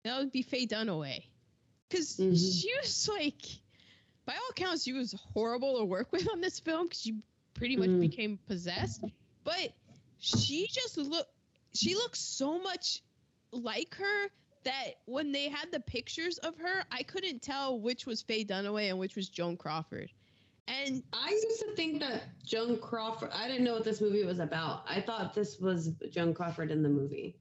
That 0.05 0.17
would 0.19 0.31
be 0.31 0.41
Faye 0.41 0.65
Dunaway. 0.65 1.23
Because 1.89 2.15
Mhm. 2.15 2.33
she 2.61 2.71
was 2.81 3.09
like, 3.09 3.41
by 4.25 4.33
all 4.33 4.49
accounts, 4.51 4.83
she 4.83 4.93
was 4.93 5.13
horrible 5.33 5.79
to 5.79 5.85
work 5.85 6.11
with 6.13 6.27
on 6.31 6.39
this 6.39 6.59
film 6.61 6.85
because 6.85 7.01
she 7.01 7.15
pretty 7.53 7.75
much 7.75 7.89
Mm. 7.89 7.99
became 7.99 8.39
possessed. 8.47 9.03
But 9.43 9.73
she 10.19 10.67
just 10.71 10.97
look, 10.97 11.27
she 11.73 11.93
looks 11.95 12.19
so 12.19 12.57
much 12.57 13.03
like 13.51 13.95
her 13.95 14.29
that 14.65 14.95
when 15.05 15.31
they 15.31 15.47
had 15.49 15.71
the 15.71 15.79
pictures 15.79 16.37
of 16.39 16.57
her, 16.57 16.83
I 16.91 17.03
couldn't 17.03 17.41
tell 17.41 17.79
which 17.79 18.05
was 18.05 18.21
Faye 18.21 18.43
Dunaway 18.43 18.89
and 18.89 18.99
which 18.99 19.15
was 19.15 19.29
Joan 19.29 19.55
Crawford. 19.57 20.11
And 20.67 21.03
I 21.13 21.29
used 21.29 21.59
to 21.61 21.75
think 21.75 21.99
that 22.01 22.23
Joan 22.43 22.77
Crawford. 22.79 23.29
I 23.33 23.47
didn't 23.47 23.63
know 23.63 23.73
what 23.73 23.83
this 23.83 24.01
movie 24.01 24.25
was 24.25 24.39
about. 24.39 24.83
I 24.89 24.99
thought 24.99 25.33
this 25.33 25.59
was 25.59 25.91
Joan 26.09 26.33
Crawford 26.33 26.71
in 26.71 26.81
the 26.83 26.89
movie. 26.89 27.35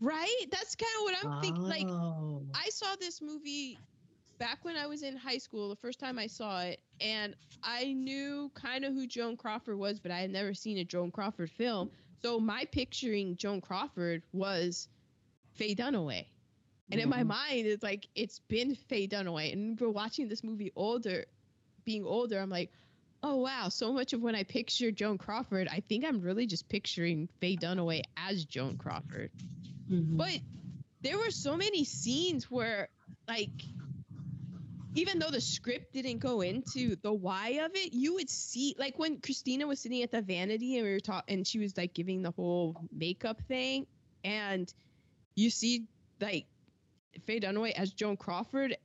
right, 0.00 0.46
that's 0.50 0.74
kind 0.74 0.90
of 0.98 1.02
what 1.04 1.24
I'm 1.24 1.40
thinking. 1.40 1.62
Like, 1.62 1.86
Oh. 1.86 2.42
I 2.54 2.68
saw 2.70 2.94
this 2.98 3.22
movie 3.22 3.78
back 4.38 4.64
when 4.64 4.76
I 4.76 4.86
was 4.86 5.02
in 5.02 5.16
high 5.16 5.38
school, 5.38 5.68
the 5.68 5.76
first 5.76 6.00
time 6.00 6.18
I 6.18 6.26
saw 6.26 6.62
it, 6.62 6.80
and 7.00 7.34
I 7.62 7.92
knew 7.92 8.50
kind 8.54 8.84
of 8.84 8.92
who 8.92 9.06
Joan 9.06 9.36
Crawford 9.36 9.78
was, 9.78 10.00
but 10.00 10.10
I 10.10 10.18
had 10.18 10.30
never 10.30 10.52
seen 10.52 10.78
a 10.78 10.84
Joan 10.84 11.10
Crawford 11.12 11.50
film. 11.50 11.90
So 12.22 12.40
my 12.40 12.64
picturing 12.64 13.36
Joan 13.36 13.60
Crawford 13.60 14.22
was 14.32 14.88
Faye 15.54 15.74
Dunaway. 15.74 16.26
And 16.94 17.02
in 17.02 17.08
my 17.08 17.24
Mhm. 17.24 17.28
mind, 17.28 17.66
it's 17.66 17.82
like 17.82 18.08
it's 18.14 18.38
been 18.48 18.76
Faye 18.76 19.08
Dunaway. 19.08 19.52
And 19.52 19.80
we're 19.80 19.90
watching 19.90 20.28
this 20.28 20.44
movie 20.44 20.70
older, 20.76 21.26
being 21.84 22.04
older, 22.04 22.38
I'm 22.38 22.50
like, 22.50 22.70
oh 23.24 23.38
wow, 23.38 23.68
so 23.68 23.92
much 23.92 24.12
of 24.12 24.20
when 24.22 24.36
I 24.36 24.44
picture 24.44 24.92
Joan 24.92 25.18
Crawford, 25.18 25.66
I 25.66 25.80
think 25.80 26.04
I'm 26.04 26.20
really 26.20 26.46
just 26.46 26.68
picturing 26.68 27.28
Faye 27.40 27.56
Dunaway 27.56 28.02
as 28.16 28.44
Joan 28.44 28.76
Crawford. 28.76 29.32
Mhm. 29.90 30.16
But 30.16 30.40
there 31.02 31.18
were 31.18 31.30
so 31.32 31.56
many 31.56 31.84
scenes 31.84 32.48
where, 32.48 32.88
like, 33.26 33.50
even 34.94 35.18
though 35.18 35.30
the 35.30 35.40
script 35.40 35.92
didn't 35.92 36.18
go 36.18 36.42
into 36.42 36.94
the 37.02 37.12
why 37.12 37.48
of 37.64 37.72
it, 37.74 37.92
you 37.92 38.14
would 38.14 38.30
see, 38.30 38.76
like, 38.78 38.98
when 39.00 39.20
Christina 39.20 39.66
was 39.66 39.80
sitting 39.80 40.02
at 40.02 40.12
the 40.12 40.22
vanity 40.22 40.76
and 40.78 40.86
we 40.86 40.92
were 40.92 41.00
talking, 41.00 41.38
and 41.38 41.46
she 41.46 41.58
was 41.58 41.76
like 41.76 41.92
giving 41.92 42.22
the 42.22 42.30
whole 42.30 42.76
makeup 42.92 43.42
thing, 43.48 43.86
and 44.22 44.72
you 45.34 45.50
see, 45.50 45.88
like, 46.20 46.46
Faye 47.26 47.40
Dunaway 47.40 47.72
as 47.72 47.92
Joan 47.92 48.16
Crawford, 48.16 48.76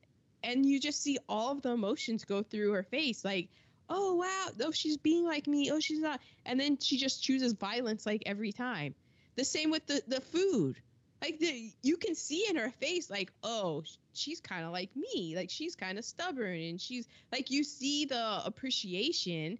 and 0.43 0.65
you 0.65 0.79
just 0.79 1.01
see 1.01 1.17
all 1.27 1.51
of 1.51 1.61
the 1.61 1.71
emotions 1.71 2.25
go 2.25 2.43
through 2.43 2.71
her 2.73 2.83
face, 2.83 3.25
like, 3.25 3.49
oh 3.89 4.15
wow, 4.15 4.65
oh 4.67 4.71
she's 4.71 4.97
being 4.97 5.25
like 5.25 5.47
me, 5.47 5.71
oh 5.71 5.79
she's 5.79 5.99
not, 5.99 6.21
and 6.45 6.59
then 6.59 6.77
she 6.79 6.97
just 6.97 7.23
chooses 7.23 7.53
violence 7.53 8.05
like 8.05 8.23
every 8.25 8.51
time. 8.51 8.95
The 9.35 9.45
same 9.45 9.71
with 9.71 9.85
the 9.87 10.01
the 10.07 10.21
food 10.21 10.75
like 11.21 11.39
the, 11.39 11.71
you 11.83 11.97
can 11.97 12.15
see 12.15 12.45
in 12.49 12.55
her 12.55 12.71
face 12.79 13.09
like 13.09 13.31
oh 13.43 13.83
she's 14.13 14.39
kind 14.39 14.65
of 14.65 14.71
like 14.71 14.89
me 14.95 15.33
like 15.35 15.49
she's 15.49 15.75
kind 15.75 15.97
of 15.97 16.05
stubborn 16.05 16.59
and 16.59 16.79
she's 16.79 17.07
like 17.31 17.51
you 17.51 17.63
see 17.63 18.05
the 18.05 18.41
appreciation 18.45 19.57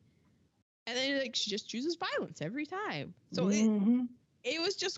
and 0.88 0.98
then 0.98 1.20
like 1.20 1.36
she 1.36 1.50
just 1.50 1.70
chooses 1.70 1.98
violence 1.98 2.41
every 2.41 2.66
time 2.66 3.14
so 3.34 3.50
it, 3.50 3.70
Mhm. 3.70 4.08
it 4.44 4.62
was 4.62 4.76
just 4.76 4.98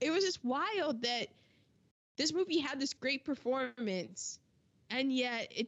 it 0.00 0.10
was 0.10 0.24
just 0.24 0.44
wild 0.44 1.02
that 1.02 1.28
this 2.16 2.32
movie 2.32 2.58
had 2.58 2.80
this 2.80 2.92
great 2.94 3.24
performance 3.24 4.38
and 4.90 5.12
yet 5.12 5.48
it 5.50 5.66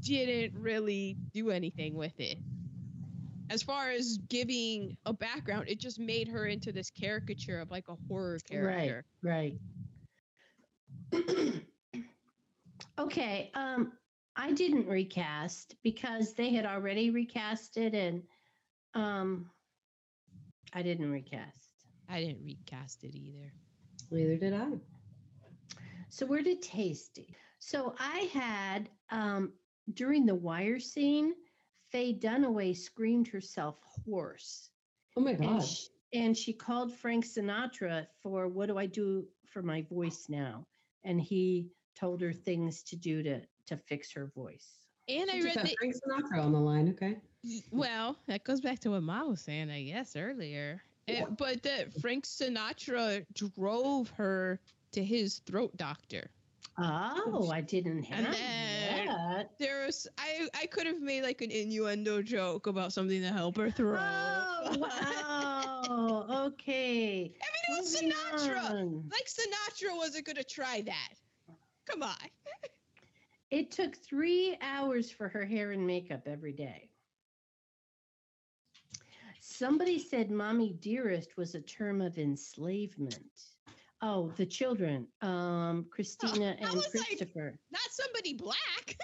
didn't 0.00 0.60
really 0.60 1.16
do 1.32 1.50
anything 1.50 1.94
with 1.94 2.18
it 2.18 2.38
as 3.50 3.62
far 3.62 3.90
as 3.90 4.18
giving 4.28 4.96
a 5.06 5.12
background 5.12 5.64
it 5.68 5.78
just 5.78 5.98
made 5.98 6.28
her 6.28 6.46
into 6.46 6.72
this 6.72 6.90
caricature 6.90 7.60
of 7.60 7.70
like 7.70 7.88
a 7.88 7.96
horror 8.08 8.38
character 8.48 9.04
Right. 9.22 9.52
right. 9.52 9.60
okay. 12.98 13.50
Um, 13.54 13.92
I 14.36 14.52
didn't 14.52 14.86
recast 14.86 15.74
because 15.82 16.34
they 16.34 16.50
had 16.50 16.64
already 16.64 17.10
recasted 17.10 17.94
and 17.94 18.22
um 18.94 19.50
I 20.72 20.82
didn't 20.82 21.10
recast. 21.10 21.84
I 22.08 22.20
didn't 22.20 22.44
recast 22.44 23.02
it 23.04 23.14
either. 23.16 23.52
Neither 24.10 24.36
did 24.36 24.54
I. 24.54 24.68
So 26.10 26.26
we're 26.26 26.42
to 26.42 26.56
tasty. 26.56 27.36
So 27.58 27.94
I 27.98 28.28
had 28.32 28.90
um 29.10 29.52
during 29.94 30.26
the 30.26 30.34
wire 30.34 30.78
scene, 30.78 31.34
Faye 31.90 32.14
Dunaway 32.14 32.76
screamed 32.76 33.28
herself 33.28 33.78
hoarse. 33.82 34.70
Oh 35.16 35.20
my 35.20 35.32
And 35.32 35.62
and 36.12 36.36
she 36.36 36.52
called 36.52 36.92
Frank 36.92 37.24
Sinatra 37.24 38.06
for 38.20 38.48
what 38.48 38.66
do 38.66 38.76
I 38.78 38.86
do 38.86 39.26
for 39.46 39.62
my 39.62 39.82
voice 39.82 40.26
now? 40.28 40.66
And 41.04 41.20
he 41.20 41.70
told 41.94 42.20
her 42.20 42.32
things 42.32 42.82
to 42.84 42.96
do 42.96 43.22
to 43.22 43.40
to 43.66 43.76
fix 43.76 44.12
her 44.12 44.26
voice. 44.34 44.80
And 45.08 45.30
I 45.30 45.40
read 45.40 45.56
had 45.56 45.66
that. 45.66 45.76
Frank 45.78 45.94
Sinatra 45.94 46.44
on 46.44 46.52
the 46.52 46.60
line. 46.60 46.88
Okay. 46.90 47.18
Well, 47.70 48.16
that 48.26 48.44
goes 48.44 48.60
back 48.60 48.80
to 48.80 48.90
what 48.90 49.02
Ma 49.02 49.24
was 49.24 49.40
saying, 49.40 49.70
I 49.70 49.84
guess, 49.84 50.14
earlier. 50.14 50.82
Eh, 51.08 51.24
but 51.38 51.62
that 51.62 51.92
Frank 52.00 52.26
Sinatra 52.26 53.24
drove 53.32 54.10
her 54.10 54.60
to 54.92 55.04
his 55.04 55.38
throat 55.40 55.76
doctor. 55.76 56.30
Oh, 56.78 57.50
I 57.52 57.60
didn't 57.60 58.04
have 58.04 58.24
And 58.24 58.34
then- 58.34 59.06
that. 59.06 59.50
There 59.58 59.84
was 59.86 60.06
I 60.18 60.48
I 60.54 60.66
could 60.66 60.86
have 60.86 61.00
made 61.00 61.22
like 61.22 61.40
an 61.42 61.50
innuendo 61.50 62.22
joke 62.22 62.66
about 62.66 62.92
something 62.92 63.20
to 63.20 63.28
help 63.28 63.56
her 63.58 63.70
throat. 63.70 63.98
Oh, 64.00 64.78
wow. 64.78 66.46
okay. 66.46 67.12
I 67.42 67.72
mean, 67.72 67.78
it 67.78 67.80
was 67.80 67.94
Moving 68.02 68.12
Sinatra. 68.16 68.70
on. 68.70 69.10
Like 69.10 69.26
Sinatra 69.28 69.96
wasn't 69.96 70.26
gonna 70.26 70.44
try 70.44 70.80
that. 70.82 71.14
Come 71.86 72.02
on. 72.02 72.14
It 73.50 73.72
took 73.72 73.96
three 73.96 74.56
hours 74.62 75.10
for 75.10 75.28
her 75.28 75.44
hair 75.44 75.72
and 75.72 75.84
makeup 75.84 76.28
every 76.28 76.52
day. 76.52 76.88
Somebody 79.40 79.98
said 79.98 80.30
mommy 80.30 80.72
dearest 80.80 81.36
was 81.36 81.56
a 81.56 81.60
term 81.60 82.00
of 82.00 82.16
enslavement. 82.16 83.42
Oh, 84.02 84.32
the 84.36 84.46
children, 84.46 85.06
um, 85.22 85.86
Christina 85.90 86.56
I 86.60 86.64
and 86.64 86.74
was 86.74 86.94
like- 86.94 87.06
Christopher. 87.06 87.58
Not 87.70 87.82
somebody 87.90 88.34
black. 88.34 88.96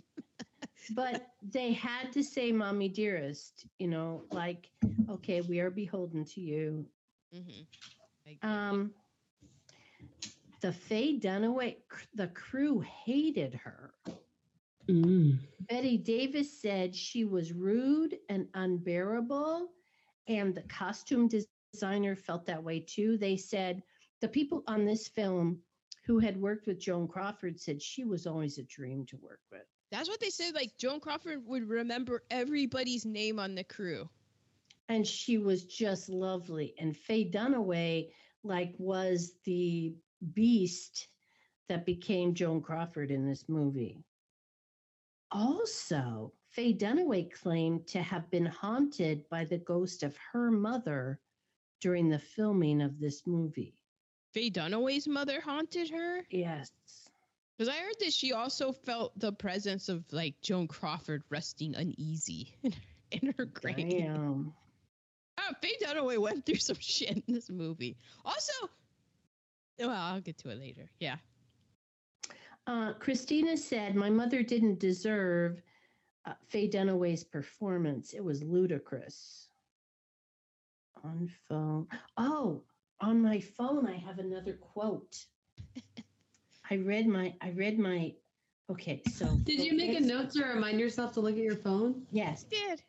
but 0.94 1.28
they 1.42 1.72
had 1.72 2.12
to 2.12 2.22
say 2.22 2.52
mommy 2.52 2.88
dearest, 2.88 3.66
you 3.78 3.88
know, 3.88 4.24
like, 4.32 4.68
okay, 5.08 5.40
we 5.40 5.60
are 5.60 5.70
beholden 5.70 6.24
to 6.26 6.40
you. 6.40 6.84
mm-hmm. 7.34 8.48
Um, 8.48 8.92
the 10.60 10.72
Faye 10.72 11.18
Dunaway, 11.18 11.76
c- 11.92 12.06
the 12.14 12.28
crew 12.28 12.80
hated 12.80 13.54
her. 13.54 13.92
Mm. 14.88 15.38
Bette 15.68 15.98
Davis 15.98 16.60
said 16.60 16.94
she 16.94 17.24
was 17.24 17.52
rude 17.52 18.16
and 18.30 18.46
unbearable, 18.54 19.68
and 20.28 20.54
the 20.54 20.62
costume 20.62 21.28
designer 21.74 22.16
felt 22.16 22.46
that 22.46 22.62
way 22.62 22.80
too. 22.80 23.16
They 23.18 23.36
said 23.36 23.82
the 24.24 24.28
people 24.28 24.64
on 24.66 24.86
this 24.86 25.06
film 25.06 25.58
who 26.06 26.18
had 26.18 26.40
worked 26.40 26.66
with 26.66 26.80
Joan 26.80 27.06
Crawford 27.06 27.60
said 27.60 27.82
she 27.82 28.04
was 28.04 28.26
always 28.26 28.56
a 28.56 28.62
dream 28.62 29.04
to 29.04 29.18
work 29.18 29.40
with. 29.52 29.66
That's 29.92 30.08
what 30.08 30.18
they 30.18 30.30
said. 30.30 30.54
Like 30.54 30.78
Joan 30.78 30.98
Crawford 30.98 31.42
would 31.46 31.68
remember 31.68 32.22
everybody's 32.30 33.04
name 33.04 33.38
on 33.38 33.54
the 33.54 33.64
crew. 33.64 34.08
And 34.88 35.06
she 35.06 35.36
was 35.36 35.66
just 35.66 36.08
lovely. 36.08 36.72
And 36.78 36.96
Faye 36.96 37.30
Dunaway, 37.30 38.12
like, 38.42 38.72
was 38.78 39.34
the 39.44 39.94
beast 40.32 41.08
that 41.68 41.84
became 41.84 42.32
Joan 42.32 42.62
Crawford 42.62 43.10
in 43.10 43.28
this 43.28 43.46
movie. 43.46 43.98
Also, 45.32 46.32
Faye 46.48 46.72
Dunaway 46.72 47.30
claimed 47.30 47.86
to 47.88 48.00
have 48.00 48.30
been 48.30 48.46
haunted 48.46 49.28
by 49.28 49.44
the 49.44 49.58
ghost 49.58 50.02
of 50.02 50.16
her 50.32 50.50
mother 50.50 51.20
during 51.82 52.08
the 52.08 52.18
filming 52.18 52.80
of 52.80 52.98
this 52.98 53.26
movie. 53.26 53.74
Faye 54.34 54.50
Dunaway's 54.50 55.06
mother 55.06 55.40
haunted 55.40 55.90
her. 55.90 56.26
Yes. 56.28 56.72
Because 57.56 57.72
I 57.72 57.78
heard 57.78 57.94
that 58.00 58.12
she 58.12 58.32
also 58.32 58.72
felt 58.72 59.16
the 59.18 59.32
presence 59.32 59.88
of 59.88 60.04
like 60.10 60.40
Joan 60.42 60.66
Crawford 60.66 61.22
resting 61.30 61.76
uneasy 61.76 62.52
in, 62.64 62.74
in 63.12 63.34
her 63.38 63.44
grave. 63.44 63.76
Damn. 63.76 64.52
Oh, 65.38 65.52
Faye 65.62 65.76
Dunaway 65.80 66.18
went 66.18 66.44
through 66.44 66.56
some 66.56 66.76
shit 66.80 67.10
in 67.10 67.22
this 67.28 67.48
movie. 67.48 67.96
Also, 68.24 68.52
well, 69.78 69.90
I'll 69.90 70.20
get 70.20 70.38
to 70.38 70.50
it 70.50 70.58
later. 70.58 70.90
Yeah. 70.98 71.16
Uh, 72.66 72.94
Christina 72.94 73.56
said, 73.56 73.94
My 73.94 74.10
mother 74.10 74.42
didn't 74.42 74.80
deserve 74.80 75.62
uh, 76.26 76.32
Faye 76.48 76.68
Dunaway's 76.68 77.22
performance. 77.22 78.14
It 78.14 78.24
was 78.24 78.42
ludicrous. 78.42 79.48
On 81.04 81.30
phone. 81.48 81.86
Oh, 82.16 82.62
on 83.04 83.20
my 83.20 83.38
phone, 83.38 83.86
I 83.86 83.96
have 83.96 84.18
another 84.18 84.54
quote. 84.54 85.26
I 86.70 86.76
read 86.76 87.06
my, 87.06 87.34
I 87.42 87.50
read 87.50 87.78
my, 87.78 88.14
okay, 88.70 89.02
so. 89.12 89.26
Did 89.44 89.60
you 89.60 89.76
make 89.76 89.96
a 89.96 90.00
note 90.00 90.30
to 90.30 90.44
remind 90.44 90.80
yourself 90.80 91.12
to 91.14 91.20
look 91.20 91.34
at 91.34 91.42
your 91.42 91.56
phone? 91.56 92.06
Yes. 92.10 92.44
Did. 92.44 92.82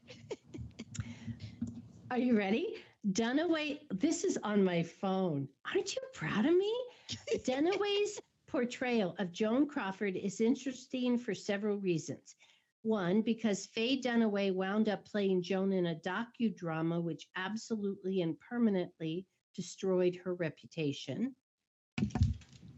Are 2.11 2.17
you 2.17 2.37
ready? 2.37 2.75
Dunaway, 3.11 3.79
this 3.91 4.23
is 4.23 4.39
on 4.41 4.63
my 4.63 4.83
phone. 4.83 5.49
Aren't 5.73 5.93
you 5.95 6.01
proud 6.13 6.45
of 6.45 6.55
me? 6.55 6.73
Dunaway's 7.39 8.21
portrayal 8.47 9.15
of 9.19 9.33
Joan 9.33 9.67
Crawford 9.67 10.15
is 10.15 10.39
interesting 10.39 11.17
for 11.17 11.35
several 11.35 11.77
reasons. 11.77 12.35
One, 12.83 13.21
because 13.21 13.65
Faye 13.65 13.99
Dunaway 13.99 14.53
wound 14.53 14.87
up 14.87 15.03
playing 15.03 15.43
Joan 15.43 15.73
in 15.73 15.87
a 15.87 15.95
docudrama, 15.95 17.01
which 17.01 17.27
absolutely 17.35 18.21
and 18.21 18.39
permanently 18.39 19.25
destroyed 19.55 20.19
her 20.23 20.33
reputation. 20.33 21.35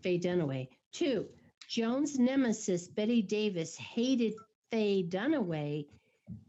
Faye 0.02 0.20
Dunaway. 0.20 0.68
Two, 0.94 1.28
Joan's 1.68 2.18
nemesis, 2.18 2.88
Bette 2.88 3.22
Davis, 3.22 3.76
hated 3.76 4.34
Faye 4.72 5.04
Dunaway 5.04 5.86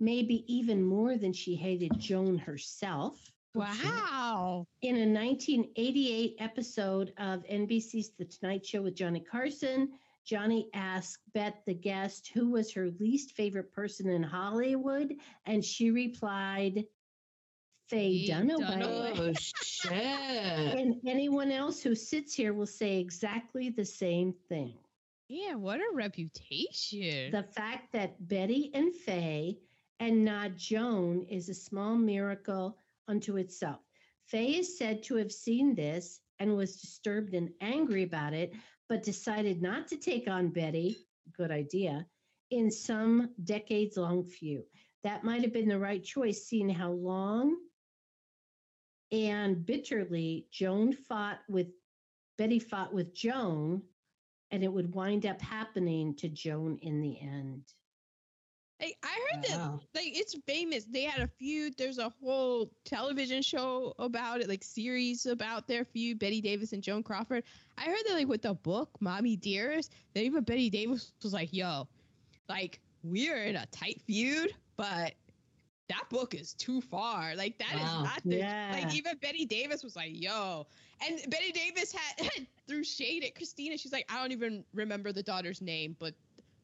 maybe 0.00 0.44
even 0.52 0.82
more 0.84 1.16
than 1.16 1.32
she 1.32 1.54
hated 1.54 1.98
Joan 1.98 2.38
herself. 2.38 3.32
Wow. 3.54 4.66
In 4.82 4.96
a 4.96 5.20
1988 5.20 6.36
episode 6.38 7.12
of 7.18 7.44
NBC's 7.44 8.10
The 8.18 8.24
Tonight 8.24 8.64
Show 8.64 8.82
with 8.82 8.94
Johnny 8.94 9.20
Carson, 9.20 9.90
Johnny 10.24 10.68
asked 10.74 11.22
Bet 11.32 11.62
the 11.66 11.74
guest 11.74 12.30
who 12.34 12.50
was 12.50 12.72
her 12.72 12.90
least 13.00 13.32
favorite 13.32 13.72
person 13.72 14.10
in 14.10 14.22
Hollywood, 14.22 15.14
and 15.46 15.64
she 15.64 15.90
replied, 15.90 16.84
Faye 17.88 18.26
Faye 18.26 18.32
Dunaway. 18.34 18.82
Dunaway. 18.82 19.18
Oh 19.18 19.32
shit. 19.34 19.92
And 19.92 20.96
anyone 21.06 21.50
else 21.50 21.82
who 21.82 21.94
sits 21.94 22.34
here 22.34 22.52
will 22.52 22.66
say 22.66 22.98
exactly 22.98 23.70
the 23.70 23.84
same 23.84 24.34
thing. 24.48 24.74
Yeah, 25.28 25.54
what 25.54 25.80
a 25.80 25.94
reputation. 25.94 27.30
The 27.30 27.42
fact 27.42 27.92
that 27.92 28.28
Bette 28.28 28.70
and 28.74 28.94
Faye 28.94 29.58
and 30.00 30.24
not 30.24 30.56
Joan 30.56 31.26
is 31.28 31.48
a 31.48 31.54
small 31.54 31.96
miracle 31.96 32.78
unto 33.08 33.36
itself. 33.36 33.80
Faye 34.26 34.58
is 34.58 34.78
said 34.78 35.02
to 35.04 35.16
have 35.16 35.32
seen 35.32 35.74
this 35.74 36.20
and 36.38 36.56
was 36.56 36.80
disturbed 36.80 37.34
and 37.34 37.50
angry 37.60 38.04
about 38.04 38.32
it, 38.32 38.52
but 38.88 39.02
decided 39.02 39.60
not 39.60 39.88
to 39.88 39.96
take 39.96 40.28
on 40.28 40.48
Bette. 40.48 40.96
Good 41.36 41.50
idea. 41.50 42.06
In 42.50 42.70
some 42.70 43.30
decades 43.44 43.96
long 43.96 44.24
feud. 44.24 44.64
That 45.04 45.24
might 45.24 45.42
have 45.42 45.52
been 45.52 45.68
the 45.68 45.78
right 45.78 46.02
choice, 46.02 46.46
seeing 46.46 46.68
how 46.68 46.90
long 46.90 47.56
and 49.12 49.64
bitterly 49.64 50.46
Joan 50.50 50.92
fought 50.92 51.40
with 51.48 51.68
Bette 52.36 52.58
fought 52.58 52.92
with 52.92 53.14
Joan, 53.14 53.82
and 54.50 54.62
it 54.62 54.72
would 54.72 54.94
wind 54.94 55.26
up 55.26 55.40
happening 55.40 56.14
to 56.16 56.28
Joan 56.28 56.78
in 56.82 57.00
the 57.00 57.18
end. 57.20 57.62
Hey, 58.78 58.94
I 59.02 59.18
heard 59.32 59.44
that 59.44 59.70
like 59.92 60.16
it's 60.16 60.36
famous. 60.46 60.84
They 60.84 61.02
had 61.02 61.20
a 61.20 61.26
feud. 61.26 61.74
There's 61.76 61.98
a 61.98 62.12
whole 62.22 62.70
television 62.84 63.42
show 63.42 63.92
about 63.98 64.40
it, 64.40 64.48
like 64.48 64.62
series 64.62 65.26
about 65.26 65.66
their 65.66 65.84
feud, 65.84 66.20
Bette 66.20 66.40
Davis 66.40 66.72
and 66.72 66.82
Joan 66.82 67.02
Crawford. 67.02 67.42
I 67.76 67.86
heard 67.86 67.98
that 68.06 68.14
like 68.14 68.28
with 68.28 68.42
the 68.42 68.54
book, 68.54 68.90
Mommy 69.00 69.34
Dearest, 69.34 69.92
that 70.14 70.22
even 70.22 70.44
Bette 70.44 70.70
Davis 70.70 71.12
was 71.24 71.32
like, 71.32 71.52
yo, 71.52 71.88
like 72.48 72.80
we're 73.02 73.44
in 73.44 73.56
a 73.56 73.66
tight 73.66 74.00
feud, 74.06 74.54
but 74.76 75.12
that 75.88 76.08
book 76.10 76.34
is 76.34 76.54
too 76.54 76.80
far. 76.80 77.34
Like 77.36 77.58
that 77.58 77.74
is 77.78 77.94
Wow. 77.94 78.02
not 78.02 78.22
the 78.28 78.36
Yeah. 78.38 78.70
like 78.72 78.94
even 78.94 79.16
Bette 79.18 79.44
Davis 79.46 79.82
was 79.82 79.96
like, 79.96 80.10
yo. 80.12 80.66
And 81.06 81.20
Bette 81.30 81.52
Davis 81.52 81.92
had, 81.92 82.24
had 82.36 82.46
threw 82.66 82.84
shade 82.84 83.24
at 83.24 83.34
Christina. 83.34 83.76
She's 83.78 83.92
like, 83.92 84.06
I 84.10 84.20
don't 84.20 84.32
even 84.32 84.64
remember 84.74 85.12
the 85.12 85.22
daughter's 85.22 85.60
name, 85.60 85.96
but 85.98 86.14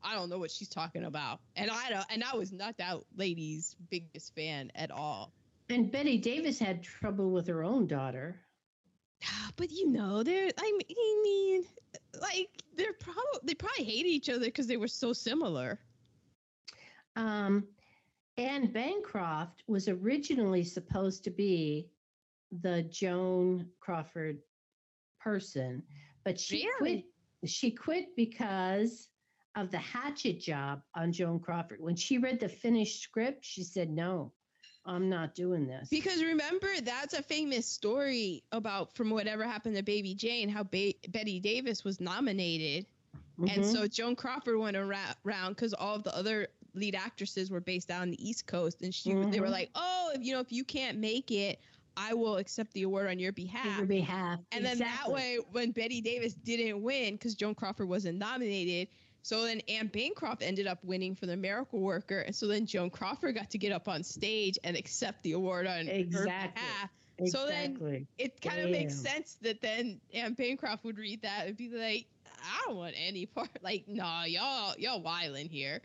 I 0.03 0.15
don't 0.15 0.29
know 0.29 0.39
what 0.39 0.51
she's 0.51 0.69
talking 0.69 1.05
about. 1.05 1.41
And 1.57 1.71
I 1.71 1.91
don't 1.91 2.07
and 2.11 2.23
I 2.25 2.37
was 2.37 2.53
not 2.53 2.77
that 2.79 2.99
lady's 3.17 3.77
biggest 3.91 4.35
fan 4.35 4.71
at 4.75 4.91
all. 4.91 5.33
And 5.71 5.91
Bette 5.91 6.19
Davis 6.19 6.59
had 6.59 6.83
trouble 6.83 7.31
with 7.31 7.47
her 7.47 7.63
own 7.65 7.87
daughter. 7.87 8.41
But 9.57 9.71
you 9.71 9.89
know, 9.91 10.23
they're 10.23 10.51
I 10.59 10.79
mean, 10.89 11.65
like 12.21 12.49
they're 12.77 12.93
probably 12.93 13.41
they 13.45 13.55
probably 13.55 13.85
hate 13.85 14.07
each 14.07 14.29
other 14.29 14.45
because 14.47 14.67
they 14.67 14.77
were 14.77 14.89
so 14.89 15.13
similar. 15.13 15.81
Um, 17.17 17.69
Anne 18.37 18.67
Bancroft 18.73 19.63
was 19.67 19.89
originally 19.89 20.65
supposed 20.65 21.23
to 21.25 21.31
be 21.31 21.89
the 22.63 22.83
Joan 22.85 23.69
Crawford 23.81 24.39
person, 25.21 25.83
but 26.25 26.39
she 26.39 26.67
Really? 26.67 27.05
quit. 27.43 27.51
She 27.51 27.71
quit 27.71 28.17
because 28.17 29.09
of 29.55 29.71
the 29.71 29.79
hatchet 29.79 30.41
job 30.41 30.83
on 30.95 31.13
Joan 31.13 31.39
Crawford. 31.39 31.81
When 31.81 31.95
she 31.95 32.19
read 32.19 32.41
the 32.41 32.49
finished 32.49 33.03
script, 33.03 33.45
she 33.45 33.63
said, 33.63 33.91
"No, 33.91 34.33
I'm 34.87 35.09
not 35.09 35.35
doing 35.35 35.67
this." 35.67 35.89
Because 35.91 36.23
remember, 36.23 36.81
that's 36.81 37.15
a 37.15 37.23
famous 37.23 37.67
story 37.67 38.43
about 38.53 38.95
from 38.97 39.11
whatever 39.11 39.45
happened 39.45 39.77
to 39.77 39.83
Baby 39.83 40.15
Jane, 40.15 40.49
how 40.49 40.63
ba- 40.65 40.95
Bette 41.09 41.39
Davis 41.41 41.85
was 41.85 42.01
nominated 42.01 42.87
And 43.37 43.63
Mhm. 43.65 43.73
so 43.73 43.89
Joan 43.89 44.15
Crawford 44.15 44.57
went 44.59 44.77
around 44.77 45.17
because 45.51 45.75
all 45.75 45.97
of 45.97 46.05
the 46.05 46.17
other 46.17 46.49
lead 46.75 46.95
actresses 46.95 47.51
were 47.51 47.61
based 47.61 47.91
out 47.91 48.03
on 48.03 48.11
the 48.11 48.29
East 48.29 48.47
Coast, 48.47 48.83
and 48.83 48.95
she 48.95 49.13
they 49.13 49.41
were 49.41 49.47
Mhm. 49.47 49.51
like, 49.51 49.71
"Oh, 49.75 50.11
if 50.15 50.23
you 50.23 50.33
know 50.35 50.41
if 50.41 50.53
you 50.53 50.65
can't 50.65 50.99
make 50.99 51.31
it, 51.31 51.61
I 51.97 52.15
will 52.15 52.37
accept 52.39 52.73
the 52.73 52.83
award 52.83 53.07
on 53.09 53.19
your 53.19 53.31
on 53.31 53.35
behalf." 53.35 53.79
your 53.79 53.87
behalf, 53.87 54.41
And 54.53 54.65
then 54.65 54.79
that 54.79 55.11
way, 55.11 55.39
when 55.53 55.71
Bette 55.71 56.01
Davis 56.01 56.35
didn't 56.35 56.83
win 56.83 57.15
because 57.15 57.35
Joan 57.35 57.55
Crawford 57.55 57.89
wasn't 57.89 58.19
nominated, 58.19 58.89
so 59.23 59.45
then 59.45 59.61
Anne 59.69 59.87
Bancroft 59.87 60.43
ended 60.43 60.67
up 60.67 60.83
winning 60.85 61.15
for 61.15 61.27
the 61.27 61.37
Miracle 61.37 61.81
Worker, 61.81 62.21
and 62.21 62.35
so 62.35 62.47
then 62.47 62.67
Joan 62.67 62.91
Crawford 62.91 63.35
got 63.37 63.51
to 63.51 63.59
get 63.59 63.73
up 63.73 63.89
on 63.89 64.03
stage 64.03 64.59
and 64.65 64.77
accept 64.77 65.23
the 65.23 65.33
award 65.33 65.67
on 65.67 65.87
her 65.87 66.05
behalf. 66.05 66.91
Exactly. 67.19 67.31
so 67.31 67.47
then- 67.47 68.07
It 68.19 68.41
kind 68.41 68.61
of 68.61 68.71
makes 68.71 68.97
sense 68.97 69.35
that 69.43 69.61
then 69.61 70.01
Anne 70.13 70.35
Bancroft 70.35 70.83
would 70.85 70.99
read 70.99 71.23
that 71.23 71.47
and 71.47 71.57
be 71.57 71.69
like, 71.69 72.07
"I 72.43 72.65
don't 72.67 72.77
want 72.77 72.97
any 72.99 73.25
part. 73.27 73.51
Like, 73.63 73.87
nah, 73.87 74.25
y'all, 74.25 74.75
y'all 74.79 75.01
wilding 75.01 75.49
here." 75.49 75.81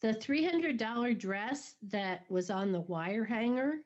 The 0.00 0.14
$300 0.14 1.18
dress 1.18 1.74
that 1.90 2.24
was 2.30 2.50
on 2.50 2.70
the 2.70 2.82
wire 2.82 3.24
hanger 3.24 3.78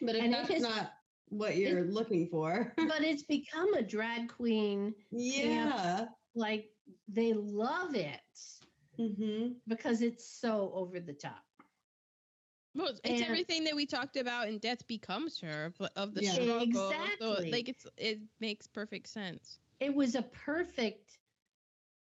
But 0.00 0.16
if 0.16 0.22
And 0.22 0.32
it 0.32 0.36
that's 0.36 0.52
has- 0.54 0.62
not 0.62 0.92
what 1.28 1.56
you're 1.56 1.84
looking 1.84 2.28
for, 2.28 2.72
But 2.76 3.02
it's 3.02 3.22
become 3.22 3.74
a 3.74 3.82
drag 3.82 4.28
queen, 4.28 4.94
yeah. 5.10 6.06
like, 6.34 6.70
they 7.08 7.32
love 7.32 7.94
it 7.94 8.20
Mm-hmm. 8.98 9.52
because 9.66 10.02
it's 10.02 10.26
so 10.28 10.72
over 10.74 11.00
the 11.00 11.14
top. 11.14 11.42
Well, 12.74 12.88
it's 12.88 13.00
And- 13.04 13.22
everything 13.22 13.64
that 13.64 13.74
we 13.74 13.86
talked 13.86 14.16
about 14.16 14.48
in 14.48 14.58
Death 14.58 14.86
Becomes 14.86 15.40
Her 15.40 15.72
but 15.78 15.92
of 15.96 16.14
the 16.14 16.22
Yeah. 16.24 16.32
struggle. 16.32 16.90
So, 16.90 16.90
Exactly. 16.90 17.50
like 17.52 17.68
it's 17.68 17.86
it 17.96 18.20
makes 18.40 18.66
perfect 18.66 19.08
sense. 19.08 19.58
It 19.80 19.94
was 19.94 20.14
a 20.16 20.22
perfect 20.22 21.18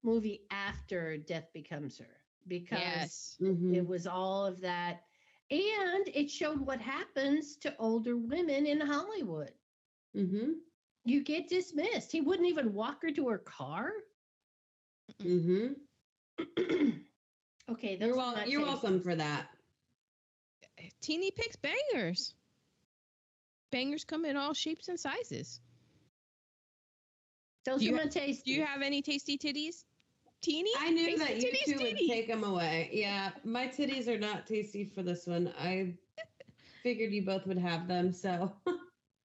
movie 0.02 0.42
after 0.50 1.16
Death 1.16 1.48
Becomes 1.52 1.98
Her 1.98 2.16
because 2.48 2.78
Yes. 2.80 3.36
Mm-hmm. 3.40 3.74
it 3.74 3.86
was 3.86 4.06
all 4.06 4.46
of 4.46 4.60
that. 4.60 5.02
And 5.50 6.08
it 6.14 6.30
showed 6.30 6.60
what 6.60 6.80
happens 6.80 7.56
to 7.58 7.74
older 7.78 8.16
women 8.16 8.66
in 8.66 8.80
Hollywood. 8.80 9.52
Mm-hmm. 10.16 10.52
You 11.04 11.24
get 11.24 11.48
dismissed. 11.48 12.12
He 12.12 12.20
wouldn't 12.20 12.48
even 12.48 12.72
walk 12.72 13.02
her 13.02 13.10
to 13.10 13.28
her 13.28 13.38
car. 13.38 13.90
Mm-hmm. 15.22 15.72
okay, 17.70 17.96
You're, 18.00 18.08
those 18.08 18.16
wel- 18.16 18.48
you're 18.48 18.62
welcome 18.62 19.00
for 19.00 19.14
that. 19.14 19.48
Teeny 21.02 21.30
picks 21.30 21.56
bangers. 21.56 22.34
Bangers 23.72 24.04
come 24.04 24.24
in 24.24 24.36
all 24.36 24.54
shapes 24.54 24.88
and 24.88 24.98
sizes. 24.98 25.60
Those 27.64 27.80
Do 27.80 27.86
you 27.86 27.94
are 27.94 27.98
ha- 27.98 28.04
my 28.04 28.10
tastes. 28.10 28.42
Do 28.42 28.52
you 28.52 28.64
have 28.64 28.82
any 28.82 29.02
tasty 29.02 29.36
titties? 29.36 29.84
Teeny? 30.40 30.70
I 30.78 30.90
knew 30.90 31.06
Tasty 31.06 31.18
that 31.18 31.36
you 31.36 31.50
titties, 31.50 31.78
two 31.78 31.84
would 31.84 31.96
take 31.96 32.28
them 32.28 32.44
away. 32.44 32.90
Yeah, 32.92 33.30
my 33.44 33.66
titties 33.66 34.08
are 34.08 34.18
not 34.18 34.46
tasty 34.46 34.84
for 34.84 35.02
this 35.02 35.26
one. 35.26 35.52
I 35.58 35.94
figured 36.82 37.12
you 37.12 37.24
both 37.24 37.46
would 37.46 37.58
have 37.58 37.86
them, 37.88 38.12
so 38.12 38.52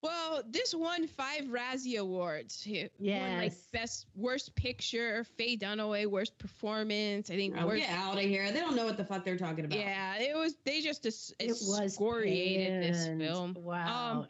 Well, 0.06 0.44
this 0.48 0.76
won 0.76 1.08
five 1.08 1.46
Razzie 1.46 1.98
Awards. 1.98 2.64
It 2.70 2.94
won 3.00 3.38
like 3.38 3.54
best 3.74 4.06
worst 4.16 4.54
picture, 4.54 5.24
Faye 5.36 5.58
Dunaway, 5.58 6.06
worst 6.06 6.38
performance. 6.38 7.32
I 7.32 7.36
think 7.36 7.56
oh, 7.60 7.66
worst. 7.66 7.82
get 7.82 7.90
out 7.90 8.14
of 8.14 8.22
here. 8.22 8.52
They 8.52 8.60
don't 8.60 8.76
know 8.76 8.86
what 8.86 8.98
the 8.98 9.04
fuck 9.04 9.26
they're 9.26 9.36
talking 9.36 9.66
about. 9.66 9.80
Yeah, 9.80 10.18
it 10.18 10.36
was. 10.36 10.58
They 10.64 10.82
just 10.82 11.02
dis- 11.02 11.34
it 11.40 11.48
was 11.48 11.82
excoriated 11.82 12.84
this 12.84 13.08
film. 13.08 13.58
Wow. 13.60 14.12
Um, 14.12 14.28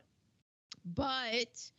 But 0.86 1.72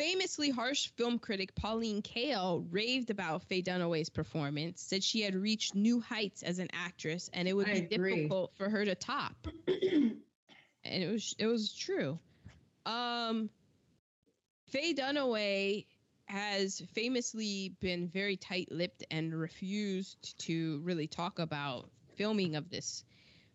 famously 0.00 0.48
harsh 0.50 0.88
film 0.96 1.18
critic 1.18 1.54
Pauline 1.54 2.00
Kael 2.00 2.66
raved 2.70 3.10
about 3.10 3.42
Faye 3.42 3.62
Dunaway's 3.62 4.08
performance, 4.08 4.80
said 4.80 5.04
she 5.04 5.20
had 5.20 5.34
reached 5.34 5.74
new 5.74 6.00
heights 6.00 6.42
as 6.42 6.58
an 6.58 6.68
actress 6.72 7.28
and 7.34 7.46
it 7.46 7.52
would 7.52 7.68
I 7.68 7.80
be 7.80 7.94
agree. 7.94 8.14
difficult 8.16 8.52
for 8.56 8.70
her 8.70 8.84
to 8.84 8.94
top. 8.94 9.34
and 9.68 10.22
it 10.84 11.10
was 11.10 11.34
it 11.38 11.46
was 11.46 11.72
true. 11.72 12.18
Um 12.86 13.50
Faye 14.68 14.94
Dunaway 14.94 15.84
has 16.26 16.80
famously 16.94 17.74
been 17.80 18.08
very 18.08 18.36
tight-lipped 18.36 19.04
and 19.10 19.34
refused 19.34 20.38
to 20.38 20.80
really 20.84 21.08
talk 21.08 21.40
about 21.40 21.90
filming 22.14 22.54
of 22.54 22.70
this. 22.70 23.04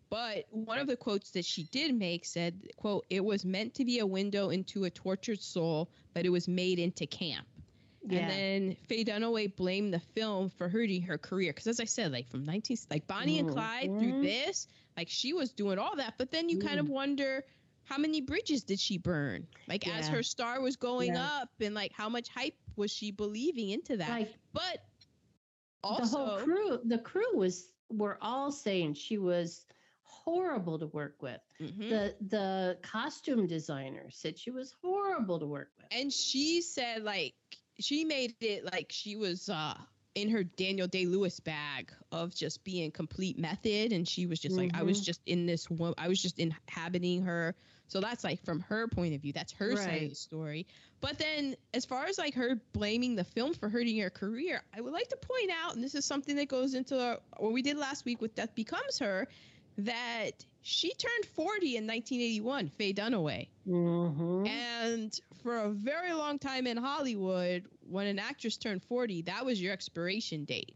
But 0.08 0.46
one 0.50 0.78
of 0.78 0.86
the 0.86 0.96
quotes 0.96 1.30
that 1.32 1.44
she 1.44 1.64
did 1.64 1.94
make 1.94 2.24
said, 2.24 2.68
"quote 2.76 3.04
It 3.10 3.24
was 3.24 3.44
meant 3.44 3.74
to 3.74 3.84
be 3.84 3.98
a 3.98 4.06
window 4.06 4.50
into 4.50 4.84
a 4.84 4.90
tortured 4.90 5.40
soul, 5.42 5.90
but 6.14 6.24
it 6.24 6.30
was 6.30 6.46
made 6.48 6.78
into 6.78 7.06
camp." 7.06 7.46
Yeah. 8.08 8.20
And 8.20 8.30
then 8.30 8.76
Faye 8.86 9.04
Dunaway 9.04 9.56
blamed 9.56 9.92
the 9.92 9.98
film 9.98 10.48
for 10.48 10.68
hurting 10.68 11.02
her 11.02 11.18
career. 11.18 11.52
Because 11.52 11.66
as 11.66 11.80
I 11.80 11.84
said, 11.86 12.12
like 12.12 12.28
from 12.28 12.44
19, 12.44 12.76
like 12.88 13.06
Bonnie 13.08 13.40
and 13.40 13.48
Mhm. 13.48 13.52
Clyde 13.52 13.98
through 13.98 14.20
this, 14.22 14.68
like 14.96 15.08
she 15.08 15.32
was 15.32 15.52
doing 15.52 15.78
all 15.78 15.96
that. 15.96 16.14
But 16.16 16.30
then 16.30 16.48
you 16.48 16.58
kind 16.58 16.78
of 16.78 16.88
wonder 16.88 17.44
how 17.82 17.98
many 17.98 18.20
bridges 18.20 18.62
did 18.62 18.78
she 18.78 18.96
burn? 18.98 19.48
Like 19.66 19.88
as 19.88 20.08
her 20.08 20.22
star 20.22 20.60
was 20.60 20.76
going 20.76 21.14
Yeah. 21.14 21.40
up, 21.42 21.50
and 21.60 21.74
like 21.74 21.90
how 21.92 22.08
much 22.08 22.28
hype 22.28 22.56
was 22.76 22.92
she 22.92 23.10
believing 23.10 23.70
into 23.70 23.96
that? 23.96 24.08
like 24.10 24.34
but 24.52 24.84
also 25.82 26.04
the 26.04 26.30
whole 26.30 26.40
crew, 26.40 26.80
the 26.84 26.98
crew 26.98 27.34
was 27.36 27.72
were 27.90 28.18
all 28.20 28.50
saying 28.52 28.94
she 28.94 29.18
was 29.18 29.66
horrible 30.06 30.78
to 30.78 30.86
work 30.86 31.16
with. 31.20 31.40
Mhm. 31.60 31.88
The 31.88 32.14
the 32.20 32.78
costume 32.82 33.46
designer 33.46 34.06
said 34.10 34.38
she 34.38 34.50
was 34.50 34.74
horrible 34.82 35.38
to 35.40 35.46
work 35.46 35.70
with. 35.76 35.86
and 35.90 36.12
she 36.12 36.62
said 36.62 37.02
like 37.02 37.34
she 37.78 38.04
made 38.04 38.34
it 38.40 38.64
like 38.72 38.86
she 38.90 39.16
was 39.16 39.48
uh 39.48 39.74
in 40.14 40.30
her 40.30 40.42
Daniel 40.42 40.86
Day 40.86 41.04
Lewis 41.04 41.40
bag 41.40 41.92
of 42.10 42.34
just 42.34 42.64
being 42.64 42.90
complete 42.90 43.38
method 43.38 43.92
and 43.92 44.08
she 44.08 44.24
was 44.26 44.40
just 44.40 44.56
like 44.56 44.70
I 44.74 44.82
was 44.82 45.00
Mhm. 45.02 45.04
just 45.04 45.20
in 45.26 45.44
this 45.46 45.68
one 45.68 45.92
I 45.98 46.08
was 46.08 46.20
just 46.22 46.38
inhabiting 46.38 47.22
her 47.22 47.54
so 47.88 48.00
that's 48.00 48.24
like 48.24 48.42
from 48.42 48.60
her 48.60 48.88
point 48.88 49.14
of 49.14 49.20
view 49.20 49.32
that's 49.34 49.52
her 49.52 49.76
side 49.76 50.04
of 50.04 50.08
the 50.08 50.14
story 50.14 50.66
but 51.02 51.18
then 51.18 51.54
as 51.74 51.84
far 51.84 52.06
as 52.06 52.16
like 52.16 52.34
her 52.34 52.58
blaming 52.72 53.14
the 53.14 53.24
film 53.24 53.52
for 53.52 53.68
hurting 53.68 53.98
her 53.98 54.08
career 54.10 54.62
I 54.74 54.80
would 54.80 54.94
like 54.94 55.08
to 55.08 55.16
point 55.16 55.50
out 55.62 55.74
and 55.74 55.84
this 55.84 55.94
is 55.94 56.04
something 56.06 56.36
that 56.36 56.48
goes 56.48 56.72
into 56.74 57.20
what 57.36 57.52
we 57.52 57.60
did 57.60 57.76
last 57.76 58.06
week 58.06 58.22
with 58.22 58.34
Death 58.34 58.54
Becomes 58.54 58.98
Her 59.00 59.28
that 59.78 60.44
she 60.62 60.92
turned 60.94 61.26
40 61.34 61.76
in 61.76 61.86
1981 61.86 62.70
Faye 62.70 62.92
Dunaway 62.92 63.48
Mhm. 63.66 64.48
and 64.48 65.20
for 65.42 65.56
a 65.56 65.70
very 65.70 66.12
long 66.12 66.38
time 66.38 66.66
in 66.66 66.76
Hollywood, 66.76 67.66
when 67.88 68.06
an 68.06 68.18
actress 68.18 68.56
turned 68.56 68.82
40, 68.84 69.22
that 69.22 69.44
was 69.44 69.60
your 69.60 69.72
expiration 69.72 70.44
date. 70.44 70.74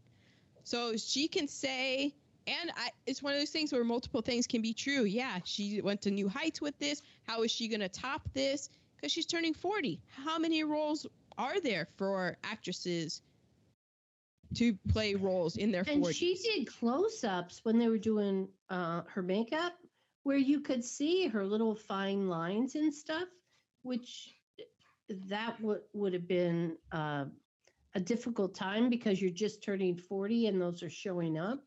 So 0.63 0.95
she 0.95 1.27
can 1.27 1.47
say, 1.47 2.13
and 2.47 2.71
I, 2.75 2.91
it's 3.05 3.21
one 3.21 3.33
of 3.33 3.39
those 3.39 3.49
things 3.49 3.71
where 3.73 3.83
multiple 3.83 4.21
things 4.21 4.47
can 4.47 4.61
be 4.61 4.73
true. 4.73 5.03
Yeah, 5.03 5.39
she 5.43 5.81
went 5.81 6.01
to 6.03 6.11
new 6.11 6.29
heights 6.29 6.61
with 6.61 6.77
this. 6.79 7.01
How 7.23 7.43
is 7.43 7.51
she 7.51 7.67
going 7.67 7.81
to 7.81 7.89
top 7.89 8.21
this? 8.33 8.69
Because 8.95 9.11
she's 9.11 9.25
turning 9.25 9.53
40. 9.53 9.99
How 10.07 10.37
many 10.37 10.63
roles 10.63 11.05
are 11.37 11.59
there 11.59 11.87
for 11.97 12.37
actresses 12.43 13.21
to 14.55 14.73
play 14.89 15.15
roles 15.15 15.57
in 15.57 15.71
their 15.71 15.83
And 15.87 16.05
40s? 16.05 16.15
she 16.15 16.35
did 16.35 16.67
close-ups 16.67 17.63
when 17.63 17.77
they 17.77 17.87
were 17.89 17.97
doing 17.97 18.47
uh, 18.69 19.01
her 19.07 19.21
makeup, 19.21 19.73
where 20.23 20.37
you 20.37 20.61
could 20.61 20.83
see 20.83 21.27
her 21.27 21.45
little 21.45 21.75
fine 21.75 22.27
lines 22.29 22.75
and 22.75 22.93
stuff, 22.93 23.27
which 23.83 24.35
that 25.09 25.59
would 25.61 25.81
would 25.93 26.13
have 26.13 26.27
been 26.27 26.77
uh, 26.91 27.25
a 27.95 27.99
difficult 27.99 28.53
time 28.55 28.89
because 28.89 29.21
you're 29.21 29.31
just 29.31 29.63
turning 29.63 29.95
40 29.97 30.47
and 30.47 30.61
those 30.61 30.83
are 30.83 30.89
showing 30.89 31.37
up. 31.37 31.63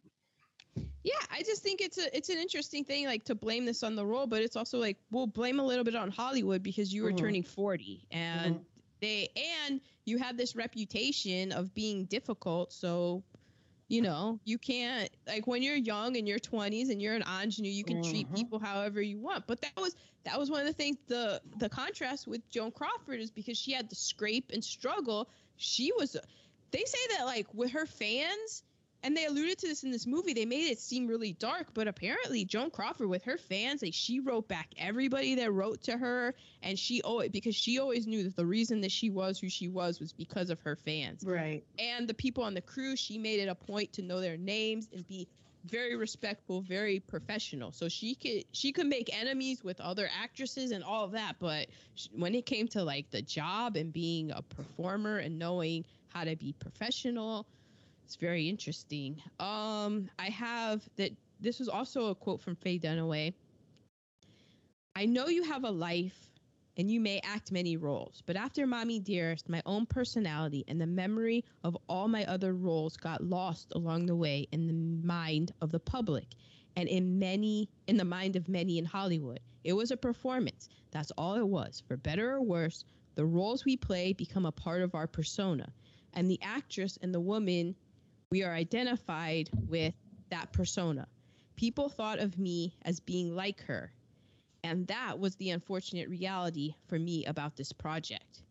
Yeah, 1.02 1.12
I 1.30 1.42
just 1.42 1.62
think 1.62 1.80
it's 1.80 1.98
a 1.98 2.14
it's 2.16 2.28
an 2.30 2.38
interesting 2.38 2.84
thing 2.84 3.06
like 3.06 3.24
to 3.24 3.34
blame 3.34 3.64
this 3.64 3.82
on 3.82 3.94
the 3.94 4.04
role, 4.06 4.26
but 4.26 4.42
it's 4.42 4.56
also 4.56 4.78
like 4.78 4.98
we'll 5.10 5.26
blame 5.26 5.60
a 5.60 5.64
little 5.64 5.84
bit 5.84 5.94
on 5.94 6.10
Hollywood 6.10 6.62
because 6.62 6.92
you 6.92 7.02
were 7.02 7.12
Mhm. 7.12 7.18
turning 7.18 7.42
40 7.42 8.06
and 8.10 8.56
Mhm. 8.56 8.64
they 9.00 9.28
and 9.68 9.80
you 10.04 10.18
have 10.18 10.36
this 10.36 10.54
reputation 10.56 11.52
of 11.52 11.74
being 11.74 12.04
difficult, 12.06 12.72
so 12.72 13.24
you 13.88 14.00
know, 14.00 14.40
you 14.44 14.58
can't 14.58 15.10
like 15.26 15.46
when 15.46 15.62
you're 15.62 15.76
young 15.76 16.16
and 16.16 16.26
you're 16.26 16.38
20s 16.38 16.90
and 16.90 17.02
you're 17.02 17.14
an 17.14 17.22
ingenue, 17.22 17.70
you 17.70 17.84
can 17.84 17.98
treat 18.00 18.30
Mhm. 18.30 18.34
people 18.34 18.58
however 18.58 19.00
you 19.02 19.18
want. 19.20 19.46
But 19.46 19.60
that 19.62 19.76
was 19.76 19.94
that 20.24 20.38
was 20.38 20.50
one 20.50 20.60
of 20.60 20.66
the 20.66 20.72
things 20.72 20.96
the 21.06 21.40
the 21.58 21.68
contrast 21.68 22.26
with 22.26 22.48
Joan 22.50 22.72
Crawford 22.72 23.20
is 23.20 23.30
because 23.30 23.58
she 23.58 23.72
had 23.72 23.90
to 23.90 23.94
scrape 23.96 24.50
and 24.52 24.64
struggle. 24.64 25.28
She 25.56 25.92
was 25.92 26.16
they 26.70 26.84
say 26.84 27.16
that 27.16 27.24
like 27.26 27.52
with 27.54 27.72
her 27.72 27.86
fans 27.86 28.64
and 29.04 29.16
they 29.16 29.26
alluded 29.26 29.58
to 29.58 29.68
this 29.68 29.84
in 29.84 29.90
this 29.92 30.06
movie. 30.06 30.32
They 30.32 30.46
made 30.46 30.70
it 30.70 30.80
seem 30.80 31.06
really 31.06 31.34
dark, 31.34 31.68
but 31.74 31.86
apparently 31.86 32.44
Joan 32.44 32.70
Crawford 32.70 33.08
with 33.08 33.22
her 33.24 33.38
fans, 33.38 33.82
like 33.82 33.94
she 33.94 34.18
wrote 34.18 34.48
back 34.48 34.68
everybody 34.78 35.34
that 35.36 35.52
wrote 35.52 35.82
to 35.84 35.96
her, 35.96 36.34
and 36.62 36.78
she 36.78 37.02
always 37.02 37.30
because 37.30 37.54
she 37.54 37.78
always 37.78 38.06
knew 38.06 38.24
that 38.24 38.34
the 38.34 38.46
reason 38.46 38.80
that 38.80 38.90
she 38.90 39.10
was 39.10 39.38
who 39.38 39.48
she 39.48 39.68
was 39.68 40.00
was 40.00 40.12
because 40.12 40.50
of 40.50 40.58
her 40.60 40.74
fans 40.74 41.22
Right. 41.24 41.62
and 41.78 42.08
the 42.08 42.14
people 42.14 42.42
on 42.42 42.54
the 42.54 42.62
crew. 42.62 42.96
She 42.96 43.18
made 43.18 43.40
it 43.40 43.48
a 43.48 43.54
point 43.54 43.92
to 43.94 44.02
know 44.02 44.20
their 44.20 44.36
names 44.38 44.88
and 44.92 45.06
be 45.06 45.28
very 45.66 45.96
respectful, 45.96 46.60
very 46.62 47.00
professional. 47.00 47.72
So 47.72 47.88
she 47.88 48.14
could 48.14 48.44
she 48.52 48.72
could 48.72 48.86
make 48.86 49.08
enemies 49.18 49.62
with 49.64 49.80
other 49.80 50.08
actresses 50.22 50.70
and 50.72 50.82
all 50.84 51.04
of 51.04 51.12
that, 51.12 51.36
but 51.38 51.68
sh- 51.94 52.08
when 52.12 52.34
it 52.34 52.46
came 52.46 52.68
to 52.68 52.82
like 52.82 53.10
the 53.10 53.22
job 53.22 53.76
and 53.76 53.92
being 53.92 54.30
a 54.30 54.42
performer 54.42 55.18
and 55.18 55.38
knowing 55.38 55.84
how 56.08 56.24
to 56.24 56.36
be 56.36 56.52
professional, 56.60 57.46
it's 58.04 58.16
very 58.16 58.48
interesting. 58.48 59.22
Um, 59.40 60.10
I 60.18 60.26
have 60.26 60.82
that. 60.96 61.12
This 61.40 61.58
was 61.58 61.68
also 61.68 62.06
a 62.06 62.14
quote 62.14 62.40
from 62.40 62.54
Faye 62.56 62.78
Dunaway. 62.78 63.34
I 64.94 65.06
know 65.06 65.26
you 65.26 65.42
have 65.42 65.64
a 65.64 65.70
life 65.70 66.30
and 66.76 66.90
you 66.90 67.00
may 67.00 67.20
act 67.24 67.50
many 67.50 67.76
roles, 67.76 68.22
but 68.26 68.36
after 68.36 68.66
Mommy 68.66 69.00
Dearest, 69.00 69.48
my 69.48 69.62
own 69.66 69.86
personality 69.86 70.64
and 70.68 70.80
the 70.80 70.86
memory 70.86 71.44
of 71.62 71.76
all 71.88 72.08
my 72.08 72.24
other 72.26 72.54
roles 72.54 72.96
got 72.96 73.22
lost 73.24 73.72
along 73.74 74.06
the 74.06 74.16
way 74.16 74.46
in 74.52 74.66
the 74.66 75.06
mind 75.06 75.52
of 75.60 75.72
the 75.72 75.80
public 75.80 76.26
and 76.76 76.88
in 76.88 77.18
many 77.18 77.68
in 77.86 77.96
the 77.96 78.04
mind 78.04 78.36
of 78.36 78.48
many 78.48 78.78
in 78.78 78.84
Hollywood. 78.84 79.40
It 79.64 79.72
was 79.72 79.90
a 79.90 79.96
performance. 79.96 80.68
That's 80.90 81.10
all 81.16 81.36
it 81.36 81.48
was. 81.48 81.82
For 81.86 81.96
better 81.96 82.32
or 82.32 82.42
worse, 82.42 82.84
the 83.14 83.24
roles 83.24 83.64
we 83.64 83.76
play 83.76 84.12
become 84.12 84.44
a 84.44 84.52
part 84.52 84.82
of 84.82 84.94
our 84.94 85.06
persona. 85.06 85.72
And 86.12 86.30
the 86.30 86.38
actress 86.42 86.98
and 87.02 87.12
the 87.12 87.20
woman 87.20 87.74
we 88.34 88.42
are 88.42 88.52
identified 88.52 89.48
with 89.68 89.94
that 90.30 90.52
persona. 90.52 91.06
People 91.54 91.88
thought 91.88 92.18
of 92.18 92.36
me 92.36 92.74
as 92.82 92.98
being 92.98 93.36
like 93.36 93.62
her. 93.66 93.92
And 94.64 94.88
that 94.88 95.20
was 95.20 95.36
the 95.36 95.50
unfortunate 95.50 96.08
reality 96.08 96.74
for 96.88 96.98
me 96.98 97.26
about 97.26 97.54
this 97.54 97.70
project, 97.72 98.42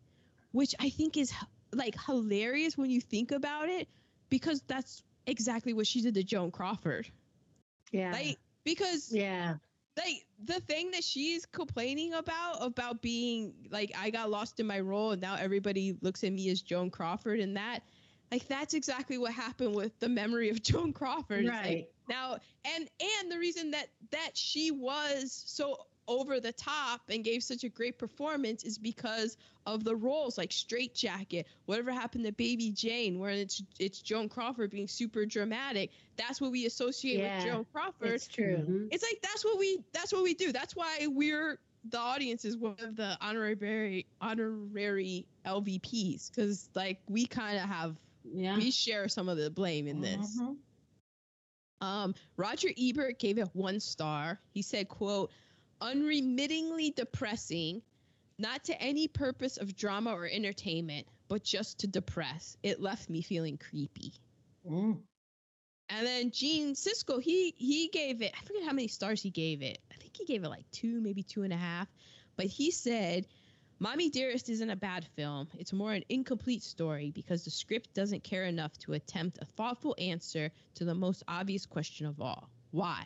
which 0.53 0.73
I 0.79 0.89
think 0.89 1.17
is 1.17 1.33
like 1.73 2.01
hilarious 2.01 2.77
when 2.77 2.91
you 2.91 3.01
think 3.01 3.33
about 3.33 3.67
it, 3.67 3.89
because 4.29 4.61
that's 4.67 5.03
exactly 5.27 5.73
what 5.73 5.85
she 5.85 6.01
did 6.01 6.13
to 6.13 6.23
Joan 6.23 6.49
Crawford. 6.49 7.09
Yeah. 7.91 8.13
Like, 8.13 8.39
because 8.63 9.11
yeah. 9.11 9.55
like 9.97 10.25
the 10.41 10.61
thing 10.61 10.91
that 10.91 11.03
she's 11.03 11.45
complaining 11.45 12.13
about 12.13 12.63
about 12.65 13.01
being 13.01 13.53
like 13.69 13.91
I 13.99 14.11
got 14.11 14.29
lost 14.29 14.61
in 14.61 14.65
my 14.65 14.79
role 14.79 15.11
and 15.11 15.21
now 15.21 15.35
everybody 15.35 15.97
looks 15.99 16.23
at 16.23 16.31
me 16.31 16.49
as 16.51 16.61
Joan 16.61 16.89
Crawford 16.89 17.41
and 17.41 17.57
that 17.57 17.81
like 18.33 18.47
that's 18.47 18.73
exactly 18.73 19.17
what 19.17 19.31
happened 19.31 19.75
with 19.75 19.97
the 19.99 20.09
memory 20.09 20.49
of 20.49 20.61
Joan 20.69 20.91
Crawford. 20.93 21.45
It's 21.45 21.53
like, 21.53 21.63
Right. 21.65 21.87
now 22.09 22.37
and 22.65 22.89
and 23.21 23.31
the 23.31 23.37
reason 23.37 23.71
that 23.71 23.87
that 24.11 24.31
she 24.35 24.71
was 24.71 25.43
so 25.45 25.77
over 26.07 26.39
the 26.41 26.51
top 26.51 26.99
and 27.09 27.23
gave 27.23 27.41
such 27.43 27.63
a 27.63 27.69
great 27.69 27.97
performance 27.97 28.63
is 28.65 28.77
because 28.77 29.37
of 29.65 29.85
the 29.85 29.95
roles 29.95 30.37
like 30.37 30.51
Straight 30.51 30.93
Jacket, 30.93 31.47
whatever 31.65 31.91
happened 31.93 32.25
to 32.25 32.33
Baby 32.33 32.71
Jane, 32.71 33.19
where 33.19 33.29
it's 33.29 33.63
it's 33.79 34.01
Joan 34.01 34.27
Crawford 34.29 34.71
being 34.71 34.87
super 34.87 35.25
dramatic. 35.25 35.91
That's 36.17 36.41
what 36.41 36.51
we 36.51 36.65
associate 36.65 37.19
Yeah, 37.19 37.37
with 37.37 37.45
Joan 37.53 37.65
Crawford. 37.71 38.09
It's 38.09 38.27
true. 38.27 38.57
Mhm. 38.57 38.87
It's 38.91 39.03
like 39.03 39.19
that's 39.21 39.45
what 39.45 39.57
we 39.59 39.79
that's 39.93 40.11
what 40.11 40.23
we 40.23 40.33
do. 40.33 40.51
That's 40.51 40.75
why 40.75 41.07
we're 41.07 41.59
the 41.89 41.99
audience 41.99 42.45
is 42.45 42.57
one 42.57 42.75
of 42.81 42.95
the 42.95 43.17
honorary 43.21 44.05
honorary 44.21 45.25
LVPs 45.45 46.29
because 46.31 46.69
like 46.75 46.99
we 47.07 47.25
kind 47.25 47.57
of 47.57 47.63
have 47.69 47.95
Yeah. 48.23 48.57
we 48.57 48.71
share 48.71 49.07
some 49.07 49.29
of 49.29 49.37
the 49.37 49.49
blame 49.49 49.87
in 49.87 50.01
this. 50.01 50.39
Mhm. 50.39 50.57
Um, 51.81 52.15
Roger 52.37 52.69
Ebert 52.77 53.19
gave 53.19 53.37
it 53.37 53.49
one 53.53 53.79
star. 53.79 54.39
He 54.53 54.61
said, 54.61 54.87
"quote 54.87 55.31
Unremittingly 55.81 56.91
depressing, 56.91 57.81
not 58.39 58.63
to 58.65 58.81
any 58.81 59.07
purpose 59.09 59.57
of 59.57 59.75
drama 59.75 60.11
or 60.11 60.25
entertainment, 60.25 61.07
but 61.27 61.43
just 61.43 61.79
to 61.79 61.87
depress. 61.87 62.57
It 62.63 62.79
left 62.79 63.09
me 63.09 63.21
feeling 63.21 63.57
creepy." 63.57 64.13
Mm. 64.65 65.01
And 65.89 66.07
then 66.07 66.31
Gene 66.31 66.73
Siskel, 66.73 67.21
he 67.21 67.53
he 67.57 67.89
gave 67.89 68.21
it. 68.21 68.33
I 68.39 68.45
forget 68.45 68.63
how 68.63 68.71
many 68.71 68.87
stars 68.87 69.21
he 69.21 69.29
gave 69.29 69.61
it. 69.61 69.79
I 69.91 69.95
think 69.95 70.15
he 70.15 70.25
gave 70.25 70.43
it 70.43 70.49
like 70.49 70.69
two, 70.71 71.01
maybe 71.01 71.23
two 71.23 71.43
and 71.43 71.51
a 71.51 71.57
half. 71.57 71.87
But 72.37 72.47
he 72.47 72.71
said, 72.71 73.27
"Mommy 73.83 74.09
Dearest 74.09 74.47
isn't 74.47 74.69
a 74.69 74.77
bad 74.77 75.05
film. 75.13 75.49
It's 75.59 75.73
more 75.73 75.91
an 75.91 76.05
incomplete 76.07 76.63
story 76.63 77.11
because 77.11 77.43
the 77.43 77.51
script 77.51 77.93
doesn't 77.93 78.23
care 78.23 78.45
enough 78.45 78.77
to 78.77 78.93
attempt 78.93 79.39
a 79.41 79.45
thoughtful 79.45 79.93
answer 79.97 80.53
to 80.75 80.85
the 80.85 80.95
most 80.95 81.21
obvious 81.27 81.65
question 81.65 82.05
of 82.05 82.21
all: 82.21 82.49
why." 82.71 83.05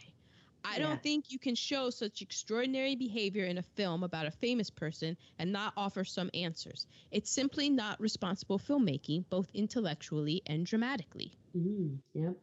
I 0.63 0.77
Yeah. 0.77 0.83
don't 0.83 1.01
think 1.01 1.31
you 1.31 1.39
can 1.39 1.55
show 1.55 1.89
such 1.89 2.21
extraordinary 2.21 2.95
behavior 2.95 3.45
in 3.45 3.57
a 3.57 3.63
film 3.63 4.03
about 4.03 4.27
a 4.27 4.31
famous 4.31 4.69
person 4.69 5.17
and 5.39 5.51
not 5.51 5.73
offer 5.75 6.03
some 6.03 6.29
answers. 6.35 6.85
It's 7.09 7.31
simply 7.31 7.71
not 7.71 7.99
responsible 7.99 8.59
filmmaking, 8.59 9.27
both 9.31 9.49
intellectually 9.55 10.43
and 10.45 10.63
dramatically. 10.63 11.33
Mm, 11.55 11.97
yep. 12.13 12.35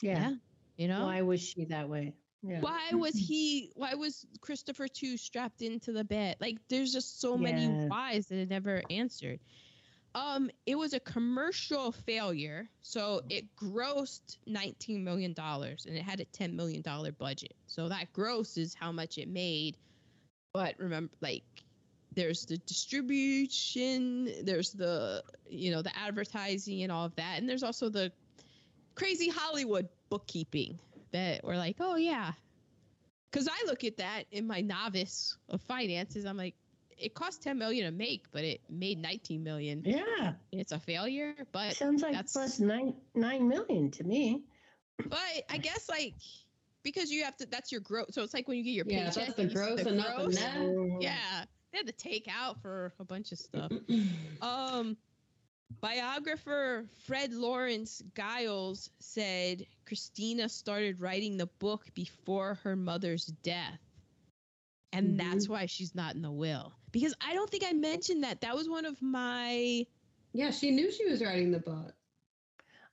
Yeah. 0.00 0.36
You 0.76 0.86
know? 0.86 1.06
Why 1.06 1.22
was 1.22 1.42
she 1.42 1.64
that 1.64 1.88
way? 1.88 2.14
Yeah. 2.42 2.60
why 2.60 2.90
was 2.94 3.14
he 3.14 3.70
why 3.76 3.94
was 3.94 4.26
christopher 4.40 4.88
too 4.88 5.16
strapped 5.16 5.62
into 5.62 5.92
the 5.92 6.04
bed? 6.04 6.36
Like 6.40 6.58
there's 6.68 6.92
just 6.92 7.20
so 7.20 7.36
many 7.36 7.66
whys 7.88 8.26
that 8.28 8.38
it 8.38 8.50
never 8.50 8.82
answered. 8.90 9.38
Um 10.14 10.50
it 10.66 10.74
was 10.76 10.92
a 10.92 11.00
commercial 11.00 11.92
failure 11.92 12.68
so 12.80 13.22
it 13.30 13.44
grossed 13.56 14.38
19 14.46 15.04
million 15.04 15.32
dollars 15.32 15.86
and 15.86 15.96
it 15.96 16.02
had 16.02 16.20
a 16.20 16.24
10 16.26 16.56
million 16.56 16.82
dollar 16.82 17.12
budget. 17.12 17.54
So 17.66 17.88
that 17.88 18.12
gross 18.12 18.56
is 18.56 18.74
how 18.74 18.90
much 18.90 19.18
it 19.18 19.28
made. 19.28 19.76
But 20.52 20.74
remember 20.78 21.12
like 21.20 21.44
there's 22.14 22.44
the 22.44 22.58
distribution 22.58 24.28
there's 24.44 24.72
the 24.72 25.22
you 25.48 25.70
know 25.70 25.80
the 25.82 25.96
advertising 25.96 26.82
and 26.82 26.92
all 26.92 27.06
of 27.06 27.14
that 27.16 27.38
and 27.38 27.48
there's 27.48 27.62
also 27.62 27.88
the 27.88 28.12
crazy 28.94 29.28
hollywood 29.30 29.88
bookkeeping 30.10 30.78
that 31.12 31.42
we're 31.44 31.56
like, 31.56 31.76
oh 31.80 31.96
yeah. 31.96 32.32
Cause 33.32 33.48
I 33.48 33.66
look 33.66 33.82
at 33.84 33.96
that 33.96 34.24
in 34.30 34.46
my 34.46 34.60
novice 34.60 35.36
of 35.48 35.62
finances. 35.62 36.26
I'm 36.26 36.36
like, 36.36 36.54
it 36.98 37.14
cost 37.14 37.42
10 37.42 37.58
million 37.58 37.86
to 37.90 37.96
make, 37.96 38.26
but 38.30 38.44
it 38.44 38.60
made 38.68 38.98
19 39.00 39.42
million. 39.42 39.82
Yeah. 39.84 40.34
It's 40.52 40.72
a 40.72 40.78
failure. 40.78 41.34
But 41.50 41.74
Sounds 41.76 42.02
like 42.02 42.12
that's- 42.12 42.32
plus 42.34 42.60
nine 42.60 42.94
nine 43.14 43.48
million 43.48 43.90
to 43.92 44.04
me. 44.04 44.42
but 45.06 45.18
I 45.50 45.56
guess 45.58 45.88
like 45.88 46.14
because 46.82 47.10
you 47.10 47.24
have 47.24 47.36
to 47.38 47.46
that's 47.46 47.72
your 47.72 47.80
gross. 47.80 48.08
So 48.10 48.22
it's 48.22 48.34
like 48.34 48.48
when 48.48 48.58
you 48.58 48.64
get 48.64 48.70
your 48.72 48.84
Yeah, 48.88 49.06
paycheck. 49.10 49.26
that's 49.26 49.36
the 49.36 49.42
and 49.42 49.50
you 49.52 49.56
see 49.56 49.64
gross 49.64 49.80
and 49.86 49.96
not 49.96 50.18
the 50.18 50.28
net. 50.28 51.00
Yeah. 51.00 51.44
They 51.72 51.78
had 51.78 51.86
to 51.86 51.92
take 51.92 52.28
out 52.30 52.60
for 52.60 52.92
a 53.00 53.04
bunch 53.04 53.32
of 53.32 53.38
stuff. 53.38 53.72
Um, 54.42 54.96
biographer 55.80 56.84
Fred 57.06 57.32
Lawrence 57.32 58.02
Guiles 58.14 58.90
said 59.00 59.66
Christina 59.86 60.48
started 60.48 61.00
writing 61.00 61.36
the 61.36 61.46
book 61.46 61.86
before 61.94 62.58
her 62.62 62.76
mother's 62.76 63.26
death. 63.26 63.78
And 64.92 65.18
mm-hmm. 65.18 65.30
that's 65.30 65.48
why 65.48 65.66
she's 65.66 65.94
not 65.94 66.14
in 66.14 66.22
the 66.22 66.30
will. 66.30 66.72
Because 66.90 67.14
I 67.26 67.34
don't 67.34 67.48
think 67.48 67.64
I 67.66 67.72
mentioned 67.72 68.24
that. 68.24 68.42
That 68.42 68.54
was 68.54 68.68
one 68.68 68.84
of 68.84 69.00
my 69.00 69.86
yeah, 70.34 70.50
she 70.50 70.70
knew 70.70 70.90
she 70.90 71.06
was 71.06 71.22
writing 71.22 71.50
the 71.50 71.58
book. 71.58 71.94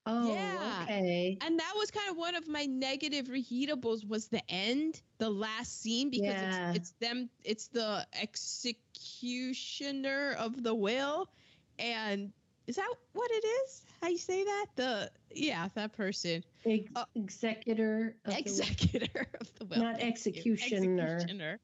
Oh, 0.06 0.34
Yeah. 0.34 0.80
okay. 0.84 1.38
and 1.42 1.60
that 1.60 1.74
was 1.76 1.92
kind 1.92 2.10
of 2.10 2.16
one 2.18 2.36
of 2.36 2.48
my 2.48 2.66
negative 2.66 3.28
reheatables 3.28 4.08
was 4.08 4.28
the 4.28 4.42
end, 4.50 5.02
the 5.20 5.30
last 5.30 5.82
scene 5.82 6.10
because 6.10 6.34
Yeah. 6.34 6.72
it's, 6.72 6.80
it's 6.80 6.92
them 7.00 7.30
it's 7.44 7.68
the 7.68 8.08
executioner 8.14 10.36
of 10.40 10.64
the 10.64 10.74
will 10.74 11.30
and 11.78 12.32
is 12.70 12.76
that 12.76 12.94
what 13.14 13.30
it 13.32 13.44
is? 13.46 13.82
How 14.02 14.08
you 14.10 14.18
say 14.18 14.44
that? 14.44 14.66
The 14.76 15.12
yeah, 15.32 15.68
that 15.74 15.92
person. 15.94 16.44
Ex- 16.66 16.92
Uh, 16.96 17.04
executor 17.16 18.16
of 18.26 18.32
the 18.36 18.44
will. 18.44 19.32
of 19.42 19.54
the 19.60 19.66
will. 19.66 19.78
Not 19.80 20.00
executioner. 20.00 21.04
Executioner. 21.06 21.60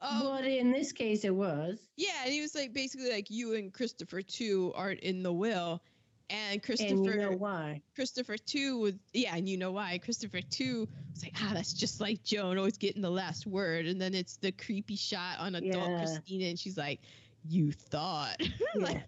Um, 0.00 0.22
but 0.24 0.44
in 0.44 0.72
this 0.72 0.90
case, 0.90 1.24
it 1.24 1.34
was. 1.34 1.78
yeah, 1.96 2.24
and 2.24 2.32
he 2.32 2.40
was 2.40 2.56
like 2.56 2.72
basically 2.72 3.10
like 3.10 3.30
you 3.30 3.54
and 3.54 3.72
Christopher 3.72 4.20
too 4.20 4.72
aren't 4.74 4.98
in 5.00 5.22
the 5.22 5.32
will, 5.32 5.80
and 6.28 6.60
Christopher 6.60 6.94
And 6.94 7.04
you 7.04 7.16
know 7.16 7.30
why? 7.36 7.82
Christopher 7.94 8.36
two 8.36 8.78
was 8.78 8.94
yeah, 9.12 9.36
and 9.36 9.48
you 9.48 9.56
know 9.56 9.70
why 9.70 9.98
Christopher 9.98 10.40
two 10.40 10.88
was 11.14 11.22
like 11.22 11.34
ah 11.40 11.52
that's 11.54 11.72
just 11.72 12.00
like 12.00 12.24
Joan 12.24 12.58
always 12.58 12.78
getting 12.78 13.00
the 13.00 13.10
last 13.10 13.46
word, 13.46 13.86
and 13.86 14.00
then 14.00 14.12
it's 14.12 14.36
the 14.38 14.50
creepy 14.50 14.96
shot 14.96 15.38
on 15.38 15.54
adult 15.54 15.88
Yeah. 15.90 15.98
Christina, 15.98 16.46
and 16.46 16.58
she's 16.58 16.76
like, 16.76 17.00
you 17.44 17.70
thought, 17.70 18.40
like, 18.74 18.96
Yeah. 18.96 19.02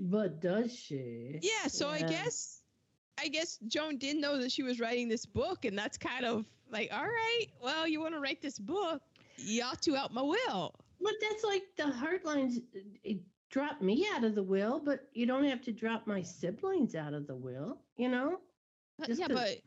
But 0.00 0.40
does 0.40 0.74
she? 0.74 1.38
yeah. 1.42 1.68
So 1.68 1.88
I 1.88 2.00
guess 2.00 2.62
I 3.20 3.28
guess 3.28 3.58
Joan 3.68 3.98
didn't 3.98 4.22
know 4.22 4.38
that 4.38 4.50
she 4.50 4.62
was 4.62 4.80
writing 4.80 5.08
this 5.08 5.26
book, 5.26 5.66
and 5.66 5.78
that's 5.78 5.98
kind 5.98 6.24
of 6.24 6.46
like 6.72 6.90
all 6.92 7.04
right, 7.04 7.46
well 7.62 7.86
you 7.86 8.00
want 8.00 8.14
to 8.14 8.20
write 8.20 8.40
this 8.40 8.58
book, 8.58 9.02
you 9.36 9.62
ought 9.62 9.82
to 9.82 9.96
out 9.96 10.14
my 10.14 10.22
will. 10.22 10.74
But 11.02 11.14
that's 11.20 11.44
like 11.44 11.62
the 11.76 11.84
Heartlines 11.84 12.62
it 13.04 13.18
dropped 13.50 13.82
me 13.82 14.06
out 14.14 14.24
of 14.24 14.34
the 14.34 14.42
will, 14.42 14.80
but 14.82 15.08
you 15.12 15.26
don't 15.26 15.44
have 15.44 15.60
to 15.62 15.72
drop 15.72 16.06
my 16.06 16.22
siblings 16.22 16.94
out 16.94 17.12
of 17.12 17.26
the 17.26 17.34
will, 17.34 17.78
you 17.96 18.08
know? 18.08 18.38
Just 19.06 19.20
yeah, 19.20 19.28
but 19.28 19.58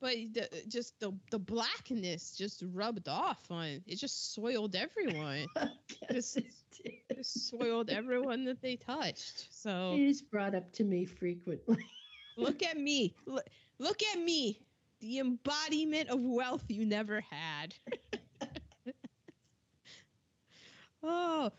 but 0.00 0.14
the, 0.32 0.48
just 0.68 0.98
the 1.00 1.12
the 1.30 1.38
blackness 1.38 2.36
just 2.36 2.62
rubbed 2.72 3.08
off 3.08 3.44
on 3.50 3.66
it. 3.66 3.82
Just 3.96 4.34
soiled 4.34 4.74
everyone. 4.76 5.46
Yes, 6.10 6.34
Just- 6.34 6.80
It 6.84 7.26
soiled 7.26 7.90
everyone 7.90 8.44
that 8.44 8.60
they 8.62 8.76
touched. 8.76 9.48
So 9.50 9.94
It 9.94 10.00
is 10.00 10.22
brought 10.22 10.54
up 10.54 10.72
to 10.74 10.84
me 10.84 11.04
frequently. 11.04 11.84
look 12.36 12.62
at 12.62 12.76
me. 12.78 13.14
Look, 13.26 13.44
look 13.78 14.02
at 14.14 14.20
me. 14.20 14.60
The 15.00 15.18
embodiment 15.18 16.08
of 16.08 16.20
wealth 16.20 16.64
you 16.68 16.84
never 16.84 17.20
had. 17.20 17.74
oh, 21.02 21.50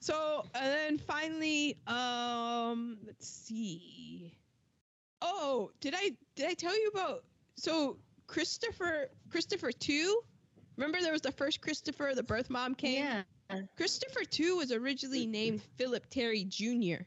so 0.00 0.46
and 0.54 0.72
then 0.72 0.98
finally, 0.98 1.78
um, 1.86 2.98
let's 3.06 3.28
see. 3.28 4.32
Oh, 5.22 5.70
did 5.80 5.94
I 5.96 6.10
did 6.36 6.46
I 6.46 6.54
tell 6.54 6.78
you 6.78 6.90
about 6.94 7.24
so 7.56 7.98
Christopher 8.26 9.08
Christopher 9.30 9.72
two? 9.72 10.20
Remember 10.76 11.00
there 11.00 11.12
was 11.12 11.22
the 11.22 11.32
first 11.32 11.60
Christopher, 11.60 12.12
the 12.14 12.22
birth 12.22 12.50
mom 12.50 12.74
came. 12.74 13.04
Yeah. 13.04 13.22
Christopher 13.76 14.24
two 14.24 14.56
was 14.56 14.72
originally 14.72 15.26
named 15.26 15.62
Philip 15.76 16.08
Terry 16.10 16.44
Jr. 16.44 17.04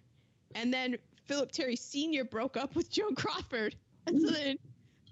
and 0.56 0.74
then 0.74 0.98
Philip 1.28 1.52
Terry 1.52 1.76
Sr. 1.76 2.24
broke 2.24 2.58
up 2.58 2.76
with 2.76 2.90
Joan 2.90 3.16
Crawford, 3.16 3.76
and 4.08 4.22
so 4.22 4.32
then 4.32 4.58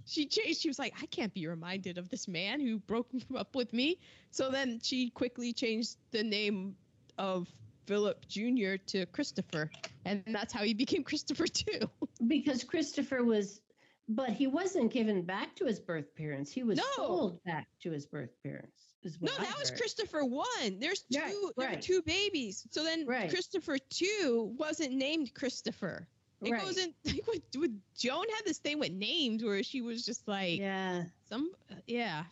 she 0.05 0.25
changed. 0.25 0.61
She 0.61 0.69
was 0.69 0.79
like, 0.79 0.93
I 1.01 1.05
can't 1.07 1.33
be 1.33 1.47
reminded 1.47 1.97
of 1.97 2.09
this 2.09 2.27
man 2.27 2.59
who 2.59 2.79
broke 2.79 3.09
up 3.35 3.55
with 3.55 3.73
me. 3.73 3.99
So 4.31 4.49
then 4.49 4.79
she 4.81 5.09
quickly 5.09 5.53
changed 5.53 5.97
the 6.11 6.23
name 6.23 6.75
of 7.17 7.47
Philip 7.85 8.27
Jr. 8.27 8.75
to 8.87 9.05
Christopher, 9.07 9.69
and 10.05 10.23
that's 10.27 10.53
how 10.53 10.63
he 10.63 10.73
became 10.73 11.03
Christopher 11.11 11.47
too. 11.47 11.89
Because 12.25 12.63
Christopher 12.63 13.23
was, 13.23 13.61
but 14.07 14.29
he 14.29 14.47
wasn't 14.47 14.91
given 14.91 15.23
back 15.23 15.55
to 15.55 15.65
his 15.65 15.79
birth 15.79 16.13
parents. 16.15 16.51
He 16.51 16.63
was 16.63 16.77
No. 16.77 16.83
sold 16.95 17.43
back 17.43 17.67
to 17.81 17.91
his 17.91 18.05
birth 18.05 18.31
parents. 18.43 18.95
No, 19.21 19.31
I 19.37 19.43
that 19.45 19.59
was. 19.59 19.71
Christopher 19.71 20.25
one. 20.25 20.79
There's 20.79 21.03
two. 21.11 21.19
Right, 21.19 21.51
There 21.57 21.69
were 21.71 21.81
two 21.81 22.01
babies. 22.03 22.67
So 22.71 22.83
then 22.83 23.05
Right. 23.05 23.29
Christopher 23.29 23.77
two 23.89 24.53
wasn't 24.57 24.93
named 24.93 25.33
Christopher. 25.33 26.07
It 26.43 26.51
Right. 26.51 26.61
goes 26.63 26.77
in 26.77 26.93
like 27.05 27.25
with, 27.27 27.41
with 27.57 27.81
Joan 27.97 28.25
had 28.35 28.45
this 28.45 28.57
thing 28.59 28.79
with 28.79 28.91
names 28.91 29.43
where 29.43 29.63
she 29.63 29.81
was 29.81 30.03
just 30.05 30.27
like 30.27 30.59
Yeah. 30.59 31.05
some 31.29 31.51
yeah. 31.87 32.25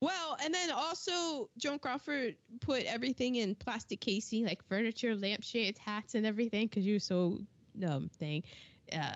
Well, 0.00 0.36
and 0.42 0.54
then 0.54 0.70
also 0.70 1.50
Joan 1.58 1.78
Crawford 1.80 2.36
put 2.60 2.84
everything 2.84 3.36
in 3.36 3.54
plastic 3.56 4.00
casing, 4.00 4.44
like 4.46 4.62
furniture, 4.68 5.16
lampshades, 5.16 5.78
hats, 5.78 6.14
and 6.14 6.24
everything, 6.24 6.68
because 6.68 6.86
you 6.86 6.94
was 6.94 7.04
so 7.04 7.40
um 7.86 8.08
thing, 8.18 8.44
uh, 8.92 8.96
uh, 8.96 9.14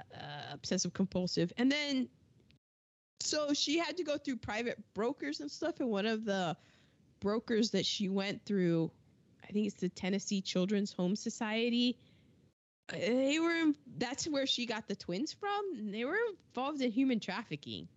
obsessive 0.52 0.92
compulsive. 0.92 1.52
And 1.56 1.70
then, 1.70 2.08
so 3.20 3.52
she 3.54 3.78
had 3.78 3.96
to 3.98 4.04
go 4.04 4.18
through 4.18 4.36
private 4.36 4.78
brokers 4.94 5.40
and 5.40 5.50
stuff. 5.50 5.80
And 5.80 5.88
one 5.88 6.06
of 6.06 6.24
the 6.24 6.56
brokers 7.20 7.70
that 7.70 7.86
she 7.86 8.08
went 8.08 8.44
through, 8.44 8.90
I 9.42 9.52
think 9.52 9.66
it's 9.66 9.80
the 9.80 9.88
Tennessee 9.88 10.40
Children's 10.40 10.92
Home 10.92 11.16
Society. 11.16 11.96
uh, 12.92 12.96
They 12.96 13.38
were 13.38 13.72
that's 13.98 14.26
where 14.26 14.46
she 14.46 14.66
got 14.66 14.88
the 14.88 14.96
twins 14.96 15.32
from. 15.32 15.90
They 15.92 16.04
were 16.04 16.18
involved 16.54 16.80
in 16.80 16.90
human 16.90 17.20
trafficking 17.20 17.88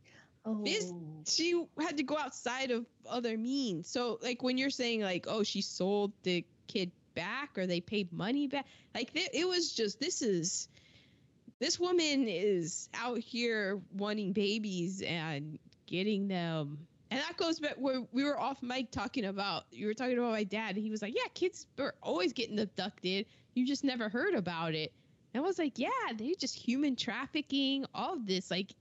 Oh. 0.45 0.53
Biz- 0.63 0.93
she 1.27 1.65
had 1.79 1.97
to 1.97 2.03
go 2.03 2.17
outside 2.17 2.69
of 2.69 2.85
other 3.09 3.35
means. 3.35 3.89
So 3.89 4.19
like 4.21 4.43
when 4.43 4.57
you're 4.59 4.69
saying 4.69 5.01
like, 5.01 5.25
oh, 5.27 5.41
she 5.41 5.61
sold 5.61 6.13
the 6.21 6.45
kid 6.67 6.91
back 7.15 7.57
or 7.57 7.65
they 7.65 7.81
paid 7.81 8.13
money 8.13 8.47
back, 8.47 8.67
like 8.93 9.11
th- 9.11 9.31
it 9.33 9.47
was 9.47 9.73
just 9.73 9.99
this 9.99 10.21
is 10.21 10.67
this 11.59 11.79
woman 11.79 12.27
is 12.27 12.89
out 12.93 13.19
here 13.19 13.81
wanting 13.93 14.33
babies 14.33 15.01
and 15.01 15.59
getting 15.87 16.27
them. 16.27 16.87
And 17.11 17.19
that 17.21 17.37
goes 17.37 17.59
back 17.59 17.75
where 17.77 18.01
we 18.11 18.23
were 18.23 18.39
off 18.39 18.61
mic 18.61 18.91
talking 18.91 19.25
about 19.25 19.63
you 19.71 19.87
were 19.87 19.93
talking 19.93 20.17
about 20.17 20.31
my 20.31 20.43
dad 20.43 20.75
and 20.75 20.83
he 20.83 20.91
was 20.91 21.01
like, 21.01 21.15
Yeah, 21.15 21.27
kids 21.33 21.67
are 21.79 21.95
always 22.01 22.33
getting 22.33 22.59
abducted. 22.59 23.25
You 23.53 23.65
just 23.65 23.83
never 23.83 24.09
heard 24.09 24.33
about 24.35 24.73
it. 24.75 24.91
And 25.33 25.43
I 25.43 25.47
was 25.47 25.57
like, 25.57 25.77
Yeah, 25.79 25.89
they 26.17 26.33
just 26.39 26.55
human 26.57 26.95
trafficking, 26.95 27.85
all 27.93 28.13
of 28.13 28.25
this. 28.25 28.51
Like 28.51 28.71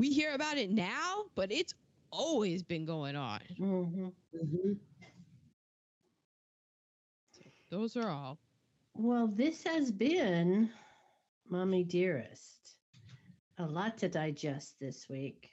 we 0.00 0.12
hear 0.12 0.34
about 0.34 0.58
it 0.58 0.70
now, 0.70 1.24
but 1.34 1.50
it's 1.52 1.74
always 2.10 2.62
been 2.62 2.84
going 2.84 3.16
on. 3.16 3.40
Mhm. 3.58 4.12
hmm 4.32 4.72
Those 7.70 7.96
are 7.96 8.08
all. 8.10 8.38
Well, 8.94 9.26
this 9.28 9.64
has 9.64 9.90
been 9.90 10.70
Mommy 11.50 11.84
Dearest. 11.84 12.76
A 13.58 13.66
lot 13.66 13.98
to 13.98 14.08
digest 14.08 14.74
this 14.80 15.08
week. 15.08 15.50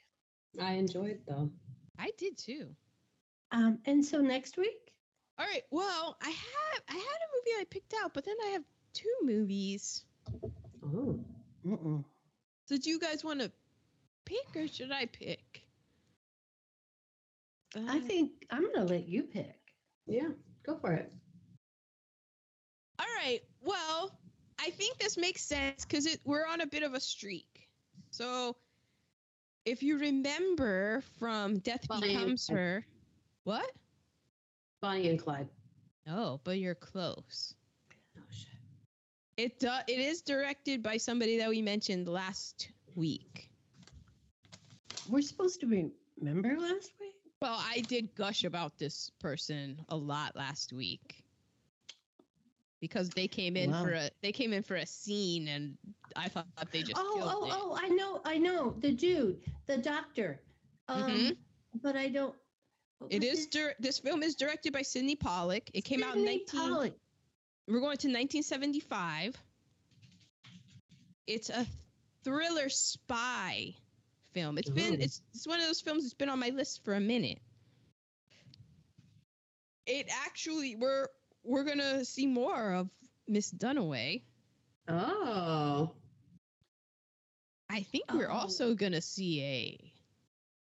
I 0.60 0.72
enjoyed 0.74 1.20
though. 1.26 1.50
I 1.98 2.10
did 2.18 2.36
too. 2.38 2.74
Um, 3.50 3.78
and 3.86 4.04
so 4.04 4.20
next 4.20 4.56
week, 4.56 4.92
All 5.38 5.46
right. 5.46 5.62
Well, 5.70 6.16
I 6.22 6.28
have 6.30 6.82
I 6.88 6.92
had 6.94 6.98
a 7.00 7.30
movie 7.34 7.60
I 7.60 7.64
picked 7.70 7.94
out, 8.02 8.12
but 8.14 8.24
then 8.24 8.36
I 8.44 8.48
have 8.50 8.64
two 8.92 9.14
movies. 9.22 10.04
Oh. 10.84 11.18
mm-mm. 11.66 12.04
So 12.66 12.76
do 12.76 12.90
you 12.90 12.98
guys 12.98 13.24
want 13.24 13.40
to 13.40 13.50
pick 14.24 14.56
or 14.56 14.68
should 14.68 14.92
I 14.92 15.06
pick? 15.06 15.62
I 17.76 17.98
Uh, 17.98 18.00
think 18.00 18.46
I'm 18.50 18.72
gonna 18.72 18.84
let 18.86 19.08
you 19.08 19.24
pick. 19.24 19.58
Yeah. 20.06 20.30
Go 20.64 20.76
for 20.78 20.92
it. 20.92 21.12
All 22.98 23.06
right. 23.18 23.40
Well, 23.62 24.18
I 24.64 24.70
think 24.70 24.96
this 24.96 25.18
makes 25.18 25.42
sense 25.42 25.84
because 25.84 26.08
we're 26.24 26.46
on 26.46 26.62
a 26.62 26.66
bit 26.66 26.82
of 26.82 26.94
a 26.94 27.00
streak. 27.00 27.68
So, 28.10 28.56
if 29.66 29.82
you 29.82 29.98
remember 29.98 31.02
from 31.18 31.58
Death 31.58 31.86
Bonnie 31.86 32.14
Becomes 32.14 32.48
Her, 32.48 32.86
what? 33.42 33.70
Bonnie 34.80 35.10
and 35.10 35.18
Clyde. 35.18 35.48
No, 36.06 36.40
but 36.44 36.58
you're 36.58 36.74
close. 36.74 37.54
Oh 38.16 38.22
shit. 38.30 38.48
It 39.36 39.60
do, 39.60 39.70
it 39.86 39.98
is 39.98 40.22
directed 40.22 40.82
by 40.82 40.96
somebody 40.96 41.36
that 41.38 41.50
we 41.50 41.60
mentioned 41.60 42.08
last 42.08 42.70
week. 42.94 43.50
We're 45.10 45.20
supposed 45.20 45.60
to 45.60 45.90
remember 46.18 46.56
last 46.58 46.92
week. 46.98 47.16
Well, 47.42 47.62
I 47.62 47.80
did 47.80 48.14
gush 48.14 48.44
about 48.44 48.78
this 48.78 49.10
person 49.20 49.78
a 49.90 49.96
lot 49.96 50.34
last 50.36 50.72
week 50.72 51.23
because 52.84 53.08
they 53.08 53.26
came 53.26 53.56
in 53.56 53.70
Wow. 53.70 53.82
for 53.84 53.92
a 53.92 54.10
they 54.20 54.30
came 54.32 54.52
in 54.52 54.62
for 54.62 54.76
a 54.76 54.84
scene 54.84 55.48
and 55.48 55.78
I 56.14 56.28
thought 56.28 56.46
they 56.70 56.82
just 56.82 57.00
Oh, 57.02 57.14
killed 57.16 57.30
oh, 57.34 57.46
it. 57.46 57.52
oh! 57.56 57.78
I 57.82 57.88
know, 57.88 58.20
I 58.26 58.36
know. 58.36 58.74
The 58.78 58.92
dude, 58.92 59.40
the 59.64 59.78
doctor. 59.78 60.38
Um, 60.88 61.10
Mhm. 61.10 61.36
but 61.82 61.96
I 61.96 62.08
don't. 62.08 62.34
what 62.98 63.10
It 63.10 63.20
was 63.20 63.30
is 63.30 63.38
his- 63.38 63.46
dir- 63.46 63.74
this 63.78 63.98
film 64.00 64.22
is 64.22 64.34
directed 64.34 64.74
by 64.74 64.82
Sidney 64.82 65.16
Pollack. 65.16 65.70
It 65.72 65.84
came 65.86 66.02
out 66.02 66.14
in 66.16 66.26
Sidney 66.26 66.44
19 66.52 66.60
Pollack. 66.60 66.92
We're 67.66 67.80
going 67.80 67.96
to 67.98 68.08
1975. 68.08 69.34
It's 71.26 71.48
a 71.48 71.66
thriller 72.22 72.68
spy 72.68 73.74
film. 74.34 74.58
It's 74.58 74.68
been 74.68 75.00
it's, 75.00 75.22
it's 75.32 75.46
one 75.46 75.58
of 75.58 75.66
those 75.66 75.80
films 75.80 76.02
that's 76.04 76.12
been 76.12 76.28
on 76.28 76.38
my 76.38 76.50
list 76.50 76.84
for 76.84 76.92
a 76.94 77.00
minute. 77.00 77.40
It 79.86 80.06
actually 80.10 80.76
we're 80.76 81.08
we're 81.44 81.64
gonna 81.64 82.04
see 82.04 82.26
more 82.26 82.72
of 82.74 82.88
Miss 83.28 83.52
Dunaway. 83.52 84.22
Oh. 84.88 85.92
I 87.70 87.82
think 87.82 88.12
we're 88.12 88.30
Oh. 88.30 88.34
also 88.34 88.74
gonna 88.74 89.00
see 89.00 89.42
a 89.42 89.92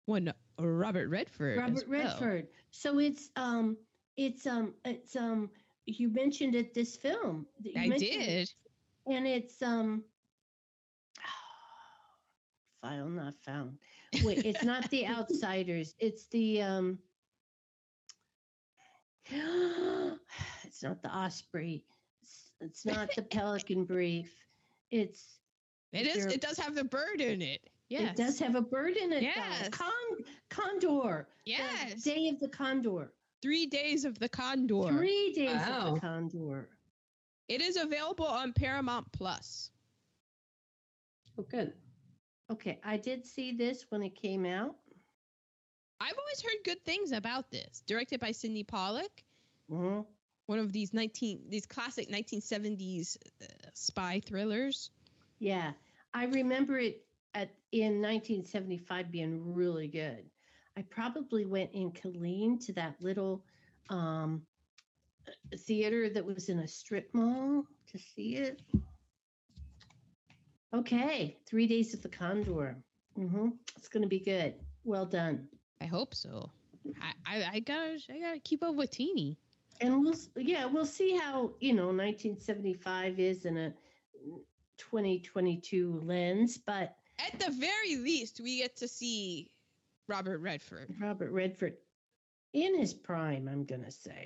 one 0.05 0.33
Robert 0.59 1.07
Redford. 1.09 1.57
Robert 1.57 1.87
well. 1.87 2.01
Redford. 2.01 2.47
So 2.71 2.99
it's 2.99 3.29
um, 3.35 3.77
it's 4.17 4.45
um, 4.47 4.73
it's 4.85 5.15
um. 5.15 5.49
You 5.85 6.09
mentioned 6.09 6.55
it. 6.55 6.73
This 6.73 6.95
film. 6.97 7.47
You 7.63 7.73
I 7.75 7.87
mentioned 7.87 8.11
it, 8.21 8.25
did. 8.25 8.51
and 9.07 9.25
it's 9.27 9.61
um. 9.61 10.03
File 12.81 13.09
not 13.09 13.35
found. 13.45 13.77
Wait, 14.23 14.45
it's 14.45 14.63
not 14.63 14.89
the 14.89 15.05
Outsiders. 15.17 15.95
It's 15.99 16.27
the 16.27 16.61
um. 16.61 16.99
It's 20.63 20.83
not 20.83 21.01
the 21.01 21.09
Osprey. 21.09 21.83
It's, 22.21 22.51
it's 22.61 22.85
not 22.85 23.09
the 23.15 23.21
Pelican 23.23 23.83
Brief. 23.85 24.31
It's 24.91 25.39
It 25.91 26.07
is. 26.07 26.25
It 26.27 26.41
does 26.41 26.57
have 26.57 26.75
the 26.75 26.83
bird 26.83 27.21
in 27.21 27.41
it. 27.41 27.59
Yes. 27.89 28.11
it 28.11 28.15
does 28.15 28.39
have 28.39 28.55
a 28.55 28.61
bird 28.61 28.95
in 28.95 29.11
it. 29.11 29.21
though. 29.21 29.25
Yes. 29.25 29.69
Con- 29.69 29.89
condor. 30.49 31.27
The 31.45 31.51
Yes. 31.51 32.03
Day 32.03 32.29
of 32.29 32.39
the 32.39 32.47
Condor. 32.47 33.11
Three 33.41 33.65
days 33.65 34.05
of 34.05 34.19
the 34.19 34.29
Condor. 34.29 34.89
Three 34.89 35.33
days 35.33 35.55
of 35.67 35.95
the 35.95 35.99
Condor. 35.99 36.69
It 37.47 37.61
is 37.61 37.77
available 37.77 38.27
on 38.27 38.53
Paramount 38.53 39.11
Plus. 39.11 39.71
Oh, 41.37 41.43
good. 41.49 41.73
Okay, 42.51 42.79
I 42.83 42.97
did 42.97 43.25
see 43.25 43.51
this 43.51 43.85
when 43.89 44.03
it 44.03 44.15
came 44.15 44.45
out. 44.45 44.75
I've 45.99 46.17
always 46.17 46.41
heard 46.41 46.63
good 46.63 46.83
things 46.85 47.11
about 47.11 47.51
this. 47.51 47.83
Directed 47.85 48.19
by 48.19 48.31
Sidney 48.31 48.63
Pollack, 48.63 49.23
Mhm. 49.69 50.05
one 50.45 50.59
of 50.59 50.71
these 50.71 50.93
19 50.93 51.49
these 51.49 51.65
classic 51.65 52.09
1970s 52.09 53.17
uh, 53.41 53.45
spy 53.73 54.19
thrillers. 54.21 54.91
Yeah, 55.39 55.73
I 56.13 56.25
remember 56.25 56.79
it 56.79 57.05
at 57.33 57.51
in 57.71 58.01
1975 58.01 59.11
being 59.11 59.53
really 59.53 59.87
good. 59.87 60.29
I 60.75 60.81
probably 60.83 61.45
went 61.45 61.71
in 61.73 61.91
Killeen 61.91 62.59
to 62.65 62.73
that 62.73 62.99
little 63.01 63.43
um, 63.89 64.45
theater 65.55 66.09
that 66.09 66.25
was 66.25 66.49
in 66.49 66.59
a 66.59 66.67
strip 66.67 67.13
mall 67.13 67.65
to 67.87 67.99
see 67.99 68.37
it. 68.37 68.61
Okay, 70.73 71.37
Three 71.45 71.67
Days 71.67 71.93
of 71.93 72.01
the 72.01 72.09
Condor. 72.09 72.77
Mm-hmm. 73.17 73.49
It's 73.75 73.87
going 73.89 74.03
to 74.03 74.07
be 74.07 74.19
good. 74.19 74.53
Well 74.83 75.05
done. 75.05 75.47
I 75.81 75.85
hope 75.85 76.13
so. 76.13 76.49
I, 77.01 77.13
I, 77.37 77.49
I 77.53 77.59
gotta 77.59 77.99
I 78.09 78.19
gotta 78.19 78.39
keep 78.39 78.63
up 78.63 78.75
with 78.75 78.91
Teeny. 78.91 79.37
and 79.81 80.01
we'll 80.01 80.15
yeah 80.37 80.65
we'll 80.65 80.85
see 80.85 81.15
how 81.15 81.51
you 81.59 81.73
know 81.73 81.87
1975 81.87 83.19
is 83.19 83.45
in 83.45 83.57
a 83.57 83.73
2022 84.77 86.01
lens 86.03 86.57
but 86.57 86.95
At 87.19 87.37
the 87.39 87.51
very 87.51 87.97
least, 87.97 88.39
we 88.41 88.57
get 88.59 88.75
to 88.77 88.87
see 88.87 89.51
Robert 90.07 90.39
Redford. 90.39 90.93
robert 90.99 91.31
redford 91.31 91.73
in 92.53 92.77
his 92.79 92.93
prime 92.93 93.47
i'm 93.47 93.63
gonna 93.65 93.91
say 93.91 94.25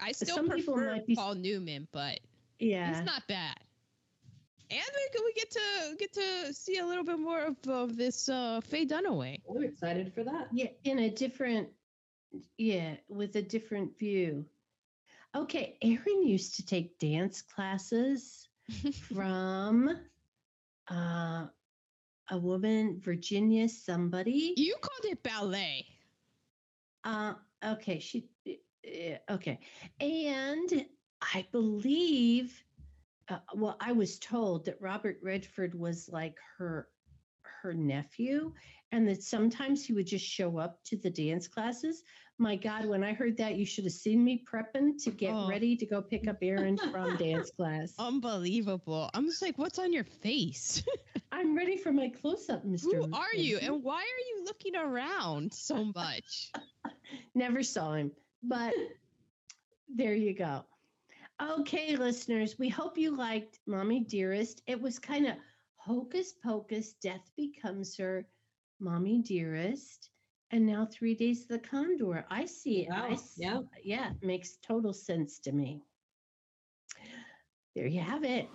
I 0.00 0.12
still 0.12 0.34
Some 0.36 0.48
prefer 0.48 0.92
might 0.92 1.06
be- 1.06 1.14
Paul 1.14 1.34
Newman, 1.36 1.88
but 1.92 2.18
yeah 2.58 2.94
he's 2.94 3.04
not 3.06 3.26
bad. 3.26 3.56
And 4.70 4.80
we, 4.80 5.08
can 5.12 5.24
we 5.24 5.32
get 5.34 5.50
to 5.50 5.96
get 5.98 6.12
to 6.14 6.54
see 6.54 6.78
a 6.78 6.86
little 6.86 7.04
bit 7.04 7.18
more 7.18 7.42
of, 7.44 7.56
of 7.68 7.96
this 7.96 8.28
uh, 8.28 8.60
Faye 8.62 8.86
Dunaway. 8.86 9.40
We're 9.46 9.64
excited 9.64 10.12
for 10.14 10.24
that. 10.24 10.48
yeah 10.52 10.68
in 10.84 10.98
a 11.00 11.10
different 11.10 11.68
yeah 12.58 12.96
with 13.08 13.36
a 13.36 13.42
different 13.42 13.96
view 13.96 14.44
okay 15.36 15.76
aaron 15.82 16.26
used 16.26 16.56
to 16.56 16.66
take 16.66 16.98
dance 16.98 17.42
classes 17.42 18.48
from 19.14 19.88
uh 20.88 21.46
a 22.30 22.38
woman 22.38 22.98
virginia 23.00 23.68
somebody 23.68 24.54
you 24.56 24.74
called 24.80 25.12
it 25.12 25.22
ballet. 25.22 25.86
Uh, 27.04 27.34
okay, 27.62 27.98
she. 27.98 28.26
uh, 28.48 29.32
okay, 29.32 29.58
and 30.00 30.86
I 31.20 31.46
believe. 31.52 32.63
Uh, 33.28 33.38
well, 33.54 33.76
I 33.80 33.92
was 33.92 34.18
told 34.18 34.66
that 34.66 34.80
Robert 34.80 35.18
Redford 35.22 35.74
was 35.74 36.08
like 36.12 36.36
her 36.58 36.88
her 37.62 37.72
nephew, 37.72 38.52
and 38.92 39.08
that 39.08 39.22
sometimes 39.22 39.84
he 39.84 39.92
would 39.94 40.06
just 40.06 40.24
show 40.26 40.58
up 40.58 40.82
to 40.84 40.96
the 40.98 41.08
dance 41.10 41.48
classes. 41.48 42.02
My 42.38 42.56
God, 42.56 42.84
when 42.84 43.02
I 43.02 43.14
heard 43.14 43.38
that, 43.38 43.56
you 43.56 43.64
should 43.64 43.84
have 43.84 43.92
seen 43.94 44.22
me 44.22 44.44
prepping 44.50 45.02
to 45.04 45.10
get 45.10 45.32
Oh. 45.32 45.48
ready 45.48 45.74
to 45.76 45.86
go 45.86 46.02
pick 46.02 46.28
up 46.28 46.36
Aaron 46.42 46.76
from 46.76 47.16
dance 47.16 47.50
class. 47.56 47.94
Unbelievable. 47.98 49.08
I'm 49.14 49.26
just 49.26 49.40
like, 49.40 49.56
what's 49.56 49.78
on 49.78 49.92
your 49.92 50.04
face? 50.04 50.82
I'm 51.32 51.56
ready 51.56 51.76
for 51.78 51.92
my 51.92 52.08
close 52.08 52.50
up, 52.50 52.64
Mister. 52.64 52.96
Who 52.96 53.12
are 53.14 53.34
you? 53.34 53.58
And 53.58 53.82
why 53.82 54.00
are 54.02 54.24
you 54.38 54.44
looking 54.44 54.76
around 54.76 55.54
so 55.54 55.84
much? 55.94 56.52
Never 57.34 57.62
saw 57.62 57.94
him, 57.94 58.12
but 58.42 58.74
there 59.88 60.14
you 60.14 60.34
go. 60.34 60.64
Okay, 61.42 61.96
listeners, 61.96 62.58
we 62.58 62.68
hope 62.68 62.96
you 62.98 63.16
liked 63.16 63.60
Mommy 63.66 64.00
Dearest. 64.00 64.62
It 64.66 64.80
was 64.80 64.98
kind 64.98 65.26
of 65.26 65.34
hocus 65.76 66.32
pocus, 66.32 66.92
death 66.94 67.30
becomes 67.36 67.96
her, 67.96 68.26
Mommy 68.80 69.20
Dearest, 69.20 70.10
and 70.50 70.66
now 70.66 70.86
Three 70.86 71.14
Days 71.14 71.42
of 71.42 71.48
the 71.48 71.58
Condor. 71.58 72.24
I 72.30 72.44
see 72.46 72.82
it. 72.82 72.88
I 72.96 73.08
Wow, 73.08 73.12
s- 73.12 73.34
yeah. 73.36 73.60
Yeah, 73.82 74.10
it 74.10 74.22
makes 74.26 74.56
total 74.58 74.92
sense 74.92 75.38
to 75.40 75.52
me. 75.52 75.82
There 77.74 77.86
you 77.86 78.00
have 78.00 78.24
it. 78.24 78.48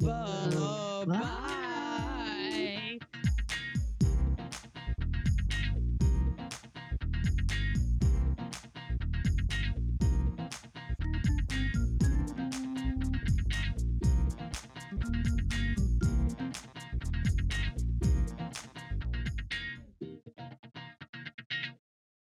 Bye. 0.00 1.04
Bye. 1.06 1.65